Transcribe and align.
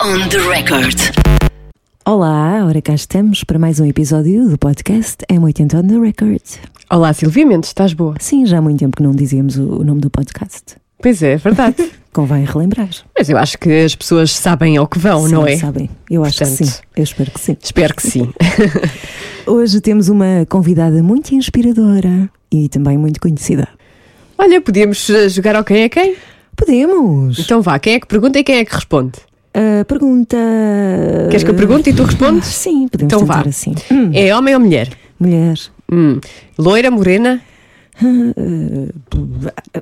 On 0.00 0.28
the 0.28 0.38
record. 0.38 0.98
Olá, 2.04 2.64
ora 2.66 2.80
cá 2.82 2.94
estamos 2.94 3.44
para 3.44 3.58
mais 3.58 3.80
um 3.80 3.86
episódio 3.86 4.48
do 4.48 4.58
podcast 4.58 5.18
M80 5.30 5.74
on 5.74 5.86
the 5.86 5.98
Record. 5.98 6.42
Olá, 6.90 7.12
Silvia 7.12 7.46
Mendes, 7.46 7.70
estás 7.70 7.92
boa? 7.92 8.14
Sim, 8.18 8.44
já 8.46 8.58
há 8.58 8.62
muito 8.62 8.78
tempo 8.78 8.96
que 8.96 9.02
não 9.02 9.12
dizíamos 9.12 9.56
o, 9.56 9.80
o 9.80 9.84
nome 9.84 10.00
do 10.00 10.10
podcast. 10.10 10.76
Pois 11.00 11.22
é, 11.22 11.36
verdade. 11.36 11.90
Convém 12.12 12.44
relembrar. 12.44 12.88
Mas 13.16 13.28
eu 13.28 13.36
acho 13.36 13.58
que 13.58 13.84
as 13.84 13.94
pessoas 13.94 14.32
sabem 14.32 14.76
ao 14.76 14.86
que 14.86 14.98
vão, 14.98 15.26
Sim, 15.26 15.32
não 15.32 15.46
é? 15.46 15.56
Sabem. 15.56 15.90
Eu 16.10 16.24
acho 16.24 16.38
Portanto, 16.38 16.58
que 16.58 16.66
sim. 16.66 16.80
Eu 16.96 17.04
espero 17.04 17.30
que 17.30 17.40
sim. 17.40 17.56
Espero 17.62 17.94
que 17.94 18.02
sim. 18.02 18.32
Hoje 19.46 19.80
temos 19.80 20.08
uma 20.08 20.46
convidada 20.48 21.02
muito 21.02 21.34
inspiradora 21.34 22.30
e 22.50 22.68
também 22.68 22.96
muito 22.96 23.20
conhecida. 23.20 23.68
Olha, 24.38 24.60
podíamos 24.60 25.08
eh, 25.10 25.28
jogar 25.28 25.56
ao 25.56 25.64
quem 25.64 25.82
é 25.82 25.88
quem? 25.88 26.16
Podemos. 26.56 27.38
Então 27.38 27.60
vá, 27.62 27.78
quem 27.78 27.94
é 27.94 28.00
que 28.00 28.06
pergunta 28.06 28.38
e 28.38 28.44
quem 28.44 28.56
é 28.56 28.64
que 28.64 28.74
responde? 28.74 29.18
A 29.54 29.84
pergunta. 29.84 30.36
Queres 31.30 31.44
que 31.44 31.50
eu 31.50 31.54
pergunte 31.54 31.90
e 31.90 31.94
tu 31.94 32.02
respondes? 32.02 32.46
Sim, 32.48 32.88
podemos 32.88 33.12
Então 33.12 33.20
tentar 33.26 33.42
vá. 33.44 33.48
assim. 33.48 33.72
Hum, 33.90 34.10
É 34.12 34.34
homem 34.34 34.54
ou 34.54 34.60
mulher? 34.60 34.88
mulher. 35.20 35.54
Hum. 35.92 36.18
Loira, 36.58 36.90
morena? 36.90 37.40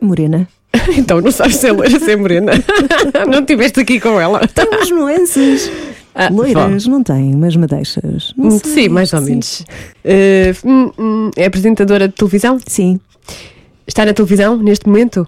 Morena. 0.01 0.48
então 0.97 1.21
não 1.21 1.31
sabes 1.31 1.57
se 1.57 1.69
é 1.69 1.73
loira, 1.73 1.98
se 1.98 2.11
é 2.11 2.17
morena. 2.17 2.53
não 3.31 3.41
estiveste 3.41 3.81
aqui 3.81 4.01
com 4.01 4.21
ela. 4.21 4.47
Tem 4.48 4.67
umas 4.69 4.91
nuances. 4.91 5.71
Ah, 6.15 6.29
Loiras 6.31 6.87
não 6.87 7.03
tem, 7.03 7.34
mas 7.34 7.57
madeixas. 7.57 8.34
Não 8.37 8.48
Hum, 8.48 8.59
sei. 8.59 8.73
Sim, 8.84 8.89
mais 8.91 9.12
ou 9.15 9.20
Sim. 9.20 9.27
menos. 9.31 9.65
Hum, 10.65 11.31
é 11.37 11.47
apresentadora 11.47 12.09
de 12.09 12.15
televisão? 12.15 12.59
Sim, 12.67 13.01
Está 13.87 14.05
na 14.05 14.12
televisão 14.15 14.57
neste 14.59 14.87
momento? 14.87 15.27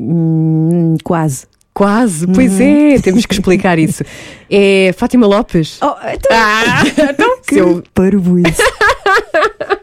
Hum, 0.00 0.96
quase. 1.04 1.46
Quase, 1.72 2.26
pois 2.26 2.60
é, 2.60 2.98
temos 2.98 3.24
que 3.26 3.32
explicar 3.34 3.78
isso. 3.80 4.02
É 4.50 4.92
Fátima 4.96 5.26
Lopes. 5.26 5.78
Oh, 5.82 5.94
então, 6.12 6.30
Ah, 6.36 6.82
então, 7.10 7.38
que 7.46 7.54
se 7.54 7.60
eu- 7.60 7.82
parvoíce. 7.94 8.62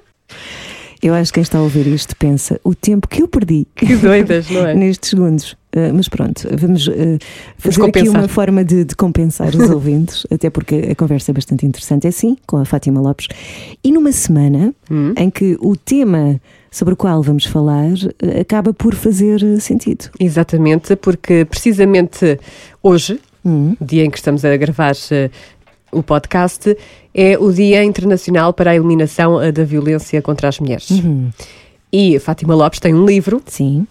Eu 1.01 1.13
acho 1.13 1.31
que 1.31 1.35
quem 1.35 1.43
está 1.43 1.59
a 1.59 1.61
ouvir 1.61 1.85
isto 1.87 2.15
pensa 2.15 2.59
o 2.63 2.73
tempo 2.73 3.07
que 3.07 3.21
eu 3.21 3.27
perdi 3.27 3.67
que 3.75 3.95
doidas, 3.95 4.49
não 4.49 4.65
é? 4.67 4.73
nestes 4.73 5.11
segundos. 5.11 5.51
Uh, 5.75 5.93
mas 5.93 6.09
pronto, 6.09 6.47
vamos 6.57 6.87
uh, 6.87 6.91
fazer 7.59 7.81
aqui 7.83 7.91
compensar. 7.91 8.19
uma 8.21 8.27
forma 8.27 8.65
de, 8.65 8.83
de 8.83 8.95
compensar 8.95 9.49
os 9.55 9.69
ouvintes, 9.69 10.25
até 10.31 10.49
porque 10.49 10.75
a 10.91 10.95
conversa 10.95 11.29
é 11.31 11.33
bastante 11.35 11.67
interessante. 11.67 12.07
É 12.07 12.11
sim, 12.11 12.35
com 12.47 12.57
a 12.57 12.65
Fátima 12.65 12.99
Lopes. 12.99 13.27
E 13.83 13.91
numa 13.91 14.11
semana 14.11 14.73
Hum. 14.89 15.13
em 15.15 15.29
que 15.29 15.55
o 15.61 15.75
tema 15.75 16.41
sobre 16.71 16.93
o 16.93 16.97
qual 16.97 17.21
vamos 17.21 17.45
falar 17.45 17.93
uh, 17.93 18.41
acaba 18.41 18.73
por 18.73 18.93
fazer 18.95 19.41
uh, 19.43 19.59
sentido. 19.59 20.09
Exatamente, 20.19 20.95
porque 20.95 21.45
precisamente 21.45 22.39
hoje, 22.81 23.19
Hum, 23.47 23.77
dia 23.79 24.03
em 24.03 24.09
que 24.09 24.17
estamos 24.17 24.43
a 24.43 24.57
gravar 24.57 24.93
eh, 25.09 25.29
o 25.89 26.03
podcast, 26.03 26.75
é 27.13 27.37
o 27.37 27.49
Dia 27.49 27.81
Internacional 27.81 28.51
para 28.51 28.71
a 28.71 28.75
Eliminação 28.75 29.41
eh, 29.41 29.53
da 29.53 29.63
Violência 29.63 30.21
contra 30.21 30.49
as 30.49 30.59
Mulheres. 30.59 30.89
uhum. 30.89 31.29
E 31.89 32.19
Fátima 32.19 32.53
Lopes 32.53 32.81
tem 32.81 32.93
um 32.93 33.05
livro 33.05 33.41
Sim. 33.45 33.87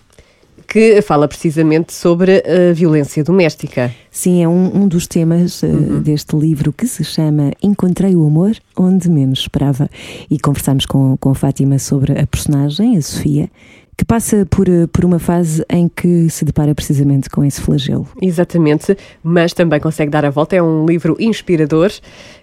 Que 0.66 1.00
fala 1.02 1.26
precisamente 1.28 1.92
sobre 1.92 2.42
a 2.46 2.72
violência 2.72 3.22
doméstica. 3.24 3.94
Sim, 4.10 4.42
é 4.42 4.48
um, 4.48 4.82
um 4.82 4.88
dos 4.88 5.06
temas 5.06 5.62
uh, 5.62 5.66
Uhum. 5.66 6.00
deste 6.00 6.34
livro 6.36 6.72
que 6.72 6.86
se 6.86 7.04
chama 7.04 7.52
Encontrei 7.62 8.14
o 8.16 8.26
Amor 8.26 8.56
Onde 8.76 9.08
Menos 9.10 9.40
Esperava. 9.40 9.88
E 10.30 10.38
conversámos 10.38 10.86
com, 10.86 11.16
com 11.18 11.30
a 11.30 11.34
Fátima 11.34 11.78
sobre 11.78 12.18
a 12.18 12.26
personagem, 12.26 12.96
a 12.96 13.02
Sofia, 13.02 13.50
que 13.96 14.04
passa 14.04 14.46
por, 14.50 14.68
uh, 14.68 14.86
por 14.88 15.04
uma 15.04 15.18
fase 15.18 15.64
em 15.70 15.88
que 15.88 16.28
se 16.28 16.44
depara 16.44 16.74
precisamente 16.74 17.30
com 17.30 17.44
esse 17.44 17.60
flagelo. 17.60 18.06
Exatamente, 18.20 18.96
mas 19.22 19.52
também 19.52 19.80
consegue 19.80 20.10
dar 20.10 20.24
a 20.24 20.30
volta. 20.30 20.56
É 20.56 20.62
um 20.62 20.84
livro 20.84 21.16
inspirador 21.18 21.90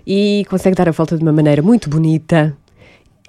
e 0.05 0.45
consegue 0.49 0.75
dar 0.75 0.87
a 0.89 0.91
volta 0.91 1.15
de 1.17 1.21
uma 1.23 1.31
maneira 1.31 1.61
muito 1.61 1.89
bonita. 1.89 2.55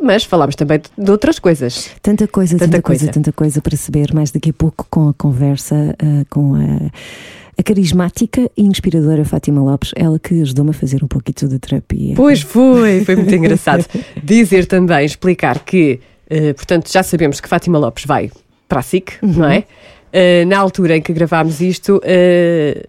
Mas 0.03 0.25
falámos 0.25 0.57
também 0.57 0.81
de- 0.99 1.11
outras 1.11 1.39
coisas. 1.39 1.91
Tanta 2.03 2.27
coisa, 2.27 2.55
tanta, 2.59 2.65
Tanta 2.67 2.83
coisa. 2.83 3.01
coisa. 3.07 3.13
tanta 3.13 3.33
coisa 3.33 3.63
para 3.63 3.77
saber 3.77 4.13
mais 4.13 4.31
daqui 4.31 4.51
a 4.51 4.53
pouco 4.53 4.87
com 4.91 5.09
a 5.09 5.15
conversa 5.15 5.75
uh, 6.03 6.27
com 6.29 6.55
a, 6.57 6.91
a 7.59 7.63
carismática 7.63 8.51
e 8.57 8.63
inspiradora 8.65 9.25
Fátima 9.25 9.63
Lopes, 9.63 9.93
ela 9.95 10.19
que 10.19 10.43
ajudou-me 10.43 10.71
a 10.71 10.75
fazer 10.75 11.03
um 11.05 11.07
pouquinho 11.07 11.49
de 11.49 11.59
terapia. 11.59 12.15
Pois 12.17 12.41
foi, 12.43 13.05
foi 13.05 13.15
muito 13.17 13.33
engraçado. 13.37 13.85
Dizer 14.23 14.67
também, 14.67 15.07
explicar 15.07 15.61
que, 15.61 16.01
eh, 16.29 16.53
portanto, 16.53 16.91
já 16.93 17.03
sabemos 17.05 17.41
que 17.41 17.49
Fátima 17.49 17.79
Lopes 17.79 18.05
vai 18.05 18.31
para 18.69 18.81
a 18.81 18.83
SIC, 18.83 19.13
não 19.23 19.45
é? 19.49 19.65
Eh, 20.13 20.45
na 20.47 20.59
altura 20.59 20.97
em 20.97 21.01
que 21.03 21.13
gravámos 21.13 21.61
isto, 21.61 22.01
eh, 22.05 22.85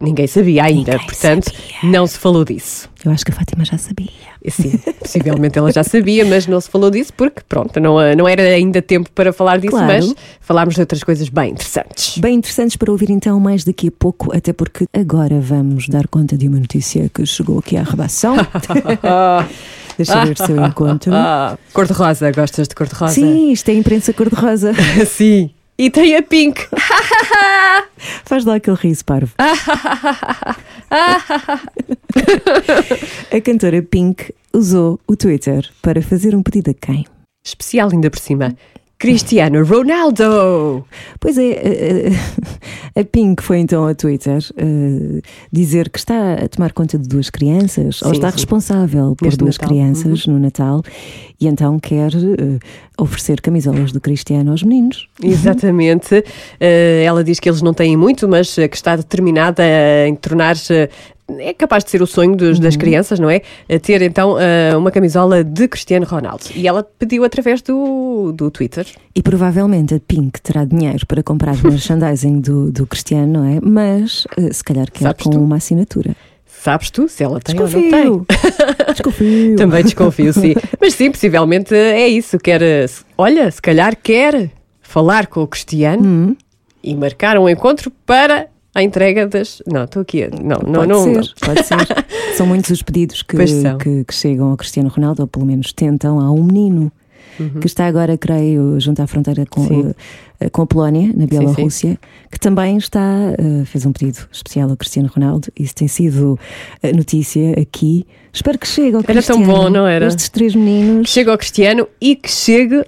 ninguém 0.00 0.26
sabia 0.26 0.64
ainda, 0.64 0.92
Ninguém 0.92 1.06
portanto, 1.06 1.44
sabia. 1.52 1.90
não 1.90 2.06
se 2.06 2.18
falou 2.18 2.44
disso. 2.44 2.88
Eu 3.04 3.12
acho 3.12 3.24
que 3.24 3.30
a 3.30 3.34
Fátima 3.34 3.64
já 3.64 3.78
sabia. 3.78 4.08
Sim, 4.48 4.78
possivelmente 4.98 5.58
ela 5.58 5.70
já 5.72 5.82
sabia, 5.84 6.24
mas 6.24 6.46
não 6.46 6.60
se 6.60 6.68
falou 6.70 6.90
disso 6.90 7.12
porque, 7.16 7.42
pronto, 7.48 7.78
não, 7.80 8.00
eh, 8.00 8.14
não 8.16 8.26
era 8.28 8.42
ainda 8.42 8.80
tempo 8.82 9.10
para 9.14 9.32
falar 9.32 9.58
disso, 9.58 9.72
Claro. 9.76 9.86
mas 9.86 10.14
falámos 10.40 10.74
de 10.74 10.80
outras 10.80 11.02
coisas 11.02 11.28
bem 11.28 11.50
interessantes. 11.52 12.18
Bem 12.18 12.36
interessantes 12.36 12.76
para 12.76 12.90
ouvir 12.90 13.10
então 13.10 13.38
mais 13.40 13.64
daqui 13.64 13.88
a 13.88 13.92
pouco, 13.92 14.34
até 14.36 14.52
porque 14.52 14.86
agora 14.92 15.38
vamos 15.40 15.88
dar 15.88 16.06
conta 16.08 16.36
de 16.36 16.48
uma 16.48 16.58
notícia 16.58 17.10
que 17.14 17.24
chegou 17.26 17.58
aqui 17.58 17.76
à 17.76 17.82
redação. 17.82 18.36
Deixa 19.96 20.14
eu 20.14 20.26
ver 20.26 20.36
se 20.38 20.50
eu 20.52 20.64
encontro. 20.64 21.12
Ah, 21.22 21.58
cor-de-rosa, 21.72 22.30
gostas 22.32 22.66
de 22.68 22.74
cor-de-rosa? 22.74 23.12
Sim, 23.14 23.52
isto 23.52 23.68
é 23.68 23.74
imprensa 23.74 24.12
cor-de-rosa. 24.12 24.72
Sim. 25.06 25.50
E 25.80 25.88
tem 25.88 26.14
a 26.14 26.22
Pink. 26.22 26.60
Faz 28.26 28.44
lá 28.44 28.56
aquele 28.56 28.76
riso 28.76 29.02
parvo. 29.02 29.32
a 33.32 33.40
cantora 33.40 33.80
Pink 33.82 34.30
usou 34.52 35.00
o 35.08 35.16
Twitter 35.16 35.66
para 35.80 36.02
fazer 36.02 36.34
um 36.34 36.42
pedido 36.42 36.70
a 36.70 36.74
quem? 36.74 37.06
Especial 37.42 37.88
ainda 37.90 38.10
por 38.10 38.18
cima. 38.18 38.54
Cristiano 38.98 39.64
Ronaldo! 39.64 40.84
Pois 41.18 41.38
é, 41.38 42.08
a- 42.94 43.02
Pink 43.04 43.42
foi 43.42 43.60
então 43.60 43.88
ao 43.88 43.94
Twitter 43.94 44.44
eh, 44.58 45.22
dizer 45.50 45.88
que 45.88 45.98
está 45.98 46.34
a 46.34 46.46
tomar 46.48 46.72
conta 46.74 46.98
de 46.98 47.08
duas 47.08 47.30
crianças, 47.30 48.02
ou 48.02 48.08
Sim, 48.10 48.16
está 48.16 48.28
sim. 48.28 48.36
responsável 48.36 49.16
por 49.16 49.24
Neste 49.24 49.38
duas 49.38 49.56
Natal. 49.56 49.70
Uhum. 49.74 49.82
crianças 49.94 50.26
no 50.26 50.38
Natal 50.38 50.82
e 51.40 51.46
então 51.46 51.78
quer 51.80 52.12
eh, 52.14 52.58
oferecer 53.00 53.40
camisolas 53.40 53.92
do 53.92 54.00
Cristiano 54.00 54.50
aos 54.50 54.62
meninos. 54.62 55.08
Exatamente. 55.22 56.22
Eh, 56.62 57.02
ela 57.06 57.24
diz 57.24 57.40
que 57.40 57.48
eles 57.48 57.62
não 57.62 57.72
têm 57.72 57.96
muito, 57.96 58.28
mas 58.28 58.56
eh, 58.58 58.68
que 58.68 58.76
está 58.76 58.94
determinada 58.96 59.62
em 60.06 60.14
tornar-se. 60.14 60.88
É 61.38 61.54
capaz 61.54 61.84
de 61.84 61.90
ser 61.90 62.02
o 62.02 62.06
sonho 62.06 62.34
dos- 62.36 62.58
das 62.58 62.76
crianças, 62.76 63.18
não 63.20 63.30
é? 63.30 63.40
A 63.72 63.78
ter 63.78 64.02
então 64.02 64.36
eh, 64.38 64.76
uma 64.76 64.90
camisola 64.90 65.42
de 65.44 65.68
Cristiano 65.68 66.04
Ronaldo. 66.04 66.44
E 66.54 66.66
ela 66.66 66.82
pediu 66.98 67.24
através 67.24 67.62
do, 67.62 68.32
do 68.32 68.50
Twitter. 68.50 68.86
E 69.14 69.22
provavelmente 69.22 69.94
a 69.94 70.00
Pink 70.00 70.40
terá 70.42 70.64
dinheiro 70.64 71.06
para 71.06 71.22
comprar 71.22 71.56
merchandising 71.62 72.40
do, 72.40 72.70
do 72.72 72.86
Cristiano, 72.86 73.32
não 73.32 73.44
é? 73.44 73.58
Mas 73.62 74.26
eh, 74.36 74.52
se 74.52 74.62
calhar 74.64 74.90
quer 74.90 75.04
Sabes 75.04 75.22
com 75.24 75.30
tu? 75.30 75.38
uma 75.40 75.56
assinatura. 75.56 76.14
Sabes 76.62 76.90
tu 76.90 77.08
se 77.08 77.24
ela 77.24 77.40
tem 77.40 77.58
ou 77.58 77.66
não 77.66 77.70
tem? 77.70 77.90
Desconfio! 77.90 78.26
Desconfio! 78.92 79.56
Também 79.56 79.82
desconfio, 79.82 80.32
sim. 80.34 80.54
Mas 80.78 80.92
sim, 80.92 81.10
possivelmente 81.10 81.74
é 81.74 82.06
isso. 82.06 82.38
Quer, 82.38 82.60
eh, 82.60 82.84
olha, 83.16 83.50
se 83.50 83.62
calhar 83.62 83.96
quer 83.96 84.50
falar 84.82 85.26
com 85.26 85.40
o 85.42 85.46
Cristiano 85.46 86.02
Hum, 86.04 86.36
e 86.84 86.94
marcar 86.94 87.38
um 87.38 87.48
encontro 87.48 87.90
para 88.04 88.48
a 88.74 88.82
entrega 88.82 89.26
das. 89.26 89.62
Não, 89.66 89.84
estou 89.84 90.02
aqui. 90.02 90.24
a- 90.24 90.28
Não, 90.28 90.58
não, 90.66 90.72
pode 90.74 90.88
não. 90.88 91.02
ser, 91.04 91.14
não. 91.14 91.54
pode 91.54 91.66
ser. 91.66 91.76
São 92.36 92.46
muitos 92.46 92.68
os 92.70 92.82
pedidos 92.82 93.22
que, 93.22 93.36
que, 93.82 94.04
que 94.04 94.14
chegam 94.14 94.50
ao 94.50 94.56
Cristiano 94.58 94.90
Ronaldo, 94.90 95.22
ou 95.22 95.26
pelo 95.26 95.46
menos 95.46 95.72
tentam. 95.72 96.20
Há 96.20 96.30
um 96.30 96.44
menino 96.44 96.92
que 97.60 97.66
está 97.66 97.86
agora, 97.86 98.16
creio, 98.18 98.78
junto 98.80 99.00
à 99.02 99.06
fronteira 99.06 99.44
com, 99.46 99.60
Uhum. 99.62 99.82
Sim. 99.84 99.94
eh, 100.40 100.50
com 100.50 100.62
a 100.62 100.66
Polónia, 100.66 101.08
na 101.14 101.22
sim. 101.22 101.26
Bielorrússia, 101.26 101.98
que 102.30 102.38
também 102.38 102.76
está, 102.76 103.00
eh, 103.38 103.64
fez 103.64 103.86
um 103.86 103.92
pedido 103.92 104.18
especial 104.32 104.70
ao 104.70 104.76
Cristiano 104.76 105.10
Ronaldo. 105.14 105.48
Isso 105.58 105.74
tem 105.74 105.88
sido 105.88 106.38
a 106.82 106.92
notícia 106.92 107.52
aqui. 107.60 108.06
Espero 108.32 108.58
que 108.58 108.66
chegue 108.66 108.94
ao 108.96 109.02
Era 109.06 109.22
tão 109.22 109.36
Cristiano. 109.36 109.46
bom, 109.46 109.70
não 109.70 109.86
era? 109.86 110.06
Estes 110.06 110.28
três 110.28 110.54
meninos. 110.54 111.06
Que 111.06 111.12
chegue 111.12 111.30
ao 111.30 111.38
Cristiano 111.38 111.88
e 112.00 112.16
que 112.16 112.30
chegue 112.30 112.84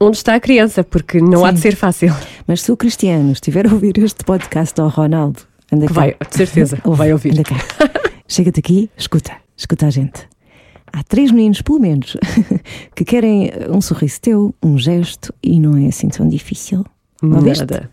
onde 0.00 0.16
está 0.16 0.34
a 0.34 0.40
criança, 0.40 0.82
porque 0.82 1.20
não 1.20 1.44
há 1.44 1.50
de 1.52 1.58
Sim. 1.58 1.62
ser 1.70 1.76
fácil. 1.76 2.12
Mas 2.46 2.60
se 2.62 2.72
o 2.72 2.76
Cristiano 2.76 3.30
estiver 3.32 3.66
a 3.68 3.72
ouvir 3.72 3.96
este 3.98 4.24
podcast 4.24 4.80
ao 4.80 4.88
Ronaldo, 4.88 5.40
anda 5.72 5.86
cá. 5.86 5.92
Vai, 5.94 6.16
de 6.28 6.36
certeza, 6.36 6.78
vai 6.84 7.12
ouvir. 7.12 7.32
Anda 7.34 7.44
cá. 7.44 7.56
Chega-te 8.26 8.58
aqui, 8.60 8.90
escuta, 8.96 9.32
escuta 9.56 9.86
a 9.86 9.90
gente. 9.90 10.31
Há 10.92 11.02
três 11.02 11.30
meninos, 11.30 11.62
pelo 11.62 11.80
menos, 11.80 12.16
que 12.94 13.04
querem 13.04 13.50
um 13.70 13.80
sorriso 13.80 14.20
teu, 14.20 14.54
um 14.62 14.76
gesto, 14.76 15.32
e 15.42 15.58
não 15.58 15.76
é 15.76 15.88
assim 15.88 16.08
tão 16.08 16.28
difícil. 16.28 16.84
Nada. 17.22 17.90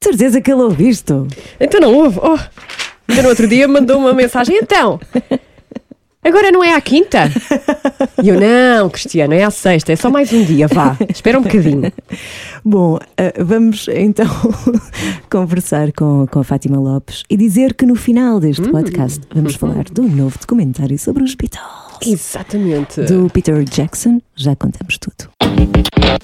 De 0.00 0.04
certeza 0.04 0.40
que 0.40 0.52
ele 0.52 0.62
ouviste. 0.62 1.12
Então 1.58 1.80
não 1.80 1.94
houve. 1.94 2.20
Oh, 2.22 2.38
ainda 3.08 3.22
no 3.22 3.28
outro 3.30 3.48
dia 3.48 3.66
mandou 3.66 3.98
uma 3.98 4.12
mensagem. 4.12 4.56
Então, 4.56 5.00
agora 6.22 6.52
não 6.52 6.62
é 6.62 6.74
à 6.74 6.80
quinta? 6.80 7.24
E 8.22 8.28
eu, 8.28 8.38
não, 8.38 8.88
Cristiano, 8.90 9.34
é 9.34 9.42
à 9.42 9.50
sexta, 9.50 9.92
é 9.92 9.96
só 9.96 10.08
mais 10.08 10.32
um 10.32 10.44
dia, 10.44 10.68
vá. 10.68 10.96
Espera 11.08 11.40
um 11.40 11.42
bocadinho. 11.42 11.92
Bom, 12.64 12.96
uh, 12.96 13.44
vamos 13.44 13.88
então 13.88 14.26
conversar 15.28 15.90
com, 15.92 16.26
com 16.30 16.38
a 16.38 16.44
Fátima 16.44 16.78
Lopes 16.78 17.24
e 17.28 17.36
dizer 17.36 17.74
que 17.74 17.84
no 17.84 17.96
final 17.96 18.38
deste 18.38 18.62
hum. 18.62 18.70
podcast 18.70 19.20
vamos 19.34 19.56
falar 19.56 19.84
do 19.84 20.02
novo 20.02 20.38
documentário 20.38 20.98
sobre 20.98 21.24
os 21.24 21.34
Beatles. 21.98 22.12
Exatamente. 22.12 23.02
Do 23.02 23.28
Peter 23.32 23.64
Jackson, 23.64 24.20
já 24.36 24.54
contamos 24.56 24.98
tudo. 24.98 25.30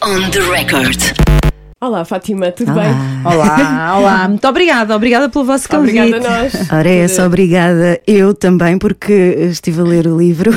On 0.02 0.30
the 0.30 0.40
record. 0.40 0.98
Olá, 1.84 2.02
Fátima, 2.02 2.50
tudo 2.50 2.72
olá. 2.72 2.82
bem? 2.82 2.92
Olá, 3.26 3.98
olá. 3.98 4.28
Muito 4.28 4.48
obrigada, 4.48 4.96
obrigada 4.96 5.28
pelo 5.28 5.44
vosso 5.44 5.69
convite. 5.69 6.00
Obrigada 6.00 6.28
a 6.28 6.42
nós. 6.42 6.72
Ora, 6.72 6.88
é 6.88 6.96
essa, 7.00 7.26
obrigada 7.26 8.00
eu 8.06 8.32
também, 8.32 8.78
porque 8.78 9.12
estive 9.50 9.82
a 9.82 9.84
ler 9.84 10.06
o 10.06 10.16
livro. 10.16 10.50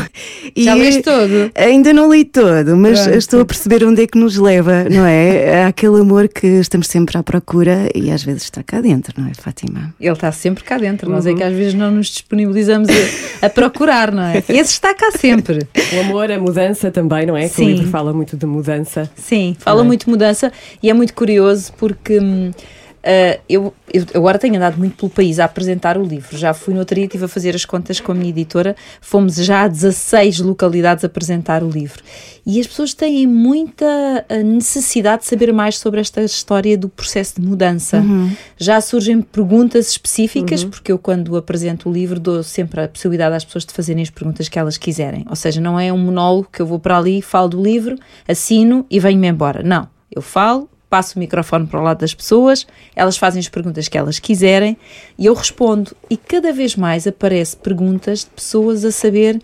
Já 0.56 0.74
leste 0.74 1.02
todo? 1.02 1.52
Ainda 1.54 1.92
não 1.92 2.10
li 2.10 2.24
todo, 2.24 2.78
mas 2.78 3.02
Pronto. 3.02 3.18
estou 3.18 3.42
a 3.42 3.46
perceber 3.46 3.84
onde 3.84 4.04
é 4.04 4.08
que 4.08 4.18
nos 4.18 4.38
leva, 4.38 4.86
não 4.90 5.06
é? 5.06 5.66
Aquele 5.66 6.00
amor 6.00 6.30
que 6.30 6.48
estamos 6.48 6.88
sempre 6.88 7.18
à 7.18 7.24
procura 7.24 7.90
e 7.94 8.10
às 8.10 8.24
vezes 8.24 8.44
está 8.44 8.64
cá 8.64 8.80
dentro, 8.80 9.22
não 9.22 9.28
é, 9.28 9.34
Fátima? 9.34 9.94
Ele 10.00 10.14
está 10.14 10.32
sempre 10.32 10.64
cá 10.64 10.78
dentro, 10.78 11.10
uhum. 11.10 11.16
nós 11.16 11.26
é 11.26 11.34
que 11.34 11.44
às 11.44 11.54
vezes 11.54 11.74
não 11.74 11.92
nos 11.92 12.08
disponibilizamos 12.08 12.88
a, 13.42 13.48
a, 13.48 13.50
procurar, 13.50 14.14
não 14.14 14.24
é? 14.24 14.38
Esse 14.48 14.72
está 14.72 14.94
cá 14.94 15.12
sempre. 15.12 15.68
O 15.94 16.00
amor, 16.00 16.32
a 16.32 16.40
mudança 16.40 16.90
também, 16.90 17.26
não 17.26 17.36
é? 17.36 17.50
Sim. 17.50 17.56
Que 17.56 17.62
o 17.62 17.76
livro 17.76 17.90
fala 17.90 18.14
muito 18.14 18.38
de 18.38 18.46
mudança. 18.46 19.12
Sim, 19.18 19.58
fala 19.60 19.82
é? 19.82 19.84
muito 19.84 20.06
de 20.06 20.10
mudança 20.10 20.54
e 20.82 20.90
é 20.90 20.94
muito 20.94 21.17
curioso 21.18 21.74
porque 21.78 22.20
hum, 22.20 22.52
Uh, 23.08 23.40
eu, 23.48 23.74
eu, 23.94 24.06
agora 24.16 24.38
tenho 24.38 24.58
andado 24.58 24.78
muito 24.78 24.98
pelo 24.98 25.10
país 25.10 25.40
a 25.40 25.46
apresentar 25.46 25.98
o 25.98 26.04
livro. 26.04 26.38
Já 26.38 26.54
fui 26.54 26.74
no 26.74 26.82
outro 26.82 26.96
dia, 26.96 27.06
estive 27.06 27.24
a 27.24 27.28
fazer 27.30 27.56
as 27.56 27.64
contas 27.64 28.02
com 28.02 28.12
a 28.12 28.16
minha 28.16 28.30
editora. 28.30 28.76
Fomos 29.00 29.36
já 29.36 29.62
a 29.62 29.68
16 29.70 30.40
localidades 30.40 31.06
a 31.06 31.08
apresentar 31.08 31.64
o 31.64 31.70
livro. 31.70 32.04
E 32.46 32.60
as 32.60 32.68
pessoas 32.68 32.94
têm 32.94 33.26
muita 33.26 33.86
ah, 34.28 34.44
necessidade 34.44 35.22
de 35.22 35.30
saber 35.30 35.54
mais 35.54 35.78
sobre 35.78 36.02
esta 36.02 36.22
história 36.22 36.78
do 36.78 36.90
processo 36.90 37.40
de 37.40 37.48
mudança. 37.48 38.00
Uhum. 38.00 38.36
Já 38.58 38.82
surgem 38.82 39.22
perguntas 39.22 39.90
específicas, 39.90 40.64
uhum. 40.64 40.70
porque 40.70 40.92
eu, 40.92 41.00
quando 41.00 41.38
apresento 41.38 41.90
o 41.90 41.94
livro, 41.94 42.20
dou 42.20 42.44
sempre 42.44 42.82
a 42.82 42.90
possibilidade 42.90 43.36
às 43.36 43.46
pessoas 43.46 43.66
de 43.66 43.72
fazerem 43.72 44.04
as 44.04 44.10
perguntas 44.10 44.50
que 44.50 44.60
elas 44.60 44.78
quiserem. 44.78 45.26
Ou 45.30 45.36
seja, 45.38 45.62
não 45.62 45.80
é 45.80 45.94
um 45.94 45.98
monólogo 45.98 46.50
que 46.52 46.62
eu 46.62 46.66
vou 46.66 46.80
para 46.80 46.98
ali, 46.98 47.22
falo 47.22 47.48
do 47.48 47.64
livro, 47.64 47.96
assino 48.28 48.86
e 48.90 49.00
venho-me 49.00 49.28
embora. 49.28 49.64
Não. 49.64 49.88
Eu 50.12 50.22
falo, 50.22 50.70
passo 50.90 51.16
o 51.16 51.20
microfone 51.20 51.68
para 51.68 51.80
o 51.80 51.84
lado 51.84 52.00
das 52.00 52.14
pessoas, 52.14 52.66
elas 52.96 53.18
fazem 53.18 53.40
as 53.40 53.50
perguntas 53.50 53.88
que 53.88 53.98
elas 53.98 54.20
quiserem 54.20 54.78
e 55.18 55.26
eu 55.26 55.34
respondo. 55.34 55.96
E 56.10 56.18
cada 56.18 56.54
vez 56.54 56.76
mais 56.76 57.06
aparece 57.06 57.58
perguntas 57.58 58.20
de 58.20 58.28
pessoas 58.28 58.86
a 58.86 58.92
saber 58.92 59.40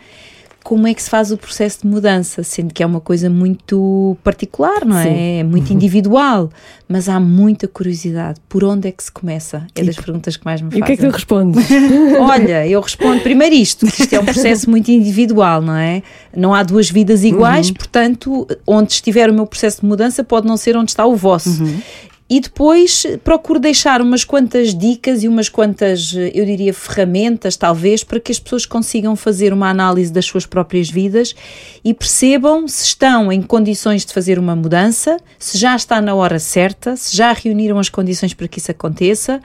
como 0.64 0.88
é 0.88 0.94
que 0.94 1.04
se 1.04 1.10
faz 1.10 1.32
o 1.32 1.38
processo 1.38 1.82
de 1.82 1.88
mudança, 1.88 2.42
sendo 2.42 2.74
que 2.74 2.82
é 2.82 2.86
uma 2.86 3.02
coisa 3.02 3.30
muito 3.30 4.18
particular, 4.24 4.86
não 4.86 4.98
é? 4.98 5.04
Sim. 5.04 5.40
É 5.40 5.44
muito 5.44 5.72
individual, 5.74 6.50
mas 6.88 7.10
há 7.10 7.20
muita 7.20 7.68
curiosidade. 7.68 8.40
Por 8.48 8.64
onde 8.64 8.88
é 8.88 8.92
que 8.92 9.04
se 9.04 9.12
começa? 9.12 9.68
É 9.76 9.84
das 9.84 9.96
perguntas 9.96 10.38
que 10.38 10.46
mais 10.46 10.62
me 10.62 10.70
fazem. 10.70 10.80
E 10.80 10.82
o 10.82 10.86
que 10.86 10.92
é 10.94 10.96
que 10.96 11.04
tu 11.04 11.12
respondes? 11.12 11.68
Olha, 12.20 12.66
eu 12.66 12.80
respondo 12.80 13.22
primeiro 13.22 13.54
isto, 13.54 13.86
que 13.86 14.04
isto 14.04 14.14
é 14.14 14.20
um 14.20 14.26
processo 14.26 14.70
muito 14.70 14.90
individual, 14.90 15.62
não 15.62 15.76
é? 15.76 16.02
Não 16.36 16.54
há 16.54 16.64
duas 16.64 16.90
vidas 16.90 17.24
iguais, 17.24 17.68
uhum. 17.68 17.74
portanto, 17.74 18.48
onde 18.66 18.94
estiver 18.94 19.30
o 19.30 19.34
meu 19.34 19.46
processo 19.46 19.82
de 19.82 19.88
mudança 19.88 20.24
pode 20.24 20.48
não 20.48 20.56
ser 20.56 20.78
onde 20.78 20.92
está 20.92 21.06
o 21.06 21.16
vosso. 21.16 21.64
Uhum. 21.64 21.82
E 22.30 22.40
depois 22.40 23.06
procuro 23.24 23.60
deixar 23.60 24.02
umas 24.02 24.24
quantas 24.24 24.74
dicas 24.74 25.24
e 25.24 25.28
umas 25.28 25.50
quantas, 25.50 26.14
eu 26.34 26.46
diria, 26.46 26.74
ferramentas, 26.74 27.58
talvez, 27.58 28.04
para 28.04 28.20
que 28.20 28.32
as 28.32 28.40
pessoas 28.40 28.66
consigam 28.66 29.16
fazer 29.16 29.52
uma 29.54 29.70
análise 29.70 30.12
das 30.12 30.26
suas 30.26 30.46
próprias 30.46 30.90
vidas 30.90 31.36
e 31.84 31.94
percebam 31.94 32.68
se 32.68 32.86
estão 32.86 33.32
em 33.32 33.42
condições 33.42 34.06
de 34.06 34.14
fazer 34.14 34.40
uma 34.40 34.56
mudança, 34.56 35.18
se 35.38 35.58
já 35.58 35.76
está 35.76 36.02
na 36.02 36.16
hora 36.16 36.40
certa, 36.40 36.96
se 36.96 37.16
já 37.16 37.34
reuniram 37.34 37.78
as 37.78 37.90
condições 37.90 38.34
para 38.34 38.48
que 38.48 38.60
isso 38.60 38.72
aconteça 38.72 39.42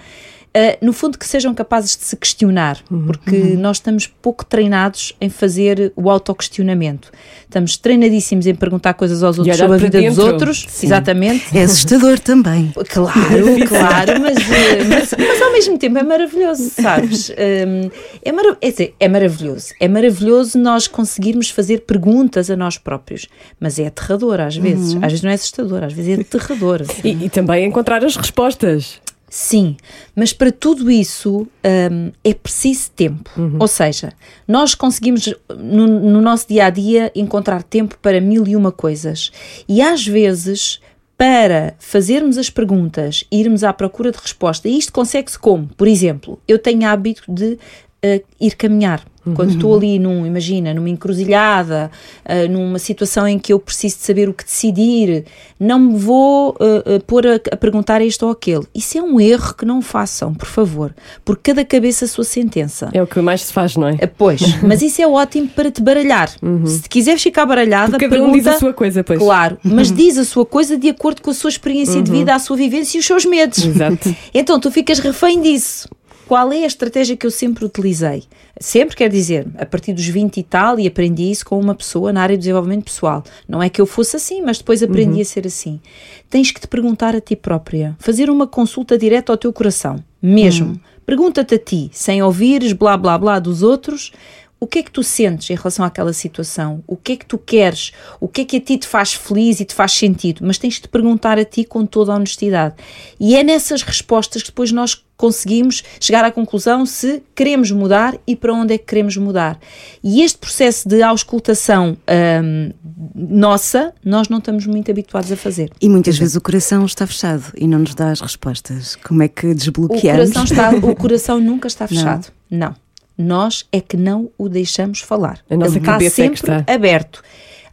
uh, 0.56 0.84
no 0.84 0.92
fundo, 0.92 1.18
que 1.18 1.26
sejam 1.26 1.54
capazes 1.54 1.96
de 1.96 2.04
se 2.04 2.16
questionar, 2.16 2.78
uhum, 2.90 3.06
porque 3.06 3.36
uhum. 3.36 3.58
nós 3.58 3.78
estamos 3.78 4.06
pouco 4.06 4.44
treinados 4.44 5.14
em 5.20 5.28
fazer 5.28 5.92
o 5.96 6.10
autoquestionamento. 6.10 7.10
Estamos 7.44 7.78
treinadíssimos 7.78 8.46
em 8.46 8.54
perguntar 8.54 8.92
coisas 8.92 9.22
aos 9.22 9.38
outros 9.38 9.56
sobre 9.56 9.76
a 9.76 9.78
vida 9.78 10.00
dentro. 10.00 10.16
dos 10.16 10.24
outros. 10.24 10.66
Sim. 10.68 10.86
Exatamente. 10.86 11.56
É 11.56 11.62
assustador 11.62 12.18
também. 12.18 12.72
Claro, 12.88 13.68
claro, 13.68 14.20
mas, 14.20 14.38
eh, 14.38 14.84
mas, 14.88 15.14
mas, 15.16 15.42
ao 15.42 15.52
mesmo 15.52 15.78
tempo 15.78 15.98
é 15.98 16.02
maravilhoso, 16.02 16.70
sabes? 16.70 17.30
Um, 17.30 17.90
é, 18.24 18.32
marav 18.32 18.56
é, 18.60 18.70
dizer, 18.70 18.94
é 18.98 19.08
maravilhoso. 19.08 19.74
É 19.78 19.86
maravilhoso 19.86 20.58
nós 20.58 20.86
conseguirmos 20.86 21.50
fazer 21.50 21.80
perguntas 21.82 22.50
a 22.50 22.56
nós 22.56 22.78
próprios, 22.78 23.28
mas 23.60 23.78
é 23.78 23.86
aterrador 23.86 24.40
às 24.40 24.56
vezes. 24.56 24.94
Uhum. 24.94 25.04
Às 25.04 25.12
vezes 25.12 25.22
não 25.22 25.30
é 25.30 25.34
assustador, 25.34 25.84
às 25.84 25.92
vezes 25.92 26.18
é 26.18 26.20
aterrador. 26.20 26.82
E, 27.04 27.26
e 27.26 27.30
também 27.30 27.66
encontrar 27.66 28.04
as 28.04 28.16
respostas. 28.16 29.00
Sim, 29.30 29.76
mas 30.16 30.32
para 30.32 30.50
tudo 30.50 30.90
isso 30.90 31.46
um, 31.92 32.12
é 32.24 32.32
preciso 32.32 32.90
tempo. 32.92 33.30
Uhum. 33.36 33.56
Ou 33.60 33.68
seja, 33.68 34.12
nós 34.46 34.74
conseguimos 34.74 35.34
no, 35.50 35.86
no, 35.86 36.20
nosso 36.22 36.48
dia 36.48 36.64
a 36.66 36.70
dia 36.70 37.12
encontrar 37.14 37.62
tempo 37.62 37.98
para 38.00 38.20
mil 38.20 38.46
e 38.46 38.56
uma 38.56 38.72
coisas. 38.72 39.30
E 39.68 39.82
às 39.82 40.06
vezes, 40.06 40.80
para 41.16 41.74
fazermos 41.78 42.38
as 42.38 42.48
perguntas, 42.48 43.24
irmos 43.30 43.62
à 43.64 43.72
procura 43.72 44.10
de 44.10 44.18
resposta, 44.18 44.66
e 44.66 44.78
isto 44.78 44.92
consegue-se 44.92 45.38
como? 45.38 45.68
Por 45.76 45.86
exemplo, 45.86 46.40
eu 46.48 46.58
tenho 46.58 46.86
hábito 46.86 47.22
de 47.28 47.58
uh, 48.04 48.24
ir 48.40 48.56
caminhar. 48.56 49.04
Quando 49.34 49.50
estou 49.50 49.76
ali, 49.76 49.98
num, 49.98 50.26
imagina, 50.26 50.72
numa 50.72 50.88
encruzilhada, 50.88 51.90
uh, 52.24 52.50
numa 52.50 52.78
situação 52.78 53.26
em 53.26 53.38
que 53.38 53.52
eu 53.52 53.58
preciso 53.58 53.96
de 53.96 54.02
saber 54.02 54.28
o 54.28 54.34
que 54.34 54.44
decidir, 54.44 55.24
não 55.58 55.78
me 55.78 55.98
vou 55.98 56.50
uh, 56.50 56.96
uh, 56.96 57.04
pôr 57.06 57.26
a, 57.26 57.34
a, 57.52 57.56
perguntar 57.56 58.00
isto 58.02 58.26
ou 58.26 58.32
aquele. 58.32 58.64
Isso 58.74 58.98
é 58.98 59.02
um 59.02 59.20
erro 59.20 59.54
que 59.54 59.64
não 59.64 59.82
façam, 59.82 60.34
por 60.34 60.46
favor, 60.46 60.94
porque 61.24 61.48
cada 61.50 61.64
cabeça 61.64 62.04
a 62.04 62.08
sua 62.08 62.24
sentença. 62.24 62.90
É 62.92 63.02
o 63.02 63.06
que 63.06 63.20
mais 63.20 63.42
se 63.42 63.52
faz, 63.52 63.76
não 63.76 63.88
é? 63.88 63.96
Pois, 64.06 64.40
mas 64.62 64.82
isso 64.82 65.00
é 65.00 65.06
ótimo 65.06 65.48
para 65.48 65.70
te 65.70 65.82
baralhar. 65.82 66.30
Uhum. 66.42 66.66
Se 66.66 66.88
quiseres 66.88 67.22
ficar 67.22 67.46
baralhada, 67.46 67.92
porque 67.92 68.06
cada 68.06 68.16
pergunta, 68.16 68.32
um 68.32 68.38
diz 68.38 68.46
a 68.46 68.58
sua 68.58 68.72
coisa, 68.72 69.02
pois. 69.02 69.18
Claro, 69.18 69.58
mas 69.64 69.90
diz 69.90 70.18
a 70.18 70.24
sua 70.24 70.44
coisa 70.44 70.76
de 70.76 70.88
acordo 70.88 71.22
com 71.22 71.30
a 71.30 71.34
sua 71.34 71.48
experiência 71.48 71.96
uhum. 71.96 72.02
de 72.02 72.10
vida, 72.10 72.34
a 72.34 72.38
sua 72.38 72.56
vivência 72.56 72.98
e 72.98 73.00
os 73.00 73.06
seus 73.06 73.24
medos. 73.24 73.64
Exato. 73.64 74.14
Então 74.34 74.60
tu 74.60 74.70
ficas 74.70 74.98
refém 74.98 75.40
disso. 75.40 75.88
Qual 76.28 76.52
é 76.52 76.64
a 76.64 76.66
estratégia 76.66 77.16
que 77.16 77.24
eu 77.24 77.30
sempre 77.30 77.64
utilizei? 77.64 78.24
Sempre 78.60 78.94
quer 78.94 79.08
dizer, 79.08 79.46
a 79.56 79.64
partir 79.64 79.94
dos 79.94 80.06
20 80.06 80.36
e 80.36 80.42
tal, 80.42 80.78
e 80.78 80.86
aprendi 80.86 81.30
isso 81.30 81.46
com 81.46 81.58
uma 81.58 81.74
pessoa 81.74 82.12
na 82.12 82.20
área 82.20 82.36
do 82.36 82.40
desenvolvimento 82.40 82.84
pessoal. 82.84 83.24
Não 83.48 83.62
é 83.62 83.70
que 83.70 83.80
eu 83.80 83.86
fosse 83.86 84.16
assim, 84.16 84.42
mas 84.42 84.58
depois 84.58 84.82
aprendi 84.82 85.14
uhum. 85.14 85.22
a 85.22 85.24
ser 85.24 85.46
assim. 85.46 85.80
Tens 86.28 86.50
que 86.50 86.60
te 86.60 86.68
perguntar 86.68 87.16
a 87.16 87.20
ti 87.22 87.34
própria, 87.34 87.96
fazer 87.98 88.28
uma 88.28 88.46
consulta 88.46 88.98
direta 88.98 89.32
ao 89.32 89.38
teu 89.38 89.50
coração, 89.54 90.04
mesmo. 90.20 90.66
Uhum. 90.66 90.80
Pergunta-te 91.06 91.54
a 91.54 91.58
ti, 91.58 91.88
sem 91.94 92.22
ouvires 92.22 92.74
blá 92.74 92.94
blá 92.98 93.16
blá 93.16 93.38
dos 93.38 93.62
outros, 93.62 94.12
o 94.60 94.66
que 94.66 94.80
é 94.80 94.82
que 94.82 94.90
tu 94.90 95.02
sentes 95.02 95.48
em 95.48 95.54
relação 95.54 95.82
àquela 95.82 96.12
situação? 96.12 96.84
O 96.86 96.94
que 96.94 97.12
é 97.12 97.16
que 97.16 97.24
tu 97.24 97.38
queres? 97.38 97.92
O 98.20 98.28
que 98.28 98.42
é 98.42 98.44
que 98.44 98.56
a 98.56 98.60
ti 98.60 98.76
te 98.76 98.86
faz 98.86 99.14
feliz 99.14 99.60
e 99.60 99.64
te 99.64 99.72
faz 99.72 99.92
sentido? 99.92 100.40
Mas 100.42 100.58
tens 100.58 100.74
de 100.74 100.82
te 100.82 100.88
perguntar 100.88 101.38
a 101.38 101.44
ti 101.44 101.64
com 101.64 101.86
toda 101.86 102.12
a 102.12 102.16
honestidade. 102.16 102.74
E 103.18 103.34
é 103.36 103.42
nessas 103.42 103.82
respostas 103.82 104.42
que 104.42 104.48
depois 104.48 104.72
nós 104.72 105.02
conseguimos 105.18 105.82
chegar 106.00 106.24
à 106.24 106.30
conclusão 106.30 106.86
se 106.86 107.22
queremos 107.34 107.70
mudar 107.70 108.16
e 108.26 108.34
para 108.34 108.54
onde 108.54 108.72
é 108.72 108.78
que 108.78 108.86
queremos 108.86 109.16
mudar. 109.18 109.58
E 110.02 110.22
este 110.22 110.38
processo 110.38 110.88
de 110.88 111.02
auscultação 111.02 111.98
hum, 112.42 112.72
nossa, 113.14 113.92
nós 114.02 114.28
não 114.28 114.38
estamos 114.38 114.64
muito 114.66 114.90
habituados 114.90 115.30
a 115.30 115.36
fazer. 115.36 115.70
E 115.80 115.88
muitas 115.88 116.16
vezes 116.16 116.36
o 116.36 116.40
coração 116.40 116.86
está 116.86 117.06
fechado 117.06 117.52
e 117.56 117.66
não 117.66 117.80
nos 117.80 117.94
dá 117.94 118.10
as 118.10 118.20
respostas. 118.20 118.96
Como 118.96 119.22
é 119.22 119.28
que 119.28 119.52
desbloqueamos? 119.52 120.30
O 120.30 120.32
coração, 120.32 120.44
está, 120.44 120.70
o 120.70 120.94
coração 120.96 121.40
nunca 121.40 121.68
está 121.68 121.86
fechado. 121.86 122.28
não. 122.50 122.68
não 122.68 122.88
nós 123.18 123.66
é 123.72 123.80
que 123.80 123.96
não 123.96 124.30
o 124.38 124.48
deixamos 124.48 125.00
falar. 125.00 125.40
A 125.50 125.56
nossa 125.56 125.72
Ele 125.72 125.80
está 125.80 125.98
sempre 126.08 126.52
é 126.52 126.60
está. 126.60 126.72
aberto. 126.72 127.20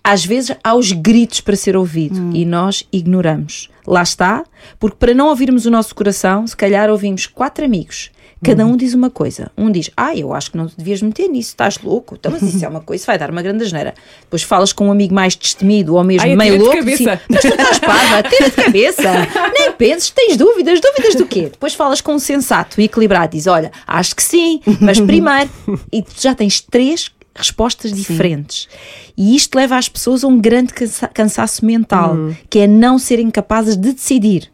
Às 0.03 0.25
vezes 0.25 0.55
há 0.63 0.73
os 0.73 0.91
gritos 0.91 1.39
para 1.39 1.55
ser 1.55 1.77
ouvido 1.77 2.19
hum. 2.19 2.31
e 2.33 2.43
nós 2.45 2.87
ignoramos. 2.91 3.69
Lá 3.87 4.03
está, 4.03 4.43
porque 4.79 4.97
para 4.97 5.13
não 5.13 5.27
ouvirmos 5.27 5.65
o 5.65 5.71
nosso 5.71 5.93
coração, 5.93 6.45
se 6.47 6.55
calhar 6.55 6.89
ouvimos 6.89 7.27
quatro 7.27 7.65
amigos 7.65 8.11
Cada 8.45 8.65
uhum. 8.65 8.73
um 8.73 8.77
diz 8.77 8.93
uma 8.93 9.09
coisa. 9.09 9.51
Um 9.57 9.71
diz, 9.71 9.89
ah, 9.97 10.15
eu 10.15 10.33
acho 10.33 10.51
que 10.51 10.57
não 10.57 10.67
te 10.67 10.77
devias 10.77 11.01
meter 11.01 11.27
nisso, 11.27 11.49
estás 11.49 11.79
louco. 11.79 12.15
Então, 12.19 12.31
mas 12.31 12.43
isso 12.43 12.63
é 12.63 12.67
uma 12.67 12.81
coisa, 12.81 13.03
vai 13.05 13.17
dar 13.17 13.31
uma 13.31 13.41
grande 13.41 13.63
asneira. 13.63 13.95
Depois 14.21 14.43
falas 14.43 14.71
com 14.71 14.87
um 14.87 14.91
amigo 14.91 15.15
mais 15.15 15.35
destemido 15.35 15.95
ou 15.95 16.03
mesmo 16.03 16.27
Ai, 16.27 16.35
meio 16.35 16.59
louco. 16.59 16.77
Assim, 16.77 17.05
mas 17.05 17.41
tu 17.41 17.47
estás 17.47 17.79
parva, 17.79 18.29
tira 18.29 18.49
de 18.49 18.55
cabeça. 18.55 19.11
Nem 19.57 19.71
penses, 19.71 20.11
tens 20.11 20.37
dúvidas. 20.37 20.79
Dúvidas 20.79 21.15
do 21.15 21.25
quê? 21.25 21.49
Depois 21.51 21.73
falas 21.73 22.01
com 22.01 22.13
um 22.13 22.19
sensato 22.19 22.79
e 22.79 22.83
equilibrado. 22.83 23.35
Diz, 23.35 23.47
olha, 23.47 23.71
acho 23.87 24.15
que 24.15 24.23
sim, 24.23 24.61
mas 24.79 24.99
primeiro. 24.99 25.49
E 25.91 26.03
tu 26.03 26.13
já 26.19 26.35
tens 26.35 26.61
três 26.61 27.09
respostas 27.35 27.91
diferentes. 27.91 28.67
Sim. 28.69 29.13
E 29.17 29.35
isto 29.35 29.55
leva 29.55 29.77
as 29.77 29.89
pessoas 29.89 30.23
a 30.23 30.27
um 30.27 30.39
grande 30.39 30.73
cansa 30.73 31.07
cansaço 31.07 31.65
mental, 31.65 32.15
hum. 32.15 32.35
que 32.49 32.59
é 32.59 32.67
não 32.67 32.97
serem 32.97 33.29
capazes 33.29 33.75
de 33.75 33.93
decidir. 33.93 34.51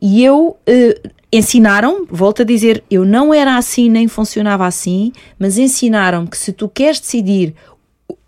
E 0.00 0.22
eu 0.22 0.56
uh, 0.68 1.10
ensinaram, 1.32 2.06
volto 2.10 2.42
a 2.42 2.44
dizer, 2.44 2.84
eu 2.90 3.04
não 3.04 3.32
era 3.32 3.56
assim 3.56 3.88
nem 3.88 4.06
funcionava 4.06 4.66
assim, 4.66 5.12
mas 5.38 5.58
ensinaram 5.58 6.26
que 6.26 6.36
se 6.36 6.52
tu 6.52 6.68
queres 6.68 7.00
decidir 7.00 7.54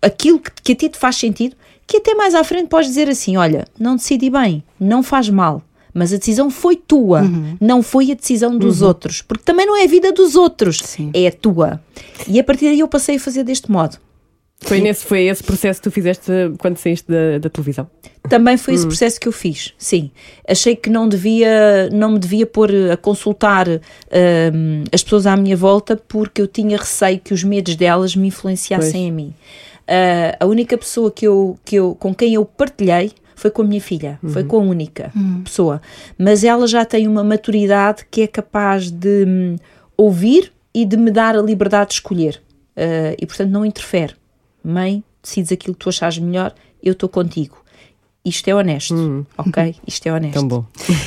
aquilo 0.01 0.39
que, 0.39 0.51
que 0.63 0.71
a 0.71 0.75
ti 0.75 0.89
te 0.89 0.97
faz 0.97 1.15
sentido, 1.15 1.55
que 1.85 1.97
até 1.97 2.13
mais 2.13 2.35
à 2.35 2.43
frente 2.43 2.67
podes 2.67 2.89
dizer 2.89 3.07
assim: 3.07 3.37
olha, 3.37 3.65
não 3.79 3.95
decidi 3.95 4.29
bem, 4.29 4.63
não 4.79 5.01
faz 5.01 5.29
mal. 5.29 5.61
Mas 5.97 6.13
a 6.13 6.17
decisão 6.17 6.51
foi 6.51 6.75
tua, 6.75 7.23
uhum. 7.23 7.57
não 7.59 7.81
foi 7.81 8.11
a 8.11 8.13
decisão 8.13 8.55
dos 8.55 8.81
uhum. 8.81 8.87
outros, 8.89 9.23
porque 9.23 9.43
também 9.43 9.65
não 9.65 9.75
é 9.75 9.83
a 9.83 9.87
vida 9.87 10.11
dos 10.11 10.35
outros, 10.35 10.77
Sim. 10.77 11.09
é 11.11 11.27
a 11.27 11.31
tua. 11.31 11.81
E 12.27 12.39
a 12.39 12.43
partir 12.43 12.65
daí 12.65 12.81
eu 12.81 12.87
passei 12.87 13.15
a 13.15 13.19
fazer 13.19 13.43
deste 13.43 13.71
modo. 13.71 13.97
Foi, 14.59 14.81
nesse, 14.81 15.05
foi 15.05 15.25
esse 15.27 15.43
processo 15.43 15.79
que 15.79 15.89
tu 15.89 15.91
fizeste 15.91 16.31
quando 16.57 16.77
saíste 16.77 17.07
da, 17.11 17.37
da 17.39 17.49
televisão? 17.49 17.87
Também 18.27 18.57
foi 18.57 18.73
esse 18.73 18.85
hum. 18.85 18.89
processo 18.89 19.19
que 19.19 19.27
eu 19.27 19.31
fiz, 19.31 19.73
sim. 19.77 20.11
Achei 20.47 20.75
que 20.75 20.89
não 20.89 21.07
devia, 21.07 21.89
não 21.91 22.11
me 22.11 22.19
devia 22.19 22.45
pôr 22.45 22.71
a 22.91 22.97
consultar 22.97 23.67
uh, 23.67 23.81
as 24.91 25.03
pessoas 25.03 25.25
à 25.25 25.35
minha 25.37 25.55
volta 25.55 25.95
porque 25.95 26.41
eu 26.41 26.47
tinha 26.47 26.77
receio 26.77 27.19
que 27.19 27.33
os 27.33 27.43
medos 27.43 27.75
delas 27.75 28.15
me 28.15 28.27
influenciassem 28.27 28.91
pois. 28.91 29.11
a 29.11 29.11
mim. 29.11 29.33
Uh, 29.87 30.37
a 30.39 30.45
única 30.45 30.77
pessoa 30.77 31.09
que 31.09 31.25
eu, 31.25 31.57
que 31.63 31.75
eu, 31.75 31.95
com 31.95 32.13
quem 32.13 32.33
eu 32.33 32.43
partilhei 32.43 33.13
foi 33.37 33.51
com 33.51 33.61
a 33.61 33.65
minha 33.65 33.79
filha, 33.79 34.19
uhum. 34.21 34.29
foi 34.29 34.43
com 34.43 34.57
a 34.57 34.63
única 34.63 35.11
uhum. 35.15 35.43
pessoa. 35.43 35.79
Mas 36.17 36.43
ela 36.43 36.65
já 36.67 36.83
tem 36.83 37.07
uma 37.07 37.23
maturidade 37.23 38.05
que 38.09 38.23
é 38.23 38.27
capaz 38.27 38.89
de 38.89 39.25
hum, 39.25 39.55
ouvir 39.95 40.51
e 40.73 40.83
de 40.83 40.97
me 40.97 41.11
dar 41.11 41.35
a 41.35 41.41
liberdade 41.41 41.89
de 41.89 41.93
escolher. 41.95 42.41
Uh, 42.75 43.15
e 43.19 43.25
portanto 43.25 43.49
não 43.49 43.65
interfere 43.65 44.13
mãe, 44.63 45.03
decides 45.21 45.51
aquilo 45.51 45.73
que 45.73 45.79
tu 45.79 45.89
achas 45.89 46.17
melhor, 46.17 46.53
eu 46.83 46.93
estou 46.93 47.07
contigo. 47.07 47.63
Isto 48.27 48.49
é 48.49 48.55
honesto, 48.55 48.93
hum. 48.93 49.25
ok? 49.37 49.73
Isto 49.87 50.07
é 50.07 50.13
honesto. 50.13 50.33
Tão 50.33 50.45
bom. 50.45 50.65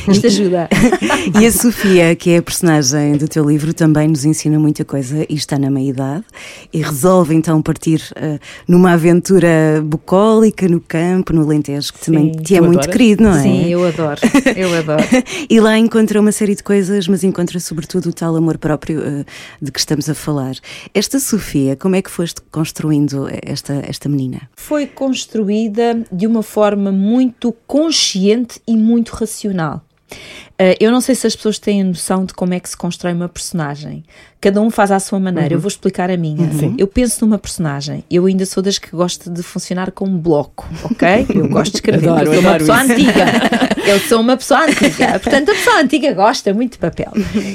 Isto 0.09 0.27
ajuda. 0.27 0.71
e 1.39 1.45
a 1.45 1.53
Sofia, 1.53 2.17
que 2.17 2.31
é 2.31 2.39
a 2.39 2.43
personagem 2.43 3.19
do 3.19 3.29
teu 3.29 3.47
livro, 3.47 3.75
também 3.75 4.09
nos 4.09 4.25
ensina 4.25 4.59
muita 4.59 4.87
coisa 4.87 5.27
e 5.29 5.35
está 5.35 5.59
na 5.59 5.71
meia-idade 5.71 6.25
e 6.73 6.81
resolve 6.81 7.35
então 7.35 7.61
partir 7.61 8.01
uh, 8.17 8.41
numa 8.67 8.93
aventura 8.93 9.83
bucólica 9.85 10.67
no 10.67 10.81
campo, 10.81 11.35
no 11.35 11.47
Lentejo, 11.47 11.93
que 11.93 11.99
Sim, 11.99 12.13
também 12.13 12.33
te 12.33 12.57
é 12.57 12.61
muito 12.63 12.89
querido, 12.89 13.23
não 13.23 13.33
é? 13.33 13.43
Sim, 13.43 13.67
eu 13.67 13.87
adoro. 13.87 14.21
Eu 14.57 14.75
adoro. 14.79 15.05
e 15.51 15.61
lá 15.61 15.77
encontra 15.77 16.19
uma 16.19 16.33
série 16.33 16.55
de 16.55 16.63
coisas, 16.63 17.07
mas 17.07 17.23
encontra 17.23 17.61
sobretudo 17.61 18.09
o 18.09 18.13
tal 18.15 18.35
amor 18.35 18.57
próprio 18.57 19.01
uh, 19.01 19.25
de 19.61 19.71
que 19.71 19.79
estamos 19.79 20.09
a 20.09 20.15
falar. 20.15 20.55
Esta 20.95 21.21
Sofia, 21.21 21.77
como 21.77 21.97
é 21.97 22.01
que 22.01 22.11
foste 22.11 22.41
construindo 22.51 23.29
esta, 23.43 23.83
esta 23.87 24.09
menina? 24.09 24.41
Foi 24.57 24.87
construída 24.87 26.03
de 26.11 26.27
uma 26.27 26.43
forma 26.43 26.91
muito 26.91 27.10
muito 27.11 27.53
consciente 27.67 28.63
e 28.69 28.77
muito 28.77 29.11
racional. 29.11 29.83
Uh, 30.61 30.77
eu 30.79 30.91
não 30.91 31.01
sei 31.01 31.15
se 31.15 31.27
as 31.27 31.35
pessoas 31.35 31.59
têm 31.59 31.83
noção 31.83 32.27
de 32.27 32.35
como 32.35 32.53
é 32.53 32.61
que 32.61 32.69
se 32.69 32.77
constrói 32.77 33.15
uma 33.15 33.31
personagem. 33.31 34.05
Cada 34.39 34.61
um 34.61 34.71
faz 34.71 34.91
à 34.91 35.01
sua 35.01 35.19
maneira. 35.19 35.49
Uhum. 35.49 35.57
Eu 35.57 35.61
vou 35.61 35.69
explicar 35.69 36.11
a 36.11 36.19
minha. 36.19 36.43
Uhum. 36.43 36.75
Eu 36.77 36.87
penso 36.87 37.25
numa 37.25 37.39
personagem. 37.39 38.05
Eu 38.11 38.27
ainda 38.27 38.45
sou 38.45 38.63
das 38.63 38.79
que 38.79 38.91
gosto 38.91 39.31
de 39.31 39.43
funcionar 39.43 39.91
como 39.91 40.19
bloco, 40.19 40.69
ok? 40.85 41.27
Eu 41.35 41.49
gosto 41.49 41.73
de 41.73 41.79
escrever. 41.79 42.11
Adoro, 42.11 42.35
eu 42.35 42.43
sou 42.43 42.51
uma 42.51 42.59
pessoa 42.59 42.85
isso. 42.85 42.93
antiga. 42.93 43.71
Eu 43.91 43.99
sou 43.99 44.21
uma 44.21 44.37
pessoa 44.37 44.67
antiga. 44.67 45.19
Portanto, 45.19 45.51
a 45.51 45.55
pessoa 45.55 45.81
antiga 45.81 46.13
gosta 46.13 46.55
muito 46.55 46.73
de 46.73 46.79
papel. 46.79 47.11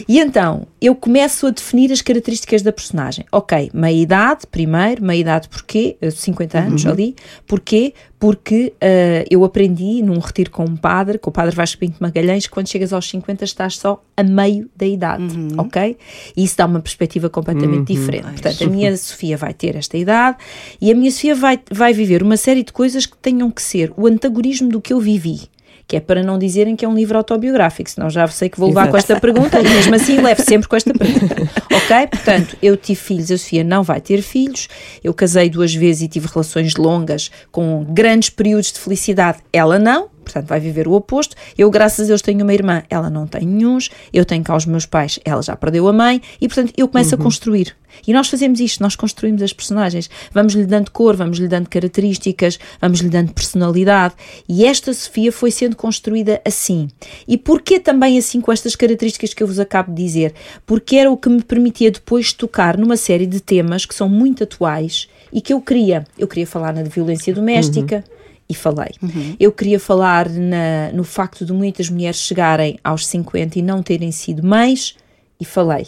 E 0.08 0.20
então, 0.20 0.68
eu 0.82 0.94
começo 0.94 1.48
a 1.48 1.50
definir 1.50 1.92
as 1.92 2.02
características 2.02 2.62
da 2.62 2.74
personagem. 2.74 3.26
Ok, 3.32 3.70
meia 3.74 3.96
idade, 3.96 4.46
primeiro. 4.48 5.04
Meia 5.04 5.20
idade 5.20 5.48
porquê? 5.48 5.98
50 6.02 6.60
anos 6.60 6.84
uhum. 6.84 6.92
ali. 6.92 7.16
Porquê? 7.48 7.94
Porque 8.20 8.74
uh, 8.76 9.26
eu 9.30 9.44
aprendi 9.44 10.02
num 10.02 10.20
retiro 10.20 10.50
com 10.50 10.66
um 10.66 10.76
padre, 10.76 11.18
com 11.18 11.30
o 11.30 11.34
padre 11.34 11.56
Vasco 11.56 11.80
Pinto 11.80 11.98
Magalhães, 12.00 12.48
que 12.48 12.54
quando 12.54 12.68
chegas 12.68 12.92
aos 12.96 13.10
50 13.10 13.44
estás 13.44 13.78
só 13.78 14.04
a 14.16 14.24
meio 14.24 14.70
da 14.75 14.86
idade, 14.86 15.24
uhum. 15.24 15.50
ok? 15.58 15.98
E 16.36 16.44
isso 16.44 16.58
dá 16.58 16.66
uma 16.66 16.80
perspectiva 16.80 17.30
completamente 17.30 17.78
uhum. 17.78 17.84
diferente. 17.84 18.25
Ai, 18.25 18.34
Portanto, 18.34 18.64
a 18.64 18.68
minha 18.68 18.96
Sofia 18.98 19.38
vai 19.38 19.54
ter 19.54 19.75
esta 19.75 19.98
idade 19.98 20.38
e 20.82 20.92
a 20.92 20.96
minha 20.96 21.12
Sofia 21.12 21.36
vai, 21.36 21.60
vai 21.72 21.94
viver 21.94 22.24
uma 22.24 22.38
série 22.38 22.64
de 22.64 22.74
coisas 22.74 23.06
que 23.06 23.18
tenham 23.18 23.52
que 23.52 23.62
ser 23.62 23.92
o 23.96 24.08
antagonismo 24.08 24.70
do 24.70 24.82
que 24.82 24.94
eu 24.94 25.00
vivi 25.00 25.50
que 25.88 25.96
é 25.96 26.00
para 26.00 26.24
não 26.24 26.38
dizerem 26.40 26.75
que 26.75 26.84
é 26.84 26.88
um 26.88 26.96
livro 26.96 27.18
autobiográfico, 27.18 27.90
senão 27.90 28.10
já 28.10 28.28
sei 28.28 28.50
que 28.50 28.60
vou 28.60 28.70
levar 28.70 28.82
Exato. 28.82 28.92
com 28.92 28.98
esta 28.98 29.20
pergunta, 29.20 29.60
e 29.60 29.64
mesmo 29.64 29.96
assim 29.96 30.20
levo 30.20 30.42
sempre 30.44 30.68
com 30.68 30.75
esta 30.75 30.94
pergunta. 30.94 31.36
ok? 31.72 32.08
Portanto, 32.08 32.58
eu 32.62 32.75
tive 32.75 33.00
filhos, 33.00 33.32
a 33.32 33.38
Sofia 33.38 33.64
não 33.64 33.84
vai 33.84 34.02
ter 34.02 34.22
filhos, 34.22 34.68
eu 35.04 35.14
casei 35.14 35.50
duas 35.50 35.74
vezes 35.74 36.04
e 36.04 36.08
tive 36.08 36.28
relações 36.28 36.75
longas 36.75 37.30
com 37.52 37.86
grandes 37.88 38.30
períodos 38.30 38.72
de 38.72 38.80
felicidade, 38.80 39.40
ela 39.54 39.78
não, 39.78 40.10
portanto 40.25 40.48
vai 40.48 40.60
viver 40.60 40.88
o 40.88 40.94
oposto. 40.94 41.36
Eu, 41.58 41.70
graças 41.72 42.05
a 42.05 42.08
Deus, 42.08 42.22
tenho 42.22 42.44
uma 42.44 42.53
irmã, 42.53 42.84
ela 42.89 43.10
não 43.10 43.25
tem 43.25 43.46
nenhums, 43.46 43.89
eu 44.12 44.25
tenho 44.25 44.44
cá 44.44 44.55
os 44.55 44.65
meus 44.65 44.86
pais, 44.86 45.20
ela 45.24 45.41
já 45.41 45.55
perdeu 45.55 45.88
a 45.88 45.94
mãe, 45.94 46.22
e 46.41 46.48
portanto 46.48 46.74
eu 46.75 46.88
começo 46.88 47.15
uhum. 47.15 47.22
a 47.22 47.24
construir. 47.24 47.75
E 48.05 48.13
nós 48.13 48.27
fazemos 48.27 48.60
isto, 48.60 48.82
nós 48.82 48.96
construímos 48.96 49.41
as 49.41 49.53
personagens, 49.53 50.10
vamos-lhe 50.34 50.65
dando 50.65 50.91
cor, 50.91 51.15
vamos-lhe 51.15 51.48
dando 51.48 51.70
características, 51.70 52.60
vamos-lhe 52.82 53.10
dando 53.10 53.32
personalidade, 53.32 54.15
e 54.50 54.65
esta 54.65 54.94
Sofia 54.94 55.32
foi 55.32 55.51
sendo 55.51 55.75
construída 55.75 56.41
assim. 56.46 56.89
E 57.27 57.38
porquê 57.38 57.79
também 57.79 58.17
assim 58.17 58.41
com 58.41 58.51
estas 58.51 58.75
características 58.75 59.34
que 59.34 59.41
eu 59.41 59.48
vos 59.48 59.60
acabo 59.60 59.94
de 59.94 60.03
dizer? 60.03 60.34
Porque 60.65 60.98
era 60.98 61.12
o 61.12 61.17
que 61.17 61.29
me 61.29 61.41
permitia 61.41 61.91
depois 61.91 62.34
tocar 62.34 62.77
numa 62.77 62.98
série 62.98 63.25
de 63.25 63.39
temas 63.39 63.86
que 63.86 63.96
são 63.96 64.10
muito 64.10 64.44
atuais 64.44 65.08
e 65.32 65.41
que 65.41 65.53
eu 65.53 65.62
queria. 65.62 66.05
Eu 66.17 66.27
queria 66.27 66.48
falar 66.48 66.74
na 66.74 66.84
violência 66.84 67.34
doméstica, 67.34 68.03
uhum 68.08 68.15
e 68.48 68.54
falei. 68.54 68.92
Uhum. 69.02 69.36
Eu 69.40 69.52
queria 69.52 69.80
falar 69.80 70.30
na, 70.30 70.92
no 70.94 71.04
facto 71.04 71.46
de 71.46 71.54
muitas 71.54 71.90
mulheres 71.90 72.18
chegarem 72.18 72.78
aos 72.84 73.06
50 73.08 73.60
e 73.60 73.62
não 73.62 73.82
terem 73.82 74.12
sido 74.12 74.46
mães 74.46 74.96
e 75.40 75.46
falei. 75.46 75.88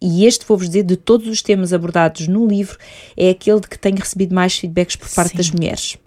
E 0.00 0.24
este, 0.26 0.44
vou-vos 0.46 0.68
dizer, 0.68 0.84
de 0.84 0.96
todos 0.96 1.26
os 1.26 1.42
temas 1.42 1.72
abordados 1.72 2.28
no 2.28 2.46
livro, 2.46 2.78
é 3.16 3.30
aquele 3.30 3.60
de 3.60 3.68
que 3.68 3.78
tenho 3.78 3.96
recebido 3.96 4.34
mais 4.34 4.56
feedbacks 4.56 4.96
por 4.96 5.08
parte 5.08 5.30
Sim. 5.30 5.36
das 5.38 5.50
mulheres 5.50 5.98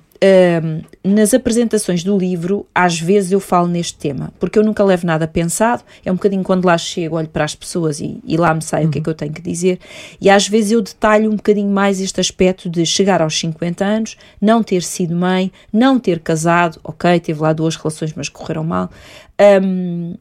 nas 1.04 1.34
apresentações 1.34 2.04
do 2.04 2.18
livro, 2.18 2.66
às 2.76 3.00
vezes 3.00 3.32
eu 3.32 3.40
falo 3.40 3.68
neste 3.68 3.98
tema, 3.98 4.34
porque 4.38 4.60
eu 4.60 4.64
nunca 4.64 4.84
levo 4.84 5.08
nada 5.08 5.28
pensado, 5.28 5.84
é 6.04 6.12
um 6.12 6.16
bocadinho 6.16 6.44
quando 6.44 6.66
lá 6.66 6.78
chego, 6.78 7.16
olho 7.16 7.30
para 7.30 7.46
as 7.46 7.56
pessoas 7.56 8.02
e, 8.02 8.20
e 8.26 8.36
lá 8.36 8.54
me 8.54 8.62
sai 8.62 8.84
uhum. 8.84 8.90
o 8.90 8.92
que 8.92 9.00
é 9.00 9.02
que 9.02 9.10
eu 9.10 9.14
tenho 9.14 9.32
que 9.32 9.42
dizer, 9.42 9.80
e 10.20 10.30
às 10.30 10.48
vezes 10.48 10.72
eu 10.72 10.82
detalho 10.82 11.32
um 11.32 11.36
bocadinho 11.36 11.72
mais 11.72 12.02
este 12.02 12.20
aspecto 12.20 12.70
de 12.70 12.86
chegar 12.86 13.22
aos 13.22 13.40
50 13.40 13.86
anos, 13.86 14.18
não 14.42 14.62
ter 14.62 14.84
sido 14.84 15.16
mãe, 15.16 15.52
não 15.72 15.98
ter 15.98 16.20
casado, 16.20 16.80
ok, 16.84 17.20
teve 17.22 17.42
lá 17.42 17.54
duas 17.54 17.78
relações, 17.78 18.14
mas 18.14 18.28
correram 18.28 18.66
mal, 18.66 18.90
um, 19.64 20.16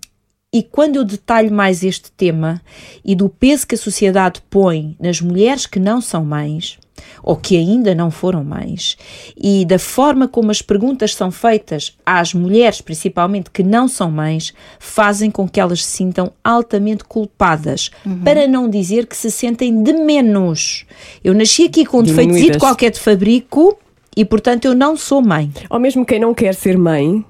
e 0.52 0.62
quando 0.62 0.96
eu 0.96 1.04
detalho 1.04 1.52
mais 1.52 1.82
este 1.82 2.10
tema 2.12 2.62
e 3.04 3.14
do 3.14 3.28
peso 3.28 3.66
que 3.66 3.74
a 3.74 3.78
sociedade 3.78 4.40
põe 4.48 4.96
nas 4.98 5.20
mulheres 5.20 5.66
que 5.66 5.78
não 5.78 6.00
são 6.00 6.24
mães, 6.24 6.78
ou 7.22 7.36
que 7.36 7.56
ainda 7.56 7.94
não 7.94 8.10
foram 8.10 8.44
mães, 8.44 8.96
e 9.36 9.64
da 9.64 9.78
forma 9.78 10.28
como 10.28 10.50
as 10.50 10.62
perguntas 10.62 11.14
são 11.14 11.30
feitas 11.30 11.96
às 12.04 12.34
mulheres, 12.34 12.80
principalmente 12.80 13.50
que 13.50 13.62
não 13.62 13.88
são 13.88 14.10
mães, 14.10 14.52
fazem 14.78 15.30
com 15.30 15.48
que 15.48 15.60
elas 15.60 15.84
se 15.84 15.98
sintam 15.98 16.32
altamente 16.42 17.04
culpadas, 17.04 17.90
uhum. 18.04 18.20
para 18.20 18.46
não 18.46 18.68
dizer 18.68 19.06
que 19.06 19.16
se 19.16 19.30
sentem 19.30 19.82
de 19.82 19.92
menos. 19.92 20.84
Eu 21.22 21.34
nasci 21.34 21.64
aqui 21.64 21.84
com 21.84 21.98
um 21.98 22.02
defeito 22.02 22.58
qualquer 22.58 22.90
de 22.90 23.00
fabrico 23.00 23.78
e, 24.16 24.24
portanto, 24.24 24.64
eu 24.64 24.74
não 24.74 24.96
sou 24.96 25.22
mãe. 25.22 25.50
Ou 25.70 25.78
mesmo 25.78 26.04
quem 26.04 26.18
não 26.18 26.34
quer 26.34 26.54
ser 26.54 26.76
mãe, 26.76 27.24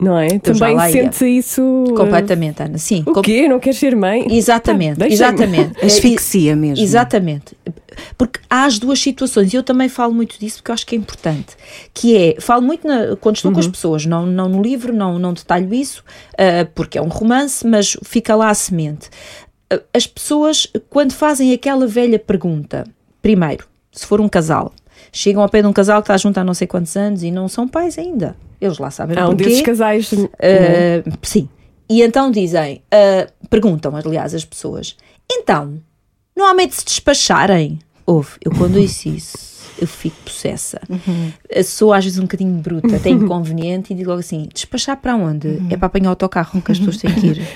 não 0.00 0.18
é? 0.18 0.38
Também 0.38 0.78
sente 0.90 1.24
isso. 1.24 1.62
Uh, 1.62 1.94
Completamente, 1.94 2.62
Ana. 2.62 2.78
Sim. 2.78 3.04
O 3.06 3.22
quê? 3.22 3.48
Não 3.48 3.60
queres 3.60 3.78
ser 3.78 3.94
mãe? 3.94 4.26
Exatamente, 4.34 4.98
tá, 4.98 5.08
exatamente. 5.08 5.72
Asfixia 5.84 6.56
mesmo. 6.56 6.82
Exatamente. 6.82 7.56
Porque 8.18 8.40
há 8.50 8.64
as 8.64 8.78
duas 8.78 8.98
situações, 8.98 9.52
e 9.52 9.56
eu 9.56 9.62
também 9.62 9.88
falo 9.88 10.12
muito 10.12 10.38
disso 10.38 10.56
porque 10.56 10.70
eu 10.70 10.74
acho 10.74 10.86
que 10.86 10.96
é 10.96 10.98
importante. 10.98 11.56
Que 11.92 12.16
é, 12.16 12.40
falo 12.40 12.62
muito 12.62 12.86
na, 12.86 13.16
quando 13.16 13.36
estou 13.36 13.50
uhum. 13.50 13.54
com 13.54 13.60
as 13.60 13.66
uhum. 13.66 13.72
pessoas, 13.72 14.06
não, 14.06 14.26
não 14.26 14.48
no 14.48 14.62
livro, 14.62 14.92
não, 14.92 15.18
não 15.18 15.32
detalho 15.32 15.72
isso, 15.72 16.02
uh, 16.32 16.68
porque 16.74 16.98
é 16.98 17.02
um 17.02 17.08
romance, 17.08 17.66
mas 17.66 17.96
fica 18.02 18.34
lá 18.34 18.50
a 18.50 18.54
semente. 18.54 19.08
Uh, 19.72 19.80
as 19.94 20.06
pessoas, 20.06 20.66
quando 20.90 21.12
fazem 21.12 21.52
aquela 21.52 21.86
velha 21.86 22.18
pergunta, 22.18 22.84
primeiro, 23.22 23.66
se 23.92 24.06
for 24.06 24.20
um 24.20 24.28
casal, 24.28 24.72
chegam 25.14 25.42
ao 25.42 25.48
pé 25.48 25.62
de 25.62 25.68
um 25.68 25.72
casal 25.72 26.02
que 26.02 26.06
está 26.06 26.16
junto 26.16 26.38
há 26.38 26.44
não 26.44 26.52
sei 26.52 26.66
quantos 26.66 26.94
anos 26.96 27.22
e 27.22 27.30
não 27.30 27.48
são 27.48 27.68
pais 27.68 27.96
ainda. 27.96 28.36
Eles 28.60 28.78
lá 28.78 28.90
sabem 28.90 29.16
Há 29.16 29.28
um 29.28 29.34
desses 29.34 29.62
casais. 29.62 30.12
Uh, 30.12 30.28
sim. 31.22 31.48
E 31.88 32.02
então 32.02 32.30
dizem, 32.30 32.82
uh, 32.92 33.48
perguntam, 33.48 33.94
aliás, 33.94 34.34
as 34.34 34.44
pessoas, 34.44 34.96
então, 35.30 35.78
não 36.34 36.46
há 36.46 36.54
medo 36.54 36.70
de 36.70 36.76
se 36.76 36.84
despacharem? 36.84 37.78
Houve, 38.04 38.30
eu 38.44 38.50
quando 38.50 38.80
disse 38.80 39.08
isso, 39.08 39.70
eu 39.78 39.86
fico 39.86 40.16
possessa. 40.24 40.80
Uhum. 40.88 41.32
Sou 41.62 41.92
às 41.92 42.04
vezes 42.04 42.18
um 42.18 42.22
bocadinho 42.22 42.60
bruta, 42.60 42.96
até 42.96 43.08
inconveniente, 43.10 43.92
e 43.92 43.96
digo 43.96 44.10
logo 44.10 44.20
assim: 44.20 44.48
despachar 44.52 44.96
para 44.96 45.14
onde? 45.14 45.48
Uhum. 45.48 45.68
É 45.70 45.76
para 45.76 45.86
apanhar 45.86 46.08
o 46.08 46.10
autocarro 46.10 46.60
que 46.60 46.72
as 46.72 46.78
pessoas 46.78 46.96
têm 46.96 47.14
que 47.14 47.26
ir. 47.28 47.48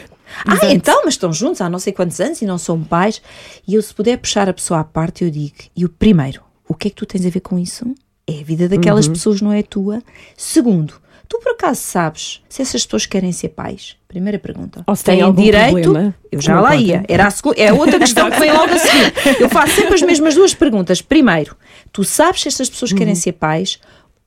ah, 0.47 0.71
então, 0.71 1.03
mas 1.05 1.15
estão 1.15 1.33
juntos 1.33 1.61
há 1.61 1.69
não 1.69 1.79
sei 1.79 1.93
quantos 1.93 2.21
anos 2.21 2.41
e 2.41 2.47
não 2.47 2.59
são 2.59 2.83
pais. 2.83 3.21
E 3.67 3.75
eu, 3.75 3.83
se 3.83 3.93
puder 3.93 4.17
puxar 4.19 4.49
a 4.49 4.53
pessoa 4.53 4.81
à 4.81 4.85
parte, 4.85 5.25
eu 5.25 5.31
digo: 5.31 5.57
e 5.77 5.85
o 5.85 5.89
primeiro, 5.89 6.43
o 6.69 6.75
que 6.75 6.89
é 6.89 6.91
que 6.91 6.97
tu 6.97 7.07
tens 7.07 7.25
a 7.27 7.31
ver 7.31 7.41
com 7.41 7.59
isso? 7.59 7.85
É 8.27 8.41
a 8.41 8.45
vida 8.45 8.69
daquelas 8.69 9.07
uhum. 9.07 9.15
pessoas, 9.15 9.41
não 9.41 9.53
é 9.53 9.63
tua. 9.63 10.03
Segundo, 10.37 10.95
tu 11.27 11.39
por 11.39 11.53
acaso 11.53 11.81
sabes 11.81 12.43
se 12.49 12.61
essas 12.63 12.85
pessoas 12.85 13.07
querem 13.07 13.33
ser 13.33 13.49
pais? 13.49 13.97
Primeira 14.07 14.39
pergunta. 14.39 14.85
Ou 14.87 14.95
se 14.95 15.05
têm 15.05 15.23
algum 15.23 15.43
direito? 15.43 15.81
Problema, 15.83 16.15
eu 16.31 16.41
já 16.41 16.61
lá 16.61 16.77
ia. 16.77 17.05
Era 17.09 17.27
a 17.27 17.31
segunda, 17.31 17.59
é 17.59 17.69
a 17.69 17.75
outra 17.75 17.99
questão 17.99 18.31
que 18.31 18.39
vem 18.39 18.53
logo 18.53 18.73
a 18.73 18.79
seguir. 18.79 19.13
Eu 19.41 19.49
faço 19.49 19.75
sempre 19.75 19.95
as 19.95 20.03
mesmas 20.03 20.35
duas 20.35 20.55
perguntas. 20.55 21.03
Primeiro, 21.03 21.57
tu 21.93 22.05
sabes 22.05 22.43
se 22.43 22.49
estas 22.49 22.71
pessoas 22.71 22.93
querem 22.93 23.15
uhum. 23.15 23.21
ser 23.21 23.33
pais? 23.33 23.79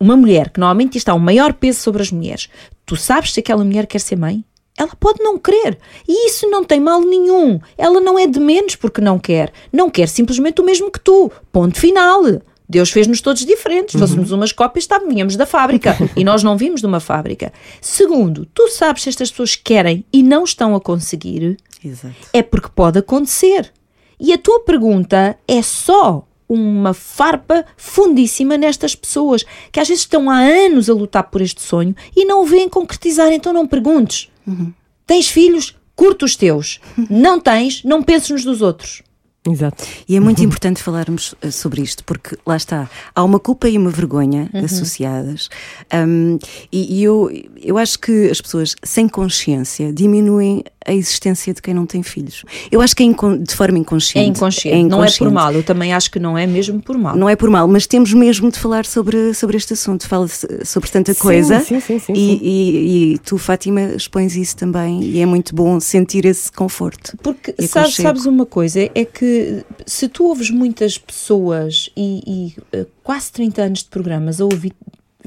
uma 0.02 0.18
mulher 0.18 0.50
que 0.50 0.60
normalmente 0.60 0.98
está 0.98 1.14
um 1.14 1.20
maior 1.20 1.54
peso 1.54 1.80
sobre 1.80 2.02
as 2.02 2.12
mulheres, 2.12 2.50
tu 2.88 2.98
sabes 2.98 3.34
se 3.34 3.40
aquela 3.40 3.64
mulher 3.64 3.86
quer 3.86 4.00
ser 4.00 4.18
mãe? 4.18 4.44
Ela 4.78 4.96
pode 5.00 5.24
não 5.24 5.38
querer. 5.38 5.78
E 6.08 6.28
isso 6.28 6.50
não 6.50 6.64
tem 6.64 6.80
mal 6.80 7.02
nenhum. 7.02 7.60
Ela 7.78 8.00
não 8.00 8.18
é 8.18 8.26
de 8.26 8.40
menos 8.40 8.76
porque 8.76 9.02
não 9.02 9.20
quer. 9.20 9.52
Não 9.72 9.90
quer 9.90 10.08
simplesmente 10.08 10.62
o 10.62 10.66
mesmo 10.66 10.92
que 10.92 11.00
tu. 11.00 11.32
Ponto 11.52 11.80
final. 11.80 12.24
Deus 12.72 12.90
fez-nos 12.90 13.20
todos 13.20 13.46
diferentes. 13.46 13.96
Uhum. 13.96 14.00
Fôssemos 14.00 14.32
umas 14.32 14.54
cópias, 14.54 14.88
tá, 14.88 14.98
vínhamos 14.98 15.36
da 15.36 15.46
fábrica. 15.46 15.98
e 16.16 16.24
nós 16.24 16.42
não 16.42 16.56
vimos 16.56 16.80
de 16.80 16.88
uma 16.88 17.02
fábrica. 17.02 17.52
Segundo, 17.82 18.48
tu 18.54 18.70
sabes 18.70 19.04
se 19.04 19.10
estas 19.10 19.30
pessoas 19.30 19.56
querem 19.56 20.06
e 20.12 20.24
não 20.24 20.46
estão 20.46 20.74
a 20.74 20.80
conseguir. 20.80 21.58
Exato. 21.84 22.16
É 22.32 22.42
porque 22.42 22.70
pode 22.74 22.98
acontecer. 22.98 23.72
E 24.18 24.32
a 24.32 24.38
tua 24.38 24.62
pergunta 24.62 25.38
é 25.48 25.62
só 25.62 26.26
uma 26.48 26.94
farpa 26.94 27.66
fundíssima 27.76 28.58
nestas 28.58 28.96
pessoas 28.96 29.44
que 29.72 29.80
às 29.80 29.88
vezes 29.88 30.04
estão 30.04 30.30
há 30.30 30.38
anos 30.38 30.90
a 30.90 30.94
lutar 30.94 31.24
por 31.24 31.42
este 31.42 31.62
sonho 31.62 31.96
e 32.16 32.24
não 32.24 32.44
o 32.44 32.46
veem 32.46 32.70
concretizar. 32.70 33.34
Então 33.34 33.52
não 33.52 33.68
perguntes. 33.68 34.31
Uhum. 34.46 34.74
Tens 35.06 35.28
filhos? 35.28 35.76
Curta 35.96 36.26
os 36.26 36.36
teus. 36.36 36.80
Não 37.10 37.40
tens? 37.40 37.84
Não 37.84 38.02
penses 38.02 38.30
nos 38.30 38.44
dos 38.44 38.62
outros. 38.62 39.04
Exato. 39.50 39.84
E 40.08 40.16
é 40.16 40.20
muito 40.20 40.40
uhum. 40.40 40.46
importante 40.46 40.84
falarmos 40.84 41.34
uh, 41.44 41.52
sobre 41.52 41.82
isto, 41.82 42.04
porque 42.04 42.38
lá 42.46 42.56
está, 42.56 42.88
há 43.16 43.24
uma 43.24 43.40
culpa 43.40 43.68
e 43.68 43.76
uma 43.76 43.90
vergonha 43.90 44.50
uhum. 44.54 44.66
associadas. 44.66 45.50
Um, 45.92 46.38
e, 46.72 47.00
e 47.00 47.04
eu, 47.04 47.30
eu 47.60 47.78
acho 47.78 47.98
que 47.98 48.30
as 48.30 48.40
pessoas 48.40 48.76
sem 48.84 49.10
consciência 49.10 49.92
diminuem 49.92 50.64
a 50.86 50.94
existência 50.94 51.54
de 51.54 51.62
quem 51.62 51.74
não 51.74 51.86
tem 51.86 52.02
filhos. 52.02 52.44
Eu 52.72 52.82
acho 52.82 52.96
que 52.96 53.04
é 53.04 53.08
de 53.08 53.56
forma 53.56 53.78
inconsciente. 53.78 54.26
É 54.26 54.30
inconsciente. 54.30 54.76
é 54.76 54.80
inconsciente. 54.80 55.22
Não 55.22 55.28
é 55.28 55.30
por 55.30 55.32
mal, 55.32 55.54
eu 55.54 55.64
também 55.64 55.94
acho 55.94 56.10
que 56.10 56.20
não 56.20 56.38
é 56.38 56.48
mesmo 56.48 56.82
por 56.82 56.98
mal. 56.98 57.16
Não 57.16 57.30
é 57.30 57.36
por 57.36 57.50
mal, 57.50 57.68
mas 57.68 57.86
temos 57.86 58.14
mesmo 58.14 58.52
de 58.52 58.58
falar 58.58 58.86
sobre, 58.86 59.34
sobre 59.34 59.58
este 59.58 59.74
assunto. 59.74 60.08
Fala-se 60.08 60.66
sobre 60.66 60.90
tanta 60.90 61.14
coisa. 61.14 61.60
Sim, 61.60 61.80
sim, 61.80 62.00
sim. 62.00 62.14
E, 62.14 62.40
e, 62.42 63.14
e, 63.14 63.18
tu, 63.20 63.38
Fátima, 63.38 63.82
expões 63.96 64.36
isso 64.36 64.56
também 64.56 65.04
e 65.04 65.20
é 65.20 65.26
muito 65.26 65.54
bom 65.54 65.80
sentir 65.80 66.26
esse 66.26 66.52
conforto. 66.52 67.16
Porque 67.22 67.54
sabes, 67.68 67.96
sabes 67.96 68.26
uma 68.26 68.46
coisa, 68.46 68.90
é 68.94 69.06
que 69.06 69.64
se 69.86 70.08
tu 70.08 70.26
ouves 70.26 70.50
muitas 70.50 70.98
pessoas 70.98 71.90
e, 71.96 72.54
e 72.74 72.78
uh, 72.78 72.88
quase 73.04 73.32
30 73.32 73.62
anos 73.62 73.80
de 73.80 73.90
programas 73.90 74.42
a 74.42 74.46
ouvir 74.46 74.74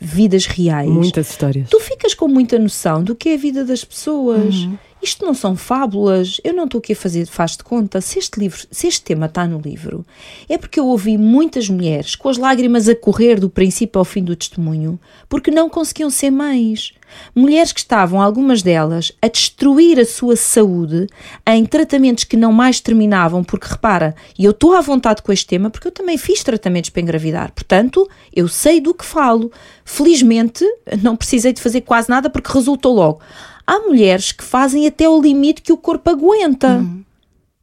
vidas 0.00 0.46
reais. 0.46 0.88
Muitas 0.88 1.30
histórias. 1.30 1.68
Tu 1.68 1.80
ficas 1.80 2.14
com 2.14 2.28
muita 2.28 2.58
noção 2.58 3.02
do 3.02 3.14
que 3.14 3.30
é 3.30 3.34
a 3.34 3.38
vida 3.38 3.64
das 3.64 3.84
pessoas. 3.84 4.54
Uhum. 4.54 4.78
Isto 5.04 5.26
não 5.26 5.34
são 5.34 5.54
fábulas, 5.54 6.40
eu 6.42 6.54
não 6.54 6.64
estou 6.64 6.78
aqui 6.78 6.94
a 6.94 6.96
fazer 6.96 7.26
faz 7.26 7.58
de 7.58 7.62
conta. 7.62 8.00
Se 8.00 8.18
este 8.18 8.40
livro, 8.40 8.66
se 8.70 8.86
este 8.86 9.02
tema 9.02 9.26
está 9.26 9.46
no 9.46 9.58
livro, 9.58 10.02
é 10.48 10.56
porque 10.56 10.80
eu 10.80 10.86
ouvi 10.86 11.18
muitas 11.18 11.68
mulheres 11.68 12.14
com 12.14 12.30
as 12.30 12.38
lágrimas 12.38 12.88
a 12.88 12.96
correr 12.96 13.38
do 13.38 13.50
princípio 13.50 13.98
ao 13.98 14.04
fim 14.06 14.24
do 14.24 14.34
testemunho, 14.34 14.98
porque 15.28 15.50
não 15.50 15.68
conseguiam 15.68 16.08
ser 16.08 16.30
mães. 16.30 16.94
Mulheres 17.34 17.70
que 17.70 17.80
estavam, 17.80 18.18
algumas 18.18 18.62
delas, 18.62 19.12
a 19.20 19.28
destruir 19.28 20.00
a 20.00 20.06
sua 20.06 20.36
saúde 20.36 21.06
em 21.46 21.66
tratamentos 21.66 22.24
que 22.24 22.34
não 22.34 22.50
mais 22.50 22.80
terminavam, 22.80 23.44
porque 23.44 23.68
repara, 23.68 24.16
e 24.38 24.46
eu 24.46 24.52
estou 24.52 24.72
à 24.72 24.80
vontade 24.80 25.20
com 25.20 25.30
este 25.30 25.46
tema 25.46 25.68
porque 25.68 25.88
eu 25.88 25.92
também 25.92 26.16
fiz 26.16 26.42
tratamentos 26.42 26.88
para 26.88 27.02
engravidar, 27.02 27.52
portanto, 27.52 28.08
eu 28.34 28.48
sei 28.48 28.80
do 28.80 28.94
que 28.94 29.04
falo. 29.04 29.52
Felizmente, 29.84 30.64
não 31.02 31.14
precisei 31.14 31.52
de 31.52 31.60
fazer 31.60 31.82
quase 31.82 32.08
nada 32.08 32.30
porque 32.30 32.50
resultou 32.50 32.94
logo. 32.94 33.20
Há 33.66 33.78
mulheres 33.80 34.32
que 34.32 34.44
fazem 34.44 34.86
até 34.86 35.08
o 35.08 35.20
limite 35.20 35.62
que 35.62 35.72
o 35.72 35.76
corpo 35.76 36.10
aguenta. 36.10 36.76
Uhum. 36.76 37.04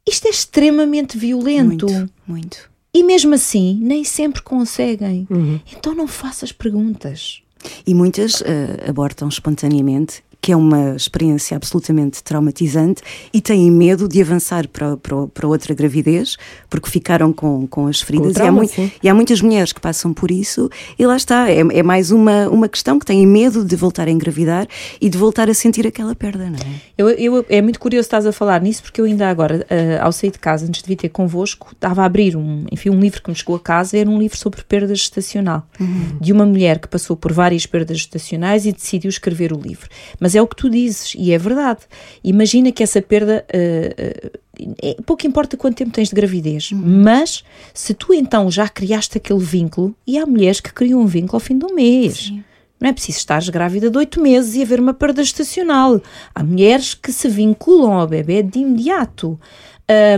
Isto 0.06 0.26
é 0.26 0.30
extremamente 0.30 1.16
violento. 1.16 1.86
Muito, 1.86 2.12
muito. 2.26 2.70
E 2.94 3.02
mesmo 3.02 3.34
assim, 3.34 3.78
nem 3.80 4.04
sempre 4.04 4.42
conseguem. 4.42 5.26
Uhum. 5.30 5.60
Então 5.76 5.94
não 5.94 6.06
faças 6.06 6.52
perguntas. 6.52 7.42
E 7.86 7.94
muitas 7.94 8.40
uh, 8.40 8.44
abortam 8.88 9.28
espontaneamente 9.28 10.22
que 10.42 10.50
é 10.50 10.56
uma 10.56 10.96
experiência 10.96 11.56
absolutamente 11.56 12.20
traumatizante 12.20 13.00
e 13.32 13.40
têm 13.40 13.70
medo 13.70 14.08
de 14.08 14.20
avançar 14.20 14.66
para, 14.66 14.96
para, 14.96 15.28
para 15.28 15.46
outra 15.46 15.72
gravidez 15.72 16.36
porque 16.68 16.90
ficaram 16.90 17.32
com, 17.32 17.64
com 17.68 17.86
as 17.86 18.00
feridas. 18.00 18.32
Com 18.32 18.34
trauma, 18.34 18.64
e, 18.64 18.68
há 18.68 18.90
e, 19.04 19.08
há 19.08 19.14
muitas 19.14 19.40
mulheres 19.40 19.72
que 19.72 19.80
passam 19.80 20.12
por 20.12 20.32
isso 20.32 20.68
e 20.98 21.06
lá 21.06 21.16
está, 21.16 21.48
é, 21.48 21.60
é, 21.60 21.82
mais 21.84 22.10
uma, 22.10 22.48
uma 22.48 22.68
questão 22.68 22.98
que 22.98 23.06
têm 23.06 23.24
medo 23.24 23.64
de 23.64 23.76
voltar 23.76 24.08
a 24.08 24.10
engravidar 24.10 24.66
e 25.00 25.08
de 25.08 25.16
voltar 25.16 25.48
a 25.48 25.54
sentir 25.54 25.86
aquela 25.86 26.12
perda, 26.12 26.50
não 26.50 26.58
é? 26.58 26.80
Eu, 26.98 27.08
eu, 27.10 27.46
é 27.48 27.62
muito 27.62 27.78
curioso 27.78 28.06
estás 28.06 28.26
a 28.26 28.32
falar 28.32 28.60
nisso 28.60 28.82
porque 28.82 29.00
eu 29.00 29.04
ainda 29.04 29.28
agora, 29.28 29.64
uh, 29.70 30.04
ao 30.04 30.10
sair 30.10 30.32
de 30.32 30.40
casa, 30.40 30.66
antes 30.66 30.82
de 30.82 30.88
vir 30.88 30.96
ter 30.96 31.08
convosco, 31.08 31.68
estava 31.72 32.02
a 32.02 32.04
abrir 32.04 32.36
um, 32.36 32.66
enfim, 32.72 32.90
um 32.90 32.98
livro 32.98 33.22
que 33.22 33.30
me 33.30 33.36
chegou 33.36 33.54
a 33.54 33.60
casa, 33.60 33.96
era 33.96 34.10
um 34.10 34.18
livro 34.18 34.36
sobre 34.36 34.64
perda 34.64 34.92
gestacional, 34.92 35.64
uhum. 35.78 36.18
de 36.20 36.32
uma 36.32 36.44
mulher 36.44 36.80
que 36.80 36.88
passou 36.88 37.16
por 37.16 37.32
várias 37.32 37.64
perdas 37.64 37.98
gestacionais 37.98 38.66
e 38.66 38.72
decidiu 38.72 39.08
escrever 39.08 39.52
o 39.52 39.56
livro. 39.56 39.88
Mas 40.18 40.31
mas 40.32 40.34
é 40.34 40.40
o 40.42 40.46
que 40.46 40.56
tu 40.56 40.70
dizes 40.70 41.14
e 41.16 41.32
é 41.32 41.38
verdade. 41.38 41.80
Imagina 42.24 42.72
que 42.72 42.82
essa 42.82 43.02
perda. 43.02 43.44
Uh, 43.52 44.98
uh, 44.98 45.02
pouco 45.04 45.26
importa 45.26 45.56
quanto 45.56 45.76
tempo 45.76 45.92
tens 45.92 46.08
de 46.08 46.14
gravidez, 46.14 46.72
uhum. 46.72 46.80
mas 46.82 47.44
se 47.74 47.94
tu 47.94 48.14
então 48.14 48.50
já 48.50 48.68
criaste 48.68 49.18
aquele 49.18 49.40
vínculo, 49.40 49.94
e 50.06 50.18
há 50.18 50.26
mulheres 50.26 50.60
que 50.60 50.72
criam 50.72 51.00
um 51.00 51.06
vínculo 51.06 51.36
ao 51.36 51.40
fim 51.40 51.58
do 51.58 51.74
mês. 51.74 52.26
Sim. 52.28 52.44
Não 52.80 52.88
é 52.88 52.92
preciso 52.92 53.18
estar 53.18 53.42
grávida 53.44 53.90
de 53.90 53.96
oito 53.96 54.20
meses 54.20 54.56
e 54.56 54.62
haver 54.62 54.80
uma 54.80 54.92
perda 54.92 55.22
estacional. 55.22 56.00
Há 56.34 56.42
mulheres 56.42 56.94
que 56.94 57.12
se 57.12 57.28
vinculam 57.28 57.92
ao 57.92 58.08
bebê 58.08 58.42
de 58.42 58.58
imediato. 58.58 59.38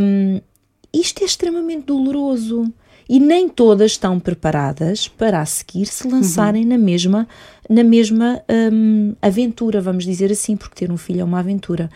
Um, 0.01 0.41
isto 1.01 1.23
é 1.23 1.27
extremamente 1.27 1.87
doloroso 1.87 2.73
e 3.09 3.21
nem 3.21 3.49
todas 3.49 3.93
estão 3.93 4.19
preparadas 4.19 5.09
para 5.09 5.41
a 5.41 5.47
seguir 5.47 5.87
se 5.87 6.09
lançarem 6.09 6.63
uhum. 6.63 6.69
na 6.69 6.79
mesma 6.79 7.29
na 7.69 7.83
mesma 7.83 8.43
um, 8.73 9.15
aventura, 9.23 9.81
vamos 9.81 10.05
dizer 10.05 10.31
assim, 10.31 10.57
porque 10.57 10.75
ter 10.75 10.93
um 10.93 10.97
filho 10.97 11.23
é 11.23 11.25
uma 11.25 11.39
aventura. 11.39 11.91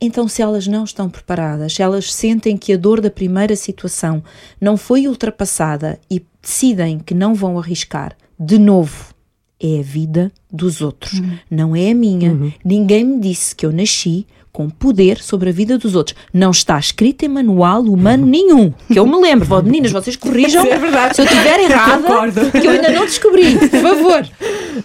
Então, 0.00 0.26
se 0.28 0.40
elas 0.40 0.66
não 0.66 0.84
estão 0.84 1.10
preparadas, 1.10 1.74
se 1.74 1.82
elas 1.82 2.12
sentem 2.12 2.56
que 2.56 2.72
a 2.72 2.76
dor 2.76 3.00
da 3.00 3.10
primeira 3.10 3.54
situação 3.54 4.22
não 4.60 4.76
foi 4.76 5.06
ultrapassada 5.06 5.98
e 6.10 6.24
decidem 6.40 6.98
que 6.98 7.12
não 7.12 7.34
vão 7.34 7.58
arriscar, 7.58 8.16
de 8.38 8.58
novo, 8.58 9.12
é 9.60 9.80
a 9.80 9.82
vida 9.82 10.32
dos 10.50 10.80
outros, 10.80 11.18
uhum. 11.18 11.38
não 11.50 11.76
é 11.76 11.90
a 11.90 11.94
minha. 11.94 12.32
Uhum. 12.32 12.52
Ninguém 12.64 13.04
me 13.04 13.20
disse 13.20 13.54
que 13.54 13.66
eu 13.66 13.72
nasci 13.72 14.26
com 14.52 14.68
poder 14.68 15.18
sobre 15.18 15.50
a 15.50 15.52
vida 15.52 15.78
dos 15.78 15.94
outros. 15.94 16.16
Não 16.32 16.50
está 16.50 16.78
escrito 16.78 17.24
em 17.24 17.28
manual 17.28 17.82
humano 17.82 18.26
nenhum. 18.26 18.72
Que 18.88 18.98
eu 18.98 19.06
me 19.06 19.16
lembro. 19.20 19.62
Meninas, 19.62 19.92
vocês 19.92 20.16
corrijam 20.16 20.64
é 20.66 20.78
verdade. 20.78 21.14
se 21.16 21.22
eu 21.22 21.24
estiver 21.26 21.60
errada, 21.60 22.02
Concordo. 22.02 22.50
que 22.50 22.66
eu 22.66 22.70
ainda 22.70 22.90
não 22.90 23.04
descobri. 23.04 23.58
Por 23.58 23.80
favor. 23.80 24.28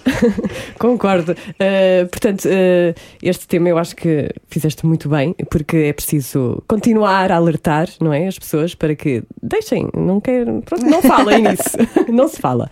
Concordo. 0.79 1.31
Uh, 1.33 2.07
portanto, 2.09 2.45
uh, 2.45 2.93
este 3.21 3.47
tema 3.47 3.69
eu 3.69 3.77
acho 3.77 3.95
que 3.95 4.29
fizeste 4.47 4.85
muito 4.85 5.09
bem, 5.09 5.35
porque 5.49 5.77
é 5.77 5.93
preciso 5.93 6.61
continuar 6.67 7.31
a 7.31 7.35
alertar, 7.35 7.89
não 7.99 8.13
é? 8.13 8.27
As 8.27 8.37
pessoas 8.37 8.75
para 8.75 8.95
que 8.95 9.23
deixem, 9.41 9.89
não 9.95 10.19
quero, 10.19 10.61
pronto, 10.65 10.85
não 10.85 11.01
falem 11.01 11.41
nisso. 11.49 11.77
não 12.11 12.27
se 12.27 12.39
fala. 12.39 12.69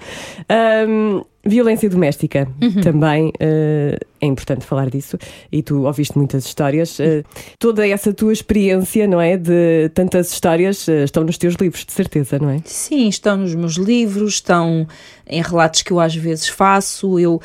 Um, 0.88 1.24
Violência 1.46 1.90
doméstica 1.90 2.48
uhum. 2.62 2.82
também 2.82 3.28
uh, 3.28 4.00
é 4.22 4.26
importante 4.26 4.66
falar 4.66 4.90
disso 4.90 5.18
e 5.52 5.62
tu 5.62 5.84
ouviste 5.84 6.18
muitas 6.18 6.46
histórias. 6.46 6.98
Uh, 7.00 7.22
toda 7.60 7.86
essa 7.86 8.14
tua 8.14 8.32
experiência, 8.32 9.06
não 9.06 9.20
é? 9.20 9.36
De 9.36 9.90
tantas 9.94 10.32
histórias 10.32 10.88
uh, 10.88 11.04
estão 11.04 11.26
nos 11.26 11.38
teus 11.38 11.56
livros, 11.56 11.84
de 11.84 11.92
certeza, 11.92 12.40
não 12.40 12.50
é? 12.50 12.60
Sim, 12.64 13.10
estão 13.10 13.36
nos 13.36 13.54
meus 13.56 13.74
livros, 13.74 14.36
estão 14.36 14.88
em 15.28 15.42
relatos 15.42 15.82
que 15.82 15.92
eu 15.92 16.00
às 16.00 16.16
vezes 16.16 16.48
faço. 16.48 17.20
Eu, 17.20 17.42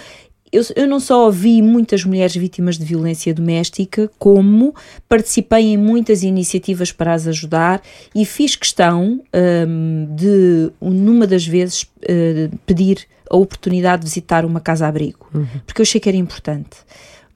eu, 0.52 0.62
eu 0.76 0.86
não 0.86 1.00
só 1.00 1.24
ouvi 1.24 1.60
muitas 1.60 2.04
mulheres 2.04 2.36
vítimas 2.36 2.78
de 2.78 2.84
violência 2.84 3.34
doméstica, 3.34 4.08
como 4.16 4.76
participei 5.08 5.72
em 5.72 5.76
muitas 5.76 6.22
iniciativas 6.22 6.92
para 6.92 7.14
as 7.14 7.26
ajudar 7.26 7.82
e 8.14 8.24
fiz 8.24 8.54
questão 8.54 9.20
um, 9.66 10.06
de, 10.14 10.70
numa 10.80 11.26
das 11.26 11.44
vezes, 11.44 11.84
pedir 12.64 13.08
a 13.30 13.36
oportunidade 13.36 14.02
de 14.02 14.08
visitar 14.08 14.44
uma 14.44 14.60
casa-abrigo, 14.60 15.28
uhum. 15.34 15.46
porque 15.66 15.80
eu 15.80 15.84
achei 15.84 16.00
que 16.00 16.08
era 16.08 16.16
importante. 16.16 16.78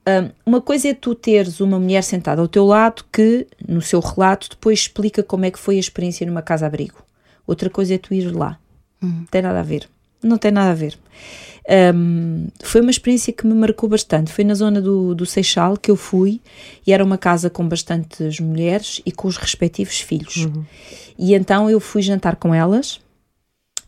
Um, 0.07 0.29
uma 0.45 0.61
coisa 0.61 0.89
é 0.89 0.93
tu 0.93 1.15
teres 1.15 1.61
uma 1.61 1.79
mulher 1.79 2.03
sentada 2.03 2.41
ao 2.41 2.47
teu 2.47 2.65
lado 2.65 3.05
que, 3.11 3.47
no 3.65 3.81
seu 3.81 3.99
relato, 3.99 4.49
depois 4.49 4.79
explica 4.79 5.23
como 5.23 5.45
é 5.45 5.51
que 5.51 5.59
foi 5.59 5.77
a 5.77 5.79
experiência 5.79 6.27
numa 6.27 6.41
casa-abrigo. 6.41 7.01
Outra 7.47 7.69
coisa 7.69 7.95
é 7.95 7.97
tu 7.97 8.13
ir 8.13 8.29
lá. 8.33 8.59
Uhum. 9.01 9.09
Não 9.19 9.25
tem 9.25 9.41
nada 9.41 9.59
a 9.59 9.63
ver. 9.63 9.89
Não 10.21 10.37
tem 10.37 10.51
nada 10.51 10.71
a 10.71 10.75
ver. 10.75 10.97
Um, 11.95 12.47
foi 12.61 12.81
uma 12.81 12.91
experiência 12.91 13.31
que 13.31 13.47
me 13.47 13.53
marcou 13.53 13.87
bastante. 13.87 14.31
Foi 14.31 14.43
na 14.43 14.53
zona 14.53 14.81
do, 14.81 15.15
do 15.15 15.25
Seixal 15.25 15.77
que 15.77 15.91
eu 15.91 15.95
fui 15.95 16.41
e 16.85 16.91
era 16.91 17.03
uma 17.03 17.17
casa 17.17 17.49
com 17.49 17.67
bastantes 17.67 18.39
mulheres 18.39 19.01
e 19.05 19.11
com 19.11 19.27
os 19.27 19.37
respectivos 19.37 19.99
filhos. 19.99 20.45
Uhum. 20.45 20.65
E 21.17 21.33
então 21.33 21.69
eu 21.69 21.79
fui 21.79 22.01
jantar 22.01 22.35
com 22.35 22.53
elas 22.53 22.99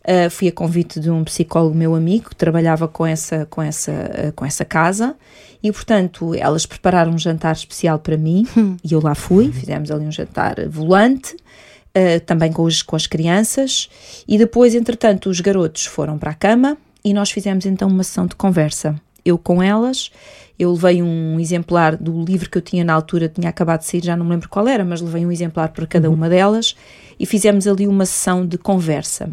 Uh, 0.06 0.30
fui 0.30 0.46
a 0.46 0.52
convite 0.52 1.00
de 1.00 1.10
um 1.10 1.24
psicólogo 1.24 1.74
meu 1.74 1.92
amigo 1.96 2.28
que 2.28 2.36
trabalhava 2.36 2.86
com 2.86 3.04
essa, 3.04 3.44
com 3.46 3.60
essa, 3.60 3.90
uh, 3.90 4.32
com 4.36 4.46
essa 4.46 4.64
casa 4.64 5.16
e, 5.60 5.72
portanto, 5.72 6.32
elas 6.32 6.64
prepararam 6.64 7.12
um 7.12 7.18
jantar 7.18 7.52
especial 7.56 7.98
para 7.98 8.16
mim 8.16 8.46
hum. 8.56 8.76
e 8.84 8.92
eu 8.92 9.00
lá 9.02 9.16
fui. 9.16 9.50
Fizemos 9.50 9.90
ali 9.90 10.04
um 10.04 10.12
jantar 10.12 10.68
volante, 10.68 11.34
uh, 11.34 12.20
também 12.24 12.52
com, 12.52 12.62
os, 12.62 12.82
com 12.82 12.94
as 12.94 13.08
crianças. 13.08 13.88
E 14.28 14.38
depois, 14.38 14.76
entretanto, 14.76 15.28
os 15.28 15.40
garotos 15.40 15.86
foram 15.86 16.16
para 16.18 16.30
a 16.30 16.34
cama 16.34 16.78
e 17.04 17.12
nós 17.12 17.32
fizemos 17.32 17.66
então 17.66 17.88
uma 17.88 18.04
sessão 18.04 18.26
de 18.26 18.36
conversa. 18.36 18.94
Eu 19.24 19.36
com 19.36 19.60
elas, 19.60 20.12
eu 20.56 20.70
levei 20.72 21.02
um 21.02 21.40
exemplar 21.40 21.96
do 21.96 22.24
livro 22.24 22.48
que 22.48 22.58
eu 22.58 22.62
tinha 22.62 22.84
na 22.84 22.94
altura, 22.94 23.28
tinha 23.28 23.48
acabado 23.48 23.80
de 23.80 23.86
sair, 23.86 24.04
já 24.04 24.16
não 24.16 24.24
me 24.24 24.30
lembro 24.30 24.48
qual 24.48 24.68
era, 24.68 24.84
mas 24.84 25.00
levei 25.00 25.26
um 25.26 25.32
exemplar 25.32 25.70
para 25.70 25.84
cada 25.84 26.08
uma 26.08 26.28
delas 26.28 26.76
e 27.18 27.26
fizemos 27.26 27.66
ali 27.66 27.88
uma 27.88 28.06
sessão 28.06 28.46
de 28.46 28.56
conversa. 28.56 29.28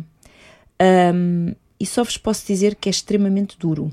Um, 0.81 1.53
e 1.79 1.85
só 1.85 2.03
vos 2.03 2.17
posso 2.17 2.45
dizer 2.45 2.75
que 2.75 2.89
é 2.89 2.91
extremamente 2.91 3.57
duro. 3.57 3.91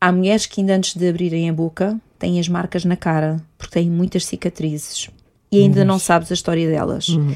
Há 0.00 0.12
mulheres 0.12 0.46
que 0.46 0.60
ainda 0.60 0.74
antes 0.74 0.94
de 0.94 1.08
abrirem 1.08 1.48
a 1.48 1.52
boca 1.52 2.00
têm 2.18 2.38
as 2.40 2.48
marcas 2.48 2.84
na 2.84 2.96
cara, 2.96 3.42
porque 3.56 3.74
têm 3.74 3.90
muitas 3.90 4.24
cicatrizes 4.24 5.10
e 5.52 5.58
ainda 5.60 5.84
não 5.84 5.98
sabes 5.98 6.30
a 6.30 6.34
história 6.34 6.68
delas. 6.68 7.08
Uhum. 7.08 7.34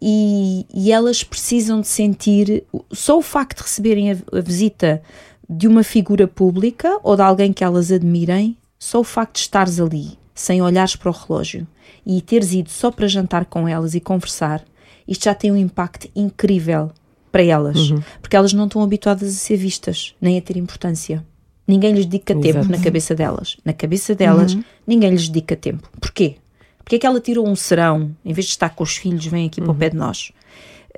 E, 0.00 0.66
e, 0.72 0.92
elas 0.92 1.22
precisam 1.22 1.80
de 1.80 1.86
sentir 1.86 2.64
só 2.90 3.18
o 3.18 3.22
facto 3.22 3.58
de 3.58 3.64
receberem 3.64 4.12
a, 4.12 4.16
a, 4.32 4.40
visita 4.40 5.02
de 5.48 5.68
uma 5.68 5.82
figura 5.82 6.26
pública 6.26 6.98
ou 7.02 7.16
de 7.16 7.22
alguém 7.22 7.52
que 7.52 7.62
elas 7.62 7.92
admirem, 7.92 8.56
só 8.78 9.00
o 9.00 9.04
facto 9.04 9.34
de 9.34 9.40
estares 9.40 9.78
ali, 9.78 10.18
sem 10.34 10.62
olhares 10.62 10.96
para 10.96 11.10
o 11.10 11.12
relógio 11.12 11.66
e 12.06 12.20
teres 12.22 12.52
ido 12.52 12.70
só 12.70 12.90
para 12.90 13.08
jantar 13.08 13.44
com 13.44 13.68
elas 13.68 13.94
e 13.94 14.00
conversar, 14.00 14.64
isto 15.06 15.24
já 15.24 15.34
tem 15.34 15.52
um 15.52 15.56
impacto 15.56 16.08
incrível 16.16 16.90
para 17.30 17.42
elas, 17.42 17.90
uhum. 17.90 18.02
porque 18.20 18.36
elas 18.36 18.52
não 18.52 18.66
estão 18.66 18.82
habituadas 18.82 19.28
a 19.28 19.38
ser 19.38 19.56
vistas, 19.56 20.14
nem 20.20 20.38
a 20.38 20.42
ter 20.42 20.56
importância. 20.56 21.24
Ninguém 21.66 21.92
lhes 21.92 22.06
dedica 22.06 22.32
Exato. 22.32 22.66
tempo 22.66 22.68
na 22.76 22.82
cabeça 22.82 23.14
delas. 23.14 23.56
Na 23.64 23.72
cabeça 23.72 24.14
delas, 24.14 24.54
uhum. 24.54 24.64
ninguém 24.86 25.10
lhes 25.10 25.28
dedica 25.28 25.54
tempo. 25.54 25.88
Porquê? 26.00 26.36
Porque 26.82 26.96
é 26.96 26.98
que 26.98 27.06
ela 27.06 27.20
tirou 27.20 27.46
um 27.46 27.54
serão, 27.54 28.10
em 28.24 28.32
vez 28.32 28.46
de 28.46 28.52
estar 28.52 28.70
com 28.70 28.82
os 28.82 28.96
filhos, 28.96 29.24
vem 29.26 29.46
aqui 29.46 29.60
uhum. 29.60 29.66
para 29.66 29.74
o 29.74 29.76
pé 29.76 29.90
de 29.90 29.96
nós? 29.96 30.32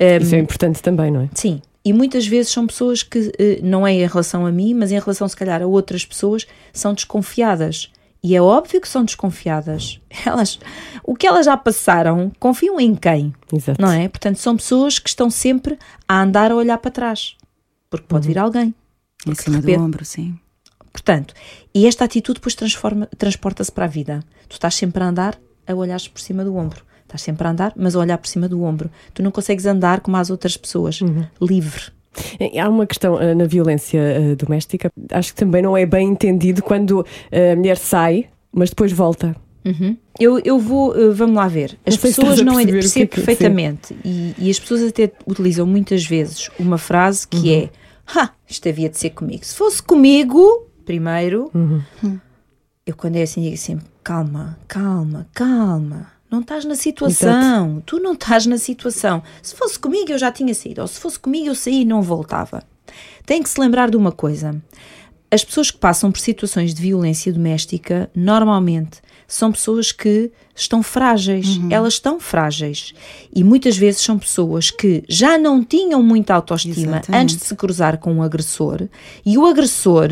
Um, 0.00 0.22
Isso 0.22 0.34
é 0.34 0.38
importante 0.38 0.80
também, 0.80 1.10
não 1.10 1.20
é? 1.20 1.28
Sim. 1.34 1.60
E 1.84 1.92
muitas 1.92 2.26
vezes 2.26 2.50
são 2.50 2.66
pessoas 2.66 3.02
que, 3.02 3.30
eh, 3.38 3.60
não 3.62 3.86
é 3.86 3.92
em 3.92 4.06
relação 4.06 4.46
a 4.46 4.52
mim, 4.52 4.72
mas 4.72 4.90
em 4.90 4.98
relação, 4.98 5.28
se 5.28 5.36
calhar, 5.36 5.60
a 5.60 5.66
outras 5.66 6.06
pessoas, 6.06 6.46
são 6.72 6.94
desconfiadas. 6.94 7.91
E 8.22 8.36
é 8.36 8.40
óbvio 8.40 8.80
que 8.80 8.88
são 8.88 9.04
desconfiadas. 9.04 10.00
Elas, 10.24 10.58
o 11.02 11.14
que 11.14 11.26
elas 11.26 11.46
já 11.46 11.56
passaram, 11.56 12.30
confiam 12.38 12.78
em 12.78 12.94
quem? 12.94 13.34
Exato. 13.52 13.82
Não 13.82 13.90
é? 13.90 14.08
Portanto, 14.08 14.36
são 14.36 14.56
pessoas 14.56 14.98
que 14.98 15.08
estão 15.08 15.28
sempre 15.28 15.76
a 16.06 16.22
andar 16.22 16.52
a 16.52 16.54
olhar 16.54 16.78
para 16.78 16.90
trás. 16.90 17.36
Porque 17.90 18.06
pode 18.06 18.26
uhum. 18.26 18.32
vir 18.32 18.38
alguém. 18.38 18.74
Em 19.26 19.34
cima 19.34 19.60
do 19.60 19.72
ombro, 19.72 20.04
sim. 20.04 20.38
Portanto, 20.92 21.34
e 21.74 21.86
esta 21.86 22.04
atitude 22.04 22.38
depois 22.38 22.54
transporta-se 23.16 23.72
para 23.72 23.86
a 23.86 23.88
vida. 23.88 24.22
Tu 24.48 24.52
estás 24.52 24.74
sempre 24.74 25.02
a 25.02 25.08
andar 25.08 25.38
a 25.66 25.74
olhar 25.74 26.00
por 26.12 26.20
cima 26.20 26.44
do 26.44 26.54
ombro. 26.56 26.84
Estás 27.02 27.22
sempre 27.22 27.46
a 27.46 27.50
andar, 27.50 27.72
mas 27.76 27.94
a 27.94 27.98
olhar 27.98 28.18
por 28.18 28.28
cima 28.28 28.48
do 28.48 28.62
ombro. 28.62 28.90
Tu 29.12 29.22
não 29.22 29.30
consegues 29.30 29.66
andar 29.66 30.00
como 30.00 30.16
as 30.16 30.30
outras 30.30 30.56
pessoas, 30.56 31.00
uhum. 31.00 31.26
livre. 31.40 31.92
Há 32.60 32.68
uma 32.68 32.86
questão 32.86 33.14
uh, 33.14 33.34
na 33.34 33.44
violência 33.44 34.00
uh, 34.00 34.36
doméstica, 34.36 34.90
acho 35.10 35.32
que 35.32 35.38
também 35.38 35.62
não 35.62 35.76
é 35.76 35.86
bem 35.86 36.08
entendido 36.08 36.62
quando 36.62 37.04
eh, 37.30 37.52
a 37.52 37.56
mulher 37.56 37.76
sai, 37.76 38.26
mas 38.52 38.70
depois 38.70 38.92
volta. 38.92 39.34
Uhum. 39.64 39.96
Eu, 40.18 40.40
eu 40.44 40.58
vou, 40.58 40.92
vamos 41.14 41.36
lá 41.36 41.48
ver. 41.48 41.78
As 41.86 41.96
pessoas 41.96 42.40
não 42.42 42.58
é, 42.58 42.66
percebo 42.66 43.08
que, 43.08 43.16
perfeitamente 43.16 43.96
e, 44.04 44.34
e, 44.36 44.50
as 44.50 44.58
pessoas 44.58 44.82
até 44.82 45.10
utilizam 45.26 45.66
muitas 45.66 46.04
vezes 46.04 46.50
uma 46.58 46.76
frase 46.78 47.26
que 47.26 47.48
uhum. 47.48 47.62
é: 47.62 47.70
Ha, 48.14 48.30
isto 48.48 48.68
havia 48.68 48.88
de 48.88 48.98
ser 48.98 49.10
comigo. 49.10 49.44
Se 49.44 49.56
fosse 49.56 49.82
comigo, 49.82 50.66
primeiro, 50.84 51.50
uhum. 51.54 51.80
eu 52.84 52.96
quando 52.96 53.16
é 53.16 53.22
assim 53.22 53.42
digo 53.42 53.54
assim: 53.54 53.78
calma, 54.02 54.58
calma, 54.68 55.26
calma. 55.32 56.11
Não 56.32 56.40
estás 56.40 56.64
na 56.64 56.74
situação. 56.74 57.66
Exato. 57.66 57.82
Tu 57.84 58.00
não 58.00 58.14
estás 58.14 58.46
na 58.46 58.56
situação. 58.56 59.22
Se 59.42 59.54
fosse 59.54 59.78
comigo, 59.78 60.10
eu 60.10 60.18
já 60.18 60.32
tinha 60.32 60.54
saído. 60.54 60.80
Ou 60.80 60.88
se 60.88 60.98
fosse 60.98 61.18
comigo, 61.18 61.48
eu 61.48 61.54
saí 61.54 61.82
e 61.82 61.84
não 61.84 62.00
voltava. 62.00 62.64
Tem 63.26 63.42
que 63.42 63.50
se 63.50 63.60
lembrar 63.60 63.90
de 63.90 63.98
uma 63.98 64.10
coisa. 64.10 64.60
As 65.30 65.44
pessoas 65.44 65.70
que 65.70 65.76
passam 65.76 66.10
por 66.10 66.18
situações 66.20 66.72
de 66.72 66.80
violência 66.80 67.30
doméstica, 67.30 68.10
normalmente, 68.14 69.02
são 69.28 69.52
pessoas 69.52 69.92
que 69.92 70.30
estão 70.54 70.82
frágeis. 70.82 71.58
Uhum. 71.58 71.68
Elas 71.70 71.94
estão 71.94 72.18
frágeis. 72.18 72.94
E 73.34 73.44
muitas 73.44 73.76
vezes 73.76 74.00
são 74.00 74.18
pessoas 74.18 74.70
que 74.70 75.04
já 75.06 75.36
não 75.36 75.62
tinham 75.62 76.02
muita 76.02 76.34
autoestima 76.34 76.96
Exatamente. 76.98 77.22
antes 77.22 77.36
de 77.36 77.44
se 77.44 77.54
cruzar 77.54 77.98
com 77.98 78.18
o 78.18 78.22
agressor. 78.22 78.88
E 79.24 79.36
o 79.36 79.46
agressor 79.46 80.08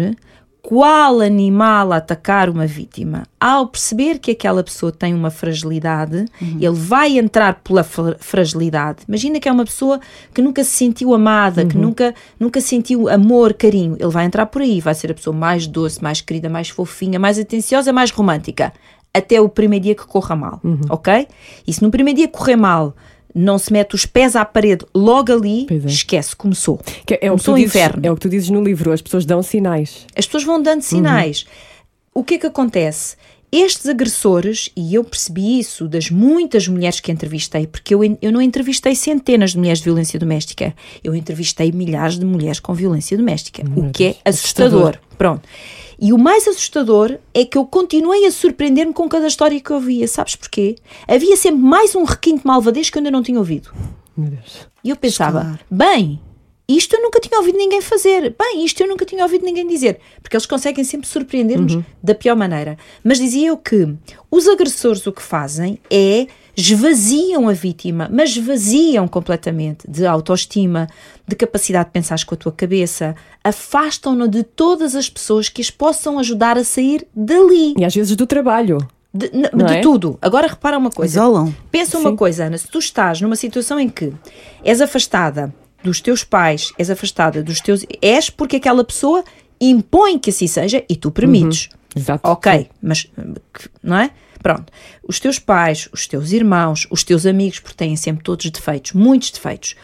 qual 0.71 1.21
animal 1.21 1.93
atacar 1.93 2.49
uma 2.49 2.65
vítima. 2.65 3.25
Ao 3.41 3.67
perceber 3.67 4.21
que 4.21 4.31
aquela 4.31 4.63
pessoa 4.63 4.93
tem 4.93 5.13
uma 5.13 5.29
fragilidade, 5.29 6.27
uhum. 6.41 6.59
ele 6.61 6.77
vai 6.77 7.19
entrar 7.19 7.55
pela 7.55 7.83
fragilidade. 7.83 9.01
Imagina 9.09 9.41
que 9.41 9.49
é 9.49 9.53
uma 9.53 9.65
pessoa 9.65 9.99
que 10.33 10.41
nunca 10.41 10.63
se 10.63 10.71
sentiu 10.71 11.13
amada, 11.13 11.63
uhum. 11.63 11.69
que 11.69 11.77
nunca, 11.77 12.15
nunca 12.39 12.61
sentiu 12.61 13.09
amor, 13.09 13.53
carinho. 13.55 13.97
Ele 13.99 14.11
vai 14.11 14.25
entrar 14.25 14.47
por 14.47 14.63
aí, 14.63 14.81
vai 14.81 14.95
ser 14.95 15.11
a 15.11 15.15
pessoa 15.15 15.35
mais 15.35 15.67
doce, 15.67 16.01
mais 16.01 16.21
querida, 16.21 16.49
mais 16.49 16.69
fofinha, 16.69 17.19
mais 17.19 17.37
atenciosa, 17.37 17.93
mais 17.93 18.13
romântica. 18.13 18.73
Até 19.13 19.41
o 19.41 19.49
primeiro 19.49 19.87
dia 19.87 19.95
que 19.97 20.07
corra 20.07 20.37
mal, 20.37 20.61
uhum. 20.63 20.83
ok? 20.89 21.27
E 21.67 21.73
se 21.73 21.83
no 21.83 21.91
primeiro 21.91 22.19
dia 22.19 22.29
correr 22.29 22.55
mal, 22.55 22.95
não 23.35 23.59
se 23.59 23.73
mete 23.73 23.95
os 23.95 24.07
pés 24.07 24.37
à 24.37 24.45
parede 24.45 24.85
logo 24.95 25.33
ali, 25.33 25.67
é. 25.71 25.75
esquece, 25.87 26.35
começou. 26.35 26.79
Que 27.07 27.15
é, 27.15 27.29
começou 27.29 27.55
o, 27.55 27.57
o 27.57 27.61
inferno. 27.61 28.01
é 28.05 28.11
o 28.11 28.15
que 28.15 28.21
tu 28.21 28.29
dizes 28.29 28.51
no 28.51 28.63
livro, 28.63 28.93
as 28.93 29.03
pessoas 29.03 29.25
dão 29.25 29.43
sinais. 29.43 30.07
As 30.17 30.27
pessoas 30.27 30.45
vão 30.45 30.63
dando 30.63 30.83
sinais. 30.83 31.43
Uhum. 31.43 32.21
O 32.21 32.25
que 32.25 32.35
é 32.35 32.39
que 32.39 32.47
acontece? 32.47 33.17
Estes 33.53 33.87
agressores, 33.87 34.71
e 34.77 34.95
eu 34.95 35.03
percebi 35.03 35.59
isso 35.59 35.89
das 35.89 36.09
muitas 36.09 36.69
mulheres 36.69 37.01
que 37.01 37.11
entrevistei, 37.11 37.67
porque 37.67 37.93
eu, 37.93 38.01
eu 38.23 38.31
não 38.31 38.41
entrevistei 38.41 38.95
centenas 38.95 39.53
de 39.53 39.59
mulheres 39.59 39.79
de 39.81 39.87
violência 39.87 40.21
doméstica, 40.21 40.73
eu 41.03 41.17
entrevistei 41.17 41.73
milhares 41.73 42.17
de 42.17 42.25
mulheres 42.25 42.61
com 42.61 42.73
violência 42.73 43.17
doméstica, 43.17 43.65
Meu 43.65 43.87
o 43.87 43.91
que 43.91 44.05
Deus. 44.05 44.17
é 44.25 44.29
assustador. 44.29 44.81
assustador. 44.81 45.17
Pronto. 45.19 45.49
E 46.01 46.13
o 46.15 46.19
mais 46.19 46.49
assustador 46.49 47.19
é 47.35 47.45
que 47.45 47.59
eu 47.59 47.67
continuei 47.67 48.25
a 48.25 48.31
surpreender-me 48.31 48.93
com 48.93 49.07
cada 49.09 49.27
história 49.27 49.61
que 49.61 49.71
eu 49.71 49.77
ouvia. 49.77 50.09
Sabes 50.09 50.35
porquê? 50.35 50.77
Havia 51.07 51.37
sempre 51.37 51.61
mais 51.61 51.95
um 51.95 52.05
requinte 52.05 52.41
de 52.41 52.47
malvadez 52.47 52.89
que 52.89 52.97
eu 52.97 53.01
ainda 53.01 53.11
não 53.11 53.23
tinha 53.23 53.39
ouvido. 53.39 53.71
Meu 54.17 54.31
Deus. 54.31 54.67
E 54.83 54.89
eu 54.89 54.97
pensava, 54.97 55.61
bem, 55.71 56.19
isto 56.67 56.95
eu 56.95 57.03
nunca 57.03 57.21
tinha 57.21 57.39
ouvido 57.39 57.59
ninguém 57.59 57.83
fazer. 57.83 58.35
Bem, 58.39 58.65
isto 58.65 58.81
eu 58.81 58.89
nunca 58.89 59.05
tinha 59.05 59.25
ouvido 59.25 59.45
ninguém 59.45 59.67
dizer. 59.67 59.99
Porque 60.23 60.37
eles 60.37 60.47
conseguem 60.47 60.85
sempre 60.85 61.07
surpreender-nos 61.07 61.75
uhum. 61.75 61.85
da 62.03 62.15
pior 62.15 62.37
maneira. 62.37 62.79
Mas 63.05 63.19
dizia 63.19 63.49
eu 63.49 63.59
que 63.59 63.95
os 64.31 64.49
agressores 64.49 65.07
o 65.07 65.13
que 65.13 65.23
fazem 65.23 65.79
é 65.91 66.29
esvaziam 66.57 67.49
a 67.49 67.53
vítima, 67.53 68.09
mas 68.13 68.31
esvaziam 68.31 69.07
completamente 69.09 69.91
de 69.91 70.07
autoestima, 70.07 70.87
de 71.27 71.37
capacidade 71.37 71.87
de 71.87 71.93
pensar 71.93 72.23
com 72.25 72.35
a 72.35 72.39
tua 72.39 72.53
cabeça, 72.53 73.15
afastam-no 73.43 74.29
de 74.29 74.43
todas 74.43 74.95
as 74.95 75.09
pessoas 75.09 75.49
que 75.49 75.63
as 75.63 75.71
possam 75.71 76.19
ajudar 76.19 76.59
a 76.59 76.65
sair 76.65 77.07
dali. 77.15 77.75
E 77.79 77.85
às 77.85 77.95
vezes 77.95 78.17
do 78.17 78.27
trabalho. 78.27 78.79
De, 79.13 79.29
de 79.29 79.75
é? 79.75 79.81
tudo. 79.81 80.19
Agora 80.23 80.47
repara 80.47 80.79
uma 80.79 80.91
coisa. 80.91 81.19
Isolam. 81.19 81.55
Pensa 81.71 81.99
Sim. 81.99 82.05
uma 82.05 82.17
coisa, 82.17 82.45
Ana. 82.45 82.57
Se 82.57 82.69
tu 82.69 82.79
estás 82.79 83.21
numa 83.21 83.35
situação 83.35 83.79
em 83.81 83.89
que 83.89 84.13
és 84.65 84.81
afastada 84.81 85.53
dos 85.83 86.01
teus 86.01 86.23
pais, 86.23 86.73
és 86.79 86.91
afastada 86.91 87.43
dos 87.43 87.61
teus. 87.61 87.85
És 88.01 88.31
porque 88.31 88.57
aquela 88.57 88.85
pessoa 88.85 89.25
impõe 89.61 90.19
que 90.19 90.31
assim 90.31 90.47
seja 90.47 90.85
e 90.89 90.95
tu 90.95 91.11
permites. 91.11 91.67
Uhum. 91.67 91.81
Exato. 91.97 92.31
Ok, 92.31 92.69
mas 92.81 93.09
não 93.83 93.97
é? 93.97 94.11
Pronto. 94.43 94.73
Os 95.07 95.21
teus 95.21 95.39
pais, 95.39 95.89
os 95.93 96.07
teus 96.07 96.33
irmãos, 96.33 96.87
os 96.91 97.05
teus 97.05 97.27
amigos, 97.27 97.61
porque 97.61 97.77
têm 97.77 97.97
sempre 97.97 98.25
todos 98.25 98.49
defeitos, 98.51 98.93
muitos 98.93 99.31
defeitos. 99.31 99.77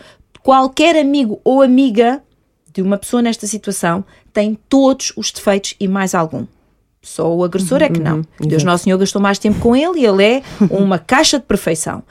Qualquer 0.43 0.97
amigo 0.97 1.41
ou 1.45 1.63
amiga 1.63 2.23
de 2.73 2.83
uma 2.83 2.99
pessoa 2.99 3.23
nesta 3.23 3.47
situação 3.47 4.05
tem 4.33 4.59
todos 4.69 5.13
os 5.17 5.31
defeitos 5.31 5.75
e 5.79 5.89
mais 5.89 6.15
algum. 6.15 6.47
Só 7.03 7.33
o 7.33 7.45
agressor 7.45 7.83
é 7.83 7.89
que 7.89 8.01
não. 8.01 8.17
Uhum, 8.17 8.49
Deus 8.49 8.65
Nosso 8.65 8.85
Senhor 8.85 8.99
gastou 8.99 9.23
mais 9.23 9.39
tempo 9.39 9.61
com 9.61 9.77
ele 9.77 10.01
e 10.01 10.07
ele 10.07 10.25
é 10.25 10.43
uma 10.71 10.99
caixa 10.99 11.39
de 11.39 11.45
perfeição. 11.45 12.03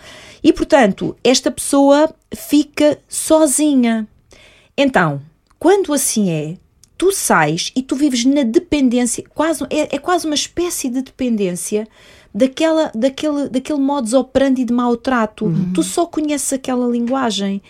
E 0.44 0.54
portanto, 0.54 1.16
esta 1.24 1.52
pessoa 1.52 2.14
fica 2.34 2.98
sozinha. 3.10 4.08
Então, 4.78 5.22
quando 5.60 5.94
assim 5.94 6.30
é, 6.30 6.58
tu 6.98 7.12
sais 7.12 7.72
e 7.76 7.82
tu 7.82 7.96
vives 7.96 8.24
na 8.26 8.44
dependência, 8.44 9.24
quase, 9.34 9.64
é, 9.70 9.96
é 9.96 10.00
quase 10.00 10.26
uma 10.26 10.36
espécie 10.36 10.90
de 10.90 11.02
dependência 11.02 11.88
daquela, 12.36 12.92
daquele, 12.94 13.48
daquele 13.48 13.80
modus 13.80 14.14
operandi 14.14 14.66
de 14.66 14.74
maltrato. 14.74 15.46
Uhum. 15.46 15.72
Tu 15.74 15.82
só 15.82 16.06
conheces 16.06 16.52
aquela 16.52 16.86
linguagem. 16.86 17.62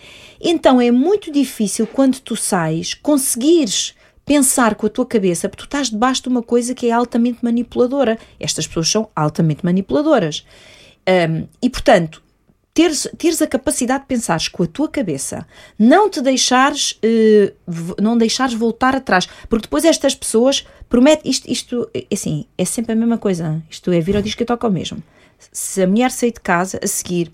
Então 0.41 0.81
é 0.81 0.89
muito 0.89 1.31
difícil 1.31 1.85
quando 1.85 2.19
tu 2.19 2.35
sais 2.35 2.95
conseguires 2.95 3.93
pensar 4.25 4.73
com 4.73 4.87
a 4.87 4.89
tua 4.89 5.05
cabeça, 5.05 5.47
porque 5.47 5.63
tu 5.63 5.67
estás 5.67 5.91
debaixo 5.91 6.23
de 6.23 6.29
uma 6.29 6.41
coisa 6.41 6.73
que 6.73 6.87
é 6.87 6.91
altamente 6.91 7.37
manipuladora. 7.43 8.17
Estas 8.39 8.65
pessoas 8.65 8.89
são 8.89 9.07
altamente 9.15 9.63
manipuladoras. 9.63 10.43
Um, 11.07 11.47
e 11.61 11.69
portanto, 11.69 12.23
teres, 12.75 13.07
teres 13.17 13.41
a 13.41 13.47
capacidade 13.47 14.01
de 14.01 14.07
pensares 14.07 14.49
com 14.49 14.61
a 14.61 14.67
tua 14.67 14.89
cabeça, 14.89 15.47
não 15.79 16.09
te 16.09 16.21
deixares, 16.21 16.91
uh, 16.91 17.95
não 17.99 18.17
deixares 18.17 18.53
voltar 18.53 18.93
atrás, 18.93 19.27
porque 19.49 19.63
depois 19.63 19.85
estas 19.85 20.13
pessoas 20.13 20.67
prometem, 20.89 21.31
isto, 21.31 21.49
isto 21.49 21.89
é 21.93 22.05
assim, 22.11 22.45
é 22.57 22.65
sempre 22.65 22.91
a 22.91 22.95
mesma 22.95 23.17
coisa, 23.17 23.63
isto 23.69 23.91
é 23.91 23.99
vir 24.01 24.17
ao 24.17 24.21
disco 24.21 24.39
que 24.39 24.45
toca 24.45 24.67
ao 24.67 24.71
mesmo. 24.71 25.01
Se 25.51 25.81
a 25.81 25.87
mulher 25.87 26.11
sair 26.11 26.33
de 26.33 26.41
casa, 26.41 26.77
a 26.83 26.87
seguir, 26.87 27.31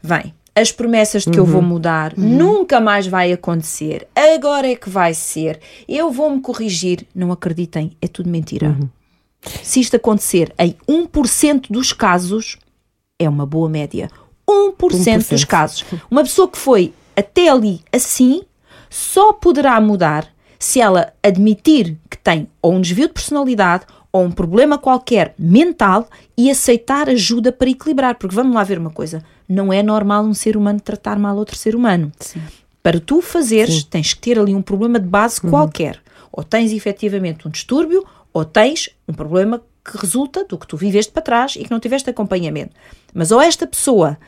vem, 0.00 0.32
as 0.54 0.70
promessas 0.70 1.24
de 1.24 1.30
que 1.32 1.40
eu 1.40 1.44
vou 1.44 1.60
mudar, 1.60 2.16
nunca 2.16 2.80
mais 2.80 3.08
vai 3.08 3.32
acontecer, 3.32 4.06
agora 4.14 4.68
é 4.68 4.76
que 4.76 4.88
vai 4.88 5.12
ser, 5.12 5.60
eu 5.88 6.12
vou-me 6.12 6.40
corrigir. 6.40 7.04
Não 7.12 7.32
acreditem, 7.32 7.96
é 8.00 8.06
tudo 8.06 8.30
mentira. 8.30 8.78
Se 9.62 9.80
isto 9.80 9.96
acontecer 9.96 10.54
em 10.56 10.76
1% 10.88 11.66
dos 11.68 11.92
casos, 11.92 12.56
é 13.18 13.28
uma 13.28 13.44
boa 13.44 13.68
média. 13.68 14.08
1%, 14.48 14.76
1%. 14.76 15.30
dos 15.30 15.44
casos. 15.44 15.84
Uma 16.10 16.22
pessoa 16.22 16.48
que 16.48 16.58
foi 16.58 16.92
até 17.16 17.48
ali 17.48 17.80
assim, 17.92 18.42
só 18.90 19.32
poderá 19.32 19.80
mudar 19.80 20.26
se 20.58 20.80
ela 20.80 21.12
admitir 21.22 21.96
que 22.10 22.16
tem 22.16 22.48
ou 22.62 22.72
um 22.72 22.80
desvio 22.80 23.08
de 23.08 23.14
personalidade 23.14 23.84
ou 24.12 24.22
um 24.22 24.30
problema 24.30 24.78
qualquer 24.78 25.34
mental 25.36 26.08
e 26.36 26.50
aceitar 26.50 27.08
ajuda 27.08 27.50
para 27.50 27.68
equilibrar. 27.68 28.14
Porque 28.14 28.34
vamos 28.34 28.54
lá 28.54 28.62
ver 28.62 28.78
uma 28.78 28.90
coisa: 28.90 29.22
não 29.48 29.72
é 29.72 29.82
normal 29.82 30.24
um 30.24 30.32
ser 30.32 30.56
humano 30.56 30.80
tratar 30.80 31.18
mal 31.18 31.36
outro 31.36 31.56
ser 31.56 31.74
humano. 31.74 32.12
Sim. 32.20 32.40
Para 32.82 33.00
tu 33.00 33.20
fazeres, 33.20 33.80
Sim. 33.80 33.86
tens 33.90 34.14
que 34.14 34.20
ter 34.20 34.38
ali 34.38 34.54
um 34.54 34.62
problema 34.62 35.00
de 35.00 35.08
base 35.08 35.40
uhum. 35.42 35.50
qualquer. 35.50 36.00
Ou 36.30 36.44
tens 36.44 36.72
efetivamente 36.72 37.46
um 37.46 37.50
distúrbio, 37.50 38.04
ou 38.32 38.44
tens 38.44 38.90
um 39.08 39.12
problema 39.12 39.60
que 39.84 39.98
resulta 39.98 40.44
do 40.44 40.56
que 40.56 40.66
tu 40.66 40.76
viveste 40.76 41.12
para 41.12 41.22
trás 41.22 41.56
e 41.56 41.64
que 41.64 41.70
não 41.70 41.78
tiveste 41.78 42.08
acompanhamento. 42.08 42.74
Mas 43.12 43.30
ou 43.30 43.40
esta 43.40 43.66
pessoa 43.66 44.18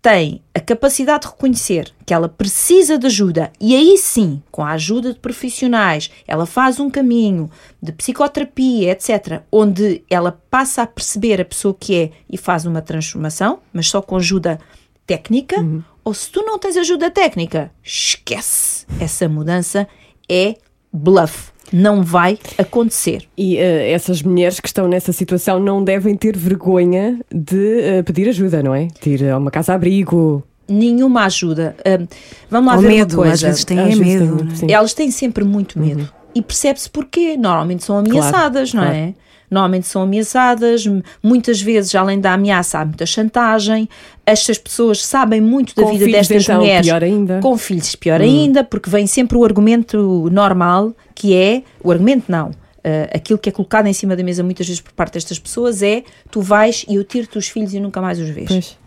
tem 0.00 0.42
a 0.54 0.60
capacidade 0.60 1.22
de 1.22 1.32
reconhecer 1.32 1.94
que 2.04 2.12
ela 2.12 2.28
precisa 2.28 2.98
de 2.98 3.06
ajuda 3.06 3.50
e 3.58 3.74
aí 3.74 3.96
sim, 3.96 4.42
com 4.50 4.62
a 4.62 4.72
ajuda 4.72 5.14
de 5.14 5.18
profissionais, 5.18 6.10
ela 6.28 6.44
faz 6.44 6.78
um 6.78 6.90
caminho 6.90 7.50
de 7.82 7.90
psicoterapia, 7.90 8.92
etc., 8.92 9.40
onde 9.50 10.04
ela 10.10 10.38
passa 10.50 10.82
a 10.82 10.86
perceber 10.86 11.40
a 11.40 11.44
pessoa 11.44 11.74
que 11.78 11.96
é 11.96 12.10
e 12.28 12.36
faz 12.36 12.66
uma 12.66 12.82
transformação, 12.82 13.60
mas 13.72 13.88
só 13.88 14.02
com 14.02 14.16
ajuda 14.16 14.60
técnica, 15.06 15.58
uhum. 15.58 15.82
ou 16.04 16.12
se 16.12 16.30
tu 16.30 16.42
não 16.42 16.58
tens 16.58 16.76
ajuda 16.76 17.10
técnica, 17.10 17.70
esquece. 17.82 18.84
Essa 19.00 19.26
mudança 19.26 19.88
é 20.28 20.56
bluff 20.92 21.53
não 21.74 22.04
vai 22.04 22.38
acontecer. 22.56 23.24
E 23.36 23.56
uh, 23.56 23.58
essas 23.60 24.22
mulheres 24.22 24.60
que 24.60 24.68
estão 24.68 24.86
nessa 24.86 25.12
situação 25.12 25.58
não 25.58 25.82
devem 25.82 26.16
ter 26.16 26.36
vergonha 26.36 27.18
de 27.34 28.00
uh, 28.00 28.04
pedir 28.04 28.28
ajuda, 28.28 28.62
não 28.62 28.72
é? 28.72 28.86
De 29.02 29.10
ir 29.10 29.28
a 29.28 29.36
uma 29.36 29.50
casa-abrigo. 29.50 30.44
Nenhuma 30.68 31.24
ajuda. 31.24 31.74
Uh, 31.80 32.06
vamos 32.48 32.68
lá 32.68 32.76
Ou 32.76 32.82
ver 32.82 32.88
medo, 32.88 33.14
uma 33.14 33.22
coisa. 33.24 33.34
Às 33.34 33.42
vezes 33.42 33.64
têm 33.64 33.80
às 33.80 33.98
medo. 33.98 34.46
Têm, 34.56 34.72
Elas 34.72 34.94
têm 34.94 35.10
sempre 35.10 35.42
muito 35.42 35.78
medo. 35.78 36.02
Uhum. 36.02 36.08
E 36.36 36.42
percebe-se 36.42 36.88
porquê. 36.88 37.36
Normalmente 37.36 37.82
são 37.82 37.98
ameaçadas, 37.98 38.70
claro, 38.70 38.86
não 38.86 38.94
é? 38.94 38.96
claro. 38.96 39.10
é? 39.10 39.23
Normalmente 39.50 39.86
são 39.86 40.02
ameaçadas, 40.02 40.84
muitas 41.22 41.60
vezes, 41.60 41.94
além 41.94 42.20
da 42.20 42.32
ameaça, 42.32 42.78
há 42.78 42.84
muita 42.84 43.06
chantagem. 43.06 43.88
Estas 44.24 44.58
pessoas 44.58 45.04
sabem 45.04 45.40
muito 45.40 45.74
da 45.74 45.82
com 45.82 45.92
vida 45.92 46.06
destas 46.06 46.44
então, 46.44 46.60
mulheres. 46.60 46.86
Pior 46.86 47.04
ainda. 47.04 47.40
Com 47.40 47.56
filhos, 47.56 47.94
pior 47.94 48.20
hum. 48.20 48.24
ainda, 48.24 48.64
porque 48.64 48.90
vem 48.90 49.06
sempre 49.06 49.36
o 49.36 49.44
argumento 49.44 50.28
normal, 50.30 50.94
que 51.14 51.34
é 51.34 51.62
o 51.82 51.90
argumento 51.90 52.30
não. 52.30 52.50
Uh, 52.50 53.08
aquilo 53.14 53.38
que 53.38 53.48
é 53.48 53.52
colocado 53.52 53.86
em 53.86 53.94
cima 53.94 54.14
da 54.14 54.22
mesa 54.22 54.42
muitas 54.42 54.66
vezes 54.66 54.82
por 54.82 54.92
parte 54.92 55.14
destas 55.14 55.38
pessoas 55.38 55.82
é 55.82 56.04
tu 56.30 56.42
vais 56.42 56.84
e 56.86 56.96
eu 56.96 57.04
tiro-te 57.04 57.38
os 57.38 57.48
filhos 57.48 57.72
e 57.72 57.80
nunca 57.80 58.00
mais 58.00 58.18
os 58.18 58.28
vês. 58.28 58.48
Pois. 58.48 58.78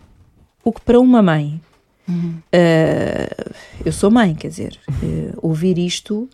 O 0.62 0.70
que 0.70 0.80
para 0.82 1.00
uma 1.00 1.20
mãe, 1.20 1.60
uhum. 2.08 2.34
uh, 2.54 3.54
eu 3.84 3.90
sou 3.90 4.08
mãe, 4.08 4.36
quer 4.36 4.48
dizer, 4.48 4.78
uh, 4.88 5.38
ouvir 5.42 5.78
isto 5.78 6.28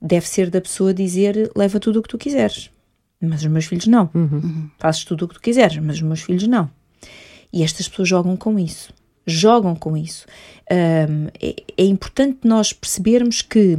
deve 0.00 0.26
ser 0.26 0.48
da 0.48 0.60
pessoa 0.60 0.94
dizer 0.94 1.50
leva 1.54 1.78
tudo 1.78 1.98
o 1.98 2.02
que 2.02 2.08
tu 2.08 2.16
quiseres 2.16 2.70
mas 3.20 3.40
os 3.42 3.46
meus 3.46 3.64
filhos 3.64 3.86
não. 3.86 4.10
Uhum. 4.14 4.70
Fazes 4.78 5.04
tudo 5.04 5.24
o 5.24 5.28
que 5.28 5.34
tu 5.34 5.40
quiseres, 5.40 5.78
mas 5.78 5.96
os 5.96 6.02
meus 6.02 6.22
filhos 6.22 6.46
não. 6.46 6.70
E 7.52 7.62
estas 7.62 7.88
pessoas 7.88 8.08
jogam 8.08 8.36
com 8.36 8.58
isso. 8.58 8.92
Jogam 9.26 9.74
com 9.74 9.96
isso. 9.96 10.26
Um, 10.70 11.28
é, 11.40 11.56
é, 11.76 11.84
importante 11.84 12.40
nós 12.44 12.72
percebermos 12.72 13.42
que 13.42 13.78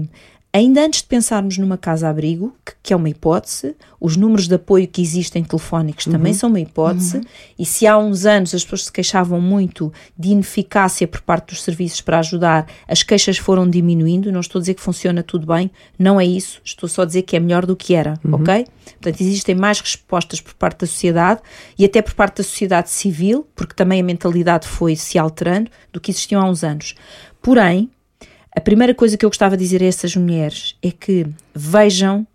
Ainda 0.53 0.83
antes 0.83 1.01
de 1.01 1.07
pensarmos 1.07 1.57
numa 1.57 1.77
casa-abrigo, 1.77 2.55
que, 2.65 2.73
que, 2.81 2.93
é 2.93 2.95
uma 2.95 3.09
hipótese, 3.09 3.75
os 3.99 4.15
números 4.15 4.47
de 4.47 4.55
apoio 4.55 4.87
que 4.87 5.01
existem 5.01 5.43
telefónicos 5.43 6.05
uhum. 6.05 6.13
também 6.13 6.33
são 6.33 6.49
uma 6.49 6.59
hipótese, 6.59 7.17
uhum. 7.17 7.23
e 7.59 7.65
se 7.65 7.85
há 7.85 7.97
uns 7.97 8.25
anos 8.25 8.55
as 8.55 8.63
pessoas 8.63 8.85
se 8.85 8.91
queixavam 8.91 9.41
muito 9.41 9.91
de 10.17 10.29
ineficácia 10.29 11.07
por 11.07 11.21
parte 11.21 11.49
dos 11.49 11.61
serviços 11.61 12.01
para 12.01 12.19
ajudar, 12.19 12.65
as 12.87 13.03
queixas 13.03 13.37
foram 13.37 13.69
diminuindo. 13.69 14.31
Não 14.31 14.39
estou 14.39 14.59
a 14.59 14.61
dizer 14.61 14.73
que 14.73 14.81
funciona 14.81 15.21
tudo 15.21 15.45
bem, 15.45 15.69
não 15.99 16.19
é 16.19 16.25
isso, 16.25 16.61
estou 16.63 16.87
só 16.87 17.01
a 17.01 17.05
dizer 17.05 17.23
que 17.23 17.35
é 17.35 17.39
melhor 17.39 17.65
do 17.65 17.75
que 17.75 17.93
era, 17.93 18.17
uhum. 18.23 18.35
ok? 18.35 18.65
Portanto, 18.93 19.21
existem 19.21 19.53
mais 19.53 19.79
respostas 19.79 20.39
por 20.39 20.53
parte 20.53 20.79
da 20.79 20.87
sociedade 20.87 21.41
e 21.77 21.83
até 21.83 22.01
por 22.01 22.13
parte 22.13 22.37
da 22.37 22.43
sociedade 22.43 22.89
civil, 22.89 23.45
porque 23.53 23.75
também 23.75 23.99
a 23.99 24.03
mentalidade 24.03 24.67
foi 24.67 24.95
se 24.95 25.19
alterando, 25.19 25.69
do 25.91 25.99
que 25.99 26.09
existiam 26.09 26.41
há 26.41 26.49
uns 26.49 26.63
anos. 26.63 26.95
Porém, 27.41 27.91
a 28.57 28.61
primeira 28.61 28.95
coisa 28.95 29.15
que 29.15 29.23
eu 29.23 29.29
gostava 29.29 29.55
de 29.55 29.63
dizer 29.63 29.83
a 29.83 29.85
essas 29.85 30.15
mulheres 30.15 30.75
é 30.81 30.89
que 30.89 31.27
vejam 31.53 32.25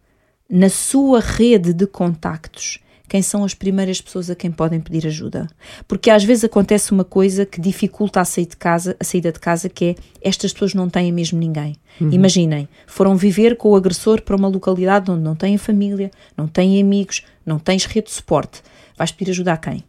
na 0.48 0.68
sua 0.68 1.18
rede 1.18 1.72
de 1.72 1.84
contactos 1.84 2.78
quem 3.08 3.20
são 3.20 3.42
as 3.44 3.54
primeiras 3.54 4.00
pessoas 4.00 4.30
a 4.30 4.36
quem 4.36 4.52
podem 4.52 4.80
pedir 4.80 5.04
ajuda. 5.04 5.48
Porque 5.88 6.10
às 6.10 6.22
vezes 6.22 6.44
acontece 6.44 6.92
uma 6.92 7.02
coisa 7.02 7.44
que 7.44 7.60
dificulta 7.60 8.20
a 8.20 8.24
saída 8.24 8.50
de 8.50 8.56
casa, 8.56 8.96
a 9.00 9.04
saída 9.04 9.32
de 9.32 9.40
casa 9.40 9.68
que 9.68 9.84
é 9.84 9.94
estas 10.22 10.52
pessoas 10.52 10.74
não 10.74 10.88
têm 10.88 11.10
mesmo 11.10 11.40
ninguém. 11.40 11.74
Uhum. 12.00 12.12
Imaginem, 12.12 12.68
foram 12.86 13.16
viver 13.16 13.56
com 13.56 13.70
o 13.70 13.76
agressor 13.76 14.22
para 14.22 14.36
uma 14.36 14.46
localidade 14.46 15.10
onde 15.10 15.22
não 15.22 15.34
têm 15.34 15.58
família, 15.58 16.08
não 16.36 16.46
têm 16.46 16.80
amigos, 16.80 17.24
não 17.44 17.58
tens 17.58 17.84
rede 17.84 18.06
de 18.06 18.12
suporte. 18.12 18.62
Vais 18.96 19.10
pedir 19.10 19.32
ajuda 19.32 19.54
a 19.54 19.56
quem? 19.56 19.82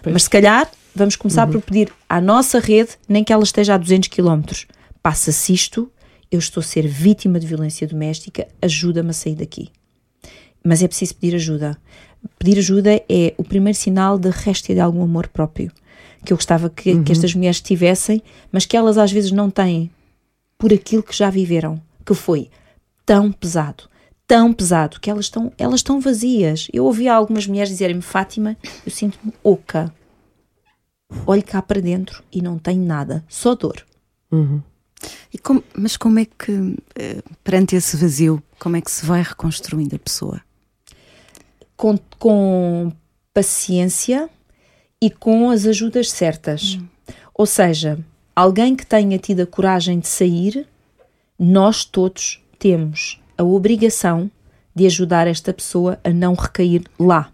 Pois. 0.00 0.12
Mas 0.12 0.22
se 0.22 0.30
calhar 0.30 0.70
vamos 0.94 1.16
começar 1.16 1.44
uhum. 1.46 1.54
por 1.54 1.62
pedir 1.62 1.92
à 2.08 2.20
nossa 2.20 2.60
rede, 2.60 2.90
nem 3.08 3.24
que 3.24 3.32
ela 3.32 3.42
esteja 3.42 3.74
a 3.74 3.78
200 3.78 4.08
quilómetros 4.08 4.66
passa-se 5.06 5.52
isto, 5.52 5.88
eu 6.32 6.40
estou 6.40 6.60
a 6.60 6.64
ser 6.64 6.84
vítima 6.88 7.38
de 7.38 7.46
violência 7.46 7.86
doméstica, 7.86 8.48
ajuda-me 8.60 9.10
a 9.10 9.12
sair 9.12 9.36
daqui. 9.36 9.70
Mas 10.64 10.82
é 10.82 10.88
preciso 10.88 11.14
pedir 11.14 11.36
ajuda. 11.36 11.78
Pedir 12.36 12.58
ajuda 12.58 13.00
é 13.08 13.32
o 13.38 13.44
primeiro 13.44 13.78
sinal 13.78 14.18
de 14.18 14.30
réstia 14.30 14.74
de 14.74 14.80
algum 14.80 15.04
amor 15.04 15.28
próprio 15.28 15.70
que 16.24 16.32
eu 16.32 16.36
gostava 16.36 16.68
que, 16.68 16.92
uhum. 16.92 17.04
que 17.04 17.12
estas 17.12 17.36
mulheres 17.36 17.60
tivessem, 17.60 18.20
mas 18.50 18.66
que 18.66 18.76
elas 18.76 18.98
às 18.98 19.12
vezes 19.12 19.30
não 19.30 19.48
têm 19.48 19.92
por 20.58 20.72
aquilo 20.72 21.04
que 21.04 21.16
já 21.16 21.30
viveram, 21.30 21.80
que 22.04 22.12
foi 22.12 22.50
tão 23.04 23.30
pesado, 23.30 23.84
tão 24.26 24.52
pesado, 24.52 24.98
que 24.98 25.08
elas 25.08 25.26
estão, 25.26 25.52
elas 25.56 25.78
estão 25.78 26.00
vazias. 26.00 26.66
Eu 26.72 26.84
ouvi 26.84 27.06
algumas 27.06 27.46
mulheres 27.46 27.70
dizerem-me, 27.70 28.02
Fátima, 28.02 28.56
eu 28.84 28.90
sinto-me 28.90 29.32
oca. 29.44 29.94
Olho 31.24 31.44
cá 31.44 31.62
para 31.62 31.80
dentro 31.80 32.24
e 32.32 32.42
não 32.42 32.58
tenho 32.58 32.84
nada, 32.84 33.24
só 33.28 33.54
dor. 33.54 33.86
Uhum. 34.32 34.60
Como, 35.42 35.62
mas 35.74 35.96
como 35.96 36.18
é 36.18 36.24
que, 36.24 36.76
eh, 36.94 37.22
perante 37.44 37.76
esse 37.76 37.96
vazio, 37.96 38.42
como 38.58 38.76
é 38.76 38.80
que 38.80 38.90
se 38.90 39.04
vai 39.06 39.22
reconstruindo 39.22 39.94
a 39.94 39.98
pessoa? 39.98 40.40
Com, 41.76 41.98
com 42.18 42.90
paciência 43.32 44.28
e 45.00 45.10
com 45.10 45.50
as 45.50 45.66
ajudas 45.66 46.10
certas. 46.10 46.78
Hum. 46.80 46.86
Ou 47.34 47.46
seja, 47.46 47.98
alguém 48.34 48.74
que 48.74 48.86
tenha 48.86 49.18
tido 49.18 49.40
a 49.40 49.46
coragem 49.46 50.00
de 50.00 50.08
sair, 50.08 50.66
nós 51.38 51.84
todos 51.84 52.42
temos 52.58 53.20
a 53.36 53.44
obrigação 53.44 54.30
de 54.74 54.86
ajudar 54.86 55.26
esta 55.26 55.52
pessoa 55.52 56.00
a 56.02 56.10
não 56.10 56.34
recair 56.34 56.82
lá. 56.98 57.30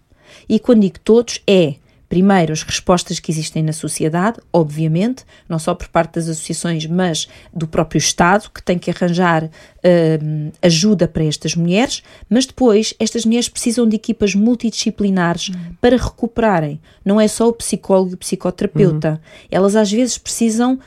E 0.47 0.59
quando 0.59 0.81
digo 0.81 0.99
todos, 0.99 1.41
é 1.47 1.75
Primeiro, 2.13 2.53
as 2.53 2.61
respostas 2.61 3.19
que 3.19 3.31
existem 3.31 3.63
na 3.63 3.73
sociedade, 3.73 4.39
obviamente, 4.53 5.25
não 5.49 5.57
só 5.57 5.73
por 5.73 5.87
parte 5.87 6.13
das 6.13 6.29
associações, 6.29 6.85
mas 6.85 7.27
do 7.51 7.67
próprio 7.67 7.97
Estado, 7.97 8.51
que 8.53 8.61
tem 8.61 8.77
que 8.77 8.91
arranjar 8.91 9.45
uh, 9.45 10.51
ajuda 10.61 11.07
para 11.07 11.23
estas 11.23 11.55
mulheres, 11.55 12.03
mas 12.29 12.45
depois 12.45 12.93
estas 12.99 13.25
mulheres 13.25 13.49
precisam 13.49 13.89
de 13.89 13.95
equipas 13.95 14.35
multidisciplinares 14.35 15.49
uhum. 15.49 15.75
para 15.81 15.97
recuperarem. 15.97 16.79
Não 17.03 17.19
é 17.19 17.27
só 17.27 17.47
o 17.47 17.53
psicólogo 17.53 18.11
e 18.11 18.13
o 18.13 18.17
psicoterapeuta. 18.17 19.13
Uhum. 19.13 19.47
Elas 19.49 19.75
às 19.75 19.91
vezes 19.91 20.15
precisam 20.15 20.77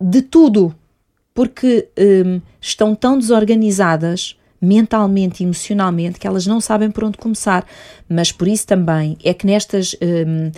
de 0.00 0.22
tudo, 0.22 0.74
porque 1.32 1.86
um, 1.96 2.40
estão 2.60 2.96
tão 2.96 3.16
desorganizadas 3.16 4.36
mentalmente 4.64 5.42
e 5.42 5.44
emocionalmente 5.44 6.18
que 6.18 6.26
elas 6.26 6.46
não 6.46 6.60
sabem 6.60 6.90
por 6.90 7.04
onde 7.04 7.18
começar. 7.18 7.66
Mas 8.08 8.32
por 8.32 8.48
isso 8.48 8.66
também 8.66 9.16
é 9.22 9.32
que 9.34 9.46
nestas 9.46 9.94
um, 9.94 10.48
uh, 10.48 10.52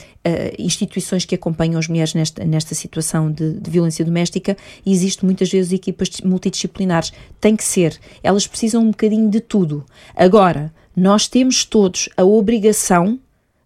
instituições 0.59 1.25
que 1.25 1.35
acompanham 1.35 1.79
as 1.79 1.89
mulheres 1.89 2.15
nesta, 2.15 2.45
nesta 2.45 2.75
situação 2.75 3.31
de, 3.31 3.55
de, 3.55 3.71
violência 3.71 4.05
doméstica, 4.05 4.57
existe 4.85 5.25
muitas 5.25 5.51
vezes 5.51 5.73
equipas 5.73 6.09
multidisciplinares. 6.25 7.13
Tem 7.41 7.57
que 7.57 7.65
ser. 7.65 7.99
Elas 8.23 8.47
precisam 8.47 8.83
um 8.83 8.91
bocadinho 8.91 9.29
de 9.29 9.41
tudo. 9.41 9.85
Agora, 10.15 10.73
nós 10.95 11.29
temos 11.29 11.65
todos 11.65 12.09
a 12.17 12.25
obrigação 12.25 13.19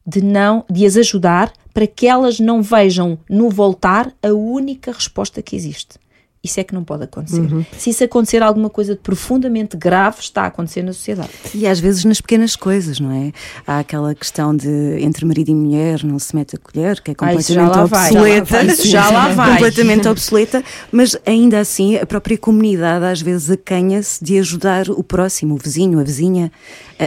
de 0.06 0.22
não 0.22 0.64
de 0.68 0.84
as 0.84 0.96
ajudar 0.96 1.52
para 1.72 1.86
que 1.86 2.06
elas 2.06 2.40
não 2.40 2.62
vejam 2.62 3.18
no 3.28 3.48
voltar 3.48 4.12
a 4.22 4.32
única 4.32 4.90
resposta 4.90 5.40
que 5.40 5.54
existe. 5.54 5.99
Isso 6.42 6.58
é 6.58 6.64
que 6.64 6.72
não 6.72 6.82
pode 6.82 7.04
acontecer. 7.04 7.40
Uhum. 7.40 7.62
Se 7.76 7.90
isso 7.90 8.02
acontecer, 8.02 8.42
alguma 8.42 8.70
coisa 8.70 8.94
de 8.94 9.00
profundamente 9.00 9.76
grave 9.76 10.20
está 10.20 10.44
a 10.44 10.46
acontecer 10.46 10.82
na 10.82 10.94
sociedade. 10.94 11.28
E 11.54 11.66
às 11.66 11.78
vezes 11.78 12.02
nas 12.06 12.18
pequenas 12.18 12.56
coisas, 12.56 12.98
não 12.98 13.12
é? 13.12 13.30
Há 13.66 13.80
aquela 13.80 14.14
questão 14.14 14.56
de 14.56 14.96
entre 15.00 15.26
marido 15.26 15.50
e 15.50 15.54
mulher 15.54 16.02
não 16.02 16.18
se 16.18 16.34
mete 16.34 16.56
a 16.56 16.58
colher, 16.58 17.02
que 17.02 17.10
é 17.10 17.14
completamente 17.14 17.78
ah, 17.78 17.84
obsoleta. 17.84 18.44
Vai, 18.46 18.66
isso 18.68 18.86
já 18.86 19.10
lá 19.10 19.28
vai. 19.36 19.52
completamente 19.52 20.08
obsoleta, 20.08 20.64
mas 20.90 21.14
ainda 21.26 21.60
assim 21.60 21.96
a 21.96 22.06
própria 22.06 22.38
comunidade 22.38 23.04
às 23.04 23.20
vezes 23.20 23.50
acanha-se 23.50 24.24
de 24.24 24.38
ajudar 24.38 24.88
o 24.88 25.02
próximo, 25.02 25.56
o 25.56 25.58
vizinho, 25.58 26.00
a 26.00 26.02
vizinha. 26.02 26.50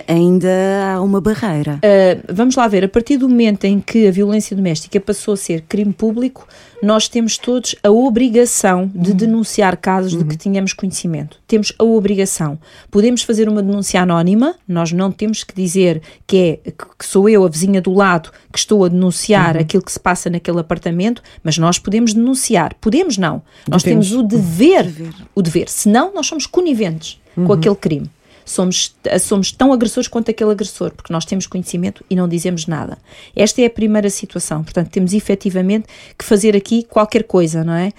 Ainda 0.07 0.49
há 0.93 1.01
uma 1.01 1.21
barreira. 1.21 1.79
Uh, 1.83 2.33
vamos 2.33 2.55
lá 2.55 2.67
ver, 2.67 2.83
a 2.83 2.87
partir 2.87 3.17
do 3.17 3.27
momento 3.27 3.65
em 3.65 3.79
que 3.79 4.07
a 4.07 4.11
violência 4.11 4.55
doméstica 4.55 4.99
passou 4.99 5.35
a 5.35 5.37
ser 5.37 5.61
crime 5.61 5.93
público, 5.93 6.47
nós 6.83 7.07
temos 7.07 7.37
todos 7.37 7.75
a 7.81 7.89
obrigação 7.89 8.91
de 8.93 9.11
uhum. 9.11 9.17
denunciar 9.17 9.77
casos 9.77 10.13
uhum. 10.13 10.19
de 10.19 10.25
que 10.25 10.35
tínhamos 10.35 10.73
conhecimento. 10.73 11.39
Temos 11.47 11.71
a 11.79 11.83
obrigação. 11.85 12.59
Podemos 12.91 13.23
fazer 13.23 13.47
uma 13.47 13.63
denúncia 13.63 14.01
anónima, 14.01 14.55
nós 14.67 14.91
não 14.91 15.09
temos 15.09 15.45
que 15.45 15.55
dizer 15.55 16.01
que 16.27 16.59
é 16.65 16.71
que 16.71 17.05
sou 17.05 17.29
eu, 17.29 17.45
a 17.45 17.49
vizinha 17.49 17.81
do 17.81 17.93
lado, 17.93 18.31
que 18.51 18.59
estou 18.59 18.83
a 18.83 18.89
denunciar 18.89 19.55
uhum. 19.55 19.61
aquilo 19.61 19.81
que 19.81 19.93
se 19.93 19.99
passa 19.99 20.29
naquele 20.29 20.59
apartamento, 20.59 21.23
mas 21.41 21.57
nós 21.57 21.79
podemos 21.79 22.13
denunciar. 22.13 22.73
Podemos 22.81 23.17
não. 23.17 23.41
Nós 23.65 23.81
temos 23.81 24.11
o 24.11 24.21
dever, 24.21 24.83
dever, 24.83 25.13
o 25.33 25.41
dever. 25.41 25.69
Senão 25.69 26.13
nós 26.13 26.27
somos 26.27 26.45
coniventes 26.45 27.17
com 27.33 27.43
uhum. 27.43 27.53
aquele 27.53 27.75
crime 27.75 28.11
somos, 28.45 28.95
somos 29.19 29.51
tão 29.51 29.71
agressores 29.73 30.07
quanto 30.07 30.31
aquele 30.31 30.51
agressor, 30.51 30.91
porque 30.91 31.11
nós 31.11 31.25
temos 31.25 31.47
conhecimento 31.47 32.03
e 32.09 32.15
não 32.15 32.27
dizemos 32.27 32.67
nada. 32.67 32.97
Esta 33.35 33.61
é 33.61 33.65
a 33.65 33.69
primeira 33.69 34.09
situação, 34.09 34.63
portanto, 34.63 34.89
temos 34.89 35.13
efetivamente 35.13 35.87
que 36.17 36.25
fazer 36.25 36.55
aqui 36.55 36.83
qualquer 36.83 37.23
coisa, 37.23 37.63
não 37.63 37.73
é? 37.73 37.91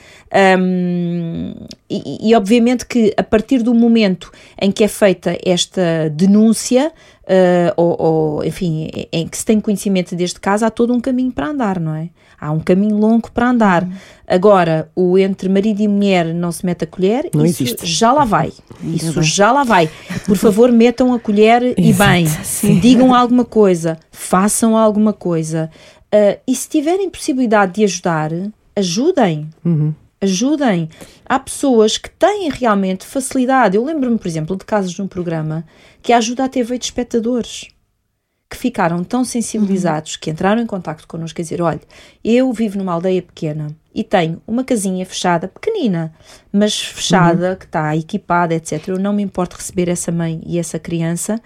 Um, 0.59 1.54
e, 1.88 2.30
e, 2.30 2.35
obviamente 2.35 2.87
que 2.87 3.12
a 3.16 3.22
partir 3.22 3.62
do 3.62 3.74
momento 3.74 4.33
em 4.61 4.72
que 4.72 4.83
é 4.83 4.88
feita 4.88 5.38
esta 5.44 6.11
denúncia, 6.11 6.92
uh, 7.24 7.72
ou, 7.76 8.02
ou, 8.02 8.44
enfim, 8.44 8.90
em 9.12 9.28
que 9.28 9.37
se 9.37 9.44
tem 9.44 9.61
conhecimento 9.61 10.16
deste 10.16 10.40
caso, 10.40 10.64
há 10.64 10.70
todo 10.70 10.92
um 10.92 11.00
caminho 11.00 11.33
para 11.33 11.48
andar, 11.48 11.80
não 11.80 11.94
é? 11.94 12.09
Há 12.40 12.51
um 12.51 12.61
caminho 12.61 12.97
longo 12.97 13.31
para 13.31 13.51
andar. 13.51 13.88
Agora, 14.27 14.90
o 14.94 15.18
entre 15.18 15.49
marido 15.49 15.81
e 15.81 15.88
mulher 15.88 16.33
não 16.35 16.51
se 16.51 16.64
mete 16.64 16.85
a 16.85 16.87
colher, 16.87 17.29
não 17.35 17.44
isso 17.44 17.62
existe. 17.62 17.87
já 17.87 18.12
lá 18.12 18.25
vai. 18.25 18.53
Isso 18.83 19.23
já 19.23 19.53
lá 19.53 19.64
vai. 19.64 19.90
Por 20.27 20.37
favor, 20.37 20.70
metam 20.73 21.12
a 21.12 21.18
colher 21.18 21.75
e 21.79 21.92
bem. 21.92 22.27
Sim. 22.27 22.79
Digam 22.81 23.14
alguma 23.14 23.44
coisa, 23.44 23.99
façam 24.11 24.77
alguma 24.77 25.12
coisa. 25.12 25.70
Uh, 26.07 26.40
e 26.47 26.55
se 26.55 26.68
tiverem 26.68 27.11
possibilidade 27.11 27.75
de 27.75 27.85
ajudar, 27.85 28.31
ajudem. 28.77 29.49
Uhum 29.64 29.94
ajudem. 30.25 30.88
Há 31.25 31.38
pessoas 31.38 31.97
que 31.97 32.11
têm 32.11 32.51
realmente 32.51 33.07
facilidade. 33.07 33.77
Eu 33.77 33.85
lembro-me, 33.85 34.18
por 34.18 34.27
exemplo, 34.27 34.57
de 34.57 34.64
casos 34.64 34.92
de 34.92 35.01
um 35.01 35.07
programa 35.07 35.64
que 36.03 36.12
ajuda 36.12 36.44
a 36.44 36.49
TV 36.49 36.79
de 36.79 36.87
espectadores 36.87 37.68
que 38.55 38.61
ficaram 38.61 39.03
tão 39.03 39.25
sensibilizados 39.25 40.14
uhum. 40.14 40.19
que 40.21 40.31
entraram 40.31 40.62
em 40.62 40.67
contato 40.67 41.07
connosco 41.09 41.40
a 41.40 41.43
dizer: 41.43 41.61
olha, 41.61 41.81
eu 42.23 42.53
vivo 42.53 42.79
numa 42.79 42.93
aldeia 42.93 43.21
pequena 43.21 43.67
e 43.93 44.05
tenho 44.05 44.40
uma 44.47 44.62
casinha 44.62 45.05
fechada, 45.05 45.49
pequenina, 45.49 46.14
mas 46.53 46.81
fechada, 46.81 47.51
uhum. 47.51 47.57
que 47.57 47.64
está 47.64 47.97
equipada, 47.97 48.55
etc. 48.55 48.88
Eu 48.88 48.99
não 48.99 49.12
me 49.12 49.25
importo 49.25 49.57
receber 49.57 49.88
essa 49.88 50.12
mãe 50.12 50.40
e 50.47 50.59
essa 50.59 50.79
criança 50.79 51.43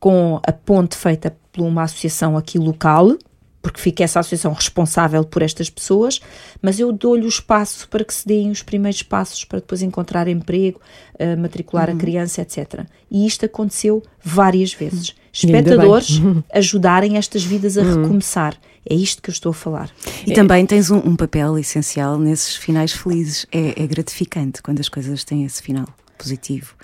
com 0.00 0.40
a 0.44 0.52
ponte 0.52 0.96
feita 0.96 1.36
por 1.52 1.64
uma 1.64 1.84
associação 1.84 2.36
aqui 2.36 2.58
local, 2.58 3.16
porque 3.62 3.80
fica 3.80 4.02
essa 4.02 4.18
associação 4.18 4.52
responsável 4.52 5.24
por 5.24 5.42
estas 5.42 5.70
pessoas, 5.70 6.20
mas 6.60 6.80
eu 6.80 6.92
dou-lhe 6.92 7.24
o 7.24 7.28
espaço 7.28 7.88
para 7.88 8.04
que 8.04 8.14
se 8.14 8.26
deem 8.26 8.50
os 8.50 8.62
primeiros 8.62 9.02
passos 9.02 9.44
para 9.44 9.60
depois 9.60 9.82
encontrar 9.82 10.26
emprego, 10.26 10.80
uh, 11.14 11.40
matricular 11.40 11.88
uhum. 11.88 11.96
a 11.96 11.98
criança, 11.98 12.42
etc. 12.42 12.84
E 13.10 13.26
isto 13.26 13.44
aconteceu 13.46 14.02
várias 14.24 14.72
vezes. 14.72 15.14
Espectadores 15.44 16.20
ajudarem 16.52 17.16
estas 17.16 17.44
vidas 17.44 17.76
a 17.78 17.82
uhum. 17.82 18.02
recomeçar. 18.02 18.56
É 18.88 18.94
isto 18.94 19.20
que 19.20 19.30
eu 19.30 19.32
estou 19.32 19.50
a 19.50 19.54
falar. 19.54 19.90
E 20.26 20.32
é. 20.32 20.34
também 20.34 20.64
tens 20.64 20.90
um, 20.90 20.98
um, 20.98 21.16
papel 21.16 21.58
essencial 21.58 22.18
nesses 22.18 22.56
finais 22.56 22.92
felizes. 22.92 23.46
É, 23.52 23.82
é 23.82 23.86
gratificante 23.86 24.62
quando 24.62 24.80
as 24.80 24.88
coisas 24.88 25.24
têm 25.24 25.44
esse 25.44 25.62
final 25.62 25.86
positivo. 26.16 26.74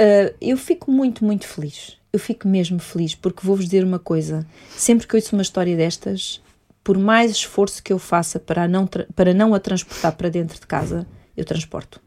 Uh, 0.00 0.34
eu 0.40 0.56
fico 0.56 0.90
muito, 0.90 1.24
muito 1.24 1.46
feliz 1.46 1.96
eu 2.16 2.18
fico 2.18 2.48
mesmo 2.48 2.78
feliz, 2.78 3.14
porque 3.14 3.46
vou-vos 3.46 3.66
dizer 3.66 3.84
uma 3.84 3.98
coisa: 3.98 4.46
sempre 4.74 5.06
que 5.06 5.14
eu 5.14 5.18
ouço 5.18 5.36
uma 5.36 5.42
história 5.42 5.76
destas, 5.76 6.42
por 6.82 6.98
mais 6.98 7.30
esforço 7.30 7.82
que 7.82 7.92
eu 7.92 7.98
faça 7.98 8.40
para 8.40 8.66
não, 8.66 8.86
para 8.86 9.34
não 9.34 9.54
a 9.54 9.60
transportar 9.60 10.16
para 10.16 10.30
dentro 10.30 10.58
de 10.58 10.66
casa, 10.66 11.06
eu 11.36 11.44
transporto. 11.44 12.00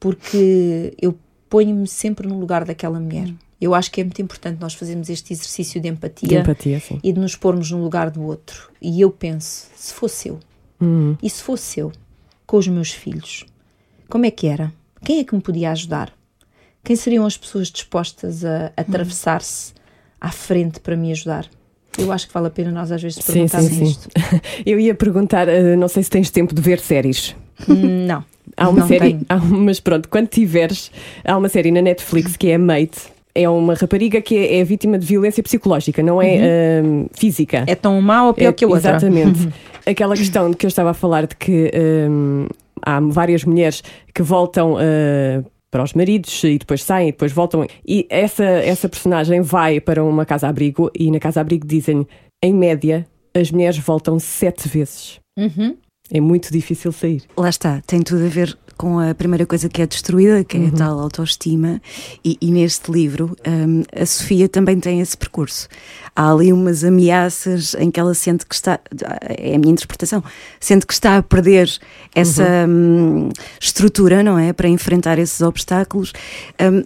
Porque 0.00 0.94
eu 1.00 1.18
ponho-me 1.48 1.86
sempre 1.86 2.26
no 2.26 2.38
lugar 2.38 2.64
daquela 2.64 2.98
mulher. 2.98 3.28
Eu 3.60 3.74
acho 3.74 3.90
que 3.90 4.00
é 4.00 4.04
muito 4.04 4.22
importante 4.22 4.60
nós 4.60 4.74
fazermos 4.74 5.10
este 5.10 5.32
exercício 5.32 5.80
de 5.80 5.88
empatia, 5.88 6.28
de 6.28 6.36
empatia 6.36 6.80
e 7.02 7.12
de 7.12 7.18
nos 7.18 7.34
pormos 7.34 7.70
no 7.70 7.82
lugar 7.82 8.10
do 8.10 8.22
outro. 8.22 8.70
E 8.80 9.00
eu 9.00 9.10
penso, 9.10 9.66
se 9.74 9.92
fosse 9.92 10.28
eu, 10.28 10.38
uhum. 10.80 11.16
e 11.20 11.28
se 11.28 11.42
fosse 11.42 11.80
eu, 11.80 11.90
com 12.46 12.56
os 12.56 12.68
meus 12.68 12.92
filhos, 12.92 13.44
como 14.08 14.24
é 14.24 14.30
que 14.30 14.46
era? 14.46 14.72
Quem 15.04 15.18
é 15.18 15.24
que 15.24 15.34
me 15.34 15.40
podia 15.40 15.72
ajudar? 15.72 16.12
Quem 16.84 16.94
seriam 16.96 17.26
as 17.26 17.36
pessoas 17.36 17.68
dispostas 17.68 18.44
a, 18.44 18.72
atravessar-se 18.76 19.72
à 20.20 20.30
frente 20.30 20.80
para 20.80 20.96
me 20.96 21.10
ajudar? 21.10 21.48
Eu 21.98 22.12
acho 22.12 22.28
que 22.28 22.32
vale 22.32 22.46
a 22.46 22.50
pena 22.50 22.70
nós 22.70 22.92
às 22.92 23.02
vezes 23.02 23.18
perguntarmos 23.18 23.70
sim, 23.70 23.84
sim, 23.86 23.90
isto. 23.90 24.08
Eu 24.64 24.78
ia 24.78 24.94
perguntar, 24.94 25.48
eh, 25.48 25.74
não 25.74 25.88
sei 25.88 26.04
se 26.04 26.10
tens 26.10 26.30
tempo 26.30 26.54
de 26.54 26.62
ver 26.62 26.78
séries. 26.78 27.34
Não. 27.66 28.24
Há 28.56 28.68
uma 28.68 28.80
não 28.80 28.88
série, 28.88 29.18
há, 29.28 29.36
mas 29.36 29.80
pronto, 29.80 30.08
quando 30.08 30.28
tiveres, 30.28 30.90
há 31.24 31.36
uma 31.36 31.48
série 31.48 31.70
na 31.70 31.82
Netflix 31.82 32.36
que 32.36 32.48
é 32.48 32.54
a 32.54 32.58
Mate. 32.58 33.17
É 33.40 33.48
uma 33.48 33.74
rapariga 33.74 34.20
que 34.20 34.36
é, 34.36 34.58
é 34.58 34.64
vítima 34.64 34.98
de 34.98 35.06
violência 35.06 35.42
psicológica, 35.42 36.02
não 36.02 36.20
é 36.20 36.80
uhum. 36.82 37.04
uh, 37.04 37.10
física. 37.12 37.64
É 37.68 37.74
tão 37.74 38.00
má 38.00 38.26
ou 38.26 38.34
pior 38.34 38.48
é, 38.48 38.52
que 38.52 38.64
a 38.64 38.68
outra. 38.68 38.90
Exatamente. 38.90 39.44
Uhum. 39.44 39.52
Aquela 39.86 40.16
questão 40.16 40.52
que 40.52 40.66
eu 40.66 40.68
estava 40.68 40.90
a 40.90 40.94
falar 40.94 41.26
de 41.26 41.36
que 41.36 41.70
um, 42.10 42.46
há 42.82 43.00
várias 43.00 43.44
mulheres 43.44 43.82
que 44.12 44.22
voltam 44.22 44.74
uh, 44.74 45.44
para 45.70 45.82
os 45.82 45.92
maridos 45.92 46.42
e 46.42 46.58
depois 46.58 46.82
saem 46.82 47.08
e 47.08 47.12
depois 47.12 47.30
voltam. 47.32 47.66
E 47.86 48.06
essa, 48.10 48.44
essa 48.44 48.88
personagem 48.88 49.40
vai 49.40 49.80
para 49.80 50.02
uma 50.02 50.26
casa-abrigo 50.26 50.90
e 50.98 51.10
na 51.10 51.20
casa-abrigo 51.20 51.66
dizem 51.66 52.06
em 52.42 52.52
média, 52.52 53.06
as 53.34 53.50
mulheres 53.50 53.78
voltam 53.78 54.18
sete 54.18 54.68
vezes. 54.68 55.20
Uhum. 55.38 55.76
É 56.12 56.20
muito 56.20 56.50
difícil 56.52 56.90
sair. 56.90 57.22
Lá 57.36 57.48
está, 57.48 57.82
tem 57.86 58.02
tudo 58.02 58.24
a 58.24 58.28
ver 58.28 58.58
com 58.78 59.00
a 59.00 59.12
primeira 59.12 59.44
coisa 59.44 59.68
que 59.68 59.82
é 59.82 59.86
destruída, 59.86 60.44
que 60.44 60.56
é 60.56 60.60
uhum. 60.60 60.68
a 60.68 60.70
tal 60.70 61.00
autoestima, 61.00 61.82
e, 62.24 62.38
e 62.40 62.52
neste 62.52 62.90
livro 62.90 63.36
um, 63.46 63.82
a 63.92 64.06
Sofia 64.06 64.48
também 64.48 64.78
tem 64.78 65.00
esse 65.00 65.16
percurso. 65.16 65.68
Há 66.14 66.30
ali 66.30 66.52
umas 66.52 66.84
ameaças 66.84 67.74
em 67.74 67.90
que 67.90 67.98
ela 67.98 68.14
sente 68.14 68.46
que 68.46 68.54
está, 68.54 68.78
é 69.28 69.56
a 69.56 69.58
minha 69.58 69.72
interpretação, 69.72 70.22
sente 70.60 70.86
que 70.86 70.92
está 70.92 71.18
a 71.18 71.22
perder 71.22 71.68
essa 72.14 72.44
uhum. 72.66 73.26
um, 73.26 73.30
estrutura, 73.60 74.22
não 74.22 74.38
é? 74.38 74.52
Para 74.52 74.68
enfrentar 74.68 75.18
esses 75.18 75.40
obstáculos. 75.40 76.12
Um, 76.60 76.84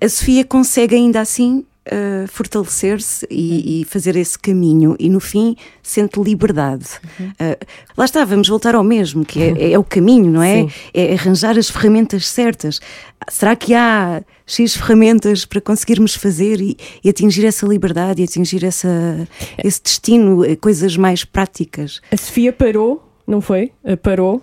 a 0.00 0.08
Sofia 0.08 0.44
consegue 0.44 0.96
ainda 0.96 1.20
assim 1.20 1.64
uh, 1.86 2.26
fortalecer-se 2.28 3.26
e, 3.30 3.82
e, 3.82 3.84
fazer 3.84 4.16
esse 4.16 4.38
caminho 4.38 4.96
e 4.98 5.08
no 5.08 5.20
fim 5.20 5.56
sente 5.82 6.20
liberdade. 6.20 6.86
Uhum. 7.18 7.28
Uh, 7.28 7.66
lá 7.96 8.04
está, 8.04 8.24
vamos 8.24 8.48
voltar 8.48 8.74
ao 8.74 8.84
mesmo, 8.84 9.24
que 9.24 9.42
é, 9.42 9.72
é 9.72 9.78
o 9.78 9.84
caminho, 9.84 10.30
não 10.30 10.42
é? 10.42 10.62
Sim. 10.62 10.70
É 10.94 11.12
arranjar 11.14 11.58
as 11.58 11.68
ferramentas 11.68 12.28
certas. 12.28 12.80
Será 13.28 13.54
que 13.54 13.74
há 13.74 14.22
X 14.46 14.76
ferramentas 14.76 15.44
para 15.44 15.60
conseguirmos 15.60 16.14
fazer 16.14 16.60
e, 16.60 16.76
e 17.04 17.08
atingir 17.08 17.46
essa 17.46 17.66
liberdade 17.66 18.20
e 18.20 18.24
atingir 18.24 18.64
essa, 18.64 19.28
esse 19.62 19.80
destino, 19.82 20.44
eh, 20.44 20.56
coisas 20.56 20.96
mais 20.96 21.24
práticas? 21.24 22.00
A 22.10 22.16
Sofia 22.16 22.52
parou, 22.52 23.08
não 23.26 23.40
foi? 23.40 23.70
Parou 24.02 24.42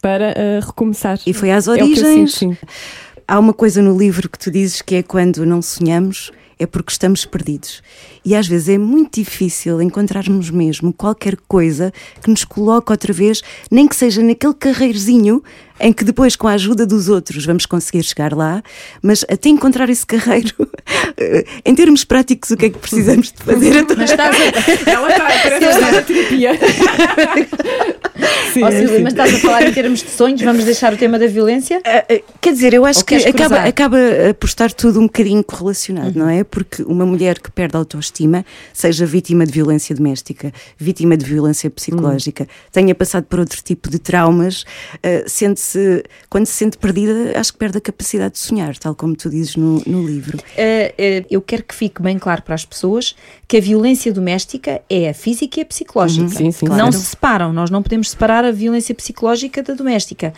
para 0.00 0.30
uh, 0.30 0.66
recomeçar. 0.66 1.18
E 1.26 1.32
foi 1.32 1.50
às 1.50 1.68
origens. 1.68 2.42
É 2.42 2.56
Há 3.26 3.38
uma 3.38 3.54
coisa 3.54 3.80
no 3.80 3.96
livro 3.96 4.28
que 4.28 4.38
tu 4.38 4.50
dizes 4.50 4.82
que 4.82 4.96
é 4.96 5.02
quando 5.02 5.46
não 5.46 5.62
sonhamos, 5.62 6.32
é 6.62 6.66
porque 6.66 6.92
estamos 6.92 7.24
perdidos. 7.26 7.82
E 8.24 8.34
às 8.34 8.46
vezes 8.46 8.68
é 8.68 8.78
muito 8.78 9.20
difícil 9.20 9.82
encontrarmos 9.82 10.50
mesmo 10.50 10.92
qualquer 10.92 11.36
coisa 11.48 11.92
que 12.22 12.30
nos 12.30 12.44
coloque 12.44 12.92
outra 12.92 13.12
vez, 13.12 13.42
nem 13.70 13.88
que 13.88 13.96
seja 13.96 14.22
naquele 14.22 14.54
carreirozinho 14.54 15.42
em 15.80 15.92
que 15.92 16.04
depois, 16.04 16.36
com 16.36 16.46
a 16.46 16.52
ajuda 16.52 16.86
dos 16.86 17.08
outros, 17.08 17.44
vamos 17.44 17.66
conseguir 17.66 18.04
chegar 18.04 18.32
lá, 18.32 18.62
mas 19.02 19.24
até 19.28 19.48
encontrar 19.48 19.90
esse 19.90 20.06
carreiro, 20.06 20.54
em 21.64 21.74
termos 21.74 22.04
práticos, 22.04 22.50
o 22.50 22.56
que 22.56 22.66
é 22.66 22.70
que 22.70 22.78
precisamos 22.78 23.32
de 23.32 23.42
fazer? 23.42 23.84
Mas 23.96 24.10
estás 24.10 24.36
a... 24.36 24.90
Ela 24.90 25.10
está, 25.10 25.24
parece 25.24 25.64
estar 25.64 25.92
na 25.92 26.02
terapia. 26.02 26.50
Sim, 28.52 28.64
oh, 28.64 28.70
Silvia, 28.70 29.00
mas 29.00 29.12
estás 29.14 29.34
a 29.34 29.38
falar 29.38 29.66
em 29.66 29.72
termos 29.72 30.02
de 30.02 30.10
sonhos, 30.10 30.40
vamos 30.42 30.64
deixar 30.64 30.92
o 30.92 30.96
tema 30.96 31.18
da 31.18 31.26
violência? 31.26 31.78
Uh, 31.78 32.14
uh, 32.14 32.22
quer 32.40 32.52
dizer, 32.52 32.74
eu 32.74 32.84
acho 32.84 33.04
que 33.04 33.14
acaba, 33.14 33.56
acaba 33.62 33.98
por 34.38 34.46
estar 34.46 34.70
tudo 34.72 35.00
um 35.00 35.04
bocadinho 35.04 35.42
correlacionado, 35.42 36.18
uhum. 36.18 36.26
não 36.26 36.28
é? 36.28 36.44
Porque 36.44 36.82
uma 36.82 37.06
mulher 37.06 37.40
que 37.40 37.50
perde 37.50 37.76
a 37.76 37.78
autoestima 37.78 38.11
autoestima, 38.12 38.44
seja 38.72 39.06
vítima 39.06 39.46
de 39.46 39.52
violência 39.52 39.94
doméstica, 39.94 40.52
vítima 40.76 41.16
de 41.16 41.24
violência 41.24 41.70
psicológica, 41.70 42.46
tenha 42.70 42.94
passado 42.94 43.24
por 43.24 43.40
outro 43.40 43.62
tipo 43.62 43.88
de 43.88 43.98
traumas, 43.98 44.62
uh, 44.62 45.28
sente-se, 45.28 46.04
quando 46.28 46.46
se 46.46 46.52
sente 46.52 46.76
perdida, 46.76 47.38
acho 47.38 47.52
que 47.52 47.58
perde 47.58 47.78
a 47.78 47.80
capacidade 47.80 48.34
de 48.34 48.38
sonhar, 48.38 48.76
tal 48.76 48.94
como 48.94 49.16
tu 49.16 49.30
dizes 49.30 49.56
no, 49.56 49.82
no 49.86 50.06
livro. 50.06 50.38
Uh, 50.38 51.26
eu 51.30 51.40
quero 51.40 51.64
que 51.64 51.74
fique 51.74 52.02
bem 52.02 52.18
claro 52.18 52.42
para 52.42 52.54
as 52.54 52.64
pessoas 52.64 53.16
que 53.48 53.56
a 53.56 53.60
violência 53.60 54.12
doméstica 54.12 54.82
é 54.88 55.08
a 55.08 55.14
física 55.14 55.60
e 55.60 55.62
a 55.62 55.66
psicológica. 55.66 56.24
Uhum. 56.24 56.30
Sim, 56.30 56.50
sim, 56.50 56.66
claro. 56.66 56.84
Não 56.84 56.92
se 56.92 57.04
separam, 57.04 57.52
nós 57.52 57.70
não 57.70 57.82
podemos 57.82 58.10
separar 58.10 58.44
a 58.44 58.52
violência 58.52 58.94
psicológica 58.94 59.62
da 59.62 59.74
doméstica. 59.74 60.32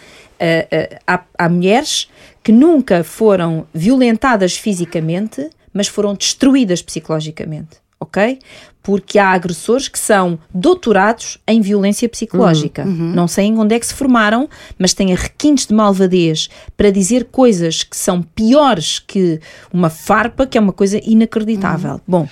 há, 1.06 1.24
há 1.38 1.48
mulheres 1.48 2.08
que 2.42 2.52
nunca 2.52 3.02
foram 3.02 3.66
violentadas 3.72 4.56
fisicamente, 4.56 5.48
mas 5.74 5.88
foram 5.88 6.14
destruídas 6.14 6.80
psicologicamente, 6.80 7.78
ok? 7.98 8.38
Porque 8.80 9.18
há 9.18 9.30
agressores 9.30 9.88
que 9.88 9.98
são 9.98 10.38
doutorados 10.52 11.38
em 11.48 11.60
violência 11.60 12.08
psicológica. 12.08 12.84
Uhum, 12.84 12.90
uhum. 12.90 13.12
Não 13.14 13.26
sei 13.26 13.50
onde 13.52 13.74
é 13.74 13.80
que 13.80 13.86
se 13.86 13.94
formaram, 13.94 14.48
mas 14.78 14.94
têm 14.94 15.12
requintes 15.14 15.66
de 15.66 15.74
malvadez 15.74 16.48
para 16.76 16.90
dizer 16.90 17.24
coisas 17.24 17.82
que 17.82 17.96
são 17.96 18.22
piores 18.22 18.98
que 18.98 19.40
uma 19.72 19.90
farpa, 19.90 20.46
que 20.46 20.56
é 20.56 20.60
uma 20.60 20.72
coisa 20.72 21.00
inacreditável. 21.02 21.94
Uhum. 21.94 22.00
Bom, 22.06 22.22
uh, 22.24 22.28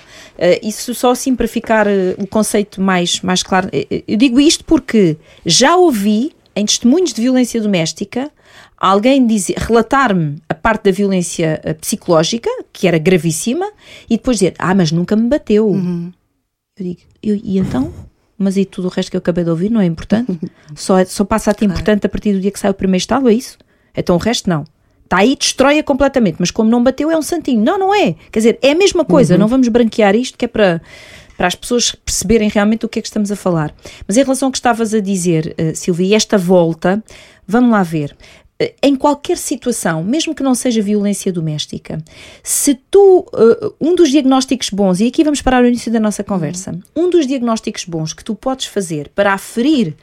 isso 0.61 0.93
só 0.93 1.11
assim 1.11 1.35
para 1.35 1.47
ficar 1.47 1.87
uh, 1.87 1.91
o 2.17 2.27
conceito 2.27 2.79
mais, 2.79 3.19
mais 3.21 3.43
claro. 3.43 3.67
Eh, 3.73 4.03
eu 4.07 4.15
digo 4.15 4.39
isto 4.39 4.63
porque 4.63 5.17
já 5.45 5.75
ouvi 5.75 6.31
em 6.55 6.65
testemunhos 6.65 7.13
de 7.13 7.21
violência 7.21 7.59
doméstica 7.59 8.31
alguém 8.89 9.25
dizer, 9.25 9.55
relatar-me 9.57 10.41
a 10.49 10.53
parte 10.53 10.83
da 10.83 10.91
violência 10.91 11.61
eh, 11.63 11.73
psicológica, 11.73 12.49
que 12.73 12.85
era 12.85 12.97
gravíssima, 12.97 13.71
e 14.09 14.17
depois 14.17 14.37
dizer, 14.37 14.55
ah, 14.59 14.75
mas 14.75 14.91
nunca 14.91 15.15
me 15.15 15.29
bateu. 15.29 15.67
Uhum. 15.67 16.11
Eu 16.77 16.85
digo, 16.85 16.99
eu, 17.21 17.39
e 17.41 17.59
então? 17.59 17.93
Mas 18.37 18.57
e 18.57 18.65
tudo 18.65 18.89
o 18.89 18.91
resto 18.91 19.09
que 19.09 19.15
eu 19.15 19.19
acabei 19.19 19.45
de 19.45 19.49
ouvir 19.49 19.71
não 19.71 19.79
é 19.79 19.85
importante? 19.85 20.37
só, 20.75 20.97
é, 20.99 21.05
só 21.05 21.23
passa 21.23 21.51
a 21.51 21.53
ter 21.53 21.63
importante 21.63 22.05
a 22.05 22.09
partir 22.09 22.33
do 22.33 22.41
dia 22.41 22.51
que 22.51 22.59
sai 22.59 22.71
o 22.71 22.73
primeiro 22.73 22.99
estado, 22.99 23.29
é 23.29 23.33
isso? 23.33 23.57
Então 23.95 24.15
o 24.17 24.19
resto 24.19 24.49
não. 24.49 24.65
Está 25.05 25.19
aí, 25.19 25.35
destrói-a 25.35 25.83
completamente, 25.83 26.37
mas 26.39 26.51
como 26.51 26.69
não 26.69 26.83
bateu 26.83 27.09
é 27.09 27.17
um 27.17 27.21
santinho. 27.21 27.63
Não, 27.63 27.77
não 27.77 27.95
é. 27.95 28.15
Quer 28.31 28.39
dizer, 28.39 28.59
é 28.61 28.71
a 28.71 28.75
mesma 28.75 29.05
coisa, 29.05 29.35
uhum. 29.35 29.39
não 29.39 29.47
vamos 29.47 29.69
branquear 29.69 30.13
isto 30.13 30.37
que 30.37 30.43
é 30.45 30.47
para 30.47 30.81
para 31.37 31.47
as 31.47 31.55
pessoas 31.55 31.95
perceberem 31.95 32.47
realmente 32.47 32.85
o 32.85 32.89
que 32.89 32.99
é 32.99 33.01
que 33.01 33.07
estamos 33.07 33.31
a 33.31 33.35
falar. 33.35 33.73
Mas 34.07 34.17
em 34.17 34.23
relação 34.23 34.47
ao 34.47 34.51
que 34.51 34.57
estavas 34.57 34.93
a 34.93 34.99
dizer, 34.99 35.55
uh, 35.59 35.75
Silvia, 35.75 36.15
esta 36.15 36.37
volta, 36.37 37.03
vamos 37.47 37.71
lá 37.71 37.81
ver. 37.83 38.15
Eh, 38.63 38.73
em 38.81 38.95
qualquer 38.95 39.37
situação, 39.37 40.03
mesmo 40.03 40.33
que 40.33 40.41
não 40.41 40.55
seja 40.55 40.81
violência 40.81 41.33
doméstica, 41.33 42.01
se 42.41 42.75
tu, 42.89 43.19
uh, 43.33 43.75
um 43.79 43.93
dos 43.93 44.09
diagnósticos 44.09 44.69
bons, 44.69 45.01
e 45.01 45.07
aqui 45.07 45.23
vamos 45.23 45.41
parar 45.41 45.63
o 45.63 45.67
início 45.67 45.91
da 45.91 45.99
nossa 45.99 46.23
conversa, 46.23 46.71
uhum. 46.71 47.05
um 47.07 47.09
dos 47.09 47.27
diagnósticos 47.27 47.83
bons 47.83 48.13
que 48.13 48.23
tu 48.23 48.33
podes 48.33 48.67
fazer 48.67 49.09
para 49.09 49.33
aferir 49.33 49.95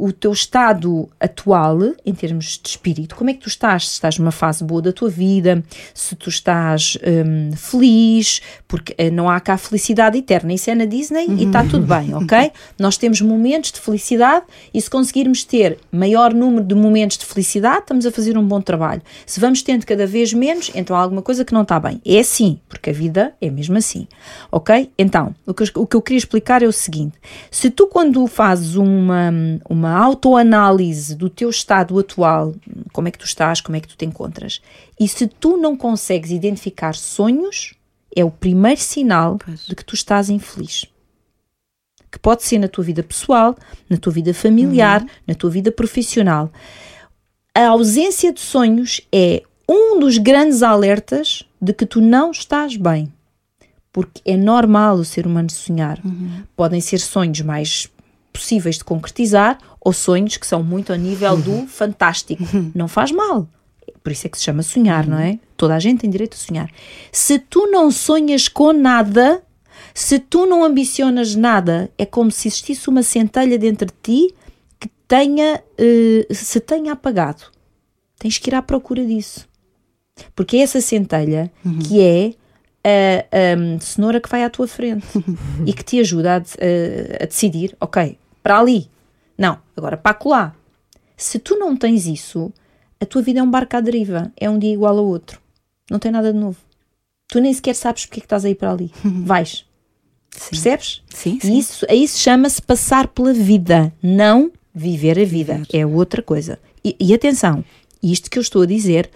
o 0.00 0.12
teu 0.12 0.32
estado 0.32 1.10
atual, 1.20 1.78
em 2.06 2.14
termos 2.14 2.58
de 2.62 2.70
espírito, 2.70 3.14
como 3.14 3.28
é 3.28 3.34
que 3.34 3.40
tu 3.40 3.48
estás? 3.48 3.86
Se 3.86 3.94
estás 3.94 4.18
numa 4.18 4.30
fase 4.30 4.64
boa 4.64 4.80
da 4.80 4.92
tua 4.92 5.10
vida, 5.10 5.62
se 5.92 6.16
tu 6.16 6.30
estás 6.30 6.96
um, 7.06 7.54
feliz, 7.54 8.40
porque 8.66 8.94
eh, 8.96 9.10
não 9.10 9.28
há 9.28 9.38
cá 9.38 9.58
felicidade 9.58 10.16
eterna, 10.16 10.54
isso 10.54 10.70
é 10.70 10.74
na 10.74 10.86
Disney 10.86 11.26
uhum. 11.26 11.36
e 11.36 11.44
está 11.44 11.62
tudo 11.62 11.86
bem, 11.86 12.14
ok? 12.14 12.50
Nós 12.78 12.96
temos 12.96 13.20
momentos 13.20 13.72
de 13.72 13.80
felicidade 13.80 14.46
e 14.72 14.80
se 14.80 14.88
conseguirmos 14.88 15.44
ter 15.44 15.78
maior 15.92 16.32
número 16.32 16.64
de 16.64 16.74
momentos 16.74 17.18
de 17.18 17.26
felicidade, 17.26 17.80
estamos 17.80 18.06
a 18.06 18.10
fazer 18.10 18.38
um 18.38 18.46
bom 18.46 18.60
trabalho. 18.62 19.02
Se 19.26 19.38
vamos 19.38 19.60
tendo 19.62 19.84
cada 19.84 20.06
vez 20.06 20.32
menos, 20.32 20.70
então 20.74 20.96
há 20.96 21.00
alguma 21.00 21.20
coisa 21.20 21.44
que 21.44 21.52
não 21.52 21.62
está 21.62 21.78
bem. 21.78 22.00
É 22.06 22.20
assim, 22.20 22.58
porque 22.70 22.88
a 22.88 22.92
vida 22.92 23.34
é 23.38 23.50
mesmo 23.50 23.76
assim, 23.76 24.08
ok? 24.50 24.90
Então, 24.96 25.34
o 25.46 25.52
que, 25.52 25.64
o 25.74 25.86
que 25.86 25.96
eu 25.96 26.00
queria 26.00 26.18
explicar 26.18 26.62
é 26.62 26.66
o 26.66 26.72
seguinte: 26.72 27.18
se 27.50 27.68
tu, 27.70 27.86
quando 27.86 28.26
fazes 28.26 28.76
uma, 28.76 29.30
uma 29.68 29.89
uma 29.90 29.98
autoanálise 29.98 31.14
do 31.16 31.28
teu 31.28 31.50
estado 31.50 31.98
atual, 31.98 32.54
como 32.92 33.08
é 33.08 33.10
que 33.10 33.18
tu 33.18 33.26
estás, 33.26 33.60
como 33.60 33.76
é 33.76 33.80
que 33.80 33.88
tu 33.88 33.96
te 33.96 34.04
encontras. 34.04 34.62
E 34.98 35.08
se 35.08 35.26
tu 35.26 35.56
não 35.56 35.76
consegues 35.76 36.30
identificar 36.30 36.94
sonhos, 36.94 37.74
é 38.14 38.24
o 38.24 38.30
primeiro 38.30 38.80
sinal 38.80 39.38
pois. 39.44 39.66
de 39.66 39.74
que 39.74 39.84
tu 39.84 39.94
estás 39.94 40.30
infeliz. 40.30 40.86
Que 42.10 42.18
pode 42.18 42.44
ser 42.44 42.58
na 42.58 42.68
tua 42.68 42.84
vida 42.84 43.02
pessoal, 43.02 43.56
na 43.88 43.96
tua 43.96 44.12
vida 44.12 44.32
familiar, 44.32 45.02
uhum. 45.02 45.08
na 45.26 45.34
tua 45.34 45.50
vida 45.50 45.72
profissional. 45.72 46.50
A 47.54 47.66
ausência 47.68 48.32
de 48.32 48.40
sonhos 48.40 49.00
é 49.12 49.42
um 49.68 49.98
dos 49.98 50.18
grandes 50.18 50.62
alertas 50.62 51.44
de 51.60 51.72
que 51.72 51.86
tu 51.86 52.00
não 52.00 52.30
estás 52.30 52.76
bem. 52.76 53.12
Porque 53.92 54.20
é 54.24 54.36
normal 54.36 54.96
o 54.96 55.04
ser 55.04 55.26
humano 55.26 55.50
sonhar. 55.50 56.00
Uhum. 56.04 56.42
Podem 56.56 56.80
ser 56.80 56.98
sonhos 56.98 57.40
mais 57.40 57.88
possíveis 58.32 58.78
de 58.78 58.84
concretizar 58.84 59.58
ou 59.80 59.92
sonhos 59.92 60.36
que 60.36 60.46
são 60.46 60.62
muito 60.62 60.92
a 60.92 60.96
nível 60.96 61.36
do 61.36 61.50
uhum. 61.50 61.66
fantástico. 61.66 62.42
Uhum. 62.52 62.70
Não 62.74 62.86
faz 62.86 63.10
mal. 63.10 63.48
Por 64.02 64.12
isso 64.12 64.26
é 64.26 64.30
que 64.30 64.38
se 64.38 64.44
chama 64.44 64.62
sonhar, 64.62 65.06
não 65.06 65.18
é? 65.18 65.30
Uhum. 65.30 65.40
Toda 65.56 65.74
a 65.74 65.78
gente 65.78 66.00
tem 66.00 66.10
direito 66.10 66.34
a 66.34 66.36
sonhar. 66.36 66.70
Se 67.10 67.38
tu 67.38 67.66
não 67.66 67.90
sonhas 67.90 68.48
com 68.48 68.72
nada, 68.72 69.42
se 69.94 70.18
tu 70.18 70.46
não 70.46 70.64
ambicionas 70.64 71.34
nada, 71.34 71.90
é 71.96 72.04
como 72.04 72.30
se 72.30 72.48
existisse 72.48 72.88
uma 72.88 73.02
centelha 73.02 73.58
dentro 73.58 73.86
de 73.86 73.94
ti 74.02 74.34
que 74.78 74.88
tenha, 75.08 75.62
uh, 75.78 76.34
se 76.34 76.60
tenha 76.60 76.92
apagado. 76.92 77.44
Tens 78.18 78.38
que 78.38 78.50
ir 78.50 78.54
à 78.54 78.62
procura 78.62 79.04
disso. 79.04 79.48
Porque 80.34 80.58
é 80.58 80.60
essa 80.60 80.80
centelha 80.80 81.50
uhum. 81.64 81.78
que 81.78 82.00
é 82.00 82.34
a, 82.84 83.76
a, 83.76 83.80
cenoura 83.80 84.20
que 84.20 84.28
vai 84.28 84.44
à 84.44 84.50
tua 84.50 84.68
frente 84.68 85.06
e 85.66 85.72
que 85.72 85.84
te 85.84 85.98
ajuda 86.00 86.34
a, 86.34 86.36
a, 86.36 87.22
a 87.22 87.26
decidir, 87.26 87.74
ok, 87.80 88.18
para 88.42 88.58
ali, 88.58 88.90
não, 89.40 89.58
agora 89.74 89.96
para 89.96 90.12
colar. 90.12 90.54
Se 91.16 91.38
tu 91.38 91.58
não 91.58 91.74
tens 91.74 92.06
isso, 92.06 92.52
a 93.00 93.06
tua 93.06 93.22
vida 93.22 93.40
é 93.40 93.42
um 93.42 93.50
barco 93.50 93.74
à 93.74 93.80
deriva, 93.80 94.30
é 94.36 94.50
um 94.50 94.58
dia 94.58 94.74
igual 94.74 94.98
ao 94.98 95.06
outro. 95.06 95.40
Não 95.90 95.98
tem 95.98 96.12
nada 96.12 96.30
de 96.30 96.38
novo. 96.38 96.58
Tu 97.26 97.40
nem 97.40 97.50
sequer 97.54 97.74
sabes 97.74 98.04
porque 98.04 98.18
é 98.18 98.20
que 98.20 98.26
estás 98.26 98.44
aí 98.44 98.54
para 98.54 98.70
ali. 98.70 98.92
Vais. 99.02 99.64
Sim. 100.30 100.50
Percebes? 100.50 101.02
Sim, 101.08 101.38
sim. 101.40 101.54
E 101.54 101.58
isso, 101.58 101.86
isso 101.88 102.18
chama-se 102.18 102.60
passar 102.60 103.08
pela 103.08 103.32
vida, 103.32 103.90
não 104.02 104.52
viver 104.74 105.18
a 105.18 105.24
vida. 105.24 105.62
É 105.72 105.86
outra 105.86 106.22
coisa. 106.22 106.58
E, 106.84 106.94
e 107.00 107.14
atenção, 107.14 107.64
isto 108.02 108.30
que 108.30 108.38
eu 108.38 108.42
estou 108.42 108.60
a 108.60 108.66
dizer 108.66 109.10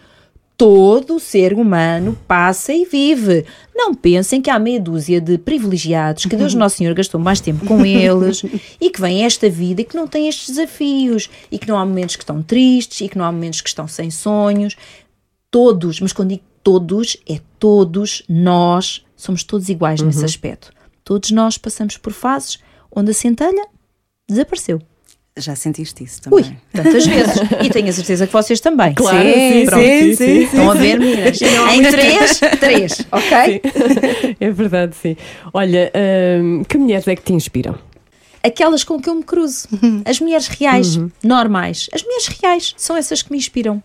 Todo 0.57 1.19
ser 1.19 1.53
humano 1.53 2.17
passa 2.29 2.73
e 2.73 2.85
vive. 2.85 3.45
Não 3.75 3.93
pensem 3.93 4.41
que 4.41 4.49
há 4.49 4.59
meia 4.59 4.81
dúzia 4.81 5.21
de 5.21 5.37
privilegiados, 5.37 6.27
que 6.27 6.37
Deus 6.37 6.55
Nosso 6.55 6.77
Senhor 6.77 6.95
gastou 6.95 7.21
mais 7.21 7.41
tempo 7.41 7.67
com 7.67 7.85
eles 7.85 8.43
e 8.81 8.91
que 8.91 9.01
vem 9.01 9.25
esta 9.25 9.51
vida 9.51 9.81
e 9.81 9.85
que 9.85 9.97
não 9.97 10.07
tem 10.07 10.29
estes 10.29 10.51
desafios 10.51 11.29
e 11.51 11.59
que 11.59 11.67
não 11.67 11.77
há 11.77 11.85
momentos 11.85 12.15
que 12.15 12.23
estão 12.23 12.41
tristes 12.41 13.01
e 13.01 13.09
que 13.09 13.19
não 13.19 13.25
há 13.25 13.33
momentos 13.33 13.61
que 13.61 13.69
estão 13.69 13.89
sem 13.89 14.11
sonhos. 14.11 14.77
Todos, 15.51 16.01
mas 16.01 16.13
quando 16.13 16.31
digo 16.31 16.45
todos, 16.63 17.17
é 17.29 17.41
todos 17.59 18.23
nós, 18.29 19.05
somos 19.17 19.43
todos 19.43 19.69
iguais 19.69 20.01
uhum. 20.01 20.07
nesse 20.07 20.25
aspecto. 20.25 20.73
Todos 21.03 21.31
nós 21.33 21.59
passamos 21.59 21.97
por 21.97 22.13
fases 22.13 22.59
onde 22.95 23.11
a 23.11 23.15
centelha 23.15 23.67
desapareceu. 24.29 24.81
Já 25.37 25.57
sentiste 25.57 26.05
isso 26.05 26.23
também? 26.23 26.45
Ui, 26.45 26.57
tantas 26.73 27.05
vezes. 27.05 27.37
e 27.61 27.69
tenho 27.69 27.89
a 27.89 27.93
certeza 27.93 28.25
que 28.25 28.33
vocês 28.33 28.61
também. 28.61 28.95
Claro, 28.95 29.19
sim, 29.19 29.67
sim, 29.67 29.69
sim, 29.69 30.15
sim, 30.15 30.43
Estão 30.45 30.71
a 30.71 30.75
ver, 30.75 31.01
meninas? 31.01 31.43
em 31.43 31.83
três, 31.83 32.41
três, 32.61 33.01
ok? 33.11 33.61
Sim. 33.65 34.37
É 34.39 34.51
verdade, 34.53 34.95
sim. 34.95 35.17
Olha, 35.53 35.91
hum, 36.41 36.63
que 36.69 36.79
mulheres 36.79 37.09
é 37.09 37.17
que 37.17 37.23
te 37.23 37.33
inspiram? 37.33 37.77
Aquelas 38.45 38.85
com 38.85 39.01
que 39.01 39.09
eu 39.09 39.15
me 39.17 39.25
cruzo. 39.25 39.67
As 40.07 40.21
mulheres 40.21 40.47
reais, 40.47 40.97
uhum. 40.97 41.11
normais. 41.21 41.91
As 41.93 42.05
mulheres 42.05 42.29
reais 42.29 42.75
são 42.77 42.97
essas 42.97 43.21
que 43.21 43.33
me 43.33 43.39
inspiram 43.39 43.83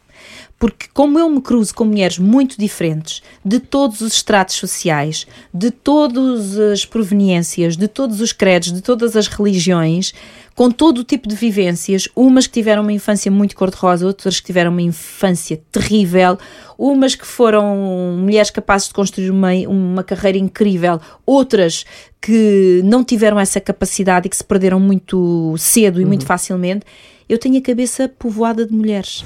porque 0.60 0.88
como 0.94 1.18
eu 1.18 1.30
me 1.30 1.42
cruzo 1.42 1.74
com 1.74 1.86
mulheres 1.86 2.20
muito 2.20 2.60
diferentes, 2.60 3.24
de 3.44 3.60
todos 3.60 4.02
os 4.02 4.14
estratos 4.14 4.56
sociais, 4.56 5.26
de 5.54 5.72
todas 5.72 6.60
as 6.60 6.86
proveniências, 6.86 7.78
de 7.78 7.88
todos 7.88 8.20
os 8.20 8.34
credos, 8.34 8.74
de 8.74 8.82
todas 8.82 9.16
as 9.16 9.28
religiões, 9.28 10.14
com 10.60 10.70
todo 10.70 10.98
o 10.98 11.04
tipo 11.06 11.26
de 11.26 11.36
vivências, 11.36 12.10
umas 12.14 12.46
que 12.46 12.52
tiveram 12.52 12.82
uma 12.82 12.92
infância 12.92 13.32
muito 13.32 13.56
cor-de-rosa, 13.56 14.06
outras 14.06 14.42
que 14.42 14.48
tiveram 14.48 14.72
uma 14.72 14.82
infância 14.82 15.58
terrível, 15.72 16.38
umas 16.78 17.16
que 17.16 17.26
foram 17.26 18.18
mulheres 18.20 18.50
capazes 18.50 18.90
de 18.90 18.94
construir 18.94 19.32
uma, 19.32 19.54
uma 19.70 20.04
carreira 20.04 20.38
incrível, 20.38 21.00
outras 21.26 21.86
que 22.22 22.82
não 22.84 23.06
tiveram 23.06 23.40
essa 23.40 23.62
capacidade 23.62 24.28
e 24.28 24.30
que 24.30 24.36
se 24.36 24.44
perderam 24.44 24.82
muito 24.82 25.56
cedo 25.58 26.02
e 26.02 26.04
uhum. 26.04 26.10
muito 26.10 26.26
facilmente, 26.26 26.86
eu 27.30 27.38
tenho 27.38 27.58
a 27.58 27.62
cabeça 27.62 28.10
povoada 28.10 28.66
de 28.66 28.74
mulheres. 28.74 29.24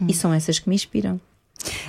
Hum. 0.00 0.06
E 0.08 0.14
são 0.14 0.32
essas 0.32 0.60
que 0.60 0.68
me 0.68 0.76
inspiram. 0.76 1.20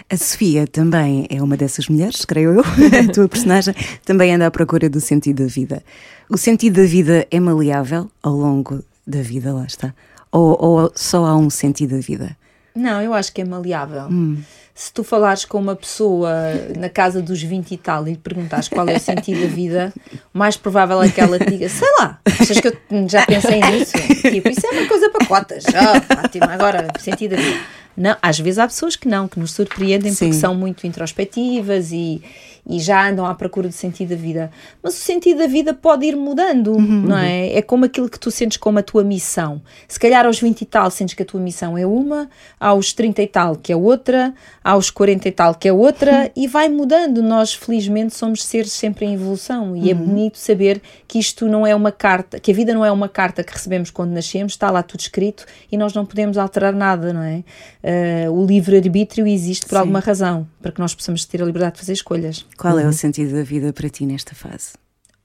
A 0.09 0.17
Sofia 0.17 0.65
também 0.65 1.27
é 1.29 1.41
uma 1.41 1.55
dessas 1.55 1.87
mulheres, 1.87 2.25
creio 2.25 2.53
eu, 2.53 2.61
a 2.99 3.13
tua 3.13 3.27
personagem, 3.27 3.75
também 4.03 4.33
anda 4.33 4.47
à 4.47 4.51
procura 4.51 4.89
do 4.89 4.99
sentido 4.99 5.43
da 5.43 5.49
vida. 5.49 5.83
O 6.29 6.37
sentido 6.37 6.81
da 6.81 6.87
vida 6.87 7.27
é 7.29 7.39
maleável 7.39 8.09
ao 8.21 8.33
longo 8.33 8.83
da 9.07 9.21
vida, 9.21 9.53
lá 9.53 9.65
está? 9.65 9.93
Ou, 10.31 10.57
ou 10.59 10.91
só 10.93 11.25
há 11.25 11.35
um 11.35 11.49
sentido 11.49 11.95
da 11.95 12.01
vida? 12.01 12.37
Não, 12.75 13.01
eu 13.01 13.13
acho 13.13 13.33
que 13.33 13.41
é 13.41 13.45
maleável. 13.45 14.03
Hum. 14.03 14.37
se 14.75 14.93
tu 14.93 15.03
falares 15.03 15.43
com 15.43 15.57
uma 15.57 15.75
pessoa 15.75 16.31
na 16.77 16.89
casa 16.89 17.19
dos 17.19 17.41
20 17.41 17.71
e 17.71 17.77
tal 17.77 18.07
e 18.07 18.11
lhe 18.11 18.17
perguntares 18.17 18.67
qual 18.67 18.87
é 18.87 18.95
o 18.95 18.99
sentido 18.99 19.41
da 19.41 19.47
vida, 19.47 19.93
o 20.31 20.37
mais 20.37 20.55
provável 20.55 21.01
é 21.01 21.09
que 21.09 21.19
ela 21.19 21.39
te 21.39 21.49
diga, 21.49 21.67
sei 21.67 21.87
lá, 21.99 22.19
achas 22.39 22.59
que 22.59 22.67
eu 22.67 22.77
já 23.09 23.25
pensei 23.25 23.59
nisso? 23.59 23.93
Tipo, 24.21 24.49
isso 24.49 24.67
é 24.67 24.69
uma 24.69 24.87
coisa 24.87 25.09
para 25.09 25.25
cotas. 25.25 25.63
Fátima, 26.07 26.53
agora, 26.53 26.87
sentido 26.99 27.35
da 27.35 27.41
vida. 27.41 27.59
Não, 27.97 28.15
às 28.21 28.37
vezes 28.37 28.59
há 28.59 28.67
pessoas 28.67 28.95
que 28.95 29.07
não, 29.07 29.27
que 29.27 29.39
nos 29.39 29.51
surpreendem 29.51 30.13
Sim. 30.13 30.27
porque 30.27 30.39
são 30.39 30.53
muito 30.53 30.85
introspectivas 30.85 31.91
e, 31.91 32.21
e 32.69 32.79
já 32.79 33.09
andam 33.09 33.25
à 33.25 33.33
procura 33.33 33.67
do 33.67 33.73
sentido 33.73 34.09
da 34.09 34.15
vida. 34.15 34.51
Mas 34.83 34.95
o 34.95 35.01
sentido 35.01 35.39
da 35.39 35.47
vida 35.47 35.73
pode 35.73 36.05
ir 36.05 36.15
mudando, 36.15 36.77
não 36.79 37.17
é? 37.17 37.53
É 37.53 37.61
como 37.61 37.85
aquilo 37.85 38.09
que 38.09 38.19
tu 38.19 38.29
sentes 38.29 38.57
como 38.57 38.79
a 38.79 38.83
tua 38.83 39.03
missão. 39.03 39.61
Se 39.87 39.99
calhar 39.99 40.25
aos 40.25 40.39
20 40.39 40.61
e 40.61 40.65
tal 40.65 40.91
sentes 40.91 41.15
que 41.15 41.23
a 41.23 41.25
tua 41.25 41.39
missão 41.39 41.77
é 41.77 41.85
uma, 41.85 42.29
aos 42.59 42.93
30 42.93 43.21
e 43.21 43.27
tal 43.27 43.55
que 43.55 43.71
é 43.71 43.75
outra, 43.75 44.33
aos 44.63 44.89
40 44.89 45.27
e 45.27 45.31
tal 45.31 45.55
que 45.55 45.67
é 45.67 45.73
outra, 45.73 46.31
e 46.35 46.47
vai 46.47 46.67
mudando. 46.67 47.21
Nós, 47.21 47.53
felizmente, 47.53 48.15
somos 48.15 48.43
seres 48.43 48.71
sempre 48.71 49.05
em 49.05 49.13
evolução 49.13 49.75
e 49.75 49.89
é 49.89 49.93
bonito 49.93 50.37
saber 50.37 50.81
que 51.07 51.19
isto 51.19 51.47
não 51.47 51.65
é 51.65 51.73
uma 51.73 51.91
carta, 51.91 52.39
que 52.39 52.51
a 52.51 52.53
vida 52.53 52.73
não 52.73 52.83
é 52.83 52.91
uma 52.91 53.07
carta 53.07 53.43
que 53.43 53.53
recebemos 53.53 53.89
quando 53.89 54.11
nascemos, 54.11 54.53
está 54.53 54.69
lá 54.69 54.83
tudo 54.83 54.99
escrito 54.99 55.45
e 55.71 55.77
nós 55.77 55.93
não 55.93 56.05
podemos 56.05 56.37
alterar 56.37 56.73
nada, 56.73 57.13
não 57.13 57.21
é? 57.21 57.43
Eh, 57.83 58.29
o 58.29 58.45
livre-arbítrio 58.45 59.25
existe 59.25 59.65
por 59.65 59.75
Sim. 59.75 59.79
alguma 59.79 59.99
razão, 59.99 60.47
para 60.61 60.71
que 60.71 60.79
nós 60.79 60.93
possamos 60.93 61.23
ter 61.25 61.41
a 61.41 61.45
liberdade 61.45 61.73
de 61.73 61.79
fazer 61.79 61.93
escolhas. 61.93 62.45
Qual 62.57 62.77
é 62.79 62.87
o 62.87 62.93
sentido 62.93 63.33
da 63.35 63.43
vida 63.43 63.71
para 63.71 63.89
ti 63.89 64.05
nesta 64.05 64.33
fase? 64.35 64.73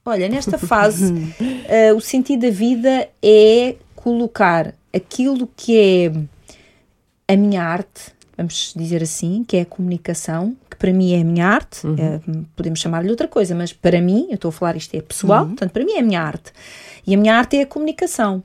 Olha, 0.05 0.27
nesta 0.29 0.57
fase, 0.57 1.13
eh, 1.67 1.93
o 1.93 1.99
sentido 2.01 2.41
da 2.41 2.49
vida 2.49 3.07
é 3.21 3.75
colocar 3.95 4.73
aquilo 4.93 5.49
que 5.55 5.77
é 5.79 7.33
a 7.33 7.37
minha 7.37 7.63
arte, 7.63 8.11
vamos 8.37 8.73
dizer 8.75 9.01
assim, 9.01 9.43
que 9.47 9.57
é 9.57 9.61
a 9.61 9.65
comunicação, 9.65 10.55
que 10.69 10.75
para 10.75 10.91
mim 10.91 11.13
é 11.13 11.21
a 11.21 11.23
minha 11.23 11.47
arte, 11.47 11.87
eh, 11.97 12.19
podemos 12.55 12.79
chamar-lhe 12.79 13.09
outra 13.09 13.27
coisa, 13.29 13.55
mas 13.55 13.71
para 13.71 14.01
mim, 14.01 14.27
eu 14.29 14.35
estou 14.35 14.49
a 14.49 14.51
falar 14.51 14.75
isto 14.75 14.93
é 14.95 15.01
pessoal, 15.01 15.45
portanto, 15.47 15.71
para 15.71 15.85
mim 15.85 15.93
é 15.93 15.99
a 15.99 16.03
minha 16.03 16.21
arte. 16.21 16.51
E 17.07 17.13
a 17.15 17.17
minha 17.17 17.35
arte 17.35 17.57
é 17.57 17.61
a 17.61 17.65
comunicação. 17.65 18.43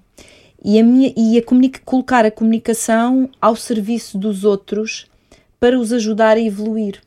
E, 0.64 0.78
a 0.78 0.82
minha, 0.84 1.12
e 1.16 1.39
a 1.39 1.43
comunica- 1.43 1.80
colocar 1.84 2.24
a 2.24 2.30
comunicação 2.30 3.28
ao 3.41 3.55
serviço 3.57 4.16
dos 4.18 4.45
outros 4.45 5.07
para 5.61 5.78
os 5.78 5.93
ajudar 5.93 6.36
a 6.36 6.41
evoluir. 6.41 7.01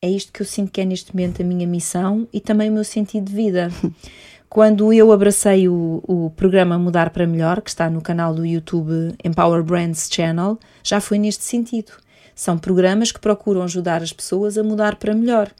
É 0.00 0.08
isto 0.08 0.32
que 0.32 0.42
eu 0.42 0.46
sinto 0.46 0.70
que 0.70 0.80
é 0.80 0.84
neste 0.84 1.12
momento 1.12 1.42
a 1.42 1.44
minha 1.44 1.66
missão 1.66 2.28
e 2.32 2.40
também 2.40 2.70
o 2.70 2.72
meu 2.72 2.84
sentido 2.84 3.24
de 3.24 3.34
vida. 3.34 3.68
Quando 4.48 4.92
eu 4.92 5.10
abracei 5.10 5.68
o, 5.68 6.00
o 6.06 6.30
programa 6.36 6.78
Mudar 6.78 7.10
para 7.10 7.26
Melhor, 7.26 7.60
que 7.60 7.68
está 7.68 7.90
no 7.90 8.00
canal 8.00 8.32
do 8.32 8.46
YouTube 8.46 9.12
Empower 9.24 9.60
Brands 9.64 10.08
Channel, 10.08 10.56
já 10.84 11.00
foi 11.00 11.18
neste 11.18 11.42
sentido. 11.42 11.90
São 12.32 12.56
programas 12.56 13.10
que 13.10 13.18
procuram 13.18 13.62
ajudar 13.62 14.00
as 14.00 14.12
pessoas 14.12 14.56
a 14.56 14.62
mudar 14.62 14.94
para 14.94 15.12
melhor, 15.12 15.50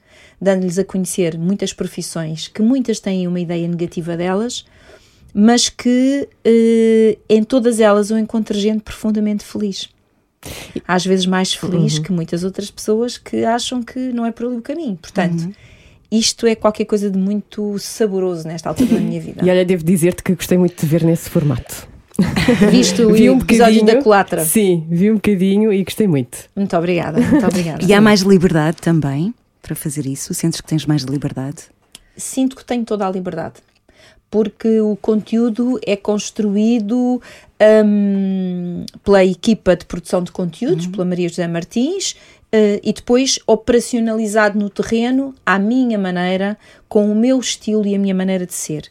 dando-lhes 0.41 0.79
a 0.79 0.85
conhecer 0.85 1.37
muitas 1.37 1.73
profissões 1.73 2.47
que 2.47 2.61
muitas 2.61 3.01
têm 3.01 3.27
uma 3.27 3.41
ideia 3.41 3.67
negativa 3.67 4.15
delas, 4.15 4.65
mas 5.33 5.67
que 5.67 6.29
eh, 6.45 7.17
em 7.27 7.43
todas 7.43 7.81
elas 7.81 8.09
eu 8.09 8.17
encontro 8.17 8.57
gente 8.57 8.83
profundamente 8.83 9.43
feliz. 9.43 9.89
Às 10.87 11.05
vezes 11.05 11.25
mais 11.25 11.53
feliz 11.53 11.99
que 11.99 12.11
muitas 12.11 12.43
outras 12.43 12.71
pessoas 12.71 13.17
que 13.17 13.43
acham 13.43 13.83
que 13.83 13.99
não 14.13 14.25
é 14.25 14.31
por 14.31 14.45
ali 14.45 14.57
o 14.57 14.61
caminho. 14.61 14.97
Portanto, 14.97 15.49
isto 16.11 16.47
é 16.47 16.55
qualquer 16.55 16.85
coisa 16.85 17.09
de 17.09 17.17
muito 17.17 17.77
saboroso 17.79 18.47
nesta 18.47 18.69
altura 18.69 18.95
da 18.95 18.99
minha 18.99 19.19
vida. 19.19 19.45
E 19.45 19.49
olha, 19.49 19.65
devo 19.65 19.83
dizer-te 19.83 20.23
que 20.23 20.33
gostei 20.33 20.57
muito 20.57 20.79
de 20.79 20.85
ver 20.85 21.03
nesse 21.03 21.29
formato. 21.29 21.87
Visto 22.71 23.03
o 23.09 23.13
Vi 23.13 23.29
um 23.29 23.39
episódio 23.39 23.75
da 23.75 23.81
bocadinho. 23.81 24.03
Colatra. 24.03 24.45
Sim, 24.45 24.85
vi 24.89 25.11
um 25.11 25.15
bocadinho 25.15 25.71
e 25.71 25.83
gostei 25.83 26.07
muito. 26.07 26.37
Muito 26.55 26.75
obrigada, 26.75 27.19
muito 27.21 27.45
obrigada. 27.45 27.83
E 27.83 27.93
há 27.93 28.01
mais 28.01 28.21
liberdade 28.21 28.77
também 28.77 29.33
para 29.61 29.75
fazer 29.75 30.05
isso? 30.05 30.33
Sentes 30.33 30.61
que 30.61 30.67
tens 30.67 30.85
mais 30.85 31.03
liberdade? 31.03 31.63
sinto 32.19 32.55
que 32.55 32.65
tenho 32.65 32.83
toda 32.83 33.07
a 33.07 33.11
liberdade. 33.11 33.55
Porque 34.29 34.79
o 34.79 34.95
conteúdo 34.95 35.79
é 35.85 35.95
construído 35.95 37.21
hum, 37.85 38.85
pela 39.03 39.25
equipa 39.25 39.75
de 39.75 39.85
produção 39.85 40.23
de 40.23 40.31
conteúdos, 40.31 40.85
pela 40.87 41.05
Maria 41.05 41.27
José 41.29 41.47
Martins, 41.47 42.15
eh, 42.51 42.81
e 42.83 42.91
depois 42.91 43.39
operacionalizado 43.45 44.57
no 44.57 44.71
terreno 44.71 45.35
à 45.45 45.59
minha 45.59 45.99
maneira, 45.99 46.57
com 46.87 47.11
o 47.11 47.15
meu 47.15 47.39
estilo 47.39 47.85
e 47.85 47.93
a 47.93 47.99
minha 47.99 48.15
maneira 48.15 48.47
de 48.47 48.53
ser. 48.55 48.89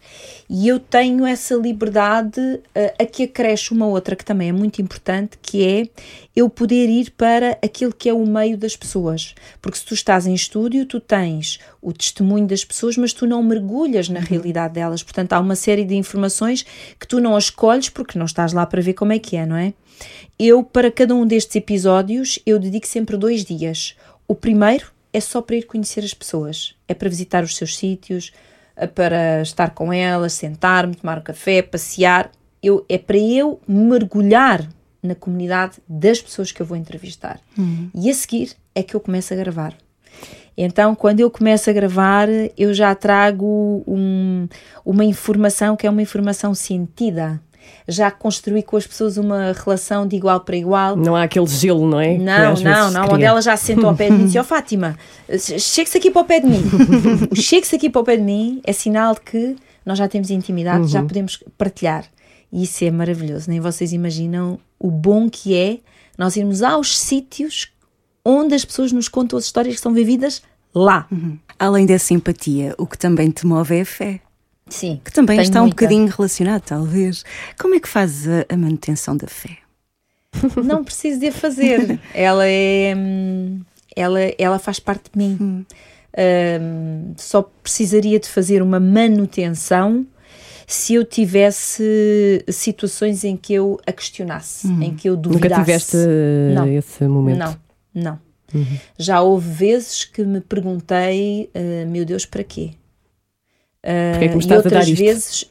E 0.49 0.69
eu 0.69 0.79
tenho 0.79 1.27
essa 1.27 1.57
liberdade 1.57 2.41
eh, 2.73 2.95
a 2.97 3.05
que 3.05 3.25
acresce 3.25 3.73
uma 3.73 3.87
outra 3.87 4.15
que 4.15 4.25
também 4.25 4.51
é 4.51 4.53
muito 4.53 4.81
importante, 4.81 5.37
que 5.43 5.67
é 5.67 5.89
eu 6.37 6.49
poder 6.49 6.89
ir 6.89 7.11
para 7.11 7.59
aquilo 7.61 7.93
que 7.93 8.09
é 8.09 8.15
o 8.15 8.25
meio 8.25 8.57
das 8.57 8.77
pessoas. 8.77 9.35
Porque 9.61 9.77
se 9.77 9.85
tu 9.85 9.95
estás 9.95 10.29
em 10.29 10.35
estúdio, 10.35 10.87
tu 10.87 11.01
tens 11.01 11.59
o 11.83 11.93
testemunho 11.93 12.47
das 12.47 12.65
pessoas, 12.65 12.97
mas 12.97 13.13
tu 13.13 13.27
não 13.27 13.43
mergulhas 13.43 14.09
na 14.09 14.21
realidade 14.21 14.75
delas. 14.75 15.03
Portanto, 15.03 15.33
há 15.33 15.41
uma 15.41 15.57
série 15.57 15.85
de 15.85 15.97
informações 15.97 16.65
que 16.99 17.09
tu 17.09 17.21
não 17.21 17.35
as 17.35 17.45
escolhes 17.45 17.89
porque 17.89 18.17
não 18.17 18.27
estás 18.27 18.53
lá 18.53 18.65
para 18.65 18.81
ver 18.81 18.95
como 18.95 19.13
é 19.13 19.19
que 19.19 19.37
é, 19.37 19.45
não 19.45 19.57
é? 19.57 19.75
Eu, 20.39 20.63
para 20.63 20.91
cada 20.91 21.15
um 21.15 21.27
destes 21.27 21.57
episódios, 21.57 22.39
eu 22.47 22.59
dedico 22.59 22.87
sempre 22.87 23.17
dois 23.17 23.45
dias. 23.45 23.97
O 24.27 24.35
primeiro 24.35 24.93
é 25.13 25.21
só 25.21 25.41
para 25.41 25.57
ir 25.57 25.63
conhecer 25.65 26.05
as 26.05 26.15
pessoas, 26.15 26.75
é 26.87 26.95
para 26.95 27.09
visitar 27.09 27.43
os 27.43 27.57
seus 27.57 27.77
sítios, 27.77 28.33
é 28.77 28.87
para 28.87 29.43
estar 29.43 29.71
com 29.71 29.93
elas, 29.93 30.33
sentar-me, 30.35 30.95
tomar 30.95 31.19
um 31.19 31.23
café, 31.23 31.63
passear. 31.63 32.31
Eu, 32.63 32.85
é 32.89 32.99
para 32.99 33.19
eu 33.19 33.61
mergulhar 33.67 34.69
na 35.03 35.15
comunidade 35.15 35.79
das 35.89 36.21
pessoas 36.21 36.53
que 36.53 36.61
eu 36.61 36.67
vou 36.67 36.77
entrevistar. 36.77 37.41
E 37.95 38.11
a 38.11 38.15
seguir 38.15 38.53
é 38.75 38.83
que 38.83 38.95
eu 38.95 39.01
começo 39.01 39.33
a 39.33 39.37
gravar. 39.37 39.75
Então, 40.57 40.95
quando 40.95 41.21
eu 41.21 41.31
começo 41.31 41.71
a 41.71 41.73
gravar, 41.73 42.29
eu 42.57 42.75
já 42.75 42.93
trago 42.95 43.85
um- 43.87 44.49
uma 44.85 45.05
informação 45.05 45.77
que 45.77 45.87
é 45.87 45.91
uma 45.91 46.03
informação 46.03 46.53
sentida. 46.53 47.41
Já 47.87 48.11
construí 48.11 48.63
com 48.63 48.77
as 48.77 48.87
pessoas 48.87 49.17
uma 49.17 49.53
relação 49.53 50.07
de 50.07 50.17
igual 50.17 50.41
para 50.41 50.57
igual. 50.57 50.97
Não 50.97 51.17
há 51.17 51.23
aquele 51.25 51.47
gelo, 51.47 51.89
não 51.89 52.01
é? 52.01 52.17
Que 52.17 52.19
Não, 52.19 52.55
não, 52.55 52.91
não. 52.91 53.15
Onde 53.15 53.25
ela 53.25 53.41
já 53.41 53.57
se 53.57 53.67
sentou 53.67 53.89
ao 53.89 53.97
pé 53.97 54.07
de 54.11 54.13
mim 54.13 54.23
e 54.23 54.25
disse: 54.27 54.39
Ó 54.39 54.45
Fátima, 54.45 54.97
chegue-se 55.59 55.97
aqui 55.97 56.11
para 56.11 56.23
o 56.23 56.25
pé 56.25 56.41
de 56.41 56.47
mim. 56.47 56.63
o 57.31 57.37
chegue-se 57.37 57.77
aqui 57.77 57.89
para 57.89 58.01
o 58.01 58.05
pé 58.05 58.17
de 58.17 58.23
mim 58.23 58.61
é 58.65 58.73
sinal 58.73 59.15
de 59.15 59.21
que 59.21 59.57
nós 59.85 59.99
já 59.99 60.07
temos 60.07 60.31
intimidade, 60.31 60.89
já 60.89 61.03
podemos 61.03 61.43
partilhar. 61.57 62.05
E 62.53 62.65
isso 62.65 62.85
é 62.85 62.91
maravilhoso. 62.91 63.49
Nem 63.49 63.61
vocês 63.61 63.93
imaginam 63.93 64.59
o 64.79 64.91
bom 64.91 65.29
que 65.29 65.55
é 65.55 65.79
nós 66.17 66.37
irmos 66.37 66.63
aos 66.63 66.99
sítios 66.99 67.69
onde 68.25 68.55
as 68.55 68.65
pessoas 68.65 68.93
nos 68.93 69.09
contam 69.09 69.39
as 69.39 69.45
histórias 69.47 69.77
que 69.77 69.81
são 69.81 69.95
vividas 69.95 70.43
lá. 70.75 71.09
Além 71.59 71.87
dessa 71.87 72.13
empatia, 72.13 72.75
o 72.79 72.87
que 72.87 72.99
também 72.99 73.31
te 73.31 73.47
move 73.47 73.77
é 73.77 73.81
a 73.81 73.87
fé, 73.87 74.21
Sim. 74.71 75.01
que 75.05 75.13
também 75.13 75.37
tenho 75.37 75.45
está 75.47 75.61
um 75.61 75.65
muita. 75.65 75.77
bocadinho 75.77 76.07
relacionado, 76.09 76.63
talvez. 76.63 77.25
Como 77.59 77.75
é 77.75 77.81
que 77.81 77.89
fazes 77.89 78.27
a, 78.29 78.55
a 78.55 78.57
manutenção 78.57 79.17
da 79.17 79.27
fé? 79.27 79.57
Não 80.63 80.85
preciso 80.85 81.21
de 81.21 81.29
a 81.29 81.33
fazer. 81.33 81.99
ela 82.15 82.47
é. 82.47 82.95
hum, 82.97 83.61
Ela, 83.97 84.21
ela 84.39 84.59
faz 84.59 84.79
parte 84.79 85.11
de 85.13 85.19
mim. 85.19 85.65
Hum, 86.21 87.15
só 87.17 87.43
precisaria 87.63 88.19
de 88.19 88.29
fazer 88.29 88.63
uma 88.63 88.81
manutenção 88.81 90.07
se 90.67 90.95
eu 90.95 91.05
tivesse 91.05 92.45
situações 92.49 93.25
em 93.25 93.37
que 93.37 93.55
eu 93.55 93.79
a 93.87 93.93
questionasse, 93.93 94.69
em 94.69 94.95
que 94.95 95.09
eu 95.09 95.17
duvidasse. 95.17 95.49
Nunca 95.51 95.65
tiveste 95.65 95.97
uh, 95.97 96.55
Não. 96.55 96.69
esse 96.69 97.05
momento. 97.05 97.39
Não, 97.39 97.57
não. 97.95 98.19
Já 98.99 99.21
houve 99.23 99.49
vezes 99.51 100.05
que 100.05 100.23
me 100.25 100.41
perguntei, 100.41 101.51
ah, 101.55 101.87
meu 101.87 102.05
Deus, 102.05 102.25
para 102.27 102.43
quê? 102.45 102.73
Ah, 103.91 104.11
Porquê 104.13 104.25
é 104.27 104.29
que 104.29 104.35
me 104.35 104.41
e 104.41 104.45
estás 104.45 104.61
a 104.61 104.65
outras 104.65 104.85
dar 104.87 104.93
isto? 104.93 105.03
vezes, 105.03 105.45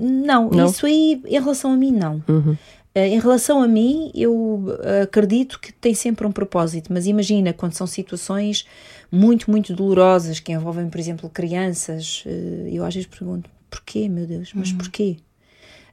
não, 0.00 0.50
Não? 0.50 0.66
isso 0.66 0.84
aí 0.86 1.22
em 1.24 1.40
relação 1.40 1.72
a 1.72 1.76
mim, 1.76 1.92
não. 1.92 2.22
Uhum. 2.28 2.56
Ah, 2.94 3.06
em 3.06 3.20
relação 3.20 3.62
a 3.62 3.68
mim, 3.68 4.10
eu 4.12 4.64
ah, 4.82 5.02
acredito 5.02 5.60
que 5.60 5.72
tem 5.72 5.94
sempre 5.94 6.26
um 6.26 6.32
propósito, 6.32 6.92
mas 6.92 7.06
imagina 7.06 7.52
quando 7.52 7.74
são 7.74 7.86
situações 7.86 8.66
muito, 9.10 9.50
muito 9.50 9.72
dolorosas 9.72 10.40
que 10.40 10.50
envolvem, 10.50 10.88
por 10.88 10.98
exemplo, 10.98 11.30
crianças, 11.30 12.24
ah, 12.26 12.30
eu 12.68 12.84
às 12.84 12.92
vezes 12.94 13.08
pergunto, 13.08 13.48
porquê, 13.70 14.08
meu 14.08 14.26
Deus, 14.26 14.50
mas 14.52 14.72
porquê? 14.72 15.18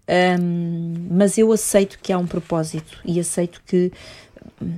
Ahm, 0.07 1.07
mas 1.11 1.37
eu 1.37 1.51
aceito 1.51 1.99
que 2.01 2.11
há 2.13 2.17
um 2.17 2.27
propósito 2.27 2.99
e 3.05 3.19
aceito 3.19 3.61
que, 3.65 3.91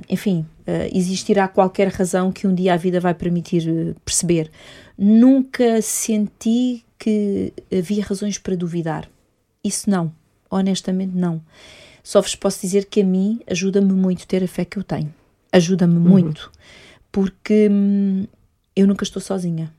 enfim, 0.10 0.46
existirá 0.94 1.48
qualquer 1.48 1.88
razão 1.90 2.32
que 2.32 2.46
um 2.48 2.54
dia 2.54 2.74
a 2.74 2.78
vida 2.78 3.00
vai 3.00 3.14
permitir 3.14 3.68
eh, 3.68 3.94
perceber. 4.04 4.50
Nunca 4.98 5.82
senti 5.82 6.84
que 7.00 7.54
havia 7.72 8.04
razões 8.04 8.38
para 8.38 8.56
duvidar. 8.56 9.08
Isso 9.64 9.90
não, 9.90 10.12
honestamente 10.50 11.16
não. 11.16 11.42
Só 12.04 12.22
vos 12.22 12.36
posso 12.36 12.62
dizer 12.62 12.86
que 12.86 13.02
a 13.02 13.04
mim 13.04 13.40
ajuda-me 13.50 13.94
muito 13.94 14.26
ter 14.26 14.44
a 14.44 14.48
fé 14.48 14.66
que 14.66 14.78
eu 14.78 14.84
tenho. 14.84 15.14
Ajuda-me 15.52 16.00
muito, 16.00 16.52
porque 17.12 17.68
hum, 17.70 18.26
eu 18.76 18.88
nunca 18.88 19.04
estou 19.04 19.22
sozinha. 19.22 19.72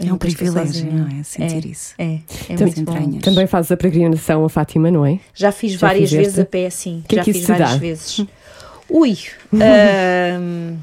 Eu 0.00 0.06
É 0.06 0.08
um 0.08 0.12
nunca 0.12 0.28
estou 0.28 0.44
privilégio, 0.46 0.74
sozinha. 0.74 0.92
não 1.04 1.18
é? 1.18 1.22
Sentir 1.24 1.66
É, 1.66 1.68
isso. 1.70 1.94
É, 1.98 2.14
é 2.48 2.54
Tam- 2.56 2.66
muito 2.66 2.82
bom. 2.84 3.18
Também 3.20 3.46
fazes 3.48 3.72
a 3.72 3.76
peregrinação 3.76 4.44
a 4.44 4.48
Fátima, 4.48 4.90
não 4.92 5.04
é? 5.04 5.18
Já 5.34 5.50
fiz 5.50 5.72
Já 5.72 5.78
várias 5.88 6.08
fizeste? 6.10 6.24
vezes 6.24 6.38
a 6.38 6.44
pé, 6.44 6.70
sim. 6.70 7.02
Que 7.08 7.16
é 7.16 7.18
Já 7.18 7.24
que 7.24 7.32
fiz 7.32 7.46
várias 7.46 7.70
dá? 7.70 7.76
vezes. 7.76 8.24
Ui, 8.90 9.16
ahm, 9.52 10.78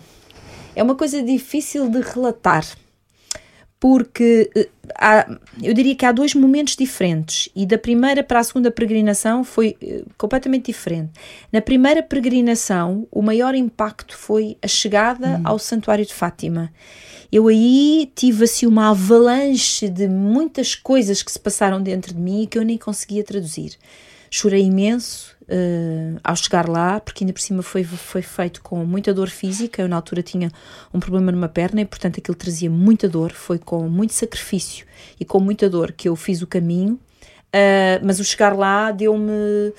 É 0.75 0.83
uma 0.83 0.95
coisa 0.95 1.21
difícil 1.23 1.89
de 1.89 2.01
relatar 2.01 2.65
porque 3.79 4.49
uh, 4.57 4.67
há, 4.95 5.37
eu 5.61 5.71
diria 5.71 5.95
que 5.95 6.05
há 6.05 6.11
dois 6.11 6.33
momentos 6.33 6.75
diferentes 6.75 7.49
e 7.55 7.67
da 7.67 7.77
primeira 7.77 8.23
para 8.23 8.39
a 8.39 8.43
segunda 8.43 8.71
peregrinação 8.71 9.43
foi 9.43 9.77
uh, 9.79 10.09
completamente 10.17 10.65
diferente. 10.65 11.11
Na 11.51 11.61
primeira 11.61 12.01
peregrinação, 12.01 13.07
o 13.11 13.21
maior 13.21 13.53
impacto 13.53 14.17
foi 14.17 14.57
a 14.59 14.67
chegada 14.67 15.37
uhum. 15.37 15.41
ao 15.43 15.59
Santuário 15.59 16.03
de 16.03 16.15
Fátima. 16.15 16.71
Eu 17.31 17.47
aí 17.47 18.11
tive 18.15 18.45
assim 18.45 18.65
uma 18.65 18.89
avalanche 18.89 19.87
de 19.87 20.07
muitas 20.07 20.73
coisas 20.73 21.21
que 21.21 21.31
se 21.31 21.39
passaram 21.39 21.79
dentro 21.79 22.11
de 22.11 22.19
mim 22.19 22.41
e 22.41 22.47
que 22.47 22.57
eu 22.57 22.63
nem 22.63 22.79
conseguia 22.79 23.23
traduzir. 23.23 23.77
Chorei 24.31 24.63
imenso, 24.63 25.34
uh, 25.49 26.19
ao 26.23 26.35
chegar 26.35 26.67
lá, 26.67 26.99
porque 26.99 27.23
ainda 27.23 27.33
por 27.33 27.41
cima 27.41 27.61
foi, 27.61 27.83
foi 27.83 28.21
feito 28.21 28.61
com 28.61 28.83
muita 28.85 29.13
dor 29.13 29.29
física. 29.29 29.81
Eu, 29.81 29.87
na 29.87 29.95
altura, 29.95 30.21
tinha 30.21 30.51
um 30.93 30.99
problema 30.99 31.31
numa 31.31 31.49
perna 31.49 31.81
e, 31.81 31.85
portanto, 31.85 32.19
aquilo 32.19 32.35
trazia 32.35 32.69
muita 32.69 33.07
dor. 33.07 33.31
Foi 33.31 33.57
com 33.57 33.87
muito 33.89 34.13
sacrifício 34.13 34.85
e 35.19 35.25
com 35.25 35.39
muita 35.39 35.69
dor 35.69 35.91
que 35.91 36.09
eu 36.09 36.15
fiz 36.15 36.41
o 36.41 36.47
caminho. 36.47 36.99
Uh, 37.47 38.03
mas 38.03 38.19
o 38.19 38.23
chegar 38.23 38.55
lá 38.55 38.91
deu-me 38.91 39.73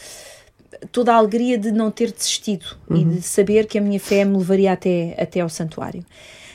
toda 0.92 1.12
a 1.12 1.16
alegria 1.16 1.58
de 1.58 1.70
não 1.70 1.90
ter 1.90 2.12
desistido 2.12 2.66
uhum. 2.88 2.96
e 2.96 3.04
de 3.04 3.22
saber 3.22 3.66
que 3.66 3.78
a 3.78 3.80
minha 3.80 4.00
fé 4.00 4.24
me 4.24 4.36
levaria 4.36 4.72
até, 4.72 5.14
até 5.18 5.40
ao 5.40 5.48
santuário. 5.48 6.04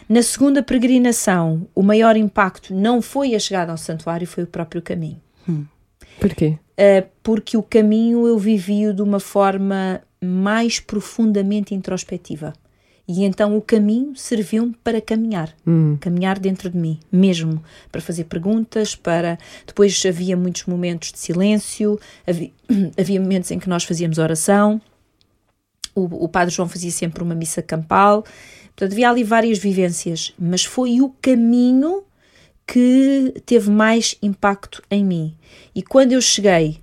Na 0.07 0.22
segunda 0.22 0.62
peregrinação, 0.62 1.68
o 1.74 1.82
maior 1.82 2.18
impacto 2.18 2.74
não 2.74 3.01
foi 3.01 3.34
a 3.34 3.39
chegada 3.39 3.72
ao 3.72 3.78
santuário, 3.78 4.28
foi 4.28 4.43
o 4.43 4.47
próprio 4.47 4.82
caminho. 4.82 5.22
Hum. 5.47 5.66
Porquê? 6.22 6.59
Uh, 6.78 7.09
porque 7.24 7.57
o 7.57 7.63
caminho 7.63 8.28
eu 8.28 8.38
vivi 8.38 8.93
de 8.93 9.01
uma 9.01 9.19
forma 9.19 9.99
mais 10.24 10.80
profundamente 10.80 11.74
introspectiva. 11.74 12.53
E 13.07 13.24
então 13.24 13.57
o 13.57 13.61
caminho 13.61 14.15
serviu-me 14.15 14.76
para 14.84 15.01
caminhar, 15.01 15.51
hum. 15.65 15.97
caminhar 15.99 16.38
dentro 16.38 16.69
de 16.69 16.78
mim, 16.78 16.99
mesmo, 17.11 17.61
para 17.91 17.99
fazer 17.99 18.26
perguntas, 18.26 18.95
para... 18.95 19.39
Depois 19.65 20.01
havia 20.05 20.38
muitos 20.38 20.67
momentos 20.67 21.11
de 21.11 21.17
silêncio, 21.17 21.99
havia, 22.26 22.51
havia 22.97 23.19
momentos 23.19 23.49
em 23.49 23.57
que 23.57 23.67
nós 23.67 23.84
fazíamos 23.84 24.19
oração, 24.19 24.80
o, 25.95 26.26
o 26.26 26.30
Padre 26.30 26.53
João 26.53 26.69
fazia 26.69 26.91
sempre 26.91 27.24
uma 27.24 27.34
missa 27.34 27.63
campal, 27.63 28.24
portanto 28.67 28.91
havia 28.93 29.09
ali 29.09 29.24
várias 29.24 29.57
vivências, 29.57 30.36
mas 30.39 30.63
foi 30.63 31.01
o 31.01 31.09
caminho 31.19 32.03
que 32.72 33.34
teve 33.45 33.69
mais 33.69 34.15
impacto 34.24 34.82
em 34.89 35.03
mim. 35.03 35.36
E 35.76 35.84
quando 35.84 36.13
eu 36.13 36.22
cheguei 36.22 36.80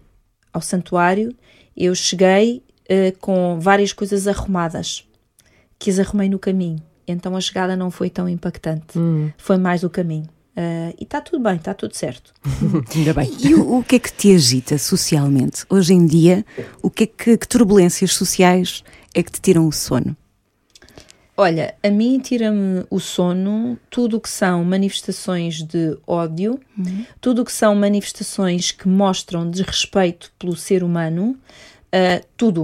ao 0.53 0.61
santuário, 0.61 1.35
eu 1.75 1.95
cheguei 1.95 2.63
uh, 2.91 3.19
com 3.21 3.59
várias 3.59 3.91
coisas 3.95 4.29
arrumadas, 4.29 5.09
que 5.79 5.89
as 5.89 5.99
arrumei 5.99 6.29
no 6.29 6.39
caminho. 6.39 6.83
Então 7.07 7.35
a 7.35 7.41
chegada 7.41 7.75
não 7.75 7.91
foi 7.91 8.11
tão 8.11 8.29
impactante, 8.29 8.99
hum. 8.99 9.31
foi 9.39 9.57
mais 9.57 9.83
o 9.83 9.89
caminho. 9.89 10.29
Uh, 10.55 10.93
e 10.99 11.05
está 11.05 11.23
tudo 11.23 11.43
bem, 11.43 11.57
está 11.57 11.73
tudo 11.73 11.97
certo. 11.97 12.35
Ainda 12.95 13.15
bem. 13.15 13.35
E 13.41 13.55
o, 13.55 13.79
o, 13.79 13.83
que 13.83 13.97
é 13.97 13.99
que 13.99 14.13
te 14.13 14.35
agita 14.35 14.77
socialmente? 14.77 15.65
Hoje 15.71 15.95
em 15.95 16.05
dia, 16.05 16.45
o 16.83 16.91
que 16.91 17.05
é 17.05 17.07
que, 17.07 17.39
que 17.39 17.49
turbulências 17.49 18.13
sociais 18.13 18.85
é 19.15 19.23
que 19.23 19.33
te 19.33 19.41
tiram 19.41 19.67
o 19.67 19.73
sono? 19.73 20.15
Olha, 21.41 21.73
a 21.85 21.89
mim 21.89 22.19
tira-me 22.19 22.85
o 22.91 22.99
sono 22.99 23.79
tudo 23.89 24.17
o 24.17 24.21
que 24.21 24.29
são 24.29 24.65
manifestações 24.65 25.63
de 25.63 25.97
ódio, 26.05 26.59
uhum. 26.77 27.07
tudo 27.21 27.43
o 27.43 27.45
que 27.45 27.53
são 27.53 27.77
manifestações 27.77 28.73
que 28.73 28.89
mostram 28.89 29.49
desrespeito 29.49 30.33
pelo 30.37 30.57
ser 30.57 30.83
humano, 30.83 31.39
uh, 31.95 32.27
tudo. 32.37 32.63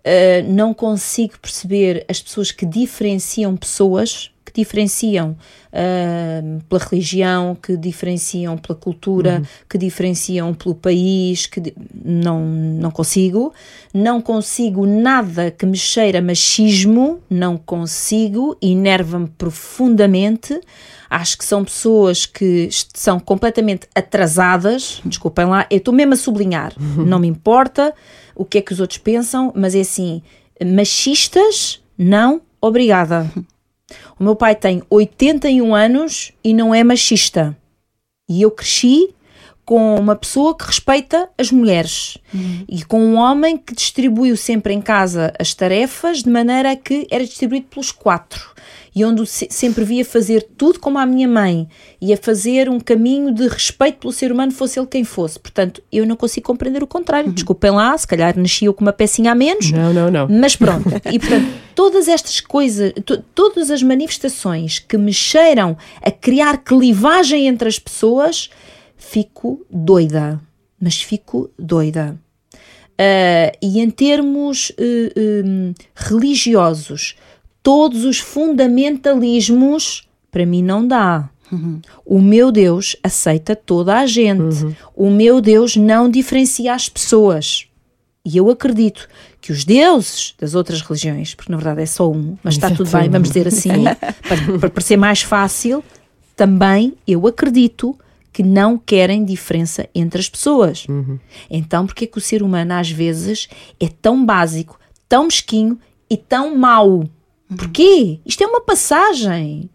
Uh, 0.00 0.42
não 0.48 0.74
consigo 0.74 1.38
perceber 1.38 2.04
as 2.08 2.20
pessoas 2.20 2.50
que 2.50 2.66
diferenciam 2.66 3.56
pessoas 3.56 4.29
que 4.52 4.60
diferenciam 4.60 5.36
uh, 5.72 6.62
pela 6.68 6.82
religião, 6.82 7.54
que 7.54 7.76
diferenciam 7.76 8.56
pela 8.58 8.78
cultura, 8.78 9.38
uhum. 9.38 9.46
que 9.68 9.78
diferenciam 9.78 10.52
pelo 10.54 10.74
país, 10.74 11.46
que 11.46 11.72
não, 12.04 12.44
não 12.44 12.90
consigo. 12.90 13.52
Não 13.94 14.20
consigo 14.20 14.86
nada 14.86 15.50
que 15.50 15.64
me 15.64 15.76
cheira 15.76 16.20
machismo, 16.20 17.20
não 17.28 17.56
consigo, 17.56 18.56
enerva-me 18.60 19.28
profundamente. 19.28 20.60
Acho 21.08 21.38
que 21.38 21.44
são 21.44 21.64
pessoas 21.64 22.24
que 22.24 22.68
são 22.94 23.18
completamente 23.18 23.88
atrasadas, 23.94 25.00
desculpem 25.04 25.46
lá, 25.46 25.66
eu 25.68 25.78
estou 25.78 25.92
mesmo 25.92 26.14
a 26.14 26.16
sublinhar, 26.16 26.72
uhum. 26.78 27.04
não 27.04 27.18
me 27.18 27.26
importa 27.26 27.92
o 28.34 28.44
que 28.44 28.58
é 28.58 28.62
que 28.62 28.72
os 28.72 28.78
outros 28.78 28.98
pensam, 28.98 29.52
mas 29.56 29.74
é 29.74 29.80
assim, 29.80 30.22
machistas, 30.64 31.82
não, 31.98 32.40
obrigada. 32.60 33.30
O 34.18 34.24
meu 34.24 34.36
pai 34.36 34.54
tem 34.54 34.82
81 34.88 35.74
anos 35.74 36.32
e 36.42 36.52
não 36.52 36.74
é 36.74 36.82
machista. 36.84 37.56
E 38.28 38.42
eu 38.42 38.50
cresci 38.50 39.14
com 39.64 39.94
uma 39.96 40.16
pessoa 40.16 40.56
que 40.56 40.64
respeita 40.64 41.28
as 41.38 41.52
mulheres 41.52 42.18
uhum. 42.34 42.64
e 42.68 42.84
com 42.84 43.00
um 43.00 43.16
homem 43.16 43.56
que 43.56 43.72
distribuiu 43.72 44.36
sempre 44.36 44.74
em 44.74 44.80
casa 44.80 45.32
as 45.38 45.54
tarefas 45.54 46.24
de 46.24 46.30
maneira 46.30 46.74
que 46.74 47.06
era 47.08 47.24
distribuído 47.24 47.66
pelos 47.68 47.92
quatro 47.92 48.49
e 48.94 49.04
onde 49.04 49.24
sempre 49.26 49.84
via 49.84 50.04
fazer 50.04 50.42
tudo 50.56 50.80
como 50.80 50.98
a 50.98 51.06
minha 51.06 51.28
mãe 51.28 51.68
e 52.00 52.12
a 52.12 52.16
fazer 52.16 52.68
um 52.68 52.80
caminho 52.80 53.32
de 53.32 53.46
respeito 53.46 53.98
pelo 53.98 54.12
ser 54.12 54.32
humano, 54.32 54.52
fosse 54.52 54.78
ele 54.78 54.86
quem 54.86 55.04
fosse. 55.04 55.38
Portanto, 55.38 55.82
eu 55.92 56.06
não 56.06 56.16
consigo 56.16 56.46
compreender 56.46 56.82
o 56.82 56.86
contrário. 56.86 57.28
Uhum. 57.28 57.34
Desculpem 57.34 57.70
lá, 57.70 57.96
se 57.96 58.06
calhar 58.06 58.36
nasci 58.36 58.64
eu 58.64 58.74
com 58.74 58.82
uma 58.82 58.92
pecinha 58.92 59.32
a 59.32 59.34
menos. 59.34 59.70
Não, 59.70 59.92
não, 59.92 60.10
não. 60.10 60.28
Mas 60.28 60.56
pronto. 60.56 60.88
E 61.10 61.18
portanto, 61.18 61.46
todas 61.74 62.08
estas 62.08 62.40
coisas, 62.40 62.92
todas 63.34 63.70
as 63.70 63.82
manifestações 63.82 64.78
que 64.78 64.96
me 64.96 65.12
cheiram 65.12 65.76
a 66.02 66.10
criar 66.10 66.58
clivagem 66.58 67.46
entre 67.46 67.68
as 67.68 67.78
pessoas, 67.78 68.50
fico 68.96 69.64
doida. 69.70 70.40
Mas 70.80 71.00
fico 71.00 71.50
doida. 71.58 72.18
Uh, 73.00 73.56
e 73.62 73.80
em 73.80 73.88
termos 73.88 74.70
uh, 74.70 75.46
um, 75.46 75.72
religiosos, 75.94 77.16
todos 77.62 78.04
os 78.04 78.18
fundamentalismos, 78.18 80.08
para 80.30 80.46
mim 80.46 80.62
não 80.62 80.86
dá. 80.86 81.28
Uhum. 81.50 81.80
O 82.04 82.20
meu 82.20 82.52
Deus 82.52 82.96
aceita 83.02 83.56
toda 83.56 83.98
a 83.98 84.06
gente. 84.06 84.64
Uhum. 84.64 84.74
O 84.94 85.10
meu 85.10 85.40
Deus 85.40 85.76
não 85.76 86.08
diferencia 86.08 86.74
as 86.74 86.88
pessoas. 86.88 87.66
E 88.24 88.36
eu 88.36 88.50
acredito 88.50 89.08
que 89.40 89.50
os 89.50 89.64
deuses 89.64 90.34
das 90.38 90.54
outras 90.54 90.82
religiões, 90.82 91.34
porque 91.34 91.50
na 91.50 91.56
verdade 91.56 91.82
é 91.82 91.86
só 91.86 92.10
um, 92.10 92.36
mas 92.42 92.54
está 92.54 92.70
tudo 92.70 92.90
bem, 92.90 93.08
vamos 93.08 93.28
dizer 93.28 93.48
assim, 93.48 93.84
para, 94.28 94.58
para 94.58 94.70
parecer 94.70 94.96
mais 94.96 95.22
fácil, 95.22 95.82
também 96.36 96.94
eu 97.06 97.26
acredito 97.26 97.98
que 98.32 98.42
não 98.42 98.78
querem 98.78 99.24
diferença 99.24 99.88
entre 99.94 100.20
as 100.20 100.28
pessoas. 100.28 100.86
Uhum. 100.88 101.18
Então, 101.50 101.86
porque 101.86 102.04
é 102.04 102.06
que 102.06 102.18
o 102.18 102.20
ser 102.20 102.42
humano 102.42 102.74
às 102.74 102.90
vezes 102.90 103.48
é 103.80 103.88
tão 103.88 104.24
básico, 104.24 104.78
tão 105.08 105.24
mesquinho 105.24 105.78
e 106.08 106.16
tão 106.16 106.56
mau? 106.56 107.08
Porquê? 107.56 108.20
Isto 108.24 108.44
é 108.44 108.46
uma 108.46 108.60
passagem. 108.60 109.70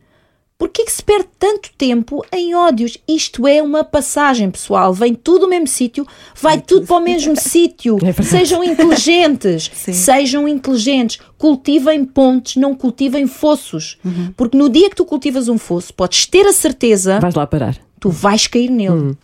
Porquê 0.58 0.86
que 0.86 0.92
se 0.92 1.04
perde 1.04 1.28
tanto 1.38 1.70
tempo 1.78 2.26
em 2.32 2.56
ódios? 2.56 2.98
Isto 3.06 3.46
é 3.46 3.62
uma 3.62 3.84
passagem, 3.84 4.50
pessoal. 4.50 4.94
Vem 4.94 5.14
tudo 5.14 5.42
do 5.42 5.50
mesmo 5.50 5.68
sítio, 5.68 6.08
vai 6.34 6.62
tudo 6.62 6.88
para 6.88 6.96
o 6.96 7.02
mesmo 7.02 7.36
sítio. 7.40 7.98
É 8.02 8.24
sejam 8.24 8.64
inteligentes. 8.64 9.70
Sim. 9.76 9.92
Sejam 9.92 10.48
inteligentes. 10.48 11.20
Cultivem 11.38 12.06
pontes, 12.06 12.56
não 12.56 12.74
cultivem 12.74 13.28
fossos. 13.28 13.98
Uhum. 14.04 14.34
Porque 14.38 14.58
no 14.58 14.70
dia 14.70 14.90
que 14.90 14.96
tu 14.96 15.04
cultivas 15.04 15.50
um 15.50 15.58
fosso, 15.58 15.94
podes 15.94 16.26
ter 16.26 16.46
a 16.48 16.54
certeza. 16.54 17.20
Vais 17.20 17.36
lá 17.36 17.46
parar. 17.46 17.78
Tu 18.00 18.10
vais 18.10 18.48
cair 18.48 18.70
nele. 18.70 18.92
Uhum. 18.92 19.16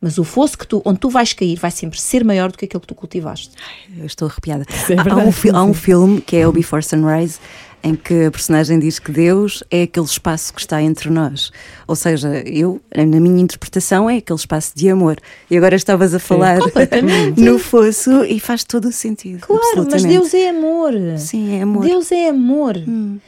Mas 0.00 0.16
o 0.16 0.24
fosso 0.24 0.56
que 0.56 0.66
tu, 0.66 0.80
onde 0.84 1.00
tu 1.00 1.10
vais 1.10 1.32
cair 1.32 1.56
vai 1.56 1.72
sempre 1.72 2.00
ser 2.00 2.24
maior 2.24 2.52
do 2.52 2.56
que 2.56 2.64
aquele 2.64 2.80
que 2.80 2.86
tu 2.86 2.94
cultivaste. 2.94 3.50
Ai, 3.58 4.00
eu 4.00 4.06
estou 4.06 4.28
arrepiada. 4.28 4.64
É 4.88 4.94
há, 4.94 5.16
um, 5.16 5.56
há 5.56 5.64
um 5.64 5.74
filme 5.74 6.20
que 6.20 6.36
é 6.36 6.46
o 6.46 6.52
Before 6.52 6.82
Sunrise 6.82 7.40
em 7.82 7.94
que 7.94 8.26
a 8.26 8.30
personagem 8.30 8.78
diz 8.78 8.98
que 8.98 9.12
Deus 9.12 9.62
é 9.70 9.82
aquele 9.82 10.06
espaço 10.06 10.52
que 10.52 10.60
está 10.60 10.82
entre 10.82 11.10
nós. 11.10 11.50
Ou 11.86 11.94
seja, 11.94 12.42
eu, 12.46 12.80
na 12.94 13.20
minha 13.20 13.40
interpretação, 13.40 14.10
é 14.10 14.16
aquele 14.16 14.38
espaço 14.38 14.72
de 14.74 14.88
amor. 14.88 15.18
E 15.50 15.56
agora 15.56 15.76
estavas 15.76 16.14
a 16.14 16.18
falar 16.18 16.58
no 17.36 17.58
fosso 17.58 18.24
e 18.24 18.40
faz 18.40 18.64
todo 18.64 18.88
o 18.88 18.92
sentido. 18.92 19.46
Claro, 19.46 19.88
mas 19.90 20.04
Deus 20.04 20.34
é 20.34 20.48
amor. 20.48 20.92
Sim, 21.16 21.56
é 21.56 21.62
amor. 21.62 21.84
Deus 21.84 22.12
é 22.12 22.28
amor. 22.28 22.76
Hum. 22.76 23.18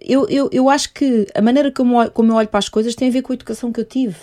Eu, 0.00 0.26
eu, 0.28 0.48
eu 0.52 0.68
acho 0.68 0.92
que 0.92 1.26
a 1.34 1.42
maneira 1.42 1.70
como, 1.70 2.10
como 2.10 2.32
eu 2.32 2.36
olho 2.36 2.48
para 2.48 2.58
as 2.58 2.68
coisas 2.68 2.94
tem 2.94 3.08
a 3.08 3.12
ver 3.12 3.22
com 3.22 3.32
a 3.32 3.36
educação 3.36 3.72
que 3.72 3.80
eu 3.80 3.84
tive. 3.84 4.16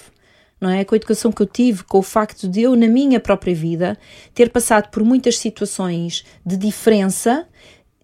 Não 0.60 0.70
é? 0.70 0.84
Com 0.84 0.94
a 0.94 0.98
educação 0.98 1.32
que 1.32 1.42
eu 1.42 1.48
tive, 1.48 1.84
com 1.84 1.98
o 1.98 2.04
facto 2.04 2.48
de 2.48 2.62
eu, 2.62 2.76
na 2.76 2.88
minha 2.88 3.20
própria 3.20 3.54
vida, 3.54 3.98
ter 4.34 4.52
passado 4.52 4.90
por 4.90 5.04
muitas 5.04 5.40
situações 5.40 6.24
de 6.46 6.56
diferença 6.56 7.48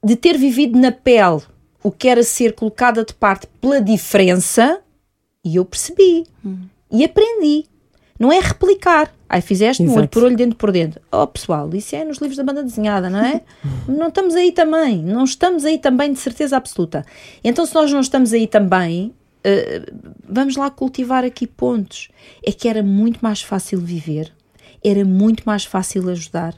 de 0.04 0.16
ter 0.16 0.38
vivido 0.38 0.80
na 0.80 0.92
pele 0.92 1.42
o 1.84 1.92
que 1.92 2.08
era 2.08 2.24
ser 2.24 2.54
colocada 2.54 3.04
de 3.04 3.14
parte 3.14 3.48
pela 3.62 3.80
diferença, 3.80 4.82
e 5.44 5.56
eu 5.56 5.64
percebi 5.64 6.26
hum. 6.46 6.64
e 6.92 7.06
aprendi. 7.06 7.66
Não 8.20 8.32
é 8.32 8.40
replicar. 8.40 9.14
Ai, 9.30 9.42
fizeste 9.42 9.84
um 9.84 9.86
olho 9.88 10.00
Exato. 10.00 10.10
por 10.10 10.24
olho, 10.24 10.36
dentro 10.36 10.58
por 10.58 10.72
dentro. 10.72 11.00
Oh, 11.12 11.28
pessoal, 11.28 11.70
isso 11.74 11.96
é 11.96 12.04
nos 12.04 12.18
livros 12.18 12.38
da 12.38 12.44
banda 12.44 12.64
desenhada, 12.64 13.10
não 13.10 13.24
é? 13.24 13.42
não 13.88 14.08
estamos 14.08 14.36
aí 14.36 14.52
também. 14.52 15.04
Não 15.04 15.24
estamos 15.24 15.66
aí 15.66 15.78
também, 15.78 16.12
de 16.12 16.20
certeza 16.20 16.58
absoluta. 16.58 17.06
Então, 17.44 17.66
se 17.66 17.76
nós 17.76 17.92
não 17.92 18.00
estamos 18.00 18.34
aí 18.34 18.48
também, 18.48 19.14
eh, 19.44 19.84
vamos 20.28 20.56
lá 20.56 20.70
cultivar 20.70 21.24
aqui 21.24 21.46
pontos. 21.46 22.10
É 22.44 22.52
que 22.52 22.68
era 22.68 22.82
muito 22.82 23.20
mais 23.22 23.42
fácil 23.42 23.80
viver, 23.80 24.34
era 24.84 25.06
muito 25.06 25.44
mais 25.46 25.64
fácil 25.64 26.10
ajudar. 26.10 26.56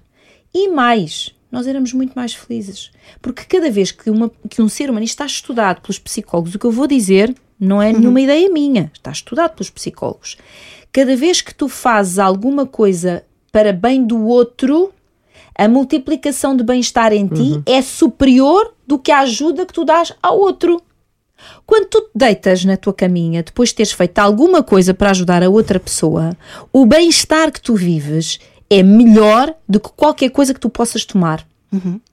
E 0.54 0.70
mais, 0.70 1.36
nós 1.52 1.68
éramos 1.68 1.93
muito 1.93 2.14
mais 2.14 2.34
felizes. 2.34 2.91
Porque 3.22 3.43
cada 3.45 3.72
vez 3.72 3.91
que, 3.91 4.10
uma, 4.10 4.32
que 4.50 4.62
um 4.62 4.70
ser 4.70 4.89
humano, 4.89 5.06
está 5.06 5.26
estudado 5.26 5.82
pelos 5.82 6.00
psicólogos, 6.00 6.56
o 6.56 6.60
que 6.60 6.66
eu 6.66 6.72
vou 6.72 6.88
dizer 6.88 7.36
não 7.60 7.82
é 7.82 7.91
nenhuma 7.91 8.22
ideia 8.22 8.50
minha, 8.50 8.89
está 8.93 9.12
estudado 9.12 9.56
pelos 9.56 9.70
psicólogos. 9.70 10.38
Cada 10.91 11.16
vez 11.16 11.41
que 11.41 11.54
tu 11.54 11.68
fazes 11.68 12.18
alguma 12.18 12.66
coisa 12.66 13.24
para 13.52 13.74
bem 13.74 14.06
do 14.06 14.26
outro, 14.26 14.93
a 15.54 15.68
multiplicação 15.68 16.56
de 16.56 16.64
bem-estar 16.64 17.12
em 17.12 17.28
ti 17.28 17.62
é 17.66 17.82
superior 17.82 18.74
do 18.88 18.97
que 18.97 19.12
a 19.12 19.20
ajuda 19.20 19.66
que 19.66 19.74
tu 19.74 19.84
dás 19.84 20.14
ao 20.24 20.39
outro. 20.39 20.82
Quando 21.66 21.88
tu 21.88 22.02
te 22.02 22.12
deitas 22.16 22.66
na 22.66 22.78
tua 22.78 22.93
caminha, 22.93 23.43
depois 23.43 23.70
de 23.70 23.76
teres 23.76 23.91
feito 23.91 24.20
alguma 24.20 24.64
coisa 24.64 24.93
para 24.93 25.12
ajudar 25.12 25.43
a 25.43 25.50
outra 25.50 25.80
pessoa, 25.80 26.36
o 26.72 26.86
bem-estar 26.86 27.52
que 27.52 27.62
tu 27.62 27.76
vives 27.76 28.39
é 28.70 28.84
melhor 28.84 29.53
do 29.67 29.80
que 29.80 29.89
qualquer 29.95 30.30
coisa 30.30 30.53
que 30.53 30.59
tu 30.59 30.70
possas 30.70 31.03
tomar. 31.05 31.45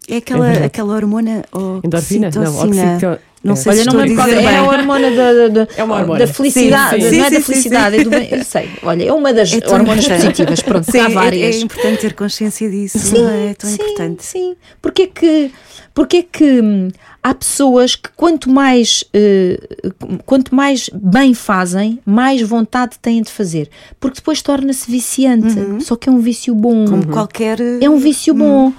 É 0.09 0.17
aquela, 0.19 0.53
É 0.53 0.65
aquela 0.67 0.95
hormona 0.95 1.43
Endorfina? 1.83 2.31
Não, 2.35 2.43
oxitocina. 2.43 3.21
Não 3.43 3.53
é. 3.53 3.57
sei 3.57 3.73
Olha, 3.73 3.81
se 3.81 3.87
não 3.87 4.05
estou 4.05 4.23
a 4.23 4.27
dizer 4.27 4.39
é, 4.39 4.47
bem. 4.47 4.55
é 4.55 4.59
a 4.59 4.63
hormona 4.65 5.11
da, 5.13 5.33
da, 5.33 5.49
da- 5.49 5.69
É 5.77 5.85
uma 5.85 5.95
hormona. 5.97 6.19
da 6.19 6.27
felicidade, 6.27 6.97
Sim, 7.03 7.11
sim. 7.11 7.17
não 7.19 7.25
é 7.25 7.29
Sim, 7.29 7.31
da 7.31 7.31
sim, 7.31 7.37
sim, 7.37 7.43
felicidade, 7.43 7.97
é 7.97 8.05
do 8.05 8.11
bem, 8.11 8.29
eu 8.33 8.45
sei, 8.45 8.71
olha, 8.83 9.05
é 9.05 9.13
uma 9.13 9.33
das 9.33 9.53
É 9.53 9.61
hormonas 9.71 10.09
positivas, 10.09 10.63
pronto, 10.63 10.91
Sim, 10.91 10.99
há 10.99 11.05
é- 11.05 11.09
várias. 11.11 11.57
É, 11.57 11.59
importante 11.61 12.01
ter 12.01 12.15
consciência 12.15 12.69
disso, 12.69 12.99
Sim, 12.99 13.23
não 13.23 13.31
é? 13.31 13.47
É 13.51 13.55
tão 13.55 13.71
sim, 13.71 13.77
importante. 13.77 14.25
Sim, 14.25 14.57
porque 14.83 15.03
é 15.03 15.07
que, 15.07 15.51
porque 15.95 16.17
é 16.19 16.23
que 16.25 16.61
hum, 16.61 16.89
há 17.27 17.35
pessoas 17.35 17.97
que 17.97 18.09
quanto 18.17 18.49
mais, 18.49 19.03
eh, 19.13 19.59
quanto 20.25 20.55
mais 20.55 20.89
bem 20.95 21.35
fazem, 21.35 21.99
mais 22.07 22.41
vontade 22.41 23.01
têm 23.03 23.21
de 23.21 23.33
fazer, 23.33 23.69
porque 23.99 24.21
depois 24.21 24.41
torna-se 24.41 24.89
viciante, 24.89 25.83
só 25.83 25.97
que 25.97 26.09
é 26.09 26.13
um 26.13 26.21
vício 26.21 26.55
bom. 26.55 26.85
Como 26.85 27.09
qualquer. 27.09 27.59
É 27.81 27.91
um 27.91 27.99
vício 27.99 28.33
bom. 28.33 28.73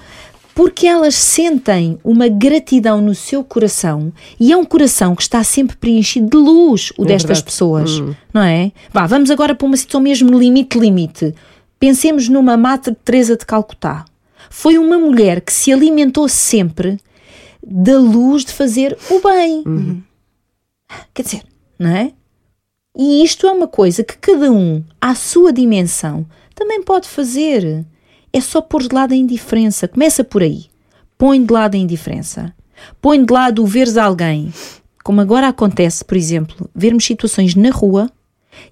Porque 0.54 0.86
elas 0.86 1.14
sentem 1.14 1.98
uma 2.02 2.26
gratidão 2.26 3.02
no 3.02 3.14
seu 3.14 3.44
coração 3.44 4.10
e 4.40 4.50
é 4.50 4.56
um 4.56 4.64
coração 4.64 5.14
que 5.14 5.22
está 5.22 5.44
sempre 5.44 5.76
preenchido 5.76 6.30
de 6.30 6.36
luz, 6.36 6.90
o 6.96 7.04
É 7.04 7.08
destas 7.08 7.38
verdade. 7.38 7.44
pessoas, 7.44 8.02
não 8.32 8.42
é? 8.42 8.72
Vá, 8.90 9.06
vamos 9.06 9.30
agora 9.30 9.54
para 9.54 9.66
uma 9.66 9.76
situação 9.76 10.00
mesmo 10.00 10.36
limite-limite. 10.36 11.34
Pensemos 11.78 12.28
numa 12.30 12.56
Mata 12.56 12.96
Teresa 13.04 13.36
de 13.36 13.44
Calcutá. 13.44 14.04
Foi 14.50 14.78
uma 14.78 14.98
mulher 14.98 15.42
que 15.42 15.52
se 15.52 15.70
alimentou 15.70 16.26
sempre 16.28 16.98
da 17.70 17.98
luz 17.98 18.44
de 18.44 18.52
fazer 18.52 18.96
o 19.10 19.20
bem. 19.20 20.02
Quer 21.12 21.22
dizer, 21.22 21.42
não 21.78 21.90
é? 21.90 22.12
E 22.96 23.22
isto 23.22 23.46
é 23.46 23.52
uma 23.52 23.68
coisa 23.68 24.02
que 24.02 24.16
cada 24.16 24.50
um, 24.50 24.82
à 25.00 25.14
sua 25.14 25.52
dimensão, 25.52 26.26
também 26.54 26.82
pode 26.82 27.06
fazer. 27.08 27.84
É 28.32 28.40
só 28.40 28.60
pôr 28.60 28.82
de 28.82 28.94
lado 28.94 29.12
a 29.12 29.16
indiferença. 29.16 29.86
Começa 29.86 30.24
por 30.24 30.42
aí. 30.42 30.66
Põe 31.16 31.44
de 31.44 31.52
lado 31.52 31.74
a 31.74 31.78
indiferença. 31.78 32.52
Põe 33.00 33.24
de 33.24 33.32
lado 33.32 33.62
o 33.62 33.66
veres 33.66 33.96
alguém. 33.96 34.52
Como 35.04 35.20
agora 35.20 35.48
acontece, 35.48 36.04
por 36.04 36.16
exemplo, 36.16 36.68
vermos 36.74 37.04
situações 37.04 37.54
na 37.54 37.70
rua 37.70 38.10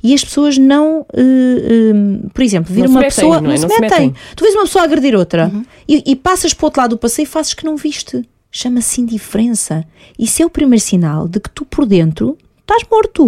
e 0.03 0.13
as 0.15 0.25
pessoas 0.25 0.59
não. 0.59 1.07
eh, 1.15 1.23
eh, 1.23 2.29
por 2.35 2.43
exemplo, 2.43 2.75
vir 2.75 2.87
uma 2.87 3.01
metem, 3.01 3.15
pessoa. 3.15 3.41
não 3.41 3.51
é? 3.51 3.55
Não, 3.55 3.63
Não 3.63 3.69
se 3.75 3.81
metem. 3.81 4.07
metem. 4.09 4.15
Tu 4.35 4.43
vês 4.45 4.55
uma 4.55 4.65
pessoa 4.65 4.85
agredir 4.85 5.15
outra 5.15 5.51
e, 5.89 6.03
e 6.11 6.17
passas 6.17 6.53
para 6.53 6.65
o 6.65 6.67
outro 6.67 6.81
lado 6.83 6.91
do 6.91 6.99
passeio 6.99 7.25
e 7.25 7.29
fazes 7.29 7.55
que 7.55 7.65
não 7.65 7.77
viste. 7.77 8.23
Chama-se 8.61 9.03
indiferença. 9.03 9.85
Isso 10.19 10.43
é 10.43 10.47
o 10.47 10.49
primeiro 10.49 10.83
sinal 10.83 11.29
de 11.29 11.39
que 11.39 11.51
tu 11.51 11.63
por 11.67 11.85
dentro 11.85 12.39
estás 12.61 12.83
morto. 12.91 13.27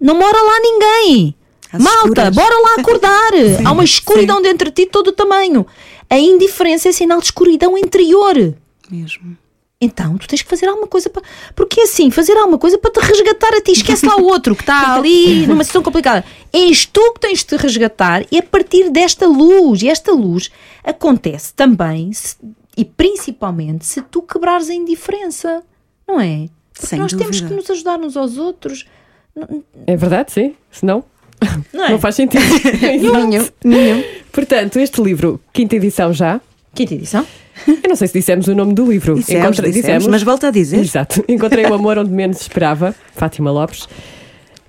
Não 0.00 0.18
mora 0.18 0.36
lá 0.42 0.60
ninguém. 0.60 1.32
Às 1.72 1.80
Malta, 1.80 1.98
escuras. 2.08 2.34
bora 2.34 2.54
lá 2.62 2.74
acordar. 2.80 3.30
Há 3.64 3.70
uma 3.70 3.84
escuridão 3.84 4.42
dentro 4.42 4.68
de 4.68 4.74
ti 4.74 4.84
de 4.86 4.90
todo 4.90 5.08
o 5.08 5.12
tamanho. 5.12 5.64
A 6.10 6.18
indiferença 6.18 6.88
é 6.88 6.92
sinal 6.92 7.20
de 7.20 7.26
escuridão 7.26 7.78
interior. 7.78 8.34
Mesmo. 8.90 9.36
Então, 9.80 10.18
tu 10.18 10.26
tens 10.26 10.42
que 10.42 10.48
fazer 10.50 10.66
alguma 10.66 10.88
coisa 10.88 11.08
para. 11.08 11.22
Porque 11.54 11.82
assim, 11.82 12.10
fazer 12.10 12.36
alguma 12.36 12.58
coisa 12.58 12.76
para 12.78 12.90
te 12.90 12.98
resgatar 12.98 13.54
a 13.54 13.60
ti. 13.60 13.70
Esquece 13.70 14.04
lá 14.06 14.16
o 14.16 14.24
outro 14.24 14.56
que 14.56 14.62
está 14.62 14.96
ali 14.96 15.46
numa 15.46 15.62
situação 15.62 15.84
complicada. 15.84 16.24
És 16.52 16.84
tu 16.84 17.12
que 17.12 17.20
tens 17.20 17.38
de 17.38 17.44
te 17.46 17.56
resgatar 17.56 18.26
e 18.32 18.38
a 18.38 18.42
partir 18.42 18.90
desta 18.90 19.24
luz. 19.28 19.82
E 19.82 19.88
esta 19.88 20.10
luz 20.10 20.50
acontece 20.82 21.54
também 21.54 22.12
se- 22.12 22.34
e 22.78 22.84
principalmente 22.84 23.84
se 23.84 24.00
tu 24.00 24.22
quebrares 24.22 24.70
a 24.70 24.74
indiferença. 24.74 25.62
Não 26.06 26.18
é? 26.20 26.46
Porque 26.72 26.86
Sem 26.86 26.98
nós 26.98 27.12
temos 27.12 27.40
dúvida. 27.40 27.48
que 27.48 27.54
nos 27.54 27.70
ajudar 27.70 27.98
uns 27.98 28.16
aos 28.16 28.38
outros. 28.38 28.86
É 29.86 29.96
verdade, 29.96 30.32
sim. 30.32 30.54
Senão, 30.70 31.04
não 31.72 31.84
é? 31.84 31.90
não 31.90 31.98
faz 31.98 32.14
sentido. 32.14 32.42
Exato. 32.82 33.52
Portanto, 34.32 34.78
este 34.78 35.02
livro, 35.02 35.40
quinta 35.52 35.76
edição 35.76 36.12
já. 36.12 36.40
Quinta 36.74 36.94
edição? 36.94 37.26
Eu 37.66 37.88
não 37.88 37.96
sei 37.96 38.06
se 38.08 38.14
dissemos 38.14 38.46
o 38.46 38.54
nome 38.54 38.72
do 38.74 38.88
livro. 38.90 39.16
Dissemos, 39.16 39.44
Encontrei- 39.44 39.72
dissemos, 39.72 40.06
mas 40.06 40.22
volta 40.22 40.48
a 40.48 40.50
dizer. 40.50 40.78
Exato. 40.78 41.24
Encontrei 41.28 41.64
o 41.66 41.74
amor 41.74 41.98
onde 41.98 42.10
menos 42.12 42.40
esperava, 42.40 42.94
Fátima 43.14 43.50
Lopes. 43.50 43.88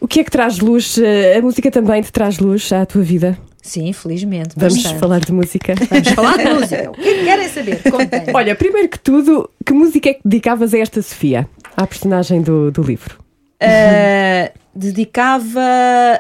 O 0.02 0.08
que 0.08 0.22
é 0.22 0.24
que 0.24 0.32
traz 0.32 0.60
luz? 0.60 0.98
eh, 0.98 1.38
A 1.38 1.42
música 1.42 1.70
também 1.70 2.02
te 2.02 2.12
traz 2.12 2.40
luz 2.40 2.72
à 2.74 2.86
tua 2.86 3.02
vida? 3.04 3.38
Sim, 3.62 3.92
felizmente. 3.94 4.50
Vamos 4.56 4.76
bastante. 4.76 5.00
falar 5.00 5.20
de 5.20 5.32
música. 5.32 5.76
Vamos 5.90 6.08
falar 6.10 6.38
de 6.38 6.54
música. 6.54 6.92
O 6.92 6.94
que 6.94 7.08
é 7.08 7.14
que 7.14 7.24
querem 7.26 7.50
saber? 7.50 7.84
Contem. 7.84 8.24
Olha, 8.34 8.56
primeiro 8.56 8.90
que 8.90 9.00
tudo, 9.00 9.50
que 9.66 9.74
música 9.74 10.10
é 10.10 10.14
que 10.14 10.22
dedicavas 10.24 10.74
a 10.74 10.80
esta 10.80 11.02
Sofia? 11.02 11.48
À 11.76 11.86
personagem 11.86 12.42
do, 12.42 12.72
do 12.72 12.82
livro? 12.82 13.20
Uh, 13.62 14.58
dedicava 14.74 15.60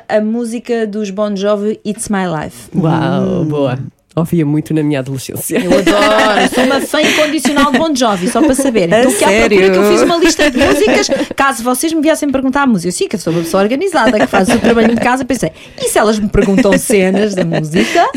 a 0.07 0.19
música 0.21 0.85
dos 0.85 1.09
Bon 1.09 1.35
Jovi 1.35 1.79
It's 1.85 2.09
My 2.09 2.25
Life. 2.27 2.69
Uau, 2.75 3.45
boa. 3.45 3.79
Ouvia 4.15 4.43
muito 4.45 4.73
na 4.73 4.81
minha 4.81 4.99
adolescência. 4.99 5.59
Eu 5.59 5.71
adoro, 5.71 6.53
sou 6.53 6.63
uma 6.65 6.81
fã 6.81 6.99
incondicional 6.99 7.71
de 7.71 7.77
Bon 7.77 7.95
Jovi, 7.95 8.27
só 8.27 8.41
para 8.41 8.55
saber. 8.55 8.91
A 8.93 8.99
Então, 8.99 9.11
que 9.13 9.23
à 9.23 9.27
procura 9.27 9.49
sério? 9.49 9.71
que 9.71 9.77
eu 9.77 9.91
fiz 9.91 10.01
uma 10.01 10.17
lista 10.17 10.49
de 10.51 10.57
músicas, 10.57 11.07
caso 11.35 11.63
vocês 11.63 11.93
me 11.93 12.01
viessem 12.01 12.29
perguntar 12.31 12.63
a 12.63 12.67
música, 12.67 12.87
eu 12.87 12.91
sim, 12.91 13.07
que 13.07 13.15
eu 13.15 13.19
sou 13.19 13.31
uma 13.31 13.43
pessoa 13.43 13.61
organizada, 13.63 14.19
que 14.19 14.27
faz 14.27 14.47
o 14.47 14.51
seu 14.51 14.59
trabalho 14.59 14.95
de 14.95 14.99
casa, 15.01 15.23
pensei, 15.23 15.51
e 15.79 15.89
se 15.89 15.97
elas 15.99 16.17
me 16.17 16.27
perguntam 16.27 16.75
cenas 16.77 17.35
da 17.35 17.45
música? 17.45 18.09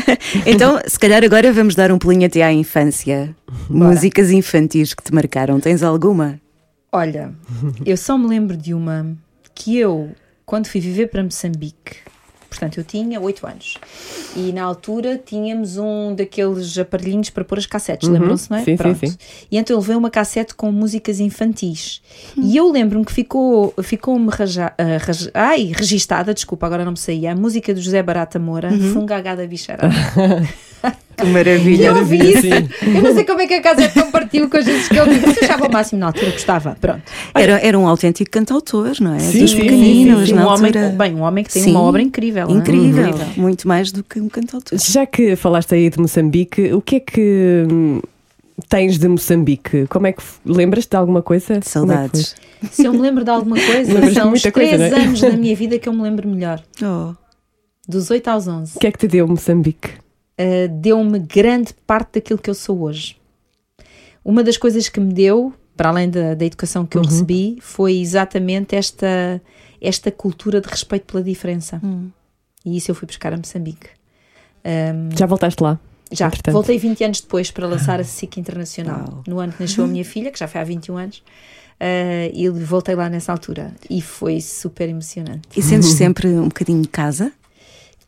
Então, 0.45 0.79
se 0.85 0.97
calhar 0.97 1.23
agora 1.23 1.53
vamos 1.53 1.75
dar 1.75 1.91
um 1.91 1.99
pulinho 1.99 2.25
até 2.25 2.41
à 2.43 2.51
infância. 2.51 3.35
Músicas 3.69 4.31
infantis 4.31 4.93
que 4.93 5.03
te 5.03 5.13
marcaram. 5.13 5.59
Tens 5.59 5.83
alguma? 5.83 6.39
Olha, 6.91 7.31
eu 7.85 7.95
só 7.97 8.17
me 8.17 8.27
lembro 8.27 8.57
de 8.57 8.73
uma 8.73 9.15
que 9.55 9.77
eu, 9.77 10.11
quando 10.45 10.67
fui 10.67 10.81
viver 10.81 11.07
para 11.07 11.23
Moçambique, 11.23 11.97
portanto 12.53 12.77
eu 12.77 12.83
tinha 12.83 13.19
8 13.19 13.47
anos, 13.47 13.77
e 14.35 14.51
na 14.53 14.63
altura 14.63 15.19
tínhamos 15.23 15.77
um 15.77 16.13
daqueles 16.15 16.77
aparelhinhos 16.77 17.29
para 17.29 17.43
pôr 17.43 17.57
as 17.57 17.65
cassetes, 17.65 18.07
lembram-se, 18.07 18.49
não 18.49 18.57
é? 18.57 18.59
Sim, 18.59 18.65
sim, 18.71 18.77
Pronto. 18.77 19.07
sim. 19.07 19.17
E 19.51 19.57
então 19.57 19.75
eu 19.75 19.79
levei 19.81 19.95
uma 19.95 20.09
cassete 20.09 20.53
com 20.53 20.71
músicas 20.71 21.19
infantis. 21.19 22.01
E 22.37 22.55
eu 22.55 22.71
lembro-me 22.71 23.03
que 23.05 23.11
ficou, 23.11 23.73
ficou-me 23.81 24.29
raja, 24.29 24.71
raja- 25.05 25.31
ai, 25.33 25.71
registada, 25.75 26.33
desculpa, 26.33 26.65
agora 26.67 26.85
não 26.85 26.91
me 26.91 26.97
saía, 26.99 27.31
a 27.31 27.35
música 27.35 27.73
do 27.73 27.81
José 27.81 28.01
Barata 28.03 28.37
Moura, 28.39 28.69
Fungagada 28.93 29.45
Bicharada. 29.47 29.93
Que 31.17 31.25
E 31.25 31.29
maravilha. 31.29 31.85
eu 31.87 31.95
ouvi 31.95 32.17
Maravilha, 32.17 32.39
isso. 32.59 32.69
Eu 32.81 33.01
não 33.01 33.13
sei 33.13 33.23
como 33.23 33.41
é 33.41 33.47
que 33.47 33.53
a 33.55 33.61
cassete 33.61 33.97
não 33.97 34.11
partiu 34.11 34.49
com 34.49 34.57
as 34.57 34.65
vezes 34.65 34.87
que 34.87 34.95
eu 34.97 35.03
ouvi, 35.05 35.19
mas 35.25 35.37
eu 35.37 35.43
achava 35.43 35.67
o 35.67 35.71
máximo 35.71 35.99
na 35.99 36.07
altura, 36.07 36.31
gostava. 36.31 36.77
Pronto. 36.79 37.01
Era, 37.35 37.59
era 37.59 37.77
um 37.77 37.87
autêntico 37.87 38.29
cantautor, 38.31 38.93
não 39.01 39.13
é? 39.15 39.19
Sim, 39.19 39.39
Dos 39.41 39.51
sim, 39.51 39.57
pequeninos, 39.59 40.29
Sim, 40.29 40.35
na 40.35 40.43
um 40.45 40.47
homem, 40.53 40.65
altura. 40.67 40.89
bem, 40.97 41.15
um 41.15 41.21
homem 41.21 41.43
que 41.43 41.51
tem 41.53 41.63
Sim. 41.63 41.71
uma 41.71 41.81
obra 41.81 42.01
incrível. 42.01 42.47
não 42.47 42.55
é? 42.55 42.59
Incrível. 42.59 43.07
Incrível. 43.09 43.27
Muito 43.37 43.67
mais 43.67 43.91
do 43.91 44.03
que 44.03 44.19
um 44.19 44.27
cantautor. 44.29 44.77
Já 44.79 45.05
que 45.05 45.35
falaste 45.35 45.73
aí 45.75 45.89
de 45.89 45.99
Moçambique, 45.99 46.73
o 46.73 46.81
que 46.81 46.95
é 46.95 46.99
que 46.99 47.63
hum, 47.71 48.01
tens 48.69 48.97
de 48.97 49.07
Moçambique? 49.07 49.85
Como 49.87 50.07
é 50.07 50.11
que 50.13 50.23
lembras-te 50.45 50.89
de 50.91 50.97
alguma 50.97 51.21
coisa? 51.21 51.53
É 51.55 51.61
Saudades. 51.61 52.35
Se 52.71 52.85
eu 52.85 52.93
me 52.93 52.99
lembro 52.99 53.23
de 53.23 53.29
alguma 53.29 53.55
coisa, 53.57 54.13
são 54.13 54.31
os 54.31 54.41
coisa, 54.41 54.51
três 54.51 54.79
é? 54.81 54.95
anos 54.95 55.21
da 55.21 55.29
minha 55.31 55.55
vida 55.55 55.77
que 55.77 55.87
eu 55.87 55.93
me 55.93 56.01
lembro 56.01 56.27
melhor. 56.27 56.61
Oh. 56.81 57.13
Dos 57.87 58.09
8 58.09 58.27
aos 58.29 58.47
11. 58.47 58.71
foi? 58.71 58.77
O 58.77 58.79
que 58.79 58.87
é 58.87 58.91
que 58.91 58.97
te 58.99 59.07
deu 59.07 59.27
Moçambique? 59.27 59.89
Uh, 60.39 60.67
deu-me 60.79 61.19
grande 61.19 61.73
parte 61.85 62.13
daquilo 62.15 62.39
que 62.39 62.49
eu 62.49 62.55
sou 62.55 62.81
hoje. 62.81 63.17
Uma 64.23 64.43
das 64.43 64.57
coisas 64.57 64.89
que 64.89 64.99
me 64.99 65.13
deu, 65.13 65.53
para 65.75 65.89
além 65.89 66.09
da, 66.09 66.33
da 66.33 66.45
educação 66.45 66.85
que 66.85 66.97
eu 66.97 67.01
recebi, 67.01 67.57
foi 67.61 67.97
exatamente 67.97 68.75
esta, 68.75 69.41
esta 69.81 70.11
cultura 70.11 70.61
de 70.61 70.67
respeito 70.67 71.11
pela 71.11 71.23
diferença. 71.23 71.81
E 72.65 72.77
isso 72.77 72.89
eu 72.89 72.95
fui 72.95 73.05
buscar 73.05 73.33
a 73.33 73.37
Moçambique. 73.37 73.89
Um, 74.65 75.15
Já 75.15 75.25
voltaste 75.25 75.61
lá? 75.61 75.79
Já, 76.11 76.27
Entretanto. 76.27 76.53
voltei 76.53 76.77
20 76.77 77.03
anos 77.03 77.21
depois 77.21 77.51
para 77.51 77.67
lançar 77.67 77.99
a 77.99 78.03
SIC 78.03 78.37
Internacional, 78.37 79.23
no 79.27 79.39
ano 79.39 79.51
que 79.51 79.61
nasceu 79.61 79.83
a 79.83 79.87
minha 79.87 80.05
filha, 80.05 80.31
que 80.31 80.39
já 80.39 80.47
foi 80.47 80.61
há 80.61 80.63
21 80.63 80.97
anos, 80.97 81.23
eh, 81.79 82.31
e 82.33 82.47
voltei 82.49 82.95
lá 82.95 83.09
nessa 83.09 83.31
altura 83.31 83.73
e 83.89 83.99
foi 83.99 84.39
super 84.39 84.87
emocionante. 84.87 85.41
E 85.57 85.61
sentes 85.61 85.89
sempre 85.89 86.27
um 86.27 86.47
bocadinho 86.47 86.81
de 86.81 86.87
casa? 86.87 87.31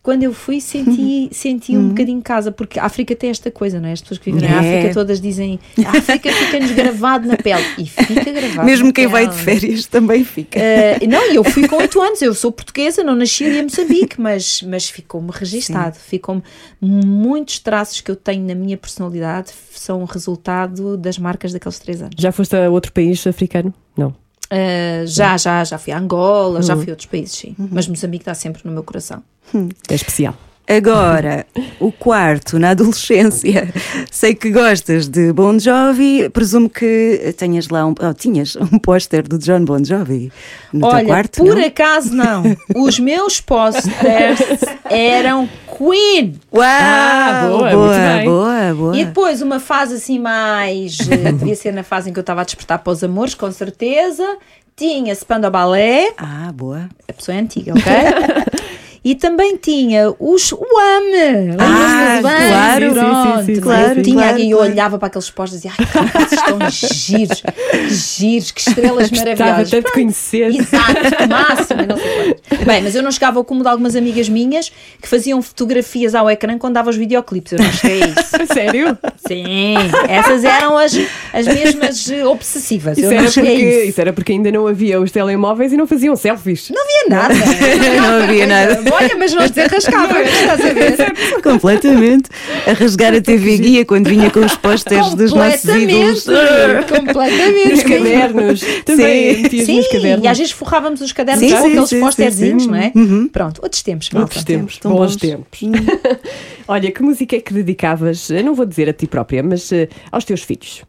Quando 0.05 0.21
eu 0.21 0.31
fui 0.31 0.61
senti, 0.61 1.29
senti 1.31 1.75
um 1.75 1.89
bocadinho 1.89 2.21
casa, 2.21 2.51
porque 2.51 2.79
a 2.79 2.85
África 2.85 3.15
tem 3.15 3.31
esta 3.31 3.49
coisa, 3.49 3.79
não 3.79 3.89
é? 3.89 3.93
As 3.93 4.01
pessoas 4.01 4.19
que 4.19 4.31
vivem 4.31 4.47
na 4.47 4.63
É. 4.63 4.77
África 4.77 4.93
todas 4.93 5.19
dizem 5.19 5.59
a 5.83 5.97
África 5.97 6.31
fica-nos 6.31 6.69
gravado 6.73 7.27
na 7.27 7.35
pele. 7.35 7.63
E 7.79 7.87
fica 7.87 8.31
gravado 8.31 8.67
Mesmo 8.67 8.85
na 8.85 8.93
quem 8.93 9.07
vai 9.07 9.25
pele. 9.25 9.35
de 9.35 9.43
férias 9.43 9.87
também 9.87 10.23
fica. 10.23 10.59
Uh, 10.59 11.07
não, 11.09 11.31
e 11.31 11.35
eu 11.37 11.43
fui 11.43 11.67
com 11.67 11.77
8 11.77 11.99
anos, 11.99 12.21
eu 12.21 12.35
sou 12.35 12.51
portuguesa, 12.51 13.03
não 13.03 13.15
nasci 13.15 13.45
ali 13.45 13.57
em 13.57 13.63
Moçambique, 13.63 14.21
mas, 14.21 14.61
mas 14.61 14.87
ficou-me 14.87 15.31
registado, 15.33 15.95
ficou-me 15.95 16.43
muitos 16.79 17.57
traços 17.57 17.99
que 17.99 18.11
eu 18.11 18.15
tenho 18.15 18.45
na 18.45 18.53
minha 18.53 18.77
personalidade 18.77 19.49
são 19.71 20.03
resultado 20.05 20.97
das 20.97 21.17
marcas 21.17 21.51
daqueles 21.51 21.79
3 21.79 22.01
anos. 22.03 22.15
Já 22.19 22.31
foste 22.31 22.55
a 22.55 22.69
outro 22.69 22.91
país 22.93 23.25
africano? 23.25 23.73
Não. 23.97 24.13
Uh, 24.45 25.05
já, 25.07 25.37
já, 25.37 25.63
já 25.63 25.77
fui 25.77 25.91
a 25.91 25.97
Angola, 25.97 26.61
já 26.61 26.75
fui 26.75 26.85
a 26.87 26.91
outros 26.91 27.07
países, 27.07 27.35
sim, 27.35 27.55
mas 27.57 27.87
Moçambique 27.87 28.21
está 28.21 28.33
sempre 28.33 28.61
no 28.65 28.71
meu 28.71 28.83
coração. 28.83 29.23
É 29.89 29.95
especial. 29.95 30.35
Agora, 30.67 31.45
o 31.79 31.91
quarto, 31.91 32.57
na 32.57 32.71
adolescência. 32.71 33.71
Sei 34.09 34.33
que 34.33 34.49
gostas 34.49 35.07
de 35.07 35.31
Bon 35.31 35.59
Jovi, 35.59 36.27
presumo 36.29 36.67
que 36.69 37.33
tenhas 37.37 37.69
lá 37.69 37.85
um, 37.85 37.93
oh, 37.99 38.13
tinhas 38.13 38.55
um 38.55 38.79
póster 38.79 39.27
do 39.27 39.37
John 39.37 39.63
Bon 39.63 39.83
Jovi 39.83 40.31
no 40.73 40.79
teu 40.81 40.89
Olha, 40.89 41.05
quarto. 41.05 41.43
por 41.43 41.55
não? 41.55 41.65
acaso 41.65 42.13
não, 42.15 42.43
os 42.75 42.99
meus 42.99 43.39
posters 43.39 44.39
eram 44.89 45.47
Queen. 45.77 46.39
Uau! 46.53 46.63
Ah, 46.67 47.47
boa, 47.49 47.69
boa, 47.69 48.23
boa, 48.23 48.73
boa. 48.73 48.97
E 48.97 49.05
depois 49.05 49.41
uma 49.41 49.59
fase 49.59 49.95
assim 49.95 50.17
mais. 50.19 50.97
eh, 51.11 51.31
devia 51.33 51.55
ser 51.55 51.73
na 51.73 51.83
fase 51.83 52.09
em 52.09 52.13
que 52.13 52.19
eu 52.19 52.21
estava 52.21 52.41
a 52.41 52.43
despertar 52.43 52.79
para 52.79 52.91
os 52.93 53.03
amores, 53.03 53.35
com 53.35 53.51
certeza. 53.51 54.37
Tinha 54.77 55.13
Spanda 55.13 55.49
Ballet, 55.49 56.13
Ah, 56.17 56.51
boa. 56.53 56.89
a 57.07 57.13
pessoa 57.13 57.37
é 57.37 57.39
antiga, 57.39 57.71
ok? 57.71 57.83
E 59.05 59.13
também 59.13 59.55
tinha 59.55 60.11
os 60.19 60.51
UAM. 60.51 61.55
Ah, 61.59 62.17
claro. 62.21 62.91
Pronto. 62.91 63.45
Sim, 63.45 63.53
sim, 63.55 63.61
claro, 63.61 63.99
Eu 63.99 64.03
tinha 64.03 64.15
claro, 64.23 64.39
e 64.39 64.49
eu 64.49 64.57
claro. 64.57 64.71
olhava 64.73 64.97
para 64.97 65.07
aqueles 65.09 65.29
postos 65.29 65.63
e 65.63 65.67
dizia: 65.67 65.71
Ai, 65.77 66.25
que 66.25 66.33
estão 66.35 66.57
giros, 66.71 67.41
que 67.41 67.93
giros, 67.93 68.51
que 68.51 68.61
estrelas 68.61 69.09
Gostava 69.13 69.35
maravilhosas. 69.35 69.69
tanto 69.69 69.85
de 69.85 69.91
conhecer. 69.91 70.47
Exato, 70.55 71.17
que 71.17 71.27
máximo, 71.29 71.81
não 71.87 71.97
sei 71.97 72.33
quantos. 72.49 72.65
Bem, 72.65 72.81
mas 72.81 72.95
eu 72.95 73.03
não 73.03 73.11
chegava 73.11 73.37
ao 73.37 73.45
cúmulo 73.45 73.65
de 73.65 73.69
algumas 73.69 73.95
amigas 73.95 74.27
minhas 74.27 74.71
que 74.99 75.07
faziam 75.07 75.39
fotografias 75.39 76.15
ao 76.15 76.27
ecrã 76.27 76.57
quando 76.57 76.73
dava 76.73 76.89
os 76.89 76.95
videoclipes. 76.97 77.51
Eu 77.51 77.59
não 77.59 77.71
cheguei 77.71 78.01
a 78.01 78.07
isso. 78.07 78.53
Sério? 78.53 78.97
Sim, 79.27 79.75
essas 80.09 80.43
eram 80.43 80.79
as, 80.79 80.97
as 81.31 81.45
mesmas 81.45 82.09
eh, 82.09 82.25
obsessivas. 82.25 82.97
Isso 82.97 83.11
era, 83.13 83.23
porque, 83.23 83.41
isso. 83.53 83.89
isso 83.89 84.01
era 84.01 84.13
porque 84.13 84.31
ainda 84.31 84.51
não 84.51 84.65
havia 84.65 84.99
os 84.99 85.11
telemóveis 85.11 85.71
e 85.71 85.77
não 85.77 85.85
faziam 85.85 86.15
selfies. 86.15 86.71
Não 86.71 86.81
havia 86.81 87.09
nada. 87.09 87.35
Não 88.01 88.23
havia 88.23 88.47
nada. 88.47 88.94
Olha, 88.95 89.15
mas 89.17 89.33
nós 89.33 89.51
desenrascávamos, 89.51 90.29
estás 90.29 90.65
a 90.65 90.73
ver? 90.73 91.41
Completamente. 91.41 92.29
A 92.65 92.73
rasgar 92.73 93.13
a 93.13 93.21
TV 93.21 93.57
Guia 93.57 93.85
quando 93.85 94.07
vinha 94.07 94.29
com 94.31 94.39
os 94.39 94.55
pósteres 94.55 95.13
dos 95.13 95.33
nossos 95.33 95.63
ídolos. 95.65 96.23
Completamente. 96.23 97.15
Completamente. 97.15 97.71
Nos 97.71 97.83
cadernos. 97.83 98.61
Também 98.85 99.35
Sim. 99.35 99.41
metias 99.41 99.67
nos 99.67 99.87
cadernos. 99.87 100.25
e 100.25 100.27
às 100.27 100.37
vezes 100.37 100.53
forrávamos 100.53 101.01
os 101.01 101.11
cadernos 101.11 101.43
Sim, 101.43 101.55
com 101.55 101.61
sim, 101.61 101.67
aqueles 101.67 101.89
sim, 101.89 101.99
posterzinhos, 101.99 102.67
não 102.67 102.75
é? 102.75 102.91
Uhum. 102.95 103.27
Pronto, 103.27 103.61
outros 103.61 103.81
tempos. 103.81 104.09
Outros 104.13 104.43
tempos, 104.43 104.77
tão 104.77 104.93
bons 104.93 105.15
tempos. 105.15 105.59
Olha, 106.67 106.91
que 106.91 107.01
música 107.03 107.35
é 107.35 107.39
que 107.39 107.53
dedicavas, 107.53 108.29
eu 108.29 108.43
não 108.43 108.53
vou 108.53 108.65
dizer 108.65 108.89
a 108.89 108.93
ti 108.93 109.07
própria, 109.07 109.43
mas 109.43 109.71
eh, 109.71 109.87
aos 110.11 110.25
teus 110.25 110.41
filhos? 110.41 110.83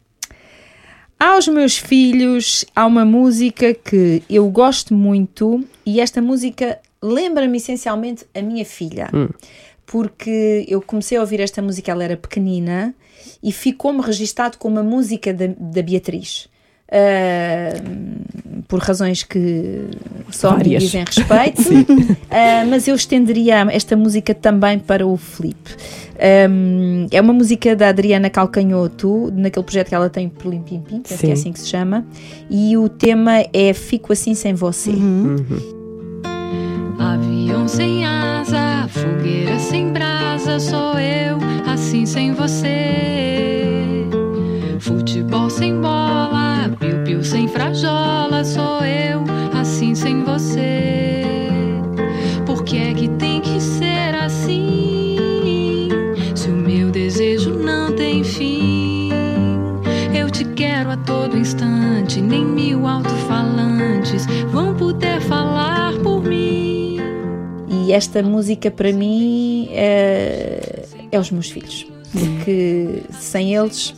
Aos 1.19 1.47
meus 1.47 1.77
filhos, 1.77 2.63
há 2.75 2.85
uma 2.85 3.03
música 3.03 3.73
que 3.73 4.21
eu 4.29 4.47
gosto 4.49 4.93
muito 4.93 5.63
e 5.85 5.99
esta 5.99 6.21
música 6.21 6.77
lembra-me 7.01 7.57
essencialmente 7.57 8.25
a 8.33 8.41
minha 8.41 8.65
filha. 8.65 9.09
Porque 9.85 10.65
eu 10.67 10.81
comecei 10.81 11.17
a 11.17 11.21
ouvir 11.21 11.39
esta 11.39 11.61
música, 11.61 11.91
ela 11.91 12.03
era 12.03 12.17
pequenina 12.17 12.93
e 13.41 13.51
ficou-me 13.51 14.01
registado 14.01 14.57
como 14.57 14.79
a 14.79 14.83
música 14.83 15.33
da, 15.33 15.47
da 15.57 15.81
Beatriz. 15.81 16.49
Ah, 16.89 17.73
por 18.67 18.79
razões 18.79 19.23
que 19.23 19.85
só 20.31 20.51
me 20.51 20.57
Várias. 20.57 20.83
dizem 20.83 21.03
respeito, 21.05 21.61
Ah, 22.31 22.65
mas 22.67 22.87
eu 22.87 22.95
estenderia 22.95 23.67
esta 23.71 23.95
música 23.95 24.33
também 24.33 24.79
para 24.79 25.05
o 25.05 25.15
Felipe. 25.17 25.75
Um, 26.49 27.07
é 27.11 27.21
uma 27.21 27.33
música 27.33 27.75
da 27.75 27.89
Adriana 27.89 28.29
Calcanhoto, 28.29 29.31
naquele 29.35 29.63
projeto 29.63 29.89
que 29.89 29.95
ela 29.95 30.09
tem 30.09 30.27
Plim 30.29 30.61
Pim 30.61 30.79
Pim, 30.81 31.01
penso 31.01 31.19
que 31.21 31.29
é 31.29 31.33
assim 31.33 31.51
que 31.51 31.59
se 31.59 31.67
chama, 31.67 32.05
e 32.49 32.75
o 32.75 32.89
tema 32.89 33.45
é 33.53 33.73
Fico 33.73 34.11
Assim 34.11 34.33
Sem 34.33 34.53
Você. 34.53 34.91
Avião 36.99 37.67
sem 37.67 38.05
asa, 38.05 38.87
fogueira 38.89 39.59
sem 39.59 39.93
brasa, 39.93 40.59
sou 40.59 40.97
eu, 40.97 41.37
assim 41.71 42.05
sem 42.05 42.33
você. 42.33 44.07
Futebol 44.79 45.49
sem 45.49 45.79
bola, 45.79 46.69
piu-piu 46.79 47.23
sem 47.23 47.47
frajola, 47.47 48.43
sou 48.43 48.83
eu, 48.83 49.23
assim 49.59 49.93
sem 49.93 50.23
você. 50.23 51.23
Por 52.45 52.63
que 52.63 52.77
é 52.77 52.93
que 52.93 53.07
tem 53.09 53.41
que 53.41 53.61
ser 53.61 54.15
assim? 54.15 55.89
Se 56.33 56.49
o 56.49 56.53
meu 56.55 56.89
desejo 56.89 57.51
não 57.51 57.95
tem 57.95 58.23
fim, 58.23 59.11
eu 60.13 60.31
te 60.31 60.43
quero 60.45 60.89
a 60.89 60.97
todo 60.97 61.37
instante, 61.37 62.21
nem 62.21 62.43
mil 62.43 62.87
alto-falantes 62.87 63.16
E 67.87 67.93
esta 67.93 68.21
música 68.21 68.69
para 68.69 68.91
mim 68.91 69.69
é, 69.71 70.83
é 71.09 71.17
os 71.17 71.31
meus 71.31 71.49
filhos, 71.49 71.87
porque 72.11 73.01
sem 73.17 73.55
eles 73.55 73.95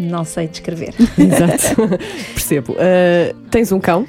não 0.00 0.24
sei 0.24 0.48
descrever. 0.48 0.94
Exato. 1.18 1.98
Percebo. 2.32 2.72
Uh, 2.72 3.36
tens 3.50 3.70
um 3.70 3.78
cão, 3.80 4.06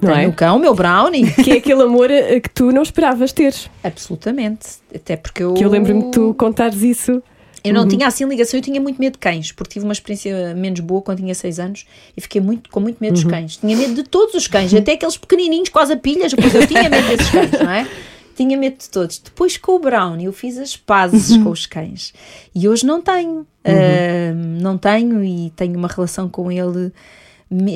não 0.00 0.12
Tenho 0.12 0.24
é? 0.24 0.28
o 0.28 0.32
cão, 0.32 0.56
o 0.56 0.60
meu 0.60 0.72
brownie, 0.72 1.32
Que 1.42 1.50
é 1.50 1.56
aquele 1.56 1.82
amor 1.82 2.10
uh, 2.12 2.40
que 2.40 2.48
tu 2.48 2.70
não 2.70 2.82
esperavas 2.82 3.32
ter. 3.32 3.52
absolutamente. 3.82 4.68
Até 4.94 5.16
porque 5.16 5.42
eu. 5.42 5.54
Que 5.54 5.64
eu 5.64 5.68
lembro-me 5.68 6.04
de 6.04 6.10
tu 6.12 6.32
contares 6.34 6.80
isso. 6.80 7.20
Eu 7.64 7.74
não 7.74 7.88
tinha 7.88 8.06
assim 8.06 8.24
ligação, 8.24 8.56
eu 8.56 8.62
tinha 8.62 8.80
muito 8.80 9.00
medo 9.00 9.14
de 9.14 9.18
cães, 9.18 9.50
porque 9.50 9.72
tive 9.72 9.84
uma 9.84 9.92
experiência 9.92 10.54
menos 10.54 10.78
boa 10.78 11.02
quando 11.02 11.18
tinha 11.18 11.34
6 11.34 11.58
anos 11.58 11.86
e 12.16 12.20
fiquei 12.20 12.40
muito, 12.40 12.70
com 12.70 12.78
muito 12.78 12.98
medo 13.00 13.14
dos 13.14 13.24
cães. 13.24 13.56
Tinha 13.56 13.76
medo 13.76 13.94
de 13.94 14.04
todos 14.04 14.34
os 14.36 14.46
cães, 14.46 14.72
até 14.72 14.92
aqueles 14.92 15.16
pequenininhos, 15.16 15.68
quase 15.70 15.92
a 15.92 15.96
pilhas, 15.96 16.32
pois 16.32 16.54
eu 16.54 16.66
tinha 16.68 16.88
medo 16.88 17.08
desses 17.08 17.28
cães, 17.28 17.50
não 17.50 17.70
é? 17.70 17.86
Tinha 18.40 18.56
medo 18.56 18.78
de 18.78 18.88
todos. 18.88 19.18
Depois 19.18 19.58
com 19.58 19.72
o 19.72 19.78
Brownie 19.78 20.24
eu 20.24 20.32
fiz 20.32 20.56
as 20.56 20.74
pazes 20.74 21.36
com 21.36 21.50
os 21.50 21.66
cães 21.66 22.14
e 22.54 22.66
hoje 22.66 22.86
não 22.86 23.02
tenho. 23.02 23.46
Ah, 23.62 24.32
não 24.62 24.78
tenho 24.78 25.22
e 25.22 25.50
tenho 25.54 25.76
uma 25.76 25.88
relação 25.88 26.26
com 26.26 26.50
ele. 26.50 26.90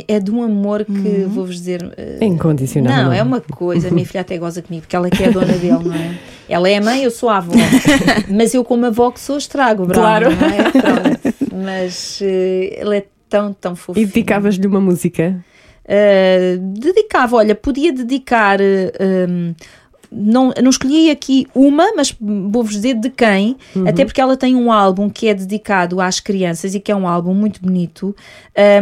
É 0.09 0.19
de 0.19 0.31
um 0.31 0.43
amor 0.43 0.83
que 0.87 1.27
vou-vos 1.29 1.57
dizer. 1.57 1.93
É 1.99 2.25
incondicional. 2.25 3.05
não, 3.05 3.13
é 3.13 3.23
uma 3.23 3.43
coisa, 3.43 3.89
a 3.89 3.91
minha 3.91 4.07
filha 4.07 4.23
até 4.23 4.39
goza 4.39 4.63
comigo, 4.63 4.83
porque 4.85 4.97
ela 4.97 5.09
é 5.09 5.11
que 5.11 5.23
é 5.23 5.27
a 5.27 5.31
dona 5.33 5.53
dele, 5.53 5.85
não 5.85 5.95
é? 5.95 6.19
Ela 6.49 6.69
é 6.71 6.77
a 6.77 6.81
mãe, 6.81 7.03
eu 7.03 7.11
sou 7.11 7.29
a 7.29 7.37
avó. 7.37 7.53
Mas 8.31 8.55
eu, 8.55 8.65
como 8.65 8.87
avó 8.87 9.11
que 9.11 9.21
sou, 9.21 9.37
estrago 9.37 9.85
Brownie, 9.85 10.01
Claro. 10.01 10.31
não 10.31 10.47
é? 10.47 10.71
Pronto. 10.71 11.35
Mas 11.63 12.21
eh, 12.23 12.79
ele 12.81 12.97
é 12.99 13.07
tão, 13.29 13.53
tão 13.53 13.77
fofinho. 13.77 14.03
E 14.03 14.07
dedicavas-lhe 14.07 14.67
uma 14.67 14.81
música. 14.81 15.45
Uh, 15.85 16.57
dedicava, 16.79 17.37
olha, 17.37 17.55
podia 17.55 17.93
dedicar. 17.93 18.59
uh, 18.61 19.29
um, 19.29 19.55
não, 20.15 20.53
não 20.63 20.71
escolhi 20.71 21.11
aqui 21.11 21.47
uma, 21.55 21.93
mas 21.95 22.15
vou-vos 22.21 22.73
dizer 22.73 22.95
de 22.95 23.11
quem, 23.11 23.57
até 23.87 24.05
porque 24.05 24.21
ela 24.21 24.37
tem 24.37 24.55
um 24.55 24.71
álbum 24.71 25.11
que 25.11 25.27
é 25.27 25.35
dedicado 25.35 26.01
às 26.01 26.21
crianças 26.21 26.75
e 26.75 26.81
que 26.81 26.93
é 26.93 26.97
um 26.97 27.09
álbum 27.09 27.35
muito 27.35 27.61
bonito, 27.61 28.15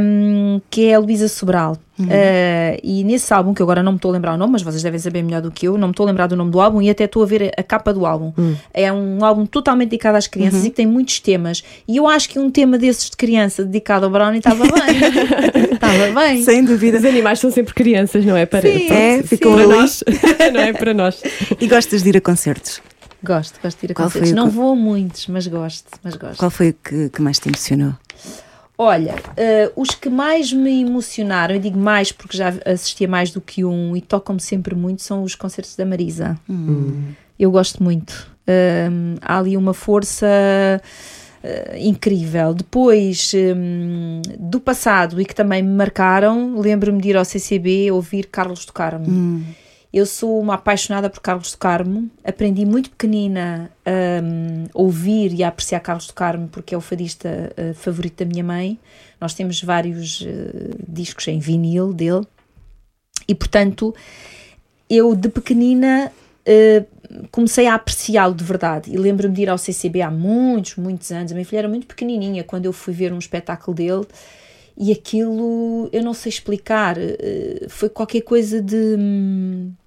um, 0.01 0.61
que 0.69 0.87
é 0.87 0.95
a 0.95 0.99
Luísa 0.99 1.29
Sobral. 1.29 1.79
Uh, 1.99 2.81
e 2.83 3.05
nesse 3.05 3.33
álbum, 3.33 3.53
que 3.53 3.61
eu 3.61 3.65
agora 3.65 3.83
não 3.83 3.93
me 3.93 3.97
estou 3.97 4.11
a 4.11 4.15
lembrar 4.15 4.35
o 4.35 4.37
nome, 4.37 4.53
mas 4.53 4.63
vocês 4.63 4.83
devem 4.83 4.99
saber 4.99 5.23
melhor 5.23 5.43
do 5.43 5.51
que 5.51 5.67
eu, 5.67 5.77
não 5.77 5.89
me 5.89 5.93
estou 5.93 6.05
a 6.05 6.09
lembrar 6.09 6.27
do 6.27 6.37
nome 6.37 6.51
do 6.51 6.61
álbum 6.61 6.81
e 6.81 6.89
até 6.89 7.05
estou 7.05 7.23
a 7.23 7.27
ver 7.27 7.53
a, 7.57 7.63
capa 7.63 7.93
do 7.93 8.07
álbum. 8.07 8.33
É 8.73 8.93
um 8.93 9.25
álbum 9.25 9.45
totalmente 9.47 9.91
dedicado 9.91 10.17
às 10.17 10.27
crianças 10.27 10.65
e 10.65 10.71
que 10.71 10.77
tem 10.77 10.87
muitos 10.87 11.21
temas. 11.21 11.63
E 11.87 11.97
eu 11.97 12.09
acho 12.09 12.29
que 12.29 12.39
um 12.39 12.51
tema 12.51 12.79
desses 12.79 13.11
de 13.11 13.17
criança 13.17 13.65
dedicado 13.65 14.07
ao 14.07 14.11
Brownie 14.11 14.39
estava 14.39 14.65
bem. 14.65 15.73
Estava 15.73 16.21
bem. 16.21 16.43
Sem 16.45 16.65
dúvida. 16.65 16.99
Os 16.99 17.05
animais 17.05 17.41
são 17.41 17.51
sempre 17.51 17.75
crianças, 17.75 18.25
não 18.25 18.37
é? 18.37 18.47
Para, 18.47 18.63
Sim, 18.63 18.87
pronto, 18.87 18.93
é, 18.93 19.17
sim. 19.19 19.27
ficam 19.27 19.53
para 19.53 19.65
ali. 19.65 19.73
nós. 19.73 20.05
não 20.53 20.61
é 20.61 20.73
para 20.73 20.95
nós. 20.95 21.23
E 21.61 21.67
gostas 21.67 22.03
de 22.03 22.09
ir 22.09 22.17
a 22.17 22.21
concertos? 22.21 22.81
Gosto, 23.23 23.61
gosto 23.63 23.81
de 23.81 23.87
ir 23.87 23.93
a 23.93 23.95
Qual 23.95 24.07
concertos. 24.09 24.33
Não 24.33 24.49
vou 24.51 24.73
a 24.73 24.77
muitos, 24.77 25.27
mas 25.27 25.47
gosto, 25.47 25.89
mas 26.03 26.17
gosto. 26.17 26.39
Qual 26.39 26.51
foi 26.51 26.71
o 26.71 26.75
que, 26.75 27.09
que 27.09 27.23
mais 27.23 27.39
te 27.39 27.49
emocionou? 27.49 27.95
Olha, 28.83 29.15
eh, 29.37 29.71
os 29.77 29.91
que 29.91 30.11
mais 30.11 30.53
me 30.53 30.83
emocionaram, 30.83 31.55
eu 31.55 31.61
digo 31.61 31.79
mais 31.79 32.11
porque 32.11 32.37
já 32.37 32.53
assisti 32.67 33.05
a 33.05 33.09
mais 33.09 33.31
do 33.31 33.41
que 33.41 33.65
um 33.65 33.97
e 33.97 34.01
tocam-me 34.01 34.41
sempre 34.41 34.75
muito, 34.75 35.03
são 35.03 35.23
os 35.23 35.37
concertos 35.37 35.77
da 35.77 35.87
Marisa. 35.87 36.37
Eu 37.39 37.53
gosto 37.53 37.81
muito. 37.81 38.29
Hum, 38.91 39.15
há 39.23 39.39
ali 39.39 39.57
uma 39.57 39.73
força 39.73 40.27
eh, 41.45 41.79
incrível. 41.79 42.53
Depois 42.53 43.33
hum, 43.57 44.21
do 44.37 44.59
passado 44.59 45.21
e 45.21 45.25
que 45.25 45.35
também 45.35 45.63
me 45.63 45.71
marcaram, 45.77 46.59
lembro-me 46.59 47.01
de 47.01 47.11
ir 47.11 47.17
ao 47.17 47.25
CCB 47.25 47.93
ouvir 47.93 48.27
Carlos 48.27 48.65
tocar-me. 48.65 49.07
Eu 49.93 50.07
sou 50.07 50.41
uma 50.41 50.55
apaixonada 50.55 51.11
por 51.11 51.21
Carlos 51.21 51.53
do 51.53 51.59
Carmo. 51.59 52.11
Aprendi 52.25 52.65
muito 52.65 52.89
pequenina 52.89 53.71
hum, 53.87 54.65
a 54.75 54.79
ouvir 54.81 55.35
e 55.35 55.45
a 55.45 55.49
apreciar 55.49 55.81
Carlos 55.81 56.07
do 56.07 56.15
Carmo 56.15 56.49
porque 56.49 56.75
é 56.75 56.79
o 56.79 56.81
fadista 56.81 57.53
uh, 57.59 57.75
favorito 57.75 58.25
da 58.25 58.25
minha 58.25 58.43
mãe. 58.43 58.79
Nós 59.21 59.35
temos 59.35 59.63
vários 59.63 60.23
uh, 60.23 60.27
discos 60.89 61.29
em 61.29 61.39
vinil 61.39 61.93
dele 61.93 62.27
e, 63.29 63.35
portanto, 63.35 63.95
eu 64.89 65.15
de 65.15 65.29
pequenina 65.29 66.11
uh, 66.49 67.27
comecei 67.31 67.67
a 67.67 67.75
apreciá-lo 67.75 68.35
de 68.35 68.45
verdade. 68.45 68.91
E 68.91 68.97
lembro-me 68.97 69.35
de 69.35 69.43
ir 69.43 69.51
ao 69.51 69.59
CCB 69.59 70.01
há 70.01 70.11
muitos, 70.11 70.77
muitos 70.77 71.13
anos. 71.13 71.33
A 71.33 71.35
minha 71.35 71.45
filha 71.45 71.59
era 71.59 71.69
muito 71.69 71.87
pequenininha 71.87 72.43
quando 72.45 72.65
eu 72.65 72.73
fui 72.73 72.95
ver 72.95 73.13
um 73.13 73.19
espetáculo 73.19 73.77
dele 73.77 74.07
e 74.75 74.91
aquilo 74.91 75.91
eu 75.93 76.03
não 76.03 76.15
sei 76.15 76.31
explicar. 76.31 76.97
foi 77.69 77.91
qualquer 77.91 78.23
coisa 78.23 78.63
de. 78.63 78.97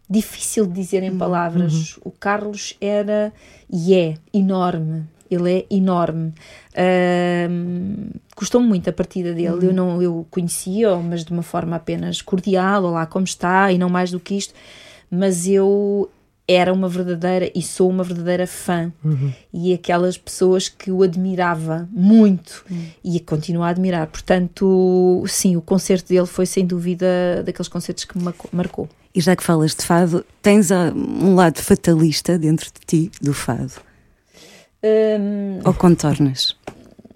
Difícil 0.09 0.67
de 0.67 0.73
dizer 0.73 1.03
em 1.03 1.11
uhum, 1.11 1.17
palavras. 1.17 1.97
Uhum. 1.97 2.03
O 2.05 2.11
Carlos 2.11 2.75
era 2.79 3.33
e 3.71 3.93
é 3.93 4.15
enorme. 4.33 5.03
Ele 5.29 5.51
é 5.51 5.65
enorme. 5.69 6.33
Uh, 6.71 8.19
Custou-me 8.35 8.67
muito 8.67 8.89
a 8.89 8.93
partida 8.93 9.33
dele. 9.33 9.49
Uhum. 9.49 9.61
Eu 9.63 9.73
não 9.73 10.01
eu 10.01 10.27
conhecia, 10.29 10.95
mas 10.97 11.23
de 11.23 11.31
uma 11.31 11.41
forma 11.41 11.75
apenas 11.75 12.21
cordial, 12.21 12.83
olá, 12.83 13.05
como 13.05 13.25
está, 13.25 13.71
e 13.71 13.77
não 13.77 13.89
mais 13.89 14.11
do 14.11 14.19
que 14.19 14.35
isto. 14.35 14.53
Mas 15.09 15.47
eu 15.47 16.09
era 16.47 16.71
uma 16.71 16.87
verdadeira 16.87 17.51
e 17.55 17.61
sou 17.61 17.89
uma 17.89 18.03
verdadeira 18.03 18.45
fã 18.45 18.91
uhum. 19.03 19.33
e 19.51 19.73
aquelas 19.73 20.17
pessoas 20.17 20.69
que 20.69 20.91
o 20.91 21.01
admirava 21.01 21.89
muito 21.91 22.63
uhum. 22.69 22.87
e 23.03 23.19
continuo 23.19 23.63
a 23.63 23.69
admirar. 23.69 24.07
Portanto, 24.07 25.23
sim, 25.27 25.55
o 25.55 25.61
concerto 25.61 26.09
dele 26.09 26.27
foi 26.27 26.45
sem 26.45 26.65
dúvida 26.65 27.43
daqueles 27.43 27.67
concertos 27.67 28.05
que 28.05 28.17
me 28.17 28.31
marcou. 28.51 28.87
E 29.13 29.21
já 29.21 29.35
que 29.35 29.43
falas 29.43 29.73
de 29.73 29.83
fado, 29.83 30.25
tens 30.41 30.69
um 30.71 31.35
lado 31.35 31.59
fatalista 31.61 32.37
dentro 32.37 32.65
de 32.65 32.85
ti 32.85 33.11
do 33.21 33.33
fado? 33.33 33.73
Um, 34.83 35.59
Ou 35.63 35.73
contornas? 35.73 36.55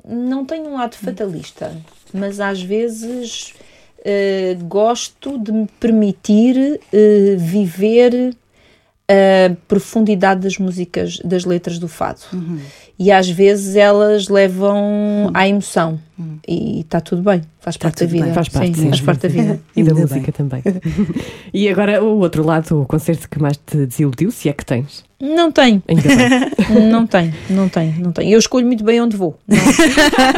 Não 0.07 0.43
tenho 0.43 0.69
um 0.69 0.73
lado 0.73 0.95
fatalista, 0.95 1.75
mas 2.11 2.39
às 2.39 2.63
vezes 2.63 3.53
uh, 3.99 4.65
gosto 4.65 5.37
de 5.37 5.51
me 5.51 5.67
permitir 5.79 6.79
uh, 6.81 7.37
viver 7.37 8.35
a 9.09 9.55
profundidade 9.67 10.41
das 10.41 10.59
músicas, 10.59 11.19
das 11.25 11.43
letras 11.43 11.79
do 11.79 11.87
fado. 11.87 12.21
Uhum. 12.31 12.59
E 12.97 13.11
às 13.11 13.27
vezes 13.27 13.75
elas 13.75 14.27
levam 14.27 14.77
uhum. 14.77 15.31
à 15.33 15.47
emoção. 15.47 15.99
Uhum. 16.17 16.37
E 16.47 16.81
está 16.81 16.99
tudo 16.99 17.23
bem, 17.23 17.41
faz 17.59 17.75
está 17.75 17.87
parte 17.87 18.01
da 18.01 18.11
vida. 18.11 18.25
Bem. 18.25 18.33
Faz 18.33 18.49
parte, 18.49 18.77
sim, 18.77 18.89
faz 18.89 19.01
parte 19.01 19.21
da 19.21 19.29
vida. 19.29 19.59
e 19.75 19.83
da 19.83 19.95
música 19.95 20.31
também. 20.31 20.61
e 21.51 21.67
agora 21.69 22.03
o 22.03 22.19
outro 22.19 22.45
lado, 22.45 22.81
o 22.81 22.85
concerto 22.85 23.27
que 23.27 23.41
mais 23.41 23.57
te 23.57 23.85
desiludiu, 23.85 24.29
se 24.29 24.47
é 24.47 24.53
que 24.53 24.65
tens? 24.65 25.03
Não 25.19 25.51
tenho. 25.51 25.81
não 26.91 27.07
tenho, 27.07 27.33
não 27.49 27.67
tenho, 27.67 27.99
não 27.99 28.11
tenho. 28.11 28.31
Eu 28.31 28.37
escolho 28.37 28.67
muito 28.67 28.83
bem 28.83 29.01
onde 29.01 29.17
vou. 29.17 29.39
Não, 29.47 29.57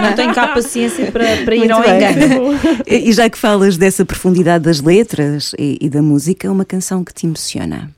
não 0.09 0.15
tenho 0.15 0.33
cá 0.33 0.47
paciência 0.49 1.11
para, 1.11 1.43
para 1.43 1.55
ir 1.55 1.69
ao 1.71 1.81
bem. 1.81 1.95
engano. 1.95 2.59
E 2.87 3.11
já 3.11 3.29
que 3.29 3.37
falas 3.37 3.75
dessa 3.75 4.05
profundidade 4.05 4.63
das 4.63 4.79
letras 4.81 5.53
e, 5.59 5.77
e 5.81 5.89
da 5.89 6.01
música, 6.01 6.49
uma 6.51 6.63
canção 6.63 7.03
que 7.03 7.13
te 7.13 7.25
emociona? 7.25 7.91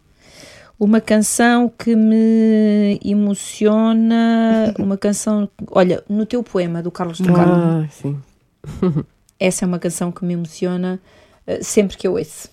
Uma 0.79 0.99
canção 0.99 1.69
que 1.69 1.95
me 1.95 2.99
emociona, 3.03 4.73
uma 4.77 4.97
canção, 4.97 5.49
olha, 5.71 6.03
no 6.09 6.25
teu 6.25 6.43
poema 6.43 6.81
do 6.81 6.91
Carlos 6.91 7.19
do 7.19 7.31
Carmo. 7.31 7.53
Ah, 7.53 7.87
sim. 7.89 8.17
essa 9.39 9.65
é 9.65 9.67
uma 9.67 9.79
canção 9.79 10.11
que 10.11 10.23
me 10.25 10.33
emociona 10.33 10.99
uh, 11.47 11.63
sempre 11.63 11.97
que 11.97 12.07
eu 12.07 12.13
ouço. 12.13 12.49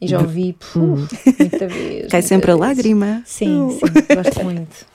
E 0.00 0.08
já 0.08 0.18
ouvi 0.18 0.54
puf, 0.54 0.78
uhum. 0.78 1.06
muita 1.38 1.68
vez. 1.68 2.08
Cai 2.10 2.22
sempre 2.22 2.46
vez. 2.46 2.58
a 2.58 2.60
lágrima. 2.60 3.22
Sim, 3.26 3.60
uh. 3.60 3.70
sim, 3.72 4.14
gosto 4.14 4.42
muito. 4.44 4.86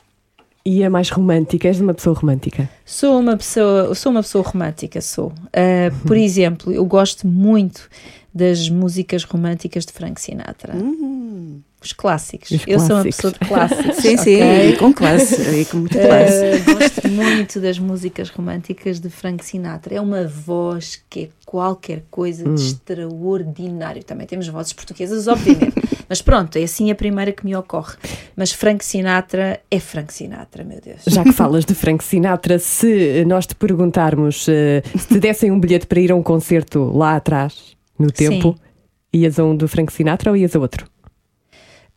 E 0.66 0.82
é 0.82 0.90
mais 0.90 1.12
romântica? 1.12 1.68
És 1.68 1.80
uma 1.80 1.94
pessoa 1.94 2.16
romântica? 2.16 2.68
Sou 2.84 3.20
uma 3.20 3.38
pessoa, 3.38 3.94
sou 3.94 4.12
uma 4.12 4.24
pessoa 4.24 4.44
romântica, 4.44 5.00
sou. 5.00 5.28
Uh, 5.28 6.08
por 6.08 6.18
exemplo, 6.18 6.74
eu 6.74 6.84
gosto 6.86 7.28
muito 7.28 7.88
das 8.34 8.68
músicas 8.68 9.24
românticas 9.24 9.86
de 9.86 9.94
Frank 9.94 10.20
Sinatra. 10.20 10.76
Uhum. 10.76 11.62
Os 11.82 11.94
clássicos. 11.94 12.50
Os 12.50 12.62
eu 12.68 12.78
clássicos. 12.78 12.88
sou 12.88 12.96
uma 12.96 13.04
pessoa 13.04 13.34
de 13.34 13.40
clássicos. 13.40 13.96
sim, 14.02 14.18
sim, 14.18 14.36
okay? 14.36 14.70
e 14.70 14.78
com 14.78 14.94
classe. 14.94 15.42
E 15.42 15.66
com 15.66 15.78
muito 15.78 15.98
classe. 15.98 16.36
Uh, 16.36 16.74
gosto 16.74 17.08
muito 17.10 17.60
das 17.60 17.78
músicas 17.78 18.30
românticas 18.30 19.00
de 19.00 19.10
Frank 19.10 19.46
Sinatra. 19.46 19.96
É 19.96 20.02
uma 20.02 20.26
voz 20.26 21.04
que 21.10 21.26
é 21.26 21.30
qualquer 21.46 22.04
coisa 22.10 22.48
hum. 22.48 22.56
de 22.56 22.62
extraordinário. 22.62 24.04
Também 24.04 24.26
temos 24.26 24.48
vozes 24.48 24.74
portuguesas, 24.74 25.28
obviamente. 25.28 25.76
Mas 26.10 26.22
pronto, 26.22 26.58
é 26.58 26.64
assim 26.64 26.92
a 26.92 26.96
primeira 26.96 27.32
que 27.32 27.46
me 27.46 27.56
ocorre. 27.56 27.96
Mas 28.36 28.52
Frank 28.52 28.84
Sinatra 28.84 29.60
é 29.70 29.80
Frank 29.80 30.14
Sinatra, 30.14 30.64
meu 30.64 30.80
Deus. 30.82 31.02
Já 31.08 31.24
que 31.24 31.32
falas 31.32 31.66
de 31.66 31.76
Frank 31.76 32.04
Sinatra, 32.04 32.60
se 32.60 33.24
nós 33.26 33.46
te 33.46 33.56
perguntarmos 33.56 34.48
uh, 34.48 34.98
se 34.98 35.08
te 35.08 35.20
dessem 35.20 35.52
um 35.52 35.60
bilhete 35.60 35.88
para 35.88 36.00
ir 36.00 36.12
a 36.12 36.16
um 36.16 36.24
concerto 36.24 36.92
lá 36.96 37.16
atrás, 37.16 37.76
no 37.98 38.12
tempo, 38.12 38.54
Sim. 38.54 39.20
ias 39.20 39.40
a 39.40 39.44
um 39.44 39.56
do 39.56 39.68
Frank 39.68 39.92
Sinatra 39.92 40.32
ou 40.32 40.38
ias 40.38 40.56
a 40.56 40.60
outro? 40.60 40.95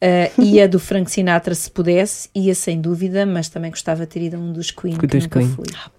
Uh, 0.01 0.42
ia 0.42 0.68
do 0.68 0.78
Frank 0.78 1.11
Sinatra 1.11 1.55
se 1.57 1.68
pudesse, 1.68 2.28
ia 2.32 2.55
sem 2.55 2.80
dúvida, 2.80 3.26
mas 3.26 3.49
também 3.49 3.70
gostava 3.70 4.03
de 4.03 4.07
ter 4.07 4.22
ido 4.22 4.36
a 4.36 4.38
um 4.38 4.53
dos 4.53 4.70
Queen. 4.70 4.96
Dos 4.96 5.26
que 5.26 5.28
Queen. 5.28 5.49
Fui. 5.49 5.66
Ah, 5.74 5.90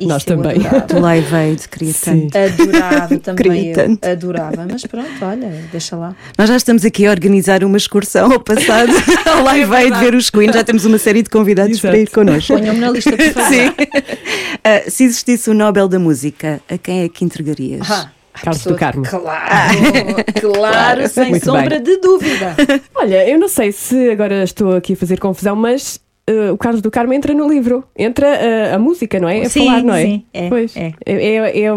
Nós 0.00 0.24
também. 0.24 0.58
Do 0.88 0.98
Live 0.98 1.34
Aid, 1.34 1.68
queria 1.68 1.92
Sim. 1.92 2.28
tanto. 2.28 2.62
Adorava 2.62 3.18
também, 3.18 3.66
eu, 3.68 3.74
tanto. 3.74 4.08
adorava. 4.08 4.66
Mas 4.70 4.86
pronto, 4.86 5.10
olha, 5.20 5.62
deixa 5.70 5.94
lá. 5.94 6.16
Nós 6.38 6.48
já 6.48 6.56
estamos 6.56 6.86
aqui 6.86 7.06
a 7.06 7.10
organizar 7.10 7.62
uma 7.64 7.76
excursão 7.76 8.32
ao 8.32 8.40
passado, 8.40 8.90
ao 9.30 9.44
Live 9.44 9.74
Aid, 9.74 9.98
ver 9.98 10.14
os 10.14 10.30
Queen. 10.30 10.50
Já 10.50 10.64
temos 10.64 10.86
uma 10.86 10.96
série 10.96 11.22
de 11.22 11.28
convidados 11.28 11.72
Exato. 11.76 11.88
para 11.88 11.98
ir 11.98 12.08
connosco. 12.10 12.54
Ponham-me 12.54 12.80
na 12.80 12.90
lista, 12.90 13.14
por 13.14 13.30
favor. 13.32 13.48
Sim. 13.50 13.68
Uh, 13.68 14.88
se 14.90 15.04
existisse 15.04 15.50
o 15.50 15.54
Nobel 15.54 15.86
da 15.86 15.98
Música, 15.98 16.62
a 16.66 16.78
quem 16.78 17.02
é 17.02 17.08
que 17.10 17.26
entregarias? 17.26 17.90
Ah. 17.90 18.10
Carlos 18.40 18.64
do 18.64 18.74
Carmo. 18.76 19.02
Claro, 19.12 20.22
claro, 20.40 21.08
sem 21.08 21.30
Muito 21.30 21.44
sombra 21.44 21.80
bem. 21.80 21.82
de 21.82 21.96
dúvida. 21.98 22.56
Olha, 22.94 23.28
eu 23.28 23.38
não 23.38 23.48
sei 23.48 23.72
se 23.72 24.10
agora 24.10 24.42
estou 24.42 24.74
aqui 24.74 24.94
a 24.94 24.96
fazer 24.96 25.18
confusão, 25.18 25.56
mas 25.56 26.00
Uh, 26.30 26.52
o 26.52 26.56
Carlos 26.56 26.80
do 26.80 26.88
Carmo 26.88 27.12
entra 27.12 27.34
no 27.34 27.48
livro, 27.48 27.82
entra 27.98 28.28
uh, 28.28 28.76
a 28.76 28.78
música, 28.78 29.18
não 29.18 29.28
é? 29.28 29.40
A 29.40 29.48
sim, 29.48 29.66
falar, 29.66 29.82
não 29.82 29.92
é? 29.92 30.02
Sim, 30.02 30.24
é. 30.32 30.48
Pois. 30.48 30.76
É, 30.76 30.92
é, 31.04 31.14
é, 31.14 31.60
é 31.62 31.68
a 31.68 31.74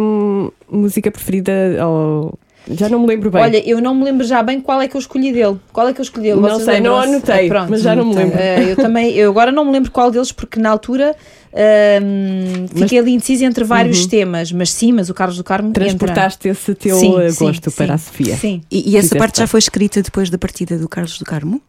música 0.69 1.09
preferida 1.09 1.51
ou 1.83 2.37
já 2.71 2.89
não 2.89 2.99
me 2.99 3.07
lembro 3.07 3.29
bem. 3.29 3.41
Olha, 3.41 3.69
eu 3.69 3.79
não 3.79 3.93
me 3.93 4.03
lembro 4.03 4.25
já 4.25 4.41
bem 4.41 4.59
qual 4.59 4.81
é 4.81 4.87
que 4.87 4.95
eu 4.95 4.99
escolhi 4.99 5.31
dele. 5.31 5.57
Qual 5.71 5.87
é 5.87 5.93
que 5.93 6.01
eu 6.01 6.03
escolhi 6.03 6.29
dele? 6.29 6.41
Não 6.41 6.59
sei, 6.59 6.79
não 6.79 6.97
anotei, 6.97 7.49
ah, 7.51 7.67
mas 7.69 7.81
já 7.81 7.95
não 7.95 8.05
me 8.05 8.15
lembro. 8.15 8.37
Uh, 8.37 8.69
eu 8.69 8.75
também, 8.75 9.11
eu 9.13 9.29
agora 9.29 9.51
não 9.51 9.65
me 9.65 9.71
lembro 9.71 9.91
qual 9.91 10.09
deles, 10.09 10.31
porque 10.31 10.59
na 10.59 10.69
altura 10.69 11.15
uh, 11.53 12.77
fiquei 12.79 12.97
ali 12.97 13.13
indecisa 13.13 13.45
entre 13.45 13.63
vários 13.63 14.03
uhum. 14.03 14.09
temas, 14.09 14.51
mas 14.51 14.71
sim, 14.71 14.91
mas 14.91 15.09
o 15.09 15.13
Carlos 15.13 15.37
do 15.37 15.43
Carmo 15.43 15.71
Transportaste 15.71 16.47
entra. 16.47 16.59
esse 16.59 16.75
teu 16.75 16.97
sim, 16.97 17.11
gosto 17.11 17.69
sim, 17.69 17.75
para 17.75 17.85
sim, 17.85 17.93
a 17.93 17.97
Sofia. 17.97 18.37
Sim. 18.37 18.61
E, 18.71 18.91
e 18.91 18.97
essa 18.97 19.15
parte 19.15 19.39
já 19.39 19.47
foi 19.47 19.59
escrita 19.59 20.01
depois 20.01 20.29
da 20.29 20.37
partida 20.37 20.77
do 20.77 20.89
Carlos 20.89 21.19
do 21.19 21.25
Carmo? 21.25 21.61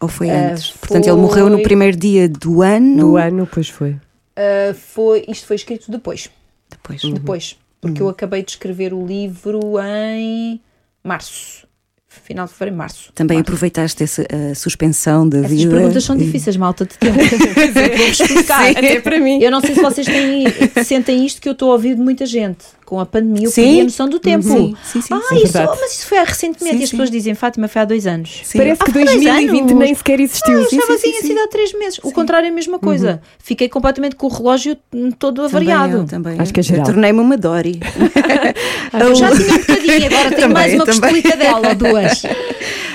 Ou 0.00 0.08
foi 0.08 0.28
uh, 0.28 0.32
antes? 0.32 0.70
Foi... 0.70 0.78
Portanto, 0.80 1.06
ele 1.06 1.20
morreu 1.20 1.50
no 1.50 1.62
primeiro 1.62 1.96
dia 1.96 2.28
do 2.28 2.62
ano. 2.62 2.96
No 2.96 3.16
ano, 3.16 3.46
pois 3.50 3.68
foi. 3.68 3.90
Uh, 3.90 4.72
foi 4.74 5.24
isto 5.28 5.46
foi 5.46 5.56
escrito 5.56 5.90
depois. 5.90 6.30
Depois. 6.70 7.04
Uhum. 7.04 7.12
Depois. 7.12 7.56
Porque 7.80 8.02
uhum. 8.02 8.08
eu 8.08 8.10
acabei 8.10 8.42
de 8.42 8.50
escrever 8.50 8.92
o 8.92 9.06
livro 9.06 9.60
em 9.80 10.60
março. 11.02 11.68
Final 12.06 12.46
de 12.46 12.52
fevereiro, 12.52 12.76
março. 12.76 13.12
Também 13.14 13.36
março. 13.36 13.48
aproveitaste 13.48 14.02
essa 14.02 14.22
uh, 14.22 14.54
suspensão 14.54 15.28
da 15.28 15.38
Essas 15.38 15.50
vida. 15.50 15.68
As 15.68 15.78
perguntas 15.78 16.04
são 16.04 16.16
difíceis, 16.16 16.56
malta 16.56 16.84
de 16.84 16.98
tempo. 16.98 17.16
Vou 17.96 18.06
explicar. 18.06 18.64
Sim, 18.64 18.70
até 18.70 19.00
para 19.00 19.18
mim. 19.20 19.40
Eu 19.40 19.50
não 19.50 19.60
sei 19.60 19.74
se 19.74 19.80
vocês 19.80 20.06
têm, 20.06 20.44
sentem 20.84 21.24
isto 21.24 21.40
que 21.40 21.48
eu 21.48 21.52
estou 21.52 21.70
a 21.70 21.74
ouvir 21.74 21.94
de 21.94 22.00
muita 22.00 22.26
gente 22.26 22.64
com 22.90 22.98
a 22.98 23.06
pandemia, 23.06 23.46
eu 23.46 23.52
perdi 23.52 23.80
a 23.82 23.84
noção 23.84 24.08
do 24.08 24.18
tempo. 24.18 24.42
Sim, 24.42 24.74
sim, 24.82 25.00
sim. 25.00 25.14
Ah, 25.14 25.20
sim, 25.28 25.44
isso, 25.44 25.58
oh, 25.58 25.76
mas 25.80 25.92
isso 25.92 26.06
foi 26.08 26.18
recentemente 26.18 26.74
sim, 26.74 26.80
e 26.80 26.82
as 26.82 26.90
pessoas 26.90 27.08
dizem, 27.08 27.36
Fátima, 27.36 27.68
foi 27.68 27.82
há 27.82 27.84
dois 27.84 28.04
anos. 28.04 28.40
Sim. 28.42 28.58
Parece 28.58 28.82
ah, 28.82 28.84
que 28.84 28.90
2020 28.90 29.74
nem 29.74 29.94
sequer 29.94 30.18
existiu. 30.18 30.58
Ah, 30.58 30.62
eu 30.62 30.64
estava 30.64 30.94
assim, 30.94 31.16
assim 31.16 31.38
há 31.38 31.46
três 31.46 31.72
meses. 31.72 32.00
O 32.02 32.10
contrário 32.10 32.46
é 32.46 32.50
a 32.50 32.52
mesma 32.52 32.80
coisa. 32.80 33.12
Uhum. 33.12 33.18
Fiquei 33.38 33.68
completamente 33.68 34.16
com 34.16 34.26
o 34.26 34.28
relógio 34.28 34.76
todo 35.20 35.42
avariado. 35.42 35.98
Também, 35.98 36.06
também. 36.06 36.40
Acho 36.40 36.52
que 36.52 36.58
é 36.58 36.62
geral. 36.64 36.84
Tornei-me 36.84 37.20
uma 37.20 37.36
Dory. 37.36 37.78
eu 39.00 39.14
já 39.14 39.30
tinha 39.36 39.54
um 39.54 39.58
bocadinho, 39.58 40.06
agora 40.06 40.32
tenho 40.32 40.50
mais 40.50 40.74
uma 40.74 40.86
costelita 40.86 41.36
dela 41.36 41.68
ou 41.68 41.74
duas. 41.76 42.22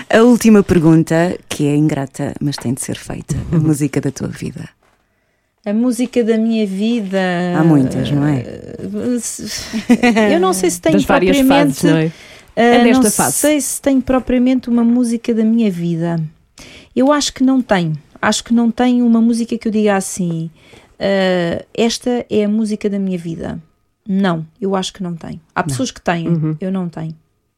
A 0.10 0.24
última 0.24 0.62
pergunta, 0.62 1.38
que 1.48 1.68
é 1.68 1.74
ingrata, 1.74 2.34
mas 2.42 2.58
tem 2.58 2.74
de 2.74 2.82
ser 2.82 2.98
feita. 2.98 3.34
A 3.54 3.56
música 3.56 4.02
da 4.02 4.12
tua 4.12 4.28
vida. 4.28 4.68
A 5.66 5.74
música 5.74 6.24
da 6.24 6.38
minha 6.38 6.66
vida. 6.68 7.20
Há 7.58 7.64
muitas, 7.64 8.12
não 8.12 8.26
é? 8.26 8.44
Eu 10.34 10.40
não 10.40 10.54
sei 10.54 10.70
se 10.70 10.80
tenho 10.80 10.96
das 10.96 11.06
propriamente. 11.06 11.48
Fases, 11.48 11.84
não 11.84 11.98
é? 11.98 12.12
é 12.56 12.84
nesta 12.84 13.04
não 13.04 13.12
fase. 13.12 13.38
sei 13.38 13.60
se 13.60 13.82
tenho 13.82 14.02
propriamente 14.02 14.70
uma 14.70 14.84
música 14.84 15.34
da 15.34 15.44
minha 15.44 15.72
vida. 15.72 16.22
Eu 16.96 17.12
acho 17.12 17.34
que 17.34 17.44
não 17.44 17.62
tenho. 17.62 17.98
Acho 18.22 18.44
que 18.44 18.54
não 18.54 18.70
tenho 18.72 19.06
uma 19.06 19.20
música 19.20 19.58
que 19.58 19.68
eu 19.68 19.72
diga 19.72 19.96
assim. 19.96 20.50
Uh, 20.96 21.66
esta 21.74 22.26
é 22.30 22.46
a 22.46 22.50
música 22.50 22.90
da 22.90 23.00
minha 23.00 23.18
vida. 23.18 23.60
Não, 24.08 24.46
eu 24.62 24.76
acho 24.76 24.94
que 24.94 25.02
não 25.02 25.16
tenho. 25.16 25.42
Há 25.54 25.64
pessoas 25.64 25.90
não. 25.90 25.96
que 25.96 26.02
têm, 26.02 26.28
uhum. 26.28 26.56
eu 26.62 26.72
não 26.72 26.88
tenho. 26.88 27.16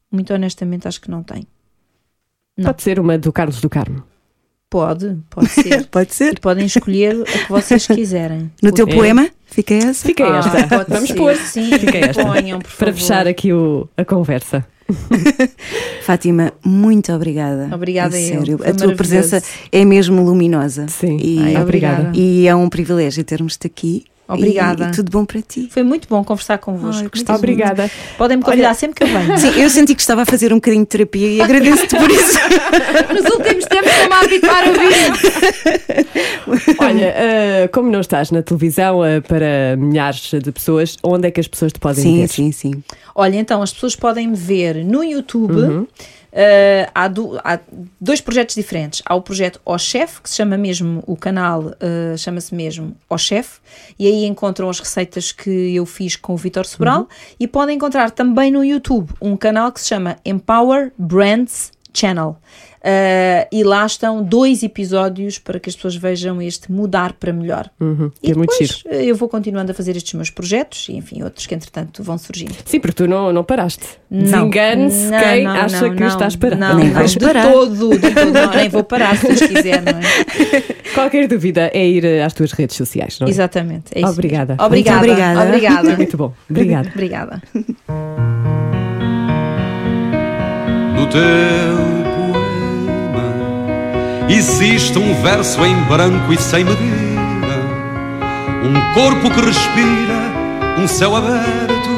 Muito 0.09 0.33
honestamente, 0.33 0.87
acho 0.87 1.01
que 1.01 1.11
não 1.11 1.21
tenho. 1.21 1.45
Pode 2.63 2.81
ser 2.81 2.99
uma 2.99 3.17
do 3.17 3.31
Carlos 3.31 3.61
do 3.61 3.69
Carmo. 3.69 4.03
Pode, 4.69 5.17
pode 5.29 5.47
ser. 5.49 5.85
Pode 5.87 6.13
ser. 6.13 6.33
e 6.33 6.39
podem 6.41 6.65
escolher 6.65 7.15
a 7.21 7.23
que 7.45 7.49
vocês 7.49 7.87
quiserem. 7.87 8.51
No 8.61 8.71
teu 8.73 8.85
É. 8.87 8.93
poema, 8.93 9.29
fica 9.45 9.73
essa. 9.73 10.05
Fica 10.05 10.25
Ah, 10.25 10.39
esta. 10.39 10.67
pode 10.67 10.89
Vamos 10.89 11.07
ser, 11.09 11.15
pôr. 11.15 11.35
Sim, 11.37 11.69
Fica 11.79 11.97
esta. 11.97 12.25
ponham, 12.25 12.59
por 12.59 12.69
Para 12.71 12.87
favor. 12.87 12.93
fechar 12.99 13.27
aqui 13.27 13.53
o- 13.53 13.87
a 13.95 14.03
conversa. 14.03 14.65
Fátima, 16.03 16.51
muito 16.65 17.11
obrigada. 17.13 17.73
Obrigada 17.73 18.15
A 18.15 18.19
sério. 18.19 18.59
A 18.65 18.73
tua 18.73 18.93
presença 18.95 19.41
é 19.71 19.85
mesmo 19.85 20.21
luminosa. 20.21 20.87
Sim. 20.89 21.17
E, 21.21 21.39
Ai, 21.39 21.61
obrigada. 21.61 22.11
e 22.13 22.47
é 22.47 22.55
um 22.55 22.67
privilégio 22.69 23.23
termos-te 23.23 23.67
aqui. 23.67 24.05
Obrigada. 24.27 24.85
E, 24.85 24.87
e 24.89 24.91
tudo 24.91 25.11
bom 25.11 25.23
para 25.25 25.41
ti. 25.41 25.69
Foi 25.71 25.83
muito 25.83 26.07
bom 26.09 26.23
conversar 26.23 26.57
convosco. 26.57 27.03
Ai, 27.03 27.09
Muito 27.13 27.33
Obrigada. 27.33 27.91
Podem 28.17 28.37
me 28.37 28.43
convidar 28.43 28.73
sempre 28.73 28.95
que 28.95 29.03
eu 29.03 29.07
venho. 29.07 29.37
Sim, 29.37 29.61
eu 29.61 29.69
senti 29.69 29.93
que 29.95 30.01
estava 30.01 30.23
a 30.23 30.25
fazer 30.25 30.51
um 30.51 30.55
bocadinho 30.57 30.83
de 30.83 30.89
terapia 30.89 31.27
e 31.27 31.41
agradeço-te 31.41 31.95
por 31.95 32.09
isso. 32.09 32.37
Nos 33.13 33.25
últimos 33.33 33.65
tempos 33.65 33.91
estou-me 33.91 34.13
a 34.13 34.19
habituar 34.19 34.63
a 34.63 34.67
ouvir. 34.67 34.87
Olha, 36.79 37.13
ah, 37.15 37.67
como 37.69 37.89
não 37.89 38.01
estás 38.01 38.31
na 38.31 38.41
televisão 38.41 39.01
ah, 39.01 39.21
para 39.25 39.77
milhares 39.77 40.31
de 40.31 40.51
pessoas, 40.51 40.97
onde 41.03 41.27
é 41.27 41.31
que 41.31 41.39
as 41.39 41.47
pessoas 41.47 41.71
te 41.71 41.79
podem 41.79 42.03
Sim, 42.03 42.21
ver? 42.21 42.27
sim, 42.27 42.51
sim. 42.51 42.83
Olha, 43.15 43.37
então, 43.37 43.61
as 43.61 43.71
pessoas 43.73 43.95
podem 43.95 44.27
me 44.27 44.35
ver 44.35 44.83
no 44.83 45.03
YouTube. 45.03 45.53
Uhum. 45.53 45.87
Uh, 46.37 46.91
há, 46.93 47.07
do- 47.07 47.39
há 47.43 47.59
dois 47.99 48.21
projetos 48.21 48.53
diferentes. 48.53 49.01
Há 49.03 49.15
o 49.15 49.23
projeto 49.23 49.59
O 49.65 49.75
Chef, 49.79 50.21
que 50.21 50.29
se 50.29 50.35
chama 50.35 50.55
mesmo, 50.55 51.03
o 51.07 51.17
canal 51.17 51.61
uh, 51.63 52.15
chama-se 52.15 52.53
mesmo 52.53 52.95
O 53.09 53.17
Chef, 53.17 53.57
e 53.97 54.05
aí 54.05 54.23
encontram 54.23 54.69
as 54.69 54.79
receitas 54.79 55.31
que 55.31 55.73
eu 55.73 55.83
fiz 55.83 56.15
com 56.15 56.35
o 56.35 56.37
Vitor 56.37 56.63
Sobral. 56.67 56.99
Uhum. 57.01 57.07
E 57.39 57.47
podem 57.47 57.75
encontrar 57.75 58.11
também 58.11 58.51
no 58.51 58.63
YouTube 58.63 59.11
um 59.19 59.35
canal 59.35 59.71
que 59.71 59.81
se 59.81 59.87
chama 59.87 60.17
Empower 60.23 60.91
Brands 60.95 61.71
Channel. 61.97 62.37
Uh, 62.77 63.43
e 63.51 63.63
lá 63.63 63.85
estão 63.85 64.23
dois 64.23 64.63
episódios 64.63 65.39
para 65.39 65.59
que 65.59 65.67
as 65.67 65.75
pessoas 65.75 65.95
vejam 65.95 66.41
este 66.41 66.71
mudar 66.71 67.13
para 67.13 67.33
melhor. 67.33 67.69
Uhum, 67.81 68.11
E 68.23 68.31
é 68.31 68.35
muito 68.35 68.51
depois 68.51 68.81
giro. 68.83 68.95
uh, 68.95 69.01
eu 69.01 69.15
vou 69.15 69.27
continuando 69.27 69.71
a 69.71 69.75
fazer 69.75 69.97
estes 69.97 70.13
meus 70.13 70.29
projetos 70.29 70.87
e 70.87 70.95
enfim, 70.95 71.21
outros 71.23 71.45
que 71.47 71.55
entretanto 71.55 72.01
vão 72.03 72.17
surgindo. 72.17 72.53
Sim, 72.63 72.79
porque 72.79 72.93
tu 73.03 73.07
não, 73.07 73.33
não 73.33 73.43
paraste. 73.43 73.83
Não. 74.09 74.21
Desengane-se 74.21 75.09
quem 75.09 75.43
não, 75.43 75.51
acha 75.51 75.81
não, 75.81 75.95
que 75.95 75.99
não, 75.99 76.07
estás 76.07 76.35
parado. 76.35 76.61
Não, 76.61 76.75
Nem 76.77 76.91
vais 76.91 77.11
de 77.11 77.19
parar. 77.19 77.51
todo, 77.51 77.89
de 77.89 78.13
todo, 78.13 78.31
não, 78.31 78.51
nem 78.51 78.69
vou 78.69 78.83
parar 78.83 79.17
se 79.17 79.27
Deus 79.27 79.39
quiser, 79.41 79.81
não 79.81 79.99
é? 79.99 80.61
Qualquer 80.93 81.27
dúvida 81.27 81.69
é 81.73 81.85
ir 81.85 82.05
ah, 82.05 82.25
às 82.25 82.33
tuas 82.33 82.51
redes 82.53 82.77
sociais, 82.77 83.19
não 83.19 83.27
é? 83.27 83.31
Exatamente. 83.31 83.85
É 83.93 84.01
isso 84.01 84.11
Obrigada. 84.11 84.55
Obrigada. 84.59 84.97
Muito 84.99 85.11
obrigada. 85.11 85.43
Obrigada. 85.43 85.97
Muito 85.97 86.17
bom. 86.17 86.33
Obrigada. 86.49 86.89
Obrigada. 86.95 87.41
Do 90.97 91.05
teu 91.07 91.21
poema. 92.15 93.23
Existe 94.27 94.97
um 94.97 95.13
verso 95.21 95.63
em 95.63 95.75
branco 95.83 96.33
e 96.33 96.37
sem 96.37 96.63
medida, 96.63 97.55
um 98.63 98.93
corpo 98.95 99.29
que 99.29 99.39
respira, 99.45 100.17
um 100.79 100.87
céu 100.87 101.15
aberto, 101.15 101.95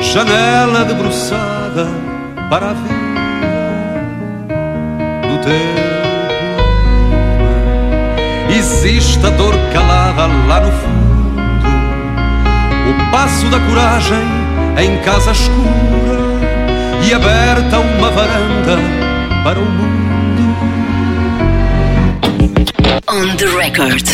janela 0.00 0.84
debruçada 0.84 1.86
para 2.48 2.70
a 2.70 2.72
vida 2.72 2.96
do 5.28 5.38
teu 5.42 5.52
poema. 7.36 7.46
Existe 8.58 9.26
a 9.26 9.30
dor 9.30 9.54
calada 9.74 10.26
lá 10.48 10.60
no 10.60 10.72
fundo, 10.72 11.36
o 12.90 13.10
passo 13.12 13.46
da 13.48 13.60
coragem 13.60 14.24
em 14.78 14.96
casa 15.02 15.32
escura 15.32 16.15
e 17.08 17.14
aberta 17.14 17.78
uma 17.78 18.10
varanda 18.10 18.76
para 19.44 19.58
o 19.60 19.64
mundo. 19.64 20.42
On 23.08 23.36
the 23.36 23.46
record. 23.46 24.06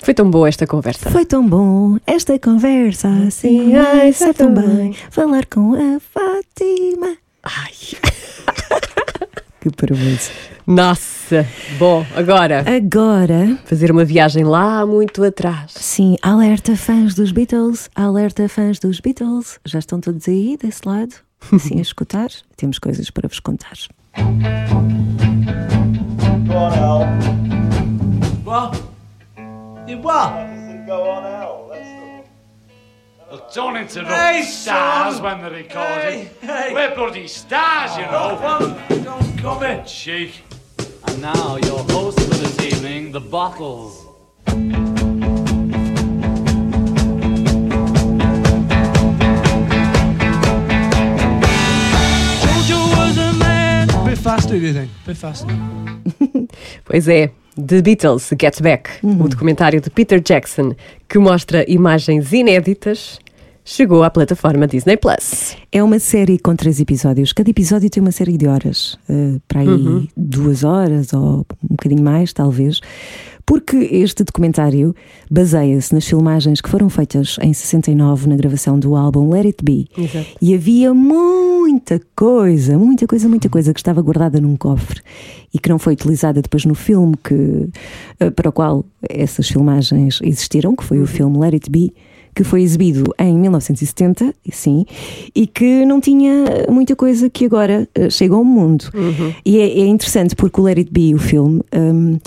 Foi 0.00 0.14
tão 0.14 0.30
boa 0.30 0.48
esta 0.48 0.66
conversa. 0.66 1.10
Foi 1.10 1.24
tão 1.24 1.46
bom 1.46 1.96
esta 2.06 2.38
conversa, 2.38 3.08
assim, 3.26 3.74
ai, 3.74 4.12
sabe 4.12 4.34
tão 4.34 4.52
bem 4.52 4.94
falar 5.10 5.46
com 5.46 5.72
a 5.74 5.98
Fátima. 6.00 7.16
Ai. 7.42 7.72
Que 9.60 9.70
parabéns. 9.70 10.30
Nossa. 10.66 11.46
Bom, 11.78 12.04
agora 12.14 12.62
Agora, 12.70 13.56
fazer 13.64 13.90
uma 13.90 14.04
viagem 14.04 14.44
lá 14.44 14.84
muito 14.84 15.24
atrás. 15.24 15.72
sim, 15.74 16.16
alerta 16.20 16.76
fãs 16.76 17.14
dos 17.14 17.32
Beatles, 17.32 17.88
alerta 17.94 18.46
fãs 18.46 18.78
dos 18.78 19.00
Beatles. 19.00 19.58
Já 19.64 19.78
estão 19.78 19.98
todos 20.02 20.28
aí 20.28 20.58
desse 20.62 20.82
lado, 20.86 21.14
assim 21.52 21.78
a 21.78 21.82
escutar? 21.82 22.30
Temos 22.56 22.78
coisas 22.78 23.10
para 23.10 23.28
vos 23.28 23.40
contar. 23.40 23.78
Well, 28.44 28.84
don't 33.54 33.76
interrupt 33.76 34.10
Hey, 34.10 34.42
stars 34.42 35.20
when 35.20 35.40
they're 35.40 35.50
recording. 35.50 36.28
Hey, 36.40 36.46
hey. 36.46 36.74
We're 36.74 36.94
bloody 36.94 37.28
stars, 37.28 37.96
you 37.96 38.04
know. 38.04 38.78
Don't 39.02 39.38
come 39.38 39.62
in. 39.62 39.84
Cheek. 39.84 40.42
And 41.06 41.22
now 41.22 41.56
your 41.56 41.84
host 41.90 42.20
for 42.20 42.34
this 42.34 42.60
evening, 42.60 43.12
the 43.12 43.20
Bottles. 43.20 44.03
Faster, 54.24 54.58
do 54.58 54.66
you 54.66 54.72
think? 54.72 54.90
Bit 55.06 55.18
faster. 55.18 55.46
Pois 56.86 57.08
é, 57.08 57.30
The 57.56 57.82
Beatles 57.82 58.30
Get 58.40 58.62
Back, 58.62 58.90
o 59.02 59.28
documentário 59.28 59.82
de 59.82 59.90
Peter 59.90 60.18
Jackson 60.18 60.74
que 61.06 61.18
mostra 61.18 61.62
imagens 61.70 62.32
inéditas, 62.32 63.18
chegou 63.62 64.02
à 64.02 64.08
plataforma 64.08 64.66
Disney 64.66 64.96
Plus. 64.96 65.56
É 65.70 65.82
uma 65.82 65.98
série 65.98 66.38
com 66.38 66.56
três 66.56 66.80
episódios. 66.80 67.34
Cada 67.34 67.50
episódio 67.50 67.90
tem 67.90 68.00
uma 68.00 68.12
série 68.12 68.38
de 68.38 68.46
horas, 68.46 68.98
eh, 69.10 69.38
para 69.46 69.60
aí 69.60 70.08
duas 70.16 70.64
horas 70.64 71.12
ou 71.12 71.46
um 71.62 71.68
bocadinho 71.70 72.02
mais, 72.02 72.32
talvez. 72.32 72.80
Porque 73.46 73.76
este 73.76 74.24
documentário 74.24 74.94
baseia-se 75.30 75.92
nas 75.92 76.06
filmagens 76.06 76.60
que 76.60 76.68
foram 76.68 76.88
feitas 76.88 77.36
em 77.42 77.52
69 77.52 78.28
na 78.28 78.36
gravação 78.36 78.78
do 78.78 78.96
álbum 78.96 79.30
Let 79.30 79.46
It 79.46 79.64
Be. 79.64 79.86
Exato. 79.96 80.26
E 80.40 80.54
havia 80.54 80.94
muita 80.94 82.00
coisa, 82.16 82.78
muita 82.78 83.06
coisa, 83.06 83.28
muita 83.28 83.48
coisa 83.48 83.74
que 83.74 83.80
estava 83.80 84.00
guardada 84.00 84.40
num 84.40 84.56
cofre 84.56 85.00
e 85.52 85.58
que 85.58 85.68
não 85.68 85.78
foi 85.78 85.92
utilizada 85.92 86.40
depois 86.40 86.64
no 86.64 86.74
filme 86.74 87.14
que, 87.22 87.68
eh, 88.18 88.30
para 88.30 88.48
o 88.48 88.52
qual 88.52 88.84
essas 89.08 89.48
filmagens 89.48 90.20
existiram, 90.22 90.74
que 90.74 90.82
foi 90.82 91.00
o 91.00 91.06
filme 91.06 91.38
Let 91.38 91.54
It 91.54 91.70
Be, 91.70 91.92
que 92.34 92.42
foi 92.42 92.62
exibido 92.62 93.04
em 93.18 93.38
1970, 93.38 94.34
sim, 94.50 94.84
e 95.34 95.46
que 95.46 95.84
não 95.84 96.00
tinha 96.00 96.66
muita 96.68 96.96
coisa 96.96 97.30
que 97.30 97.44
agora 97.44 97.88
eh, 97.94 98.10
chega 98.10 98.34
ao 98.34 98.44
mundo. 98.44 98.86
E 99.44 99.58
é, 99.58 99.80
é 99.80 99.86
interessante 99.86 100.34
porque 100.34 100.60
o 100.60 100.64
Let 100.64 100.78
It 100.78 100.90
Be, 100.90 101.14
o 101.14 101.18
filme, 101.18 101.62
hum, 101.72 102.18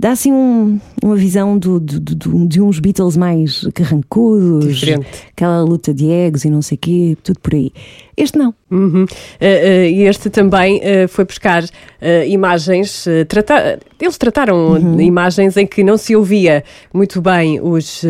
dá 0.00 0.12
assim 0.12 0.32
um- 0.32 0.80
uma 1.02 1.14
visão 1.14 1.58
do, 1.58 1.78
do- 1.78 2.00
do- 2.00 2.46
de 2.48 2.60
uns 2.60 2.78
Beatles 2.80 3.16
mais 3.18 3.68
carrancudos, 3.74 4.74
Diferente. 4.78 5.06
aquela 5.32 5.62
luta 5.62 5.92
de 5.92 6.10
egos 6.10 6.44
e 6.46 6.50
não 6.50 6.62
sei 6.62 6.76
o 6.76 6.78
quê, 6.78 7.16
tudo 7.22 7.38
por 7.40 7.54
aí. 7.54 7.70
Este 8.16 8.38
não. 8.38 8.54
Uhum. 8.70 9.04
Eh, 9.38 9.90
E 9.90 10.02
este 10.04 10.30
também 10.30 10.80
eh, 10.82 11.06
foi 11.06 11.24
buscar 11.24 11.64
imagens. 12.26 13.04
trata- 13.28 13.78
Eles 14.00 14.16
trataram 14.16 14.96
de 14.96 15.02
imagens 15.02 15.56
em 15.56 15.66
que 15.66 15.84
não 15.84 15.96
se 15.98 16.16
ouvia 16.16 16.64
muito 16.92 17.20
bem 17.20 17.60
os. 17.60 18.02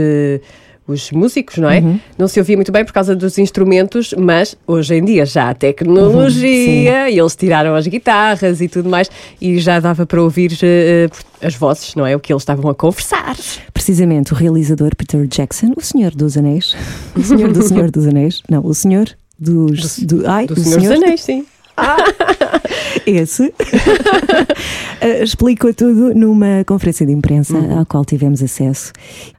Os 0.90 1.10
músicos, 1.12 1.58
não 1.58 1.68
é? 1.70 1.82
Não 2.18 2.28
se 2.28 2.38
ouvia 2.38 2.56
muito 2.56 2.70
bem 2.72 2.84
por 2.84 2.92
causa 2.92 3.14
dos 3.16 3.38
instrumentos, 3.38 4.14
mas 4.18 4.56
hoje 4.66 4.94
em 4.94 5.04
dia 5.04 5.24
já 5.26 5.50
há 5.50 5.54
tecnologia 5.54 7.10
e 7.10 7.18
eles 7.18 7.34
tiraram 7.36 7.74
as 7.74 7.86
guitarras 7.86 8.60
e 8.60 8.68
tudo 8.68 8.88
mais 8.88 9.10
e 9.40 9.58
já 9.58 9.80
dava 9.80 10.06
para 10.06 10.22
ouvir 10.22 10.56
eh, 10.62 11.08
as 11.42 11.54
vozes, 11.54 11.94
não 11.94 12.06
é? 12.06 12.14
O 12.14 12.20
que 12.20 12.32
eles 12.32 12.42
estavam 12.42 12.70
a 12.70 12.74
conversar. 12.74 13.36
Precisamente 13.72 14.32
o 14.32 14.36
realizador 14.36 14.94
Peter 14.96 15.26
Jackson, 15.26 15.72
o 15.76 15.80
Senhor 15.80 16.12
dos 16.12 16.36
Anéis, 16.36 16.76
o 17.16 17.22
Senhor 17.22 17.52
do 17.52 17.62
Senhor 17.62 17.90
dos 17.90 18.06
Anéis, 18.06 18.42
não, 18.48 18.64
o 18.64 18.74
Senhor 18.74 19.08
dos. 19.38 19.98
Do, 20.00 20.28
ai, 20.28 20.46
Do 20.46 20.58
Senhor 20.58 20.80
dos 20.80 20.90
Anéis, 20.90 21.22
sim. 21.22 21.44
Esse 23.06 23.52
Eh, 25.00 25.22
explicou 25.22 25.72
tudo 25.72 26.14
numa 26.14 26.62
conferência 26.66 27.06
de 27.06 27.12
imprensa 27.12 27.56
à 27.80 27.86
qual 27.86 28.04
tivemos 28.04 28.42
acesso. 28.42 28.92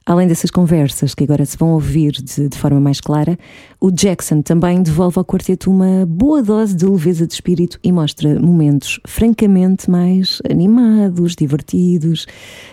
Além 0.04 0.26
dessas 0.26 0.50
conversas 0.50 1.14
que 1.14 1.22
agora 1.22 1.44
se 1.44 1.56
vão 1.56 1.74
ouvir 1.74 2.10
de, 2.10 2.48
de 2.48 2.58
forma 2.58 2.80
mais 2.80 3.00
clara, 3.00 3.38
o 3.80 3.88
Jackson 3.92 4.42
também 4.42 4.82
devolve 4.82 5.18
ao 5.18 5.24
quarteto 5.24 5.70
uma 5.70 6.04
boa 6.04 6.42
dose 6.42 6.74
de 6.74 6.84
leveza 6.84 7.28
de 7.28 7.34
espírito 7.34 7.78
e 7.84 7.92
mostra 7.92 8.40
momentos 8.40 8.98
francamente 9.06 9.88
mais 9.88 10.42
animados, 10.50 11.36
divertidos, 11.36 12.26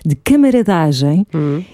de 0.04 0.16
camaradagem 0.16 1.28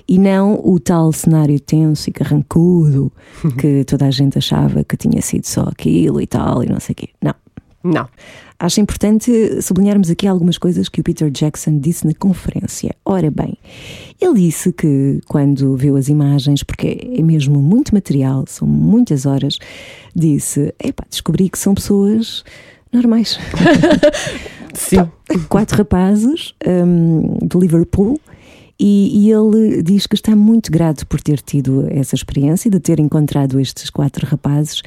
e 0.10 0.20
não 0.20 0.60
o 0.66 0.78
tal 0.82 1.14
cenário 1.14 1.60
tenso 1.62 2.10
e 2.10 2.14
carrancudo 2.14 3.10
que 3.58 3.86
toda 3.86 4.06
a 4.06 4.12
gente 4.12 4.38
achava 4.38 4.84
que 4.84 4.98
tinha 4.98 5.22
sido 5.22 5.46
só 5.46 5.62
aquilo 5.62 6.20
e 6.20 6.28
tal 6.28 6.62
e 6.62 6.68
não 6.68 6.80
sei 6.82 6.92
o 6.92 6.96
quê. 6.98 7.10
Não. 7.24 7.45
Não. 7.86 8.08
Acho 8.58 8.82
importante 8.82 9.62
sublinharmos 9.62 10.10
aqui 10.10 10.26
algumas 10.26 10.58
coisas 10.58 10.90
que 10.90 11.02
o 11.02 11.04
Peter 11.04 11.30
Jackson 11.30 11.78
disse 11.78 12.08
na 12.08 12.14
conferência. 12.14 12.96
Ora 13.06 13.30
bem, 13.30 13.58
ele 14.20 14.34
disse 14.42 14.74
que 14.74 15.22
quando 15.28 15.76
viu 15.76 15.96
as 15.96 16.08
imagens, 16.08 16.64
porque 16.64 17.16
é 17.16 17.22
mesmo 17.22 17.62
muito 17.62 17.94
material, 17.94 18.44
são 18.48 18.68
muitas 18.68 19.28
horas, 19.28 19.60
disse: 20.16 20.74
Epá, 20.84 21.04
descobri 21.08 21.48
que 21.48 21.60
são 21.60 21.76
pessoas 21.76 22.44
normais. 22.92 23.38
Sim. 24.74 25.08
Quatro 25.48 25.78
rapazes 25.78 26.56
um, 26.66 27.38
de 27.46 27.58
Liverpool. 27.58 28.20
E, 28.78 29.28
e 29.28 29.32
ele 29.32 29.82
diz 29.82 30.06
que 30.06 30.16
está 30.16 30.36
muito 30.36 30.70
grato 30.70 31.08
por 31.08 31.22
ter 31.22 31.40
tido 31.40 31.88
essa 31.90 32.14
experiência, 32.14 32.70
de 32.70 32.78
ter 32.78 33.00
encontrado 33.00 33.58
estes 33.58 33.90
quatro 33.90 34.26
rapazes. 34.28 34.82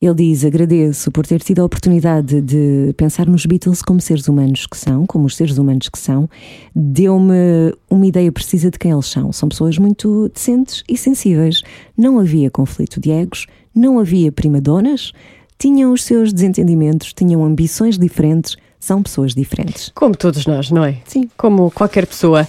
Ele 0.00 0.14
diz: 0.14 0.44
agradeço 0.44 1.10
por 1.10 1.26
ter 1.26 1.40
tido 1.40 1.60
a 1.60 1.64
oportunidade 1.64 2.42
de 2.42 2.92
pensar 2.98 3.26
nos 3.26 3.46
Beatles 3.46 3.80
como 3.80 3.98
seres 3.98 4.28
humanos 4.28 4.66
que 4.66 4.76
são, 4.76 5.06
como 5.06 5.24
os 5.24 5.34
seres 5.34 5.56
humanos 5.56 5.88
que 5.88 5.98
são. 5.98 6.28
Deu-me 6.74 7.74
uma 7.90 8.06
ideia 8.06 8.30
precisa 8.30 8.70
de 8.70 8.78
quem 8.78 8.90
eles 8.90 9.06
são. 9.06 9.32
São 9.32 9.48
pessoas 9.48 9.78
muito 9.78 10.28
decentes 10.28 10.84
e 10.86 10.98
sensíveis. 10.98 11.62
Não 11.96 12.18
havia 12.18 12.50
conflito 12.50 13.00
de 13.00 13.10
egos, 13.10 13.46
não 13.74 13.98
havia 13.98 14.30
primadonas, 14.30 15.12
tinham 15.58 15.92
os 15.92 16.04
seus 16.04 16.30
desentendimentos, 16.30 17.14
tinham 17.14 17.42
ambições 17.42 17.98
diferentes, 17.98 18.56
são 18.78 19.02
pessoas 19.02 19.34
diferentes. 19.34 19.90
Como 19.94 20.14
todos 20.14 20.46
nós, 20.46 20.70
não 20.70 20.84
é? 20.84 20.98
Sim. 21.06 21.30
Como 21.38 21.70
qualquer 21.70 22.06
pessoa. 22.06 22.46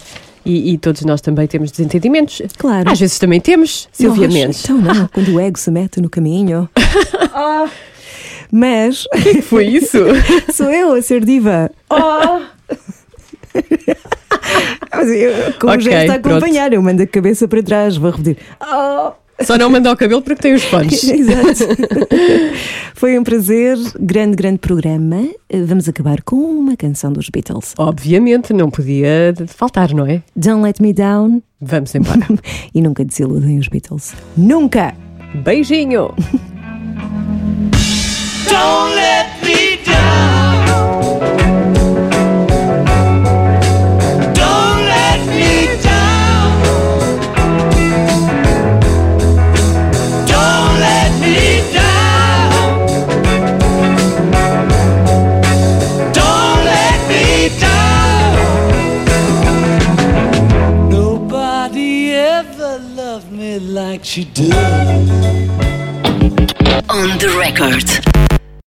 E, 0.50 0.74
e 0.74 0.78
todos 0.78 1.04
nós 1.04 1.20
também 1.20 1.46
temos 1.46 1.72
desentendimentos. 1.72 2.42
Claro. 2.58 2.90
Às 2.90 3.00
vezes 3.00 3.20
também 3.20 3.42
temos, 3.42 3.90
Silvia 3.92 4.30
Mendes. 4.30 4.64
Então 4.64 4.78
não, 4.78 5.08
quando 5.14 5.34
o 5.36 5.40
ego 5.40 5.60
se 5.60 5.70
mete 5.70 6.00
no 6.00 6.10
caminho. 6.10 6.70
Mas 8.50 9.04
Foi 9.44 9.66
isso? 9.68 9.98
sou 10.54 10.72
eu 10.72 10.94
a 10.94 11.02
ser 11.02 11.26
diva. 11.26 11.70
Mas 14.92 15.10
eu, 15.10 15.54
com 15.60 15.68
Ok, 15.68 15.78
o 15.78 15.82
gesto 15.82 16.12
a 16.12 16.20
pronto. 16.20 16.38
acompanhar, 16.38 16.72
eu 16.72 16.82
mando 16.82 17.04
a 17.04 17.08
cabeça 17.08 17.46
para 17.48 17.62
trás, 17.62 17.98
vou 17.98 18.12
repetir. 18.12 18.38
Só 19.44 19.58
não 19.58 19.70
manda 19.70 19.90
ao 19.90 19.98
cabelo 19.98 20.22
porque 20.22 20.42
tem 20.42 20.54
os 20.54 20.64
fones. 20.66 21.04
Exato. 21.04 21.64
Foi 22.96 23.18
um 23.18 23.24
prazer, 23.24 23.78
grande, 24.00 24.36
grande 24.36 24.58
programa. 24.58 25.28
Vamos 25.66 25.88
acabar 25.88 26.22
com 26.24 26.36
uma 26.36 26.76
canção 26.76 27.14
dos 27.14 27.30
Beatles. 27.30 27.74
Obviamente, 27.78 28.52
não 28.54 28.72
podia 28.72 29.34
faltar, 29.48 29.94
não 29.94 30.06
é? 30.06 30.24
Don't 30.36 30.64
Let 30.64 30.80
Me 30.80 30.94
Down 30.94 31.42
Vamos 31.60 31.94
embora. 31.96 32.28
e 32.74 32.82
nunca 32.82 33.04
desiludem 33.04 33.58
os 33.58 33.68
Beatles. 33.68 34.14
Nunca! 34.36 34.94
Beijinho! 35.44 36.14
Don't 38.50 38.97
On 64.18 64.24
the 67.20 67.38
record. 67.38 68.17